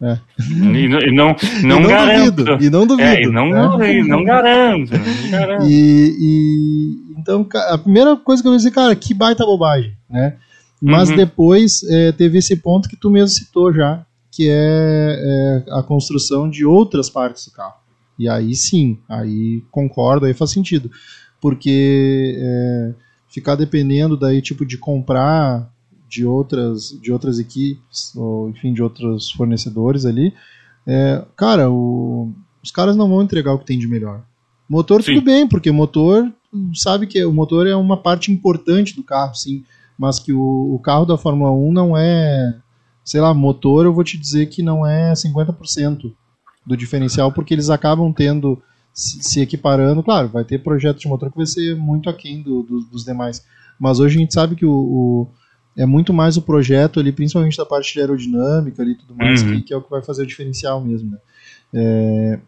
né? 0.00 0.20
E 0.38 0.88
não, 0.88 1.00
e 1.00 1.12
não, 1.12 1.36
E 1.62 1.66
não, 1.66 1.82
garanto. 1.82 2.44
duvido, 2.44 2.64
e 2.64 2.70
não 2.70 2.86
duvido. 2.86 3.08
É, 3.08 3.22
e 3.22 3.26
não, 3.30 3.48
né? 3.78 3.94
e 3.98 4.02
não 4.02 4.24
garanto. 4.24 4.92
Não 4.92 5.30
garanto. 5.30 5.64
E, 5.66 6.16
e- 6.18 7.12
então 7.18 7.46
a 7.68 7.78
primeira 7.78 8.16
coisa 8.16 8.42
que 8.42 8.48
eu 8.48 8.52
pensei, 8.52 8.70
cara, 8.70 8.94
que 8.96 9.12
baita 9.14 9.44
bobagem, 9.44 9.96
né? 10.10 10.36
Mas 10.80 11.10
Uhum. 11.10 11.16
depois 11.16 11.82
é, 11.84 12.10
teve 12.12 12.38
esse 12.38 12.56
ponto 12.56 12.88
que 12.88 12.96
tu 12.96 13.08
mesmo 13.08 13.28
citou 13.28 13.72
já, 13.72 14.04
que 14.32 14.48
é, 14.48 15.62
é 15.68 15.78
a 15.78 15.82
construção 15.82 16.50
de 16.50 16.64
outras 16.64 17.08
partes 17.08 17.44
do 17.46 17.52
carro. 17.52 17.74
E 18.18 18.28
aí 18.28 18.54
sim, 18.56 18.98
aí 19.08 19.62
concordo, 19.70 20.26
aí 20.26 20.34
faz 20.34 20.50
sentido, 20.50 20.90
porque 21.40 22.36
é, 22.36 22.94
ficar 23.28 23.54
dependendo 23.54 24.16
daí 24.16 24.42
tipo 24.42 24.66
de 24.66 24.76
comprar 24.76 25.70
de 26.12 26.26
outras 26.26 26.90
de 27.00 27.10
outras 27.10 27.38
equipes 27.38 28.14
ou 28.14 28.50
enfim 28.50 28.74
de 28.74 28.82
outros 28.82 29.30
fornecedores 29.30 30.04
ali, 30.04 30.34
é, 30.86 31.24
cara, 31.34 31.70
o- 31.70 32.30
os 32.62 32.70
caras 32.70 32.94
não 32.96 33.08
vão 33.08 33.22
entregar 33.22 33.54
o 33.54 33.58
que 33.58 33.64
tem 33.64 33.78
de 33.78 33.88
melhor. 33.88 34.22
Motor 34.68 35.02
Sim. 35.02 35.14
tudo 35.14 35.24
bem, 35.24 35.48
porque 35.48 35.70
motor 35.70 36.30
sabe 36.74 37.06
que 37.06 37.24
o 37.24 37.32
motor 37.32 37.66
é 37.66 37.74
uma 37.74 37.96
parte 37.96 38.30
importante 38.30 38.94
do 38.94 39.02
carro, 39.02 39.34
sim, 39.34 39.64
mas 39.98 40.18
que 40.18 40.32
o, 40.34 40.74
o 40.74 40.78
carro 40.78 41.06
da 41.06 41.16
Fórmula 41.16 41.50
1 41.50 41.72
não 41.72 41.96
é, 41.96 42.54
sei 43.02 43.20
lá, 43.22 43.32
motor 43.32 43.86
eu 43.86 43.92
vou 43.94 44.04
te 44.04 44.18
dizer 44.18 44.46
que 44.50 44.62
não 44.62 44.86
é 44.86 45.14
50% 45.14 46.12
do 46.66 46.76
diferencial, 46.76 47.32
porque 47.32 47.54
eles 47.54 47.70
acabam 47.70 48.12
tendo, 48.12 48.60
se, 48.92 49.22
se 49.22 49.40
equiparando, 49.40 50.02
claro, 50.02 50.28
vai 50.28 50.44
ter 50.44 50.62
projeto 50.62 50.98
de 51.00 51.08
motor 51.08 51.30
que 51.30 51.36
vai 51.38 51.46
ser 51.46 51.74
muito 51.74 52.08
aquém 52.10 52.42
do, 52.42 52.62
do- 52.62 52.80
dos 52.82 53.02
demais, 53.04 53.42
mas 53.80 53.98
hoje 53.98 54.16
a 54.16 54.20
gente 54.20 54.34
sabe 54.34 54.54
que 54.56 54.64
o, 54.66 54.72
o- 54.72 55.28
é 55.76 55.86
muito 55.86 56.12
mais 56.12 56.36
o 56.36 56.42
projeto 56.42 57.00
ali, 57.00 57.12
principalmente 57.12 57.56
da 57.56 57.64
parte 57.66 57.92
de 57.92 58.00
aerodinâmica 58.00 58.82
ali 58.82 58.92
e 58.92 58.96
tudo 58.96 59.14
mais, 59.14 59.42
Uhum. 59.42 59.54
que, 59.56 59.62
que 59.62 59.74
é 59.74 59.76
o 59.76 59.82
que 59.82 59.90
vai 59.90 60.02
fazer 60.02 60.22
o 60.22 60.26
diferencial 60.26 60.80
mesmo, 60.80 61.10
né? 61.10 61.18
É, 61.74 62.38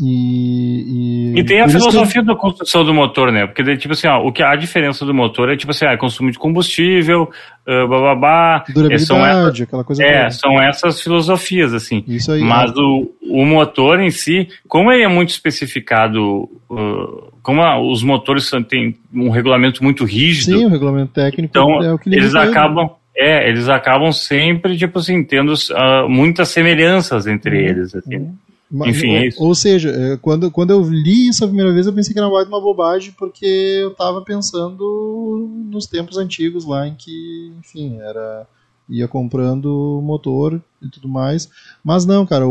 e, 0.00 1.32
e, 1.36 1.40
E 1.40 1.44
tem 1.44 1.60
a 1.60 1.64
eu- 1.64 1.68
filosofia 1.68 2.22
da 2.22 2.34
construção 2.34 2.84
do 2.84 2.92
motor, 2.94 3.30
né? 3.32 3.46
Porque, 3.46 3.76
tipo 3.76 3.92
assim, 3.94 4.06
ó, 4.08 4.18
o 4.26 4.32
que 4.32 4.42
a 4.42 4.54
diferença 4.56 5.04
do 5.04 5.12
motor 5.14 5.50
é, 5.50 5.56
tipo 5.56 5.70
assim, 5.70 5.84
ah, 5.86 5.96
consumo 5.96 6.30
de 6.30 6.38
combustível, 6.38 7.30
uh, 7.66 7.88
bababá. 7.88 8.64
Durabilidade, 8.68 9.04
são 9.06 9.24
aquela 9.64 9.84
coisa 9.84 10.04
é, 10.04 10.30
são 10.30 10.60
essas 10.62 11.00
filosofias, 11.00 11.72
assim. 11.74 12.04
Isso 12.06 12.32
aí. 12.32 12.40
Mas 12.42 12.70
o, 12.76 13.10
o 13.22 13.44
motor 13.44 14.00
em 14.00 14.10
si, 14.10 14.48
como 14.66 14.90
ele 14.92 15.02
é 15.02 15.08
muito 15.08 15.30
especificado, 15.30 16.48
uh, 16.70 17.32
como 17.42 17.62
a- 17.62 17.80
os 17.80 18.02
motores 18.02 18.50
têm 18.68 18.96
um 19.12 19.30
regulamento 19.30 19.82
muito 19.82 20.04
rígido, 20.04 20.58
Sim, 20.58 20.64
o 20.66 20.68
regulamento 20.68 21.12
técnico 21.12 21.50
então 21.50 21.82
é 21.82 21.92
o 21.92 21.98
que 21.98 22.08
eles 22.08 22.34
ele. 22.34 22.38
acabam, 22.50 22.90
é, 23.16 23.48
eles 23.48 23.68
acabam 23.68 24.12
sempre, 24.12 24.76
tipo 24.76 24.98
assim, 24.98 25.24
tendo 25.24 25.52
ah, 25.74 26.06
muitas 26.08 26.48
semelhanças 26.50 27.26
entre 27.26 27.56
Uhum. 27.56 27.68
eles, 27.68 27.94
assim. 27.94 28.28
Enfim, 28.70 29.08
ou, 29.08 29.16
é 29.16 29.26
isso. 29.26 29.42
Ou 29.42 29.54
seja, 29.54 29.90
é, 29.90 30.16
quando, 30.18 30.50
quando 30.50 30.70
eu 30.70 30.82
li 30.82 31.28
isso 31.28 31.44
a 31.44 31.48
primeira 31.48 31.72
vez, 31.72 31.86
eu 31.86 31.92
pensei 31.92 32.12
que 32.12 32.18
era 32.18 32.28
mais 32.28 32.46
uma 32.46 32.60
bobagem, 32.60 33.14
porque 33.18 33.46
eu 33.82 33.94
tava 33.94 34.22
pensando 34.22 35.48
nos 35.70 35.86
tempos 35.86 36.18
antigos 36.18 36.66
lá 36.66 36.86
em 36.86 36.94
que, 36.94 37.52
enfim, 37.58 37.98
era 38.00 38.46
ia 38.88 39.06
comprando 39.06 40.00
motor 40.02 40.62
e 40.80 40.88
tudo 40.88 41.08
mais. 41.08 41.48
Mas 41.84 42.06
não, 42.06 42.24
cara, 42.24 42.46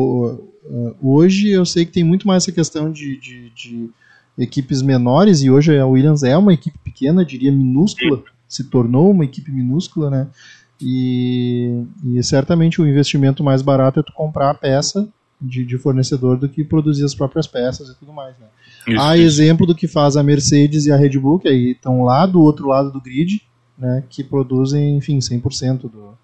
hoje 1.01 1.49
eu 1.49 1.65
sei 1.65 1.85
que 1.85 1.91
tem 1.91 2.03
muito 2.03 2.27
mais 2.27 2.43
essa 2.43 2.51
questão 2.51 2.91
de, 2.91 3.19
de, 3.19 3.49
de 3.49 3.89
equipes 4.37 4.81
menores, 4.81 5.41
e 5.41 5.49
hoje 5.49 5.77
a 5.77 5.85
Williams 5.85 6.23
é 6.23 6.37
uma 6.37 6.53
equipe 6.53 6.77
pequena, 6.83 7.25
diria 7.25 7.51
minúscula, 7.51 8.23
se 8.47 8.63
tornou 8.65 9.09
uma 9.09 9.25
equipe 9.25 9.51
minúscula, 9.51 10.09
né? 10.09 10.27
E, 10.79 11.83
e 12.03 12.21
certamente 12.21 12.79
o 12.79 12.87
investimento 12.87 13.43
mais 13.43 13.63
barato 13.63 13.99
é 13.99 14.03
tu 14.03 14.13
comprar 14.13 14.51
a 14.51 14.53
peça 14.53 15.09
de, 15.39 15.63
de 15.65 15.77
fornecedor 15.77 16.37
do 16.37 16.49
que 16.49 16.63
produzir 16.63 17.03
as 17.05 17.13
próprias 17.15 17.45
peças 17.47 17.89
e 17.89 17.97
tudo 17.99 18.11
mais, 18.13 18.35
né? 18.39 18.47
Isso, 18.87 19.01
Há 19.01 19.15
isso. 19.17 19.25
exemplo 19.41 19.65
do 19.67 19.75
que 19.75 19.87
faz 19.87 20.15
a 20.17 20.23
Mercedes 20.23 20.85
e 20.85 20.91
a 20.91 20.95
Red 20.97 21.17
Bull, 21.19 21.39
que 21.39 21.47
aí 21.47 21.71
estão 21.71 22.03
lá 22.03 22.25
do 22.25 22.41
outro 22.41 22.67
lado 22.67 22.91
do 22.91 23.01
grid, 23.01 23.41
né, 23.77 24.03
que 24.09 24.23
produzem, 24.23 24.95
enfim, 24.97 25.19
100% 25.19 25.81
do... 25.81 26.17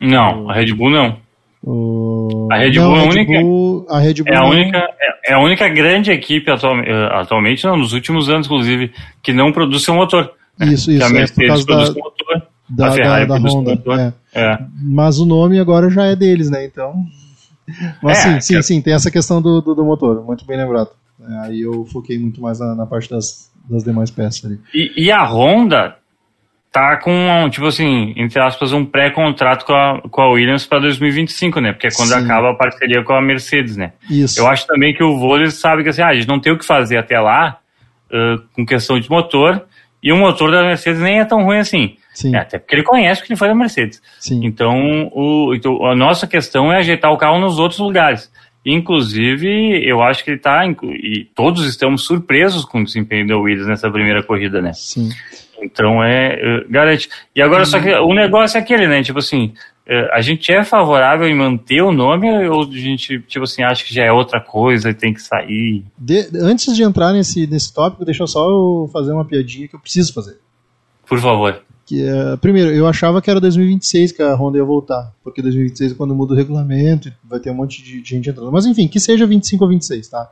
Não, 0.00 0.48
a 0.48 0.54
Red 0.54 0.72
Bull 0.72 0.90
não. 0.90 1.18
O... 1.62 2.48
A 2.52 2.56
Red 2.58 2.72
Não, 2.74 2.84
Bull 2.90 2.96
é 2.96 3.00
a 3.00 3.02
Red 3.02 3.08
única- 3.10 3.40
Bull- 3.40 3.86
a 3.90 3.98
Red 3.98 4.14
Bull 4.14 4.32
É 4.32 4.36
a 4.36 4.40
não- 4.40 4.50
única, 4.50 4.78
é, 4.78 5.32
é 5.32 5.34
a 5.34 5.38
única 5.40 5.68
grande 5.68 6.10
equipe 6.12 6.50
atual, 6.50 6.78
eh, 6.78 7.08
atualmente, 7.12 7.64
não, 7.64 7.76
nos 7.76 7.92
últimos 7.92 8.28
anos, 8.28 8.46
inclusive, 8.46 8.92
que 9.22 9.32
não 9.32 9.50
produz 9.52 9.82
seu 9.82 9.94
motor. 9.94 10.32
Isso, 10.60 10.86
Que 10.86 10.96
isso, 10.96 11.04
a 11.04 11.08
é 11.08 11.12
Mercedes 11.12 11.48
causa 11.48 11.66
produz 11.66 11.88
da, 11.88 11.94
motor, 12.00 12.42
da, 12.70 12.86
a 12.86 12.92
Ferrari 12.92 13.26
da, 13.26 13.34
da 13.34 13.40
produz 13.40 13.54
Honda. 13.54 13.70
motor. 13.72 13.98
é. 13.98 14.12
É. 14.34 14.58
Mas 14.80 15.18
o 15.18 15.26
nome 15.26 15.58
agora 15.58 15.90
já 15.90 16.04
é 16.06 16.14
deles, 16.14 16.48
né? 16.50 16.64
Então. 16.64 16.94
Mas 18.02 18.18
É, 18.18 18.22
sim, 18.22 18.40
sim, 18.40 18.54
que- 18.54 18.62
sim, 18.62 18.80
tem 18.82 18.94
essa 18.94 19.10
questão 19.10 19.40
do, 19.42 19.60
do, 19.60 19.74
do 19.74 19.84
motor, 19.84 20.24
muito 20.24 20.44
bem 20.46 20.56
lembrado. 20.56 20.90
É, 21.20 21.46
aí 21.46 21.62
eu 21.62 21.84
foquei 21.86 22.18
muito 22.18 22.40
mais 22.40 22.60
na, 22.60 22.74
na 22.74 22.86
parte 22.86 23.08
das, 23.10 23.50
das 23.68 23.82
demais 23.82 24.10
peças 24.10 24.44
ali. 24.44 24.60
E, 24.74 25.04
e 25.06 25.10
a 25.10 25.24
Honda 25.24 25.96
tá 26.70 26.98
com, 26.98 27.48
tipo 27.50 27.66
assim, 27.66 28.12
entre 28.16 28.38
aspas, 28.38 28.70
um 28.72 28.84
pré-contrato 28.84 29.64
com 29.64 29.72
a, 29.72 30.02
com 30.10 30.20
a 30.20 30.28
Williams 30.28 30.66
para 30.66 30.80
2025, 30.80 31.58
né? 31.58 31.72
Porque 31.72 31.86
é 31.86 31.90
quando 31.90 32.10
Sim. 32.10 32.22
acaba 32.22 32.50
a 32.50 32.54
parceria 32.54 33.02
com 33.02 33.14
a 33.14 33.22
Mercedes, 33.22 33.78
né? 33.78 33.92
Isso. 34.10 34.38
Eu 34.38 34.46
acho 34.46 34.66
também 34.66 34.92
que 34.94 35.02
o 35.02 35.16
Vôlei 35.18 35.50
sabe 35.50 35.82
que 35.82 35.88
assim, 35.88 36.02
ah, 36.02 36.08
a 36.08 36.14
gente 36.14 36.28
não 36.28 36.38
tem 36.38 36.52
o 36.52 36.58
que 36.58 36.66
fazer 36.66 36.98
até 36.98 37.18
lá 37.18 37.58
ãh, 38.12 38.36
com 38.52 38.66
questão 38.66 39.00
de 39.00 39.08
motor, 39.10 39.64
e 40.02 40.12
o 40.12 40.16
motor 40.18 40.50
da 40.52 40.62
Mercedes 40.62 41.00
nem 41.00 41.18
é 41.20 41.24
tão 41.24 41.42
ruim 41.44 41.58
assim. 41.58 41.96
Sim, 42.16 42.34
É, 42.34 42.38
até 42.38 42.58
porque 42.58 42.74
ele 42.74 42.82
conhece 42.82 43.20
o 43.20 43.24
que 43.24 43.32
ele 43.32 43.38
foi 43.38 43.46
da 43.48 43.54
Mercedes. 43.54 44.00
sim. 44.18 44.40
Então, 44.42 45.10
o, 45.12 45.54
então, 45.54 45.84
a 45.84 45.94
nossa 45.94 46.26
questão 46.26 46.72
é 46.72 46.78
ajeitar 46.78 47.12
o 47.12 47.18
carro 47.18 47.38
nos 47.38 47.58
outros 47.58 47.78
lugares. 47.78 48.30
Inclusive, 48.64 49.86
eu 49.86 50.02
acho 50.02 50.24
que 50.24 50.30
ele 50.30 50.38
está, 50.38 50.64
e 50.66 51.24
todos 51.34 51.66
estamos 51.66 52.04
surpresos 52.04 52.64
com 52.64 52.80
o 52.80 52.84
desempenho 52.84 53.26
da 53.28 53.36
Williams 53.36 53.66
nessa 53.68 53.90
primeira 53.90 54.22
corrida, 54.22 54.62
né? 54.62 54.72
Sim. 54.72 55.10
Então, 55.60 56.02
é, 56.02 56.34
é, 56.34 56.64
garante. 56.68 57.08
E 57.34 57.42
agora, 57.42 57.64
só 57.64 57.80
que 57.80 57.92
o 57.92 58.14
negócio 58.14 58.56
é 58.56 58.60
aquele, 58.60 58.86
né? 58.86 59.02
Tipo 59.02 59.18
assim, 59.20 59.52
é, 59.86 60.08
a 60.12 60.20
gente 60.20 60.50
é 60.52 60.64
favorável 60.64 61.28
em 61.28 61.34
manter 61.34 61.80
o 61.82 61.92
nome 61.92 62.28
ou 62.48 62.62
a 62.62 62.70
gente, 62.72 63.20
tipo 63.20 63.44
assim, 63.44 63.62
acha 63.62 63.84
que 63.84 63.94
já 63.94 64.04
é 64.04 64.12
outra 64.12 64.40
coisa 64.40 64.90
e 64.90 64.94
tem 64.94 65.12
que 65.14 65.20
sair? 65.22 65.84
De- 65.98 66.28
antes 66.40 66.74
de 66.74 66.82
entrar 66.82 67.12
nesse, 67.12 67.46
nesse 67.46 67.72
tópico, 67.72 68.04
deixa 68.04 68.22
eu 68.22 68.26
só 68.26 68.48
eu 68.48 68.90
fazer 68.92 69.12
uma 69.12 69.24
piadinha 69.24 69.68
que 69.68 69.74
eu 69.76 69.80
preciso 69.80 70.12
fazer. 70.12 70.38
Por 71.08 71.20
favor. 71.20 71.62
Que, 71.86 72.02
é, 72.04 72.36
primeiro, 72.38 72.70
eu 72.72 72.84
achava 72.86 73.22
que 73.22 73.30
era 73.30 73.40
2026 73.40 74.10
que 74.10 74.20
a 74.20 74.34
Honda 74.34 74.58
ia 74.58 74.64
voltar, 74.64 75.12
porque 75.22 75.40
2026 75.40 75.92
é 75.92 75.94
quando 75.94 76.14
muda 76.16 76.34
o 76.34 76.36
regulamento, 76.36 77.08
e 77.08 77.12
vai 77.24 77.38
ter 77.38 77.50
um 77.50 77.54
monte 77.54 77.80
de, 77.82 78.02
de 78.02 78.08
gente 78.10 78.28
entrando. 78.28 78.50
Mas 78.50 78.66
enfim, 78.66 78.88
que 78.88 78.98
seja 78.98 79.24
25 79.24 79.62
ou 79.62 79.70
26, 79.70 80.08
tá? 80.08 80.28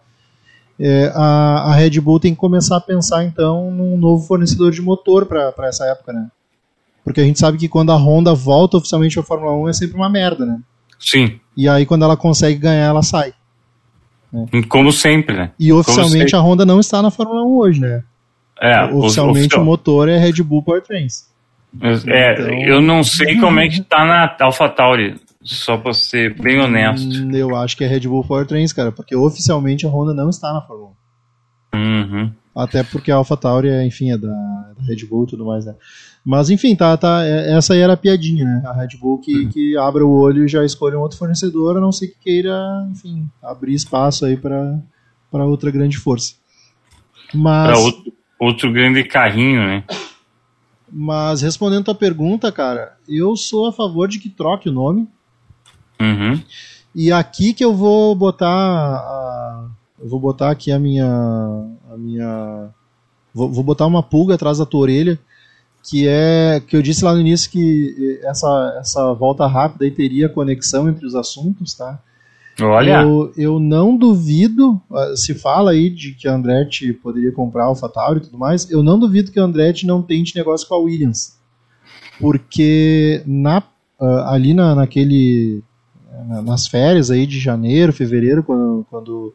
É, 0.80 1.12
a, 1.14 1.70
a 1.70 1.74
Red 1.76 2.00
Bull 2.00 2.18
tem 2.18 2.34
que 2.34 2.40
começar 2.40 2.76
a 2.76 2.80
pensar 2.80 3.22
então 3.24 3.70
num 3.70 3.96
novo 3.96 4.26
fornecedor 4.26 4.72
de 4.72 4.82
motor 4.82 5.26
para 5.26 5.54
essa 5.68 5.84
época, 5.86 6.12
né? 6.12 6.26
Porque 7.04 7.20
a 7.20 7.24
gente 7.24 7.38
sabe 7.38 7.56
que 7.58 7.68
quando 7.68 7.92
a 7.92 7.96
Honda 7.96 8.34
volta 8.34 8.76
oficialmente 8.78 9.16
à 9.18 9.22
Fórmula 9.22 9.52
1 9.52 9.68
é 9.68 9.72
sempre 9.74 9.94
uma 9.96 10.08
merda, 10.10 10.44
né? 10.44 10.58
Sim. 10.98 11.38
E 11.56 11.68
aí 11.68 11.86
quando 11.86 12.04
ela 12.04 12.16
consegue 12.16 12.58
ganhar, 12.58 12.86
ela 12.86 13.02
sai. 13.02 13.32
Como 14.68 14.90
sempre, 14.90 15.36
né? 15.36 15.52
E 15.60 15.72
oficialmente 15.72 16.34
a 16.34 16.40
Honda 16.40 16.66
não 16.66 16.80
está 16.80 17.00
na 17.00 17.10
Fórmula 17.12 17.44
1 17.44 17.56
hoje, 17.56 17.80
né? 17.80 18.02
É, 18.60 18.82
oficialmente 18.84 19.40
oficial- 19.46 19.62
o 19.62 19.64
motor 19.64 20.08
é 20.08 20.18
Red 20.18 20.42
Bull 20.42 20.62
Powertrains. 20.62 21.32
É, 21.80 22.32
Então- 22.32 22.62
eu 22.64 22.80
não 22.80 23.02
sei 23.02 23.38
como 23.38 23.58
é 23.60 23.68
que 23.68 23.82
tá 23.82 24.04
na 24.04 24.36
AlphaTauri, 24.46 25.16
só 25.42 25.76
pra 25.76 25.92
ser 25.92 26.34
bem 26.40 26.60
honesto. 26.60 27.06
Hum, 27.24 27.30
Eu 27.34 27.54
acho 27.56 27.76
que 27.76 27.84
é 27.84 27.86
Red 27.86 28.00
Bull 28.08 28.24
Powertrains, 28.24 28.72
cara, 28.72 28.92
porque 28.92 29.14
oficialmente 29.16 29.86
a 29.86 29.88
Honda 29.90 30.14
não 30.14 30.30
está 30.30 30.52
na 30.52 30.60
Fórmula 30.62 30.90
1. 31.74 31.78
Uhum. 31.78 32.32
Até 32.56 32.84
porque 32.84 33.10
a 33.10 33.16
AlphaTauri, 33.16 33.68
é, 33.68 33.84
enfim, 33.84 34.12
é 34.12 34.16
da, 34.16 34.28
da 34.28 34.84
Red 34.86 35.04
Bull 35.06 35.24
e 35.24 35.26
tudo 35.28 35.44
mais, 35.44 35.66
né? 35.66 35.74
Mas 36.24 36.48
enfim, 36.48 36.74
tá, 36.76 36.96
tá, 36.96 37.24
é- 37.26 37.52
essa 37.52 37.74
aí 37.74 37.80
era 37.80 37.94
a 37.94 37.96
piadinha, 37.96 38.44
né? 38.44 38.62
A 38.64 38.72
Red 38.72 38.96
Bull 38.98 39.18
que, 39.18 39.46
que 39.48 39.76
abra 39.76 40.06
o 40.06 40.10
olho 40.20 40.44
e 40.44 40.48
já 40.48 40.64
escolhe 40.64 40.94
um 40.96 41.00
outro 41.00 41.18
fornecedor, 41.18 41.76
a 41.76 41.80
não 41.80 41.90
ser 41.92 42.06
que 42.08 42.16
queira, 42.22 42.56
enfim, 42.90 43.28
abrir 43.42 43.74
espaço 43.74 44.24
aí 44.24 44.36
para 44.36 45.44
outra 45.44 45.70
grande 45.70 45.98
força. 45.98 46.34
Mas, 47.34 47.76
outro, 47.78 48.12
outro 48.38 48.72
grande 48.72 49.02
carrinho, 49.02 49.60
né? 49.66 49.84
Mas 50.96 51.42
respondendo 51.42 51.80
a 51.80 51.84
tua 51.86 51.94
pergunta, 51.96 52.52
cara, 52.52 52.96
eu 53.08 53.36
sou 53.36 53.66
a 53.66 53.72
favor 53.72 54.06
de 54.06 54.20
que 54.20 54.30
troque 54.30 54.68
o 54.68 54.72
nome. 54.72 55.08
Uhum. 56.00 56.40
E 56.94 57.10
aqui 57.10 57.52
que 57.52 57.64
eu 57.64 57.74
vou 57.74 58.14
botar 58.14 58.46
a, 58.46 59.66
eu 60.00 60.08
vou 60.08 60.20
botar 60.20 60.52
aqui 60.52 60.70
a 60.70 60.78
minha 60.78 61.04
a 61.90 61.96
minha 61.96 62.68
vou, 63.34 63.50
vou 63.50 63.64
botar 63.64 63.86
uma 63.86 64.04
pulga 64.04 64.36
atrás 64.36 64.58
da 64.58 64.66
tua 64.66 64.82
orelha, 64.82 65.18
que 65.82 66.06
é 66.06 66.62
que 66.64 66.76
eu 66.76 66.82
disse 66.82 67.04
lá 67.04 67.12
no 67.12 67.20
início 67.20 67.50
que 67.50 68.20
essa 68.22 68.76
essa 68.78 69.12
volta 69.14 69.48
rápida 69.48 69.84
aí 69.84 69.90
teria 69.90 70.28
conexão 70.28 70.88
entre 70.88 71.04
os 71.04 71.16
assuntos, 71.16 71.74
tá? 71.74 72.00
Olha, 72.60 73.02
Eu, 73.02 73.32
eu 73.36 73.58
não 73.58 73.96
duvido, 73.96 74.80
ah, 74.92 75.14
se 75.16 75.34
fala 75.34 75.72
aí 75.72 75.90
de 75.90 76.12
que 76.12 76.28
a 76.28 76.34
Andretti 76.34 76.92
poderia 76.92 77.32
comprar 77.32 77.64
a 77.64 77.66
AlphaTauri 77.66 78.18
e 78.20 78.22
tudo 78.22 78.38
mais, 78.38 78.70
eu 78.70 78.82
não 78.82 78.98
duvido 78.98 79.32
que 79.32 79.40
a 79.40 79.44
Andretti 79.44 79.86
não 79.86 80.02
tente 80.02 80.36
negócio 80.36 80.68
com 80.68 80.74
a 80.74 80.78
Williams. 80.78 81.36
Porque 82.20 83.22
na, 83.26 83.62
ah, 84.00 84.32
ali 84.32 84.54
na, 84.54 84.74
naquele 84.74 85.62
na- 86.28 86.42
nas 86.42 86.66
férias 86.68 87.10
aí 87.10 87.26
de 87.26 87.40
janeiro, 87.40 87.92
fevereiro, 87.92 88.42
quando, 88.42 88.86
quando 88.88 89.34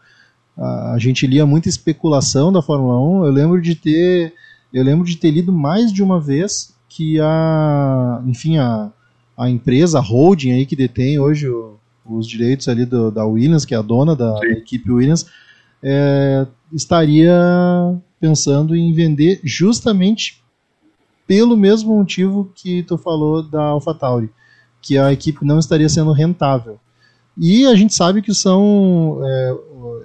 a, 0.57 0.93
a 0.93 0.97
gente 0.99 1.28
lia 1.28 1.45
muita 1.45 1.67
especulação 1.67 2.51
da 2.53 2.61
Fórmula 2.61 2.99
1, 2.99 3.26
eu 3.26 3.32
lembro 3.32 3.61
de 3.61 3.76
ter 3.76 4.34
eu 4.72 4.84
lembro 4.84 5.03
de 5.05 5.17
ter 5.17 5.32
lido 5.32 5.51
mais 5.51 5.91
de 5.91 6.03
uma 6.03 6.22
vez 6.22 6.76
que 6.88 7.20
a 7.20 8.22
enfim 8.28 8.57
a, 8.59 8.91
a 9.38 9.49
empresa, 9.49 9.97
a 9.97 10.01
holding 10.01 10.51
aí 10.51 10.65
que 10.65 10.76
detém 10.76 11.20
hoje 11.20 11.49
o, 11.49 11.79
os 12.18 12.28
direitos 12.28 12.68
ali 12.68 12.86
do, 12.86 13.12
da 13.12 13.26
Williams, 13.26 13.66
que 13.66 13.74
é 13.74 13.78
a 13.78 13.82
dona 13.82 14.16
da, 14.16 14.34
da 14.34 14.47
equipe 14.47 14.91
Williams, 14.91 15.26
é, 15.84 16.45
estaria 16.74 17.34
pensando 18.20 18.76
em 18.76 18.93
vender 18.93 19.39
justamente 19.43 20.43
pelo 21.28 21.55
mesmo 21.55 21.95
motivo 21.95 22.51
que 22.55 22.84
tu 22.84 22.97
falou 22.97 23.43
da 23.43 23.62
AlphaTauri, 23.62 24.30
que 24.82 24.97
a 24.97 25.14
equipe 25.14 25.45
não 25.45 25.60
estaria 25.60 25.88
sendo 25.88 26.12
rentável. 26.12 26.80
E 27.38 27.66
a 27.66 27.76
gente 27.76 27.93
sabe 27.93 28.22
que 28.22 28.34
são 28.34 29.22
é, 29.24 29.57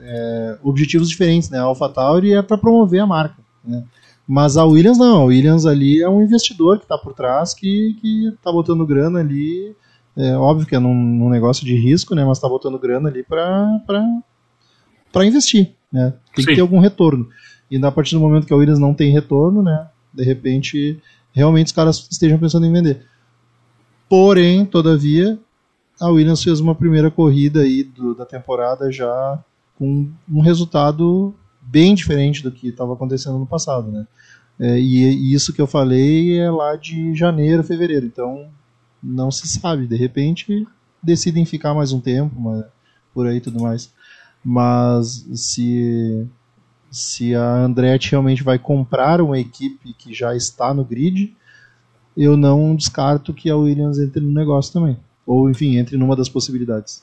é, 0.02 0.59
objetivos 0.62 1.09
diferentes, 1.09 1.50
né? 1.50 1.59
A 1.59 1.62
AlphaTauri 1.62 2.34
é 2.34 2.42
para 2.42 2.59
promover 2.59 3.00
a 3.00 3.07
marca, 3.07 3.42
né? 3.64 3.82
Mas 4.26 4.57
a 4.57 4.64
Williams 4.64 4.98
não, 4.98 5.22
a 5.22 5.24
Williams 5.24 5.66
ali 5.66 6.02
é 6.02 6.09
um 6.09 6.22
investidor 6.22 6.78
que 6.78 6.84
está 6.84 6.96
por 6.96 7.12
trás, 7.12 7.52
que 7.52 7.96
está 8.28 8.50
botando 8.50 8.86
grana 8.86 9.20
ali 9.20 9.74
é 10.16 10.36
óbvio 10.36 10.66
que 10.66 10.74
é 10.74 10.78
num, 10.78 10.94
num 10.94 11.28
negócio 11.28 11.64
de 11.64 11.74
risco, 11.74 12.14
né? 12.14 12.24
Mas 12.24 12.38
tá 12.38 12.48
botando 12.48 12.78
grana 12.78 13.08
ali 13.08 13.22
para 13.22 13.80
para 15.12 15.24
investir, 15.26 15.72
né? 15.92 16.12
Tem 16.34 16.44
que 16.44 16.50
Sim. 16.52 16.54
ter 16.56 16.60
algum 16.60 16.78
retorno. 16.80 17.28
E 17.70 17.76
a 17.84 17.90
partir 17.90 18.14
do 18.14 18.20
momento 18.20 18.46
que 18.46 18.52
a 18.52 18.56
Williams 18.56 18.78
não 18.78 18.92
tem 18.94 19.12
retorno, 19.12 19.62
né? 19.62 19.88
De 20.12 20.24
repente, 20.24 21.00
realmente 21.32 21.66
os 21.68 21.72
caras 21.72 22.06
estejam 22.10 22.38
pensando 22.38 22.66
em 22.66 22.72
vender. 22.72 23.04
Porém, 24.08 24.64
todavia, 24.64 25.38
a 26.00 26.08
Williams 26.08 26.42
fez 26.42 26.61
uma 26.61 26.74
primeira 26.74 27.11
corrida 27.11 27.61
aí 27.62 27.82
do- 27.82 28.14
da 28.14 28.26
temporada 28.26 28.91
já 28.92 29.42
com 29.78 30.08
um 30.30 30.41
resultado 30.41 31.34
bem 31.61 31.95
diferente 31.95 32.42
do 32.42 32.50
que 32.53 32.68
estava 32.68 32.92
acontecendo 32.92 33.38
no 33.38 33.46
passado, 33.46 33.91
né? 33.91 34.07
É, 34.61 34.78
e, 34.78 35.03
e 35.03 35.34
isso 35.34 35.53
que 35.53 35.61
eu 35.61 35.66
falei 35.66 36.38
é 36.38 36.49
lá 36.50 36.76
de 36.76 37.14
janeiro, 37.14 37.64
fevereiro. 37.64 38.07
Então, 38.07 38.49
não 39.05 39.31
se 39.31 39.47
sabe. 39.47 39.87
De 39.87 39.97
repente, 39.97 40.67
decidem 41.03 41.45
ficar 41.45 41.75
mais 41.75 41.93
um 41.93 42.01
tempo, 42.01 42.35
mas, 42.41 42.64
por 43.13 43.26
aí 43.26 43.41
tudo 43.41 43.61
mais. 43.61 43.93
Mas 44.43 45.26
se, 45.35 46.26
se 46.91 47.35
a 47.35 47.64
Andretti 47.64 48.13
realmente 48.13 48.43
vai 48.43 48.59
comprar 48.59 49.21
uma 49.21 49.39
equipe 49.39 49.93
que 49.93 50.14
já 50.14 50.35
está 50.35 50.72
no 50.72 50.85
grid, 50.85 51.37
eu 52.17 52.37
não 52.37 52.75
descarto 52.75 53.35
que 53.35 53.51
a 53.51 53.57
Williams 53.57 53.99
entre 53.99 54.21
no 54.21 54.33
negócio 54.33 54.72
também. 54.72 54.97
Ou, 55.26 55.51
enfim, 55.51 55.76
entre 55.76 55.97
numa 55.97 56.17
das 56.17 56.29
possibilidades. 56.29 57.03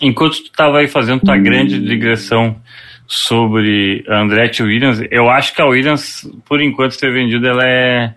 enquanto 0.00 0.42
tu 0.42 0.52
tava 0.52 0.78
aí 0.78 0.88
fazendo 0.88 1.20
tua 1.20 1.36
grande 1.36 1.78
digressão 1.78 2.56
sobre 3.06 4.04
a 4.08 4.22
Andretti 4.22 4.62
Williams, 4.62 5.00
eu 5.10 5.28
acho 5.28 5.54
que 5.54 5.60
a 5.60 5.66
Williams, 5.66 6.28
por 6.46 6.60
enquanto, 6.60 6.98
ter 6.98 7.12
vendido, 7.12 7.46
ela 7.46 7.64
é 7.66 8.14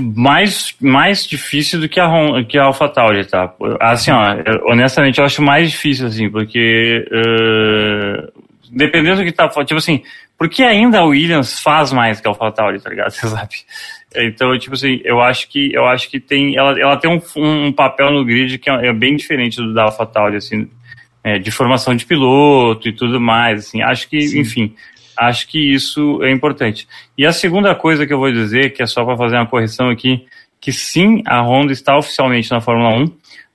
mais, 0.00 0.74
mais 0.80 1.26
difícil 1.26 1.80
do 1.80 1.88
que 1.88 2.00
a, 2.00 2.08
Hon- 2.08 2.44
que 2.44 2.56
a 2.56 2.64
AlphaTauri, 2.64 3.24
tá? 3.26 3.52
Assim, 3.80 4.10
ó, 4.10 4.36
honestamente, 4.70 5.18
eu 5.18 5.24
acho 5.24 5.42
mais 5.42 5.70
difícil, 5.70 6.06
assim, 6.06 6.30
porque 6.30 7.04
eh, 7.10 8.30
dependendo 8.70 9.16
do 9.18 9.24
que 9.24 9.32
tá, 9.32 9.48
tipo 9.48 9.76
assim, 9.76 10.02
porque 10.38 10.62
ainda 10.62 10.98
a 11.00 11.04
Williams 11.04 11.60
faz 11.60 11.92
mais 11.92 12.20
que 12.20 12.26
a 12.26 12.30
AlphaTauri, 12.30 12.80
tá 12.80 12.90
ligado? 12.90 13.10
Você 13.10 13.26
sabe? 13.28 13.54
Então, 14.16 14.56
tipo 14.58 14.74
assim, 14.74 15.00
eu 15.04 15.20
acho 15.20 15.48
que 15.48 15.72
eu 15.74 15.84
acho 15.86 16.08
que 16.08 16.20
tem 16.20 16.56
ela, 16.56 16.78
ela 16.80 16.96
tem 16.96 17.10
um, 17.10 17.20
um 17.36 17.72
papel 17.72 18.12
no 18.12 18.24
grid 18.24 18.58
que 18.58 18.70
é, 18.70 18.86
é 18.88 18.92
bem 18.92 19.16
diferente 19.16 19.56
do 19.56 19.74
da 19.74 19.84
AlphaTauri, 19.84 20.36
assim. 20.36 20.68
é, 21.24 21.38
de 21.38 21.50
formação 21.50 21.96
de 21.96 22.06
piloto 22.06 22.88
e 22.88 22.92
tudo 22.92 23.20
mais. 23.20 23.60
Assim, 23.66 23.82
acho 23.82 24.08
que, 24.08 24.20
Sim. 24.22 24.40
enfim, 24.40 24.74
acho 25.16 25.48
que 25.48 25.58
isso 25.74 26.22
é 26.22 26.30
importante. 26.30 26.86
E 27.16 27.24
a 27.26 27.32
segunda 27.32 27.74
coisa 27.74 28.06
que 28.06 28.12
eu 28.12 28.18
vou 28.18 28.30
dizer, 28.32 28.70
que 28.72 28.82
é 28.82 28.86
só 28.86 29.04
para 29.04 29.16
fazer 29.16 29.36
uma 29.36 29.46
correção 29.46 29.88
aqui, 29.90 30.26
que 30.60 30.72
sim, 30.72 31.22
a 31.26 31.42
Honda 31.42 31.72
está 31.72 31.96
oficialmente 31.96 32.50
na 32.50 32.60
Fórmula 32.60 32.90
1, 32.96 33.10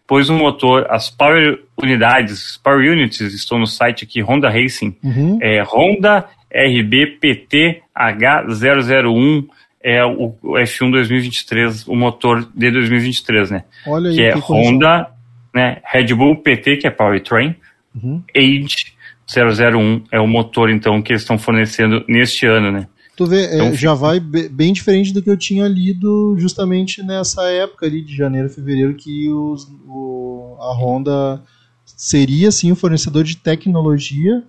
pois 0.07 0.29
o 0.29 0.33
motor, 0.33 0.85
as 0.89 1.09
Power 1.09 1.59
Unidades, 1.81 2.57
Power 2.63 2.79
Units, 2.91 3.19
estão 3.21 3.59
no 3.59 3.67
site 3.67 4.03
aqui, 4.03 4.21
Honda 4.21 4.49
Racing, 4.49 4.95
Uhum. 5.03 5.37
é 5.41 5.61
Honda 5.63 6.25
RBPT 6.51 7.81
H001, 7.95 9.47
é 9.81 10.03
o 10.05 10.35
o 10.41 10.53
F1 10.57 10.91
2023, 10.91 11.87
o 11.87 11.95
motor 11.95 12.47
de 12.53 12.69
2023, 12.71 13.51
né? 13.51 13.63
Olha 13.87 14.09
aí. 14.09 14.15
que 14.15 14.21
é 14.23 14.33
que 14.33 14.41
coisa. 14.41 14.69
Honda, 14.69 15.07
né, 15.53 15.77
Red 15.85 16.13
Bull 16.13 16.35
PT, 16.37 16.77
que 16.77 16.87
é 16.87 16.89
Powertrain, 16.91 17.55
Uhum. 17.95 18.21
Age 18.37 18.93
001 19.33 20.03
é 20.11 20.19
o 20.19 20.27
motor, 20.27 20.69
então, 20.69 21.01
que 21.01 21.11
eles 21.11 21.21
estão 21.21 21.37
fornecendo 21.37 22.03
neste 22.07 22.45
ano, 22.45 22.71
né? 22.71 22.87
Tu 23.15 23.25
vê, 23.25 23.45
é, 23.47 23.55
Então, 23.55 23.73
já 23.73 23.93
vai 23.93 24.19
be- 24.19 24.47
bem 24.49 24.71
diferente 24.71 25.13
do 25.13 25.21
que 25.21 25.29
eu 25.29 25.35
tinha 25.37 25.67
lido 25.67 26.35
justamente 26.37 27.03
nessa 27.03 27.43
época 27.49 27.85
ali 27.85 28.01
de 28.01 28.15
janeiro, 28.15 28.49
fevereiro, 28.49 28.95
que 28.95 29.29
os, 29.29 29.67
o- 29.85 30.55
a 30.59 30.73
Honda 30.73 31.41
seria 31.85 32.49
sim 32.51 32.71
o 32.71 32.75
fornecedor 32.75 33.23
de 33.25 33.35
tecnologia 33.35 34.43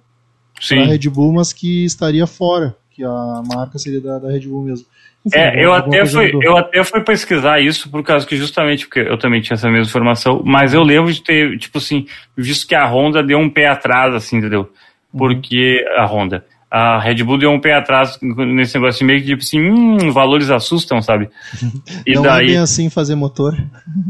para 0.68 0.82
a 0.82 0.84
Sim. 0.84 0.90
Red 0.90 1.08
Bull, 1.10 1.32
mas 1.32 1.52
que 1.52 1.84
estaria 1.84 2.26
fora, 2.26 2.76
que 2.92 3.02
a 3.02 3.42
marca 3.52 3.78
seria 3.78 4.00
da, 4.00 4.18
da 4.18 4.30
Red 4.30 4.46
Bull 4.46 4.62
mesmo. 4.62 4.86
Enfim, 5.26 5.38
É, 5.38 5.62
eu 5.64 5.72
até, 5.74 6.04
fui, 6.06 6.30
eu 6.42 6.56
até 6.56 6.82
fui 6.82 7.00
pesquisar 7.02 7.60
isso 7.60 7.90
por 7.90 8.02
causa 8.02 8.26
que 8.26 8.36
justamente 8.36 8.86
porque 8.86 9.00
eu 9.00 9.18
também 9.18 9.40
tinha 9.40 9.54
essa 9.54 9.68
mesma 9.68 9.86
informação, 9.88 10.42
mas 10.44 10.72
eu 10.72 10.82
lembro 10.82 11.12
de 11.12 11.22
ter, 11.22 11.58
tipo 11.58 11.78
assim, 11.78 12.06
visto 12.36 12.66
que 12.66 12.74
a 12.74 12.86
Honda 12.86 13.22
deu 13.22 13.38
um 13.38 13.50
pé 13.50 13.66
atrás, 13.68 14.14
assim, 14.14 14.38
entendeu? 14.38 14.70
Porque 15.16 15.84
a 15.96 16.06
Honda, 16.06 16.44
a 16.70 16.98
Red 17.00 17.22
Bull 17.24 17.36
deu 17.36 17.50
um 17.50 17.60
pé 17.60 17.74
atrás 17.74 18.18
nesse 18.22 18.76
negócio 18.78 19.04
meio 19.04 19.20
que 19.20 19.26
tipo 19.26 19.42
assim, 19.42 19.60
hum, 19.60 20.10
valores 20.12 20.50
assustam, 20.50 21.02
sabe? 21.02 21.28
E 22.06 22.14
Não 22.14 22.24
é 22.24 22.28
daí, 22.28 22.46
bem 22.46 22.58
assim 22.58 22.88
fazer 22.88 23.14
motor. 23.14 23.54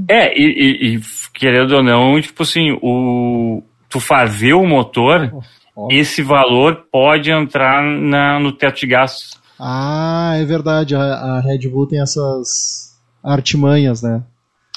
é, 0.09 0.33
e, 0.39 0.45
e- 0.45 0.95
e, 0.97 1.01
querendo 1.35 1.73
ou 1.73 1.83
não, 1.83 2.21
tipo 2.21 2.43
assim, 2.45 2.77
o 2.83 3.63
tu 3.89 3.99
fazer 3.99 4.53
o 4.53 4.65
motor, 4.65 5.33
Ó. 5.75 5.89
esse 5.91 6.23
valor 6.23 6.85
pode 6.93 7.33
entrar 7.33 7.83
na, 7.83 8.39
no 8.39 8.53
teto 8.53 8.79
de 8.81 8.87
gastos. 8.87 9.40
Ah, 9.61 10.33
é 10.37 10.45
verdade. 10.45 10.95
A, 10.95 11.01
a 11.03 11.41
Red 11.41 11.69
Bull 11.69 11.87
tem 11.87 12.01
essas 12.01 12.99
artimanhas, 13.23 14.03
né? 14.03 14.23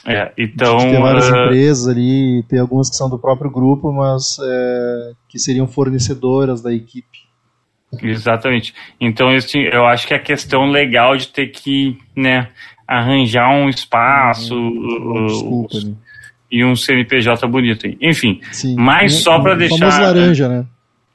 É, 0.05 0.33
então, 0.37 0.77
ter 0.79 0.99
várias 0.99 1.31
ah, 1.31 1.45
empresas 1.45 1.87
ali, 1.87 2.43
tem 2.49 2.59
algumas 2.59 2.89
que 2.89 2.95
são 2.97 3.09
do 3.09 3.17
próprio 3.17 3.49
grupo, 3.49 3.91
mas 3.93 4.37
é, 4.43 5.11
que 5.29 5.39
seriam 5.39 5.65
fornecedoras 5.65 6.61
da 6.61 6.73
equipe. 6.73 7.23
Exatamente. 8.01 8.73
Então, 8.99 9.29
eu 9.71 9.85
acho 9.85 10.07
que 10.07 10.13
a 10.13 10.19
questão 10.19 10.69
legal 10.69 11.15
de 11.15 11.27
ter 11.29 11.47
que 11.47 11.97
né, 12.15 12.49
arranjar 12.87 13.49
um 13.49 13.69
espaço 13.69 14.55
uh, 14.55 15.27
Desculpa. 15.27 15.77
uh, 15.77 15.85
né? 15.85 15.95
e 16.51 16.65
um 16.65 16.75
CNPJ 16.75 17.47
bonito. 17.47 17.87
Enfim, 18.01 18.41
Sim. 18.51 18.75
Mas 18.75 19.15
só 19.15 19.39
um 19.39 19.57
deixar- 19.57 20.01
laranja, 20.01 20.47
né? 20.49 20.65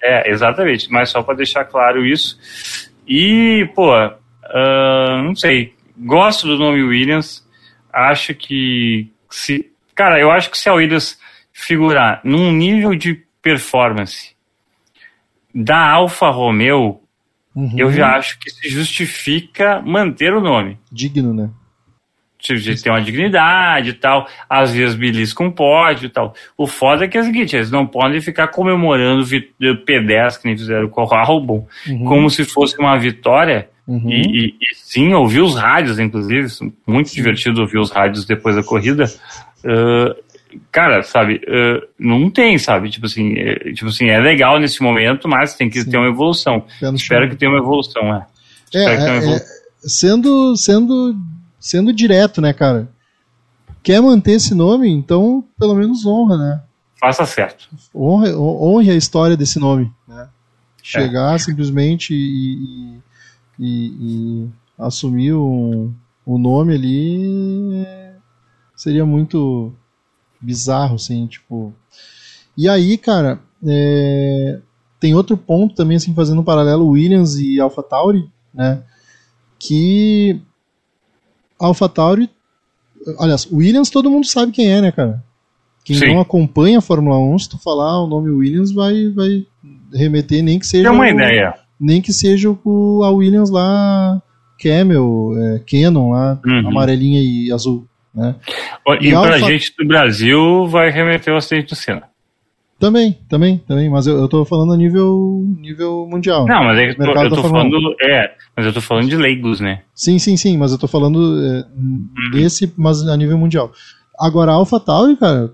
é, 0.02 0.30
exatamente. 0.30 0.90
Mas 0.90 1.10
só 1.10 1.22
para 1.22 1.36
deixar 1.36 1.64
claro 1.64 2.06
isso. 2.06 2.38
E, 3.08 3.68
pô, 3.74 3.90
ah, 3.94 5.22
não 5.24 5.34
sei. 5.34 5.74
Gosto 5.96 6.46
do 6.46 6.58
nome 6.58 6.82
Williams. 6.82 7.46
Acho 7.92 8.34
que 8.34 9.10
se. 9.30 9.70
Cara, 9.94 10.20
eu 10.20 10.30
acho 10.30 10.50
que 10.50 10.58
se 10.58 10.68
a 10.68 10.74
Williams 10.74 11.18
figurar 11.52 12.20
num 12.22 12.52
nível 12.52 12.94
de 12.94 13.14
performance 13.42 14.36
da 15.54 15.90
Alfa 15.90 16.28
Romeo, 16.30 17.00
Uhum. 17.54 17.72
eu 17.76 17.90
já 17.90 18.14
acho 18.14 18.38
que 18.38 18.48
se 18.50 18.68
justifica 18.68 19.82
manter 19.82 20.32
o 20.32 20.40
nome. 20.40 20.78
Digno, 20.92 21.34
né? 21.34 21.50
Tipo, 22.38 22.60
de 22.60 22.80
ter 22.80 22.88
uma 22.90 23.02
dignidade 23.02 23.90
e 23.90 23.92
tal, 23.94 24.28
às 24.48 24.70
vezes 24.72 24.94
belisca 24.94 25.42
um 25.42 25.50
pódio 25.50 26.06
e 26.06 26.08
tal. 26.08 26.34
O 26.56 26.68
foda 26.68 27.04
é 27.04 27.08
que 27.08 27.18
é 27.18 27.20
o 27.20 27.24
seguinte, 27.24 27.56
eles 27.56 27.68
não 27.70 27.84
podem 27.84 28.20
ficar 28.20 28.46
comemorando 28.48 29.24
vi- 29.24 29.50
P10 29.60 30.38
que 30.40 30.46
nem 30.46 30.56
fizeram 30.56 30.88
com 30.88 31.02
o 31.04 31.14
Albon, 31.14 31.66
Uhum. 31.88 32.04
como 32.04 32.30
se 32.30 32.44
fosse 32.44 32.78
uma 32.78 32.96
vitória. 32.96 33.68
Uhum. 33.88 34.08
E, 34.08 34.20
e- 34.22 34.54
e 34.60 34.74
sim, 34.76 35.12
ouvir 35.14 35.40
os 35.40 35.56
rádios, 35.56 35.98
inclusive, 35.98 36.46
muito 36.86 37.12
divertido 37.12 37.60
ouvir 37.62 37.78
os 37.78 37.90
rádios 37.90 38.24
depois 38.24 38.54
da 38.54 38.62
corrida. 38.62 39.06
Ah, 39.64 40.14
cara, 40.70 41.02
sabe, 41.02 41.40
ah, 41.48 41.82
não 41.98 42.30
tem, 42.30 42.56
sabe? 42.58 42.88
Tipo 42.90 43.06
assim, 43.06 43.34
é, 43.36 43.54
tipo 43.72 43.86
assim, 43.88 44.08
é 44.10 44.20
legal 44.20 44.60
nesse 44.60 44.80
momento, 44.82 45.28
mas 45.28 45.56
tem 45.56 45.68
que 45.68 45.80
Sim. 45.80 45.90
ter 45.90 45.96
uma 45.96 46.08
evolução. 46.08 46.64
Espero 46.94 47.28
que 47.28 47.34
tenha 47.36 47.50
uma 47.50 47.58
evolução, 47.58 48.14
é. 48.14 48.26
É, 48.74 48.78
Espero 48.78 48.96
que 48.96 49.04
tenha 49.04 49.10
uma 49.12 49.14
é, 49.14 49.22
evolução. 49.24 49.46
é, 49.46 49.88
sendo, 49.88 50.56
sendo, 50.56 51.16
sendo 51.58 51.92
direto, 51.92 52.40
né, 52.40 52.52
cara? 52.52 52.88
Quer 53.82 54.00
manter 54.00 54.32
esse 54.32 54.54
nome, 54.54 54.88
então 54.88 55.44
pelo 55.58 55.74
menos 55.74 56.04
honra, 56.04 56.36
né? 56.36 56.62
Faça 57.00 57.24
certo. 57.24 57.68
Honre, 57.94 58.34
honre 58.34 58.90
a 58.90 58.96
história 58.96 59.36
desse 59.36 59.58
nome, 59.58 59.92
né? 60.06 60.22
É. 60.24 60.28
Chegar 60.82 61.38
simplesmente 61.38 62.12
e, 62.14 62.98
e, 63.58 63.86
e- 64.46 64.48
assumir 64.78 65.32
o, 65.32 65.92
o 66.24 66.38
nome 66.38 66.74
ali 66.74 67.84
é, 67.84 68.14
seria 68.74 69.04
muito 69.04 69.72
bizarro, 70.40 70.94
assim, 70.94 71.26
tipo. 71.26 71.72
E 72.56 72.68
aí, 72.68 72.96
cara, 72.96 73.40
é, 73.66 74.60
tem 74.98 75.14
outro 75.14 75.36
ponto 75.36 75.74
também, 75.74 75.96
assim, 75.96 76.14
fazendo 76.14 76.40
um 76.40 76.44
paralelo 76.44 76.88
Williams 76.88 77.36
e 77.36 77.60
AlphaTauri, 77.60 78.28
né? 78.54 78.82
Que 79.58 80.40
AlphaTauri, 81.60 82.28
aliás, 83.18 83.46
Williams 83.50 83.90
todo 83.90 84.10
mundo 84.10 84.26
sabe 84.26 84.52
quem 84.52 84.70
é, 84.70 84.80
né, 84.80 84.92
cara? 84.92 85.22
Quem 85.84 85.96
Sim. 85.96 86.08
não 86.14 86.20
acompanha 86.20 86.78
a 86.78 86.82
Fórmula 86.82 87.18
1, 87.18 87.38
se 87.38 87.48
tu 87.50 87.58
falar 87.58 88.02
o 88.02 88.06
nome 88.06 88.30
Williams, 88.30 88.72
vai, 88.72 89.08
vai 89.10 89.46
remeter 89.92 90.42
nem 90.42 90.58
que 90.58 90.66
seja 90.66 90.84
Tem 90.90 90.92
uma 90.98 91.04
o- 91.04 91.08
ideia. 91.08 91.54
nem 91.80 92.02
que 92.02 92.12
seja 92.12 92.50
o 92.64 93.02
a 93.04 93.10
Williams 93.10 93.48
lá 93.50 94.20
Camel, 94.62 95.32
é, 95.36 95.60
Canon 95.60 96.10
lá, 96.10 96.38
Uhum. 96.44 96.68
amarelinha 96.68 97.20
e 97.22 97.50
azul, 97.52 97.86
né? 98.14 98.34
E, 99.00 99.06
E 99.06 99.10
pra 99.10 99.18
Alfa- 99.20 99.38
gente 99.50 99.72
do 99.78 99.86
Brasil, 99.86 100.66
vai 100.66 100.90
remeter 100.90 101.32
o 101.32 101.36
acidente 101.36 101.68
do 101.68 101.76
Senna. 101.76 102.02
Também, 102.78 103.18
também, 103.28 103.58
também, 103.58 103.90
mas 103.90 104.06
eu, 104.06 104.16
eu 104.18 104.28
tô 104.28 104.44
falando 104.44 104.72
a 104.72 104.76
nível, 104.76 105.44
nível 105.58 106.06
mundial. 106.08 106.46
Não, 106.46 106.62
mas 106.62 106.78
é 106.78 106.84
que 106.94 107.00
eu 107.00 107.04
tô, 107.06 107.10
eu 107.22 107.30
da 107.30 107.36
tô 107.36 107.42
falando. 107.42 107.76
É, 108.00 108.34
mas 108.56 108.66
eu 108.66 108.72
tô 108.72 108.80
falando 108.80 109.08
de 109.08 109.16
leigos, 109.16 109.58
né? 109.58 109.82
Sim, 109.92 110.18
sim, 110.20 110.36
sim, 110.36 110.56
mas 110.56 110.70
eu 110.70 110.78
tô 110.78 110.86
falando 110.86 111.18
é, 111.44 111.66
Uhum. 111.76 112.08
desse, 112.32 112.72
mas 112.76 113.02
a 113.06 113.16
nível 113.16 113.36
mundial. 113.36 113.72
Agora, 114.18 114.52
a 114.52 114.54
AlphaTauri, 114.54 115.16
cara, 115.16 115.52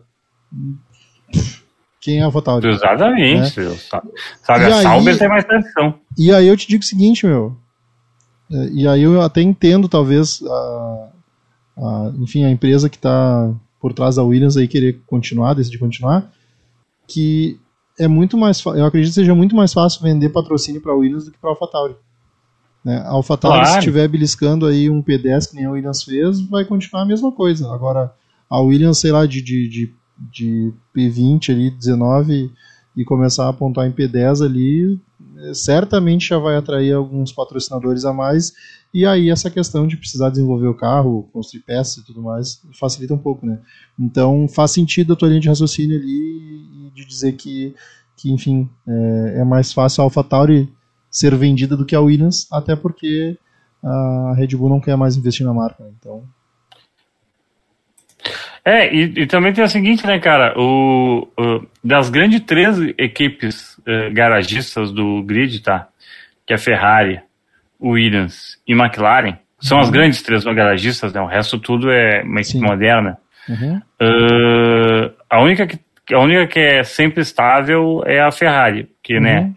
quem 2.01 2.19
é 2.19 2.23
a 2.23 2.27
AlphaTauri? 2.27 2.69
Exatamente. 2.69 3.51
sa- 3.79 4.03
Sabe, 4.43 4.65
E 4.65 4.73
a 4.73 4.77
aí- 4.77 4.83
Sauber 4.83 5.19
tem 5.19 5.29
mais 5.29 5.45
tradição. 5.45 5.95
E 6.19 6.31
aí 6.33 6.47
eu 6.47 6.57
te 6.57 6.69
digo 6.69 6.83
o 6.83 6.87
seguinte, 6.87 7.25
meu. 7.27 7.57
é, 8.53 8.69
E 8.71 8.87
aí 8.87 9.03
eu 9.03 9.23
até 9.23 9.41
entendo, 9.41 9.89
talvez, 9.89 10.43
a, 10.47 11.09
a- 11.79 12.13
enfim, 12.19 12.45
a 12.45 12.51
empresa 12.51 12.91
que 12.91 12.97
está 12.97 13.51
por 13.81 13.95
trás 13.95 14.17
da 14.17 14.23
Williams 14.23 14.57
aí 14.59 14.69
querer 14.69 15.01
continuar, 15.07 15.55
decidir 15.55 15.79
continuar, 15.79 16.31
que 17.07 17.59
é 17.99 18.09
muito 18.09 18.37
mais, 18.37 18.63
eu 18.65 18.85
acredito 18.85 19.11
que 19.11 19.15
seja 19.21 19.35
muito 19.35 19.55
mais 19.55 19.73
fácil 19.73 20.03
vender 20.03 20.31
patrocínio 20.31 20.81
para 20.81 20.93
a 20.93 20.97
Williams 20.97 21.25
do 21.25 21.31
que 21.33 21.39
para 21.39 21.51
a 21.51 21.53
AlphaTauri. 21.53 21.95
Né? 22.85 22.99
A 22.99 23.11
AlphaTauri, 23.11 23.59
Claro. 23.59 23.73
se 23.73 23.79
estiver 23.79 24.09
beliscando 24.09 24.67
aí 24.67 24.91
um 24.91 25.03
P10 25.03 25.49
que 25.51 25.57
nem 25.57 25.65
a 25.65 25.71
Williams 25.71 26.03
fez, 26.03 26.41
vai 26.41 26.65
continuar 26.65 27.03
a 27.03 27.07
mesma 27.07 27.31
coisa. 27.33 27.73
Agora, 27.73 28.13
a 28.51 28.61
Williams, 28.61 28.99
sei 28.99 29.13
lá, 29.13 29.25
de, 29.27 29.41
de, 29.41 29.69
de, 29.69 29.95
de 30.31 30.73
P20 30.95 31.51
ali, 31.51 31.71
19 31.71 32.51
e 32.97 33.05
começar 33.05 33.47
a 33.47 33.49
apontar 33.49 33.87
em 33.87 33.93
P10 33.93 34.45
ali, 34.45 35.01
eh, 35.39 35.55
certamente 35.55 36.29
já 36.29 36.39
vai 36.39 36.57
atrair 36.57 36.93
alguns 36.93 37.33
patrocinadores 37.33 38.05
a 38.05 38.13
mais. 38.13 38.53
E 38.93 39.05
aí 39.05 39.31
essa 39.31 39.51
questão 39.51 39.87
de 39.87 39.97
precisar 39.97 40.31
desenvolver 40.31 40.69
o 40.69 40.75
carro, 40.75 41.29
construir 41.33 41.63
peças 41.63 41.97
e 41.97 42.07
tudo 42.07 42.23
mais, 42.23 42.61
facilita 42.79 43.13
um 43.15 43.19
pouco, 43.19 43.45
né? 43.45 43.59
Então 43.99 44.47
faz 44.47 44.71
sentido 44.71 45.13
a 45.13 45.17
tua 45.17 45.29
linha 45.29 45.41
de 45.41 45.49
raciocínio 45.49 45.97
ali 45.99 46.69
de 46.95 47.05
dizer 47.05 47.33
que, 47.33 47.75
que 48.17 48.31
enfim, 48.33 48.69
é, 48.87 49.41
é 49.41 49.45
mais 49.45 49.73
fácil 49.73 50.03
a 50.03 50.05
AlphaTauri 50.05 50.73
ser 51.11 51.35
vendida 51.37 51.77
do 51.77 51.85
que 51.85 51.95
a 51.95 52.01
Williams, 52.01 52.47
até 52.53 52.75
porque 52.77 53.37
a 53.83 54.35
Red 54.37 54.49
Bull 54.57 54.69
não 54.71 54.81
quer 54.81 54.97
mais 54.97 55.17
investir 55.17 55.45
na 55.47 55.53
marca. 55.55 55.83
né? 55.85 55.91
Então, 55.99 56.25
É, 58.65 58.93
e, 58.95 59.13
e 59.23 59.27
também 59.27 59.53
tem 59.53 59.63
o 59.63 59.69
seguinte, 59.69 60.07
né, 60.07 60.19
cara? 60.19 60.55
O, 60.59 61.29
o- 61.39 61.67
das 61.83 62.09
grandes 62.09 62.41
três 62.41 62.79
equipes 62.97 63.79
eh, 63.87 64.11
garagistas 64.11 64.91
do 64.91 65.23
grid, 65.23 65.61
tá? 65.61 65.89
Que 66.47 66.55
é 66.55 66.59
Ferrari, 66.59 67.21
Williams 67.81 68.59
e 68.67 68.73
McLaren, 68.73 69.37
são 69.61 69.79
as 69.79 69.91
grandes 69.91 70.23
três 70.23 70.45
garagistas, 70.45 71.13
né? 71.13 71.21
O 71.21 71.27
resto 71.27 71.59
tudo 71.59 71.91
é 71.91 72.23
uma 72.23 72.41
equipe 72.41 72.59
Sim. 72.59 72.65
moderna. 72.65 73.19
uhum, 73.49 73.81
Ah, 74.01 75.11
a 75.29 75.43
única 75.43 75.67
que, 75.67 75.79
a 76.13 76.19
única 76.19 76.47
que 76.47 76.59
é 76.61 76.83
sempre 76.83 77.21
estável 77.23 78.03
é 78.07 78.21
a 78.21 78.31
Ferrari, 78.31 78.89
que, 79.03 79.19
né, 79.21 79.41
Uhum. 79.43 79.55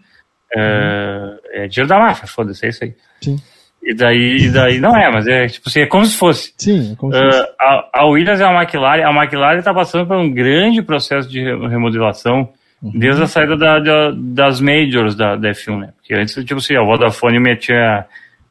é, 0.56 1.64
é 1.64 1.68
dinheiro 1.68 1.88
da 1.88 1.98
máfia, 1.98 2.26
foda-se, 2.26 2.64
é 2.64 2.68
isso 2.70 2.84
aí. 2.84 2.94
Sim. 3.20 3.36
E 3.82 3.94
daí, 3.94 4.36
e 4.46 4.50
daí, 4.50 4.80
não 4.80 4.96
é, 4.96 5.10
mas 5.10 5.26
é 5.26 5.46
tipo 5.46 5.68
assim, 5.68 5.80
é 5.80 5.86
como 5.86 6.04
se 6.04 6.16
fosse. 6.16 6.52
Sim, 6.58 6.92
é 6.92 6.96
como 6.96 7.12
se 7.12 7.18
Uh, 7.20 7.24
fosse. 7.32 7.48
a, 7.60 7.88
a 7.94 8.06
Williams 8.06 8.40
e 8.40 8.42
a 8.44 8.52
McLaren, 8.52 9.04
a 9.04 9.10
McLaren 9.12 9.58
está 9.58 9.72
passando 9.72 10.06
por 10.06 10.16
um 10.16 10.30
grande 10.30 10.82
processo 10.82 11.28
de 11.28 11.40
re- 11.42 11.68
remodelação 11.68 12.48
Uhum. 12.82 12.92
desde 12.94 13.22
a 13.22 13.26
saída 13.26 13.56
da- 13.56 13.78
da- 13.80 14.12
das 14.14 14.60
majors 14.60 15.14
da, 15.16 15.36
da 15.36 15.50
F1, 15.50 15.78
né? 15.80 15.88
Porque 15.96 16.14
antes, 16.14 16.34
tipo 16.44 16.56
assim, 16.58 16.76
a 16.76 16.82
Vodafone 16.82 17.38
metia 17.40 18.04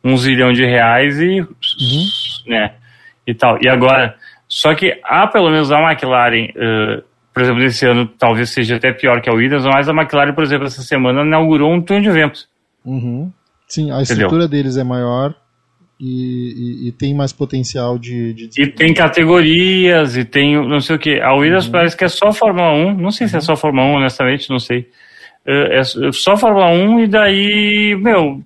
um 0.04 0.18
zilhão 0.18 0.52
de 0.54 0.66
reais 0.66 1.20
e, 1.20 1.40
Uhum. 1.42 1.48
né, 2.48 2.72
e 3.26 3.34
tal. 3.34 3.58
E 3.62 3.70
agora, 3.70 4.16
só 4.48 4.74
que 4.76 5.00
há 5.04 5.28
pelo 5.28 5.50
menos 5.50 5.72
a 5.72 5.80
McLaren, 5.82 6.48
uh, 6.56 7.04
por 7.38 7.44
exemplo, 7.44 7.64
esse 7.64 7.86
ano 7.86 8.08
talvez 8.08 8.50
seja 8.50 8.78
até 8.78 8.92
pior 8.92 9.22
que 9.22 9.30
a 9.30 9.34
Williams, 9.34 9.64
mas 9.66 9.88
a 9.88 9.94
McLaren, 9.94 10.34
por 10.34 10.44
exemplo, 10.44 10.66
essa 10.66 10.82
semana 10.82 11.22
inaugurou 11.22 11.72
um 11.72 11.80
túnel 11.82 12.02
de 12.02 12.10
vento. 12.10 12.40
Uhum. 12.84 13.32
Sim, 13.68 13.92
a 13.92 14.02
Entendeu? 14.02 14.04
estrutura 14.04 14.48
deles 14.48 14.76
é 14.78 14.84
maior 14.84 15.36
e, 16.00 16.86
e- 16.86 16.88
e 16.88 16.92
tem 16.92 17.14
mais 17.14 17.32
potencial 17.34 18.00
de. 18.00 18.34
de 18.34 18.62
E 18.62 18.68
tem 18.68 18.94
categorias, 18.94 20.16
e 20.18 20.24
tem 20.26 20.56
não 20.56 20.80
sei 20.80 20.96
o 20.96 21.00
que. 21.00 21.20
A 21.20 21.34
Williams 21.36 21.66
Uhum. 21.66 21.72
parece 21.74 21.96
que 21.98 22.06
é 22.06 22.08
só 22.08 22.32
Fórmula 22.32 22.72
1. 22.74 22.96
Não 22.98 23.12
sei 23.12 23.28
se 23.28 23.38
é 23.38 23.40
só 23.40 23.56
Fórmula 23.56 23.86
1, 23.88 23.96
honestamente, 23.98 24.50
não 24.50 24.60
sei. 24.60 24.88
É, 25.46 25.80
é 25.80 25.84
só 26.12 26.36
Fórmula 26.38 26.68
1 26.72 27.02
e 27.02 27.08
daí, 27.08 27.96
meu, 28.02 28.42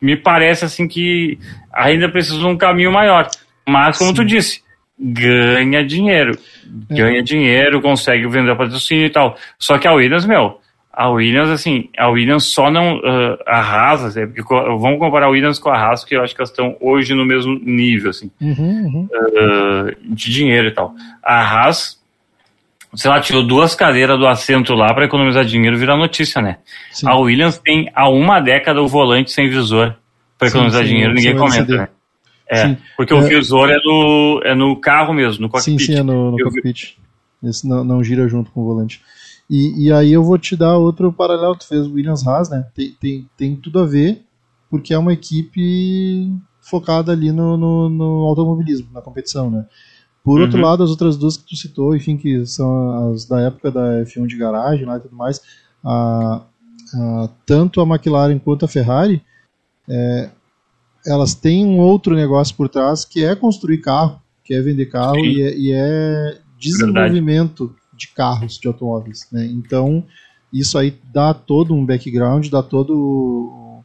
me 0.00 0.16
parece 0.16 0.64
assim 0.64 0.88
que 0.88 1.38
ainda 1.72 2.08
precisa 2.10 2.38
de 2.38 2.46
um 2.46 2.56
caminho 2.56 2.92
maior. 2.92 3.28
Mas, 3.68 3.98
como 3.98 4.12
tu 4.14 4.24
disse, 4.24 4.60
ganha 4.98 5.84
dinheiro. 5.84 6.38
É. 6.90 6.94
Ganha 6.94 7.22
dinheiro, 7.22 7.80
consegue 7.80 8.26
vender 8.28 8.56
patrocínio 8.56 9.06
e 9.06 9.10
tal. 9.10 9.36
Só 9.58 9.78
que 9.78 9.88
a 9.88 9.92
Williams, 9.92 10.26
meu, 10.26 10.60
a 10.92 11.08
Williams, 11.08 11.48
assim, 11.48 11.88
a 11.96 12.08
Williams 12.08 12.44
só 12.44 12.70
não. 12.70 12.98
Uh, 12.98 13.38
a 13.46 13.60
Haas, 13.60 14.16
é, 14.16 14.26
porque 14.26 14.42
vamos 14.42 14.98
comparar 14.98 15.26
a 15.26 15.30
Williams 15.30 15.58
com 15.58 15.70
a 15.70 15.76
Haas, 15.76 16.04
que 16.04 16.14
eu 16.14 16.22
acho 16.22 16.34
que 16.34 16.40
elas 16.40 16.50
estão 16.50 16.76
hoje 16.80 17.14
no 17.14 17.24
mesmo 17.24 17.58
nível, 17.62 18.10
assim 18.10 18.30
Uhum, 18.40 18.54
uhum. 18.58 19.08
uh, 19.10 20.14
de 20.14 20.30
dinheiro 20.30 20.68
e 20.68 20.70
tal. 20.70 20.94
A 21.24 21.40
Haas, 21.40 21.98
sei 22.94 23.10
lá, 23.10 23.20
tirou 23.20 23.42
duas 23.42 23.74
cadeiras 23.74 24.18
do 24.18 24.26
assento 24.26 24.74
lá 24.74 24.92
para 24.92 25.06
economizar 25.06 25.46
dinheiro 25.46 25.78
virar 25.78 25.96
notícia, 25.96 26.42
né? 26.42 26.58
Sim. 26.90 27.08
A 27.08 27.16
Williams 27.16 27.56
tem 27.58 27.90
há 27.94 28.10
uma 28.10 28.38
década 28.38 28.82
o 28.82 28.86
volante 28.86 29.30
sem 29.30 29.48
visor 29.48 29.96
para 30.38 30.48
economizar 30.48 30.82
sim, 30.82 30.90
dinheiro, 30.90 31.14
ninguém 31.14 31.36
comenta, 31.36 31.74
né? 31.74 31.88
É, 32.52 32.68
Sim. 32.68 32.76
porque 32.96 33.14
É. 33.14 33.16
o 33.16 33.22
visor 33.22 33.70
é 33.70 33.78
no, 33.84 34.40
é 34.44 34.54
no 34.54 34.76
carro 34.80 35.12
mesmo, 35.14 35.40
no 35.42 35.46
Sim, 35.60 35.72
cockpit. 35.72 35.86
sim, 35.86 35.94
é 35.98 36.02
no, 36.02 36.32
no 36.32 36.38
Eu 36.40 36.50
vi- 36.50 36.56
cockpit. 36.60 36.96
Esse 37.42 37.66
não, 37.66 37.82
não 37.82 38.04
gira 38.04 38.28
junto 38.28 38.50
com 38.50 38.60
o 38.60 38.64
volante. 38.64 39.00
E, 39.50 39.86
e 39.86 39.92
aí 39.92 40.12
eu 40.12 40.22
vou 40.22 40.38
te 40.38 40.54
dar 40.56 40.76
outro 40.76 41.12
paralelo, 41.12 41.56
tu 41.56 41.66
fez 41.66 41.86
o 41.86 41.92
Williams 41.94 42.26
Haas, 42.26 42.48
né? 42.50 42.66
Tem, 42.74 42.92
tem, 43.00 43.28
tem 43.36 43.56
tudo 43.56 43.80
a 43.80 43.86
ver, 43.86 44.22
porque 44.70 44.94
é 44.94 44.98
uma 44.98 45.12
equipe 45.12 46.30
focada 46.60 47.10
ali 47.12 47.32
no, 47.32 47.56
no, 47.56 47.88
no 47.88 48.04
automobilismo, 48.28 48.88
na 48.92 49.00
competição, 49.02 49.50
né? 49.50 49.66
Por 50.24 50.40
outro 50.40 50.58
Uhum. 50.58 50.64
lado, 50.64 50.84
as 50.84 50.90
outras 50.90 51.16
duas 51.16 51.36
que 51.36 51.44
tu 51.48 51.56
citou, 51.56 51.96
enfim, 51.96 52.16
que 52.16 52.46
são 52.46 53.10
as 53.12 53.24
da 53.24 53.40
época 53.40 53.70
da 53.72 54.02
F1 54.04 54.26
de 54.26 54.36
garagem 54.36 54.84
lá 54.86 54.96
e 54.96 55.00
tudo 55.00 55.16
mais, 55.16 55.40
a, 55.84 56.42
a- 56.94 57.28
tanto 57.44 57.80
a 57.80 57.84
McLaren 57.86 58.38
quanto 58.38 58.64
a 58.64 58.68
Ferrari, 58.68 59.20
é, 59.88 60.30
elas 61.06 61.34
têm 61.34 61.64
um 61.66 61.78
outro 61.78 62.14
negócio 62.14 62.54
por 62.56 62.68
trás 62.68 63.04
que 63.04 63.24
é 63.24 63.34
construir 63.34 63.78
carro, 63.78 64.20
que 64.44 64.54
é 64.54 64.60
vender 64.60 64.86
carro 64.86 65.18
e 65.18 65.42
é, 65.42 65.56
e 65.56 65.72
é 65.72 66.38
desenvolvimento 66.58 67.74
de 67.96 68.08
carros, 68.08 68.58
de 68.58 68.68
automóveis. 68.68 69.26
Né? 69.32 69.46
Então, 69.46 70.04
isso 70.52 70.78
aí 70.78 70.94
dá 71.12 71.34
todo 71.34 71.74
um 71.74 71.84
background, 71.84 72.48
dá 72.48 72.62
todo 72.62 73.82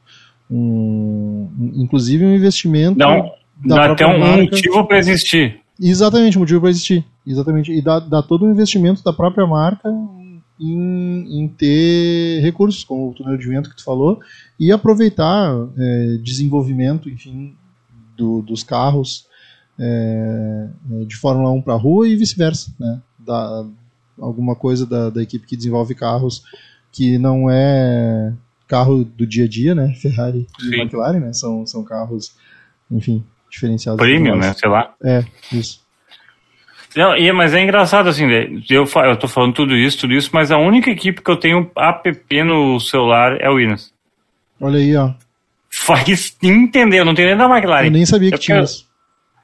um, 0.50 1.50
inclusive 1.76 2.26
um 2.26 2.36
investimento. 2.36 2.98
Dá, 2.98 3.18
da 3.66 3.76
dá 3.76 3.92
até 3.92 4.06
um 4.06 4.20
marca. 4.20 4.44
motivo 4.44 4.86
para 4.86 5.00
existir. 5.00 5.60
Exatamente, 5.80 6.38
motivo 6.38 6.62
para 6.62 6.70
existir. 6.70 7.06
Exatamente. 7.26 7.72
E 7.72 7.82
dá, 7.82 8.00
dá 8.00 8.22
todo 8.22 8.46
um 8.46 8.52
investimento 8.52 9.04
da 9.04 9.14
própria 9.14 9.46
marca 9.46 9.90
em, 10.60 11.40
em 11.42 11.48
ter 11.48 12.42
recursos, 12.42 12.84
como 12.84 13.10
o 13.10 13.14
túnel 13.14 13.38
de 13.38 13.48
vento 13.48 13.70
que 13.70 13.76
tu 13.76 13.84
falou, 13.84 14.20
e 14.60 14.72
aproveitar 14.72 15.54
é, 15.78 16.18
desenvolvimento, 16.24 17.10
enfim, 17.10 17.56
do- 18.16 18.42
dos 18.42 18.64
carros 18.64 19.28
é, 19.80 20.70
é, 20.92 21.06
de 21.06 21.16
Fórmula 21.16 21.52
1 21.52 21.62
para 21.62 21.74
a 21.74 21.78
rua 21.78 22.08
e 22.08 22.16
vice-versa. 22.16 22.72
Né? 22.80 23.02
Da, 23.20 23.66
alguma 24.20 24.56
coisa 24.56 24.86
da, 24.86 25.10
da 25.10 25.22
equipe 25.22 25.46
que 25.46 25.56
desenvolve 25.56 25.94
carros 25.94 26.44
que 26.92 27.18
não 27.20 27.50
é 27.50 28.34
carro 28.68 29.04
do 29.04 29.26
dia 29.28 29.46
a 29.46 29.48
dia, 29.48 29.76
né? 29.76 29.94
Ferrari 30.02 30.48
e 30.60 30.64
Sim. 30.64 30.82
McLaren, 30.82 31.20
né? 31.20 31.34
São, 31.34 31.66
são 31.68 31.84
carros, 31.84 32.36
enfim, 32.90 33.24
diferenciados. 33.50 34.00
Premium, 34.00 34.36
né? 34.38 34.54
Sei 34.54 34.68
lá. 34.68 34.96
É, 35.04 35.24
isso. 35.54 35.86
Não, 36.96 37.16
e, 37.16 37.32
mas 37.32 37.54
é 37.54 37.62
engraçado 37.62 38.10
assim, 38.10 38.26
né? 38.26 38.48
eu, 38.70 38.86
eu 39.06 39.16
tô 39.18 39.28
falando 39.28 39.54
tudo 39.54 39.76
isso, 39.76 40.00
tudo 40.00 40.14
isso, 40.14 40.30
mas 40.34 40.52
a 40.52 40.58
única 40.58 40.90
equipe 40.90 41.22
que 41.22 41.30
eu 41.30 41.38
tenho 41.38 41.70
app 41.78 42.44
no 42.44 42.80
celular 42.80 43.38
é 43.40 43.50
o 43.50 43.54
Williams. 43.56 43.94
Olha 44.60 44.80
aí, 44.80 44.96
ó. 44.96 45.12
Faz 45.70 46.36
entender, 46.42 47.00
eu 47.00 47.06
não 47.06 47.14
tenho 47.14 47.28
nem 47.28 47.38
da 47.38 47.46
McLaren. 47.46 47.86
Eu 47.86 47.92
nem 47.92 48.06
sabia 48.06 48.30
que 48.30 48.36
Eu 48.36 48.40
tinha 48.40 48.62
isso. 48.62 48.88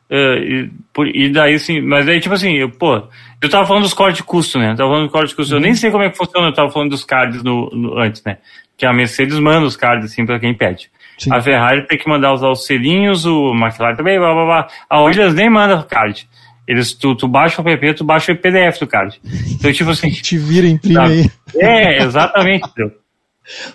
É, 0.09 0.37
e, 0.39 0.69
e 1.13 1.29
daí 1.29 1.57
sim, 1.59 1.81
mas 1.81 2.05
daí 2.05 2.19
tipo 2.19 2.33
assim, 2.35 2.53
eu, 2.53 2.69
pô, 2.69 3.03
eu 3.41 3.49
tava 3.49 3.65
falando 3.65 3.83
dos 3.83 3.93
cortes 3.93 4.17
de 4.17 4.23
custo, 4.23 4.57
né? 4.59 4.71
Eu 4.71 4.75
tava 4.75 4.89
falando 4.89 5.03
dos 5.03 5.11
cortes 5.11 5.29
de 5.31 5.35
custo, 5.35 5.53
eu 5.53 5.57
Uhum. 5.57 5.63
nem 5.63 5.75
sei 5.75 5.91
como 5.91 6.03
é 6.03 6.09
que 6.09 6.17
funciona, 6.17 6.47
eu 6.47 6.53
tava 6.53 6.71
falando 6.71 6.89
dos 6.91 7.03
cards 7.05 7.43
no, 7.43 7.69
no- 7.71 7.97
antes, 7.99 8.23
né? 8.23 8.37
Que 8.77 8.85
a 8.85 8.93
Mercedes 8.93 9.37
manda 9.39 9.65
os 9.65 9.75
cards 9.75 10.11
assim 10.11 10.25
pra 10.25 10.39
quem 10.39 10.53
pede. 10.53 10.89
Sim. 11.17 11.31
A 11.33 11.41
Ferrari 11.41 11.85
tem 11.87 11.97
que 11.97 12.07
mandar 12.09 12.33
usar 12.33 12.49
os 12.49 12.65
selinhos, 12.65 13.25
o 13.25 13.53
McLaren 13.53 13.95
também, 13.95 14.17
blá 14.19 14.33
blá 14.33 14.45
blá. 14.45 14.67
A 14.89 15.01
Williams 15.01 15.33
nem 15.35 15.49
manda 15.49 15.83
card. 15.83 16.27
Eles, 16.67 16.93
tu, 16.93 17.13
tu 17.15 17.27
baixa 17.27 17.61
o 17.61 17.63
PP, 17.63 17.93
tu 17.95 18.03
baixa 18.03 18.31
o 18.31 18.37
PDF 18.37 18.79
do 18.79 18.87
card. 18.87 19.19
Então, 19.51 19.71
tipo 19.73 19.89
assim, 19.89 20.09
Te 20.21 20.37
vira, 20.37 20.67
imprime 20.67 20.97
aí. 20.99 21.31
é, 21.55 22.03
exatamente. 22.03 22.69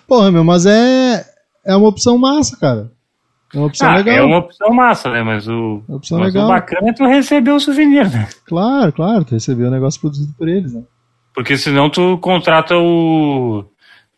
Porra, 0.06 0.30
meu, 0.30 0.42
mas 0.44 0.64
é, 0.66 1.24
é 1.66 1.76
uma 1.76 1.88
opção 1.88 2.16
massa, 2.16 2.56
cara. 2.58 2.90
É 3.54 3.58
uma 3.58 3.66
opção 3.66 3.88
Ah, 3.90 3.96
legal. 3.96 4.14
é 4.16 4.22
uma 4.22 4.38
opção 4.38 4.70
massa, 4.72 5.10
né? 5.10 5.22
Mas 5.22 5.46
o, 5.48 5.82
É 5.88 5.94
opção 5.94 6.18
mas 6.18 6.32
legal. 6.32 6.46
o 6.46 6.52
bacana 6.52 6.90
é 6.90 6.92
tu 6.92 7.06
receber 7.06 7.50
o 7.50 7.60
souvenir, 7.60 8.10
né? 8.10 8.28
Claro, 8.46 8.92
claro, 8.92 9.24
tu 9.24 9.32
recebeu 9.32 9.68
o 9.68 9.70
negócio 9.70 10.00
produzido 10.00 10.32
por 10.36 10.48
eles, 10.48 10.72
né? 10.74 10.82
Porque 11.34 11.56
senão 11.56 11.88
tu 11.90 12.18
contrata 12.18 12.76
o. 12.76 13.64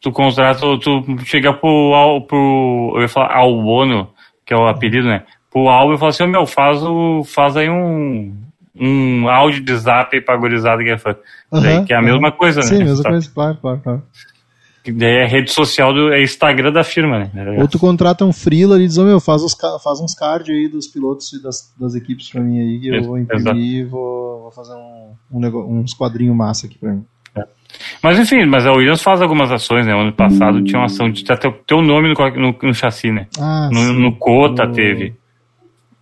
Tu 0.00 0.10
contrata, 0.10 0.60
tu 0.78 1.04
chega 1.24 1.52
pro, 1.52 2.24
pro 2.26 2.92
eu 2.96 3.02
ia 3.02 3.08
falar 3.08 3.36
Albono, 3.36 4.08
que 4.46 4.54
é 4.54 4.56
o 4.56 4.66
apelido, 4.66 5.06
né? 5.06 5.24
Pro 5.50 5.68
Albo 5.68 5.94
e 5.94 5.98
fala 5.98 6.10
assim, 6.10 6.26
meu, 6.26 6.46
faz, 6.46 6.82
o, 6.82 7.22
faz 7.24 7.56
aí 7.56 7.68
um, 7.68 8.34
um 8.80 9.28
áudio 9.28 9.62
de 9.62 9.76
zap 9.76 10.14
aí 10.16 10.22
pra 10.22 10.36
gurizada 10.36 10.82
que 10.82 10.90
é 10.90 10.96
fã. 10.98 11.14
Aham, 11.52 11.84
que 11.84 11.92
é 11.92 11.96
a 11.96 12.02
mesma 12.02 12.32
coisa, 12.32 12.60
né? 12.60 12.66
Sim, 12.66 12.78
mesma 12.84 13.02
Tá. 13.02 13.10
coisa, 13.10 13.30
claro, 13.32 13.58
claro, 13.60 13.80
claro. 13.82 14.02
Que 14.82 14.90
daí 14.92 15.16
é 15.18 15.26
rede 15.26 15.50
social, 15.52 15.92
do, 15.92 16.10
é 16.10 16.22
Instagram 16.22 16.72
da 16.72 16.82
firma, 16.82 17.18
né? 17.18 17.30
Ou 17.58 17.68
tu 17.68 17.78
contrata 17.78 18.24
um 18.24 18.32
freela 18.32 18.80
e 18.80 18.86
diz, 18.86 18.96
ô 18.96 19.04
meu, 19.04 19.20
faz, 19.20 19.42
os, 19.42 19.54
faz 19.84 20.00
uns 20.00 20.14
cards 20.14 20.48
aí 20.48 20.68
dos 20.68 20.86
pilotos 20.86 21.30
e 21.34 21.42
das, 21.42 21.74
das 21.78 21.94
equipes 21.94 22.30
pra 22.30 22.40
mim 22.40 22.58
aí, 22.58 22.80
que 22.80 22.88
eu 22.88 23.02
vou 23.04 23.18
imprimir 23.18 23.54
e 23.56 23.84
vou, 23.84 24.40
vou 24.44 24.50
fazer 24.50 24.72
um, 24.74 25.12
um 25.30 25.38
nego- 25.38 25.66
uns 25.66 25.92
quadrinhos 25.92 26.34
massa 26.34 26.66
aqui 26.66 26.78
pra 26.78 26.92
mim. 26.92 27.04
Mas 28.02 28.18
enfim, 28.18 28.46
mas 28.46 28.66
a 28.66 28.72
Williams 28.72 29.02
faz 29.02 29.20
algumas 29.22 29.52
ações, 29.52 29.86
né? 29.86 29.92
Ano 29.94 30.12
passado 30.12 30.64
tinha 30.64 30.78
uma 30.80 30.86
ação 30.86 31.08
de 31.10 31.22
ter 31.24 31.38
teu, 31.38 31.52
teu 31.66 31.80
nome 31.82 32.12
no, 32.12 32.30
no, 32.40 32.56
no 32.62 32.74
chassi, 32.74 33.12
né? 33.12 33.26
Ah, 33.38 33.68
No, 33.70 33.78
sim. 33.80 33.92
no 34.00 34.16
Cota 34.16 34.64
No- 34.64 34.72
teve, 34.72 35.14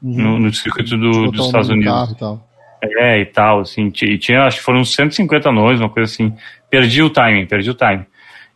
Uhum. 0.00 0.22
no, 0.22 0.38
no 0.38 0.54
circuito 0.54 0.96
do- 0.96 1.24
o 1.26 1.30
dos 1.32 1.46
Estados 1.46 1.68
Unidos. 1.68 2.14
E. 2.82 2.98
É, 3.00 3.20
e 3.20 3.26
tal, 3.26 3.60
assim, 3.60 3.92
e 4.02 4.18
tinha, 4.18 4.42
acho 4.44 4.58
que 4.58 4.64
foram 4.64 4.80
uns 4.80 4.94
150 4.94 5.50
nomes, 5.52 5.80
uma 5.80 5.88
coisa 5.90 6.12
assim. 6.12 6.32
Perdi 6.70 7.02
o 7.02 7.10
timing, 7.10 7.46
perdi 7.46 7.70
o 7.70 7.74
timing. 7.74 8.04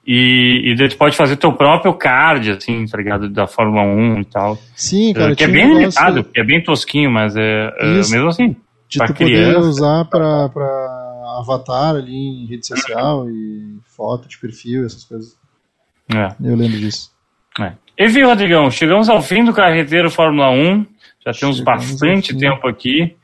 E, 0.06 0.62
e 0.72 0.74
daí 0.74 0.88
tu 0.88 0.96
pode 0.96 1.16
fazer 1.16 1.36
teu 1.36 1.52
próprio 1.52 1.94
card, 1.94 2.50
assim, 2.50 2.84
tá 2.86 2.98
ligado? 2.98 3.28
Da 3.28 3.46
Fórmula 3.46 3.82
1 3.84 4.20
e 4.20 4.24
tal. 4.24 4.58
Sim, 4.74 5.12
cara, 5.12 5.34
que 5.36 5.44
é 5.44 5.48
bem 5.48 5.66
um 5.70 5.78
limitado, 5.78 6.26
é 6.34 6.42
bem 6.42 6.62
tosquinho, 6.62 7.10
mas 7.10 7.36
é, 7.36 7.72
é 7.78 7.86
Isso. 8.00 8.10
mesmo 8.10 8.28
assim. 8.28 8.56
de 8.88 8.98
pra 8.98 9.06
tu 9.06 9.14
poder 9.14 9.30
criança. 9.30 9.58
usar 9.60 10.04
pra, 10.06 10.48
pra 10.48 11.38
avatar 11.38 11.94
ali 11.94 12.12
em 12.14 12.46
rede 12.46 12.66
social 12.66 13.30
e 13.30 13.78
foto 13.96 14.28
de 14.28 14.38
perfil, 14.38 14.84
essas 14.84 15.04
coisas. 15.04 15.36
É, 16.12 16.34
Eu 16.44 16.56
lembro 16.56 16.78
disso. 16.78 17.10
é. 17.60 17.72
Enfim, 17.98 18.22
Rodrigão, 18.24 18.70
chegamos 18.70 19.08
ao 19.08 19.22
fim 19.22 19.44
do 19.44 19.52
Carreteiro 19.52 20.10
Fórmula 20.10 20.50
1. 20.50 20.86
Já 21.24 21.32
temos 21.32 21.58
Chegamos 21.58 21.60
bastante 21.60 22.36
tempo 22.36 22.66
aqui. 22.66 23.14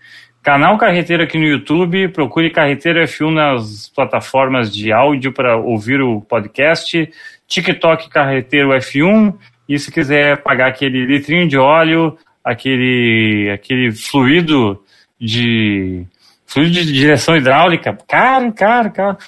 Canal 0.49 0.79
Carreteiro 0.79 1.23
aqui 1.23 1.37
no 1.37 1.45
YouTube. 1.45 2.09
Procure 2.09 2.49
Carreteiro 2.49 3.01
F1 3.01 3.31
nas 3.31 3.91
plataformas 3.91 4.73
de 4.73 4.91
áudio 4.91 5.31
para 5.31 5.59
ouvir 5.59 6.01
o 6.01 6.23
podcast. 6.23 7.13
TikTok 7.47 8.09
Carreteiro 8.09 8.71
F1. 8.71 9.35
E 9.69 9.79
se 9.79 9.93
quiser 9.93 10.43
pagar 10.43 10.69
aquele 10.69 11.05
litrinho 11.05 11.47
de 11.47 11.59
óleo, 11.59 12.17
aquele, 12.43 13.51
aquele 13.53 13.93
fluido 13.93 14.83
de 15.21 16.07
fluido 16.47 16.73
de 16.73 16.95
direção 16.95 17.37
hidráulica, 17.37 17.99
caro, 18.09 18.51
caro, 18.51 18.91
caro. 18.91 19.19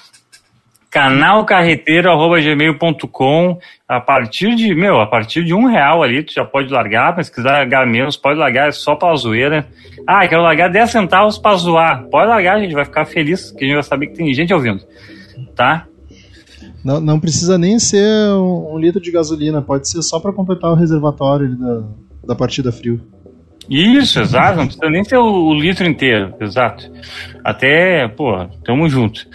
canalcarreteiro.gmail.com 0.91 3.57
a 3.87 3.99
partir 4.01 4.55
de, 4.55 4.75
meu, 4.75 4.99
a 4.99 5.07
partir 5.07 5.45
de 5.45 5.53
um 5.53 5.65
real 5.65 6.03
ali, 6.03 6.21
tu 6.21 6.33
já 6.33 6.43
pode 6.43 6.69
largar, 6.71 7.15
mas 7.15 7.27
se 7.27 7.33
quiser 7.33 7.49
largar 7.49 7.87
menos, 7.87 8.17
pode 8.17 8.37
largar, 8.37 8.67
é 8.67 8.71
só 8.71 8.93
pra 8.93 9.15
zoeira. 9.15 9.65
Ah, 10.05 10.27
quero 10.27 10.41
largar 10.41 10.69
10 10.69 10.91
centavos 10.91 11.37
pra 11.37 11.55
zoar. 11.55 12.03
Pode 12.09 12.27
largar, 12.27 12.57
a 12.57 12.59
gente 12.59 12.73
vai 12.73 12.83
ficar 12.83 13.05
feliz, 13.05 13.51
que 13.51 13.63
a 13.63 13.67
gente 13.67 13.75
vai 13.75 13.83
saber 13.83 14.07
que 14.07 14.15
tem 14.15 14.33
gente 14.33 14.53
ouvindo, 14.53 14.83
tá? 15.55 15.87
Não, 16.83 16.99
não 16.99 17.19
precisa 17.19 17.57
nem 17.57 17.79
ser 17.79 18.05
um, 18.33 18.73
um 18.73 18.77
litro 18.77 18.99
de 18.99 19.11
gasolina, 19.11 19.61
pode 19.61 19.87
ser 19.87 20.01
só 20.01 20.19
para 20.19 20.33
completar 20.33 20.71
o 20.71 20.75
reservatório 20.75 21.45
ali 21.45 21.55
da, 21.55 21.83
da 22.27 22.35
partida 22.35 22.69
frio. 22.71 22.99
Isso, 23.69 24.19
exato, 24.19 24.57
não 24.57 24.65
precisa 24.65 24.89
nem 24.89 25.05
ser 25.05 25.17
o, 25.17 25.23
o 25.23 25.53
litro 25.53 25.87
inteiro, 25.87 26.33
exato. 26.41 26.91
Até, 27.45 28.09
pô, 28.09 28.45
tamo 28.65 28.89
junto. 28.89 29.25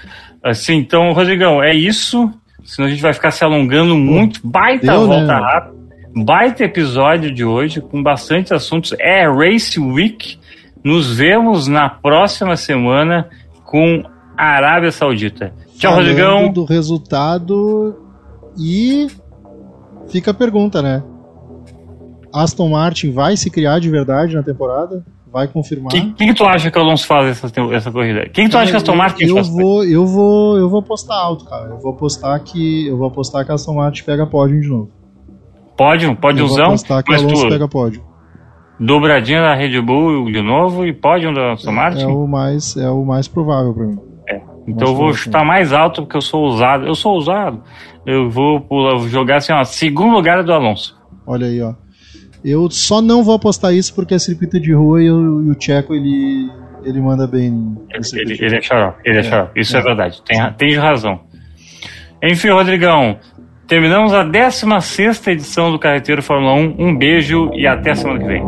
Assim, 0.46 0.74
então, 0.74 1.12
Rodrigão, 1.12 1.60
é 1.60 1.74
isso. 1.74 2.30
Senão 2.64 2.86
a 2.86 2.90
gente 2.90 3.02
vai 3.02 3.12
ficar 3.12 3.32
se 3.32 3.42
alongando 3.44 3.96
muito. 3.96 4.40
Baita 4.44 4.86
Deu, 4.92 5.06
volta 5.06 5.38
rápida. 5.38 5.76
Baita 6.24 6.64
episódio 6.64 7.34
de 7.34 7.44
hoje, 7.44 7.80
com 7.80 8.00
bastante 8.00 8.54
assuntos. 8.54 8.94
É 9.00 9.28
Race 9.28 9.78
Week. 9.78 10.38
Nos 10.84 11.16
vemos 11.16 11.66
na 11.66 11.88
próxima 11.88 12.56
semana 12.56 13.28
com 13.64 14.04
a 14.36 14.44
Arábia 14.44 14.92
Saudita. 14.92 15.52
Tchau, 15.76 15.92
Falando 15.92 16.06
Rodrigão. 16.06 16.52
do 16.52 16.64
resultado 16.64 17.96
e 18.56 19.08
fica 20.08 20.30
a 20.30 20.34
pergunta, 20.34 20.80
né? 20.80 21.02
Aston 22.32 22.68
Martin 22.68 23.10
vai 23.10 23.36
se 23.36 23.50
criar 23.50 23.80
de 23.80 23.90
verdade 23.90 24.36
na 24.36 24.44
temporada? 24.44 25.04
Vai 25.36 25.48
confirmar? 25.48 25.90
Quem, 25.90 26.12
quem 26.14 26.32
tu 26.32 26.44
acha 26.46 26.70
que 26.70 26.78
o 26.78 26.80
Alonso 26.80 27.06
faz 27.06 27.28
essa, 27.28 27.52
essa 27.74 27.92
corrida? 27.92 28.26
Quem 28.32 28.48
tu 28.48 28.56
acha 28.56 28.70
que 28.70 28.74
a 28.74 28.78
Aston 28.78 28.92
eu, 28.92 28.96
Martin 28.96 29.24
eu 29.24 29.34
faz? 29.34 29.48
vou, 29.50 29.84
eu 29.84 30.06
vou, 30.06 30.56
eu 30.56 30.70
vou 30.70 30.80
apostar 30.80 31.18
alto, 31.18 31.44
cara. 31.44 31.66
Eu 31.72 31.78
vou 31.78 31.92
apostar 31.92 32.42
que 32.42 32.86
eu 32.86 32.96
vou 32.96 33.06
apostar 33.08 33.44
que 33.44 33.52
a 33.52 33.54
Aston 33.54 33.74
Martin 33.74 34.02
pega 34.04 34.26
pódio 34.26 34.58
de 34.58 34.66
novo. 34.68 34.90
Pódio, 35.76 36.06
Eu 36.06 36.12
vou 36.12 36.16
pódiozão, 36.22 36.66
apostar 36.68 37.02
que 37.04 37.12
o 37.12 37.14
Alonso 37.14 37.42
tu, 37.42 37.48
pega 37.50 37.68
pódio. 37.68 38.02
dobradinha 38.80 39.42
da 39.42 39.54
Red 39.54 39.78
Bull 39.82 40.30
de 40.32 40.40
novo 40.40 40.86
e 40.86 40.92
pódio 40.94 41.34
da 41.34 41.52
Aston 41.52 41.72
Martin? 41.72 42.02
É 42.04 42.06
o 42.06 42.26
mais, 42.26 42.76
é 42.78 42.88
o 42.90 43.04
mais 43.04 43.28
provável 43.28 43.74
pra 43.74 43.84
mim. 43.86 43.98
Então 44.68 44.88
eu 44.88 44.94
vou 44.96 45.12
chutar 45.12 45.44
mais 45.44 45.72
alto 45.72 46.02
porque 46.02 46.16
eu 46.16 46.20
sou 46.22 46.42
ousado. 46.44 46.86
Eu 46.86 46.94
sou 46.96 47.12
ousado. 47.12 47.62
Eu 48.04 48.28
vou 48.28 48.60
pular- 48.60 48.98
jogar 49.08 49.36
assim, 49.36 49.52
ó, 49.52 49.62
segundo 49.64 50.14
lugar 50.14 50.38
é 50.40 50.42
do 50.42 50.52
Alonso. 50.52 50.96
Olha 51.26 51.46
aí, 51.46 51.60
ó. 51.62 51.74
Eu 52.48 52.70
só 52.70 53.02
não 53.02 53.24
vou 53.24 53.34
apostar 53.34 53.74
isso 53.74 53.92
porque 53.92 54.14
é 54.14 54.18
circuito 54.20 54.60
de 54.60 54.72
rua 54.72 55.02
e 55.02 55.10
o, 55.10 55.42
e 55.42 55.50
o 55.50 55.56
Checo 55.60 55.92
ele, 55.92 56.48
ele 56.84 57.00
manda 57.00 57.26
bem. 57.26 57.76
Ele, 57.90 58.38
ele 58.40 58.56
é 58.56 58.62
xarope, 58.62 59.00
ele 59.04 59.16
é, 59.16 59.20
É, 59.20 59.22
xarope. 59.24 59.60
Isso 59.60 59.76
é, 59.76 59.80
é. 59.80 59.82
verdade. 59.82 60.22
Tem, 60.22 60.52
tem 60.52 60.76
razão. 60.76 61.20
Enfim, 62.22 62.50
Rodrigão, 62.50 63.18
terminamos 63.66 64.14
a 64.14 64.22
16 64.22 65.26
edição 65.26 65.72
do 65.72 65.78
Carreteiro 65.80 66.22
Fórmula 66.22 66.54
1. 66.54 66.76
Um 66.78 66.96
beijo 66.96 67.50
e 67.52 67.66
até 67.66 67.96
semana 67.96 68.20
que 68.20 68.26
vem. 68.26 68.44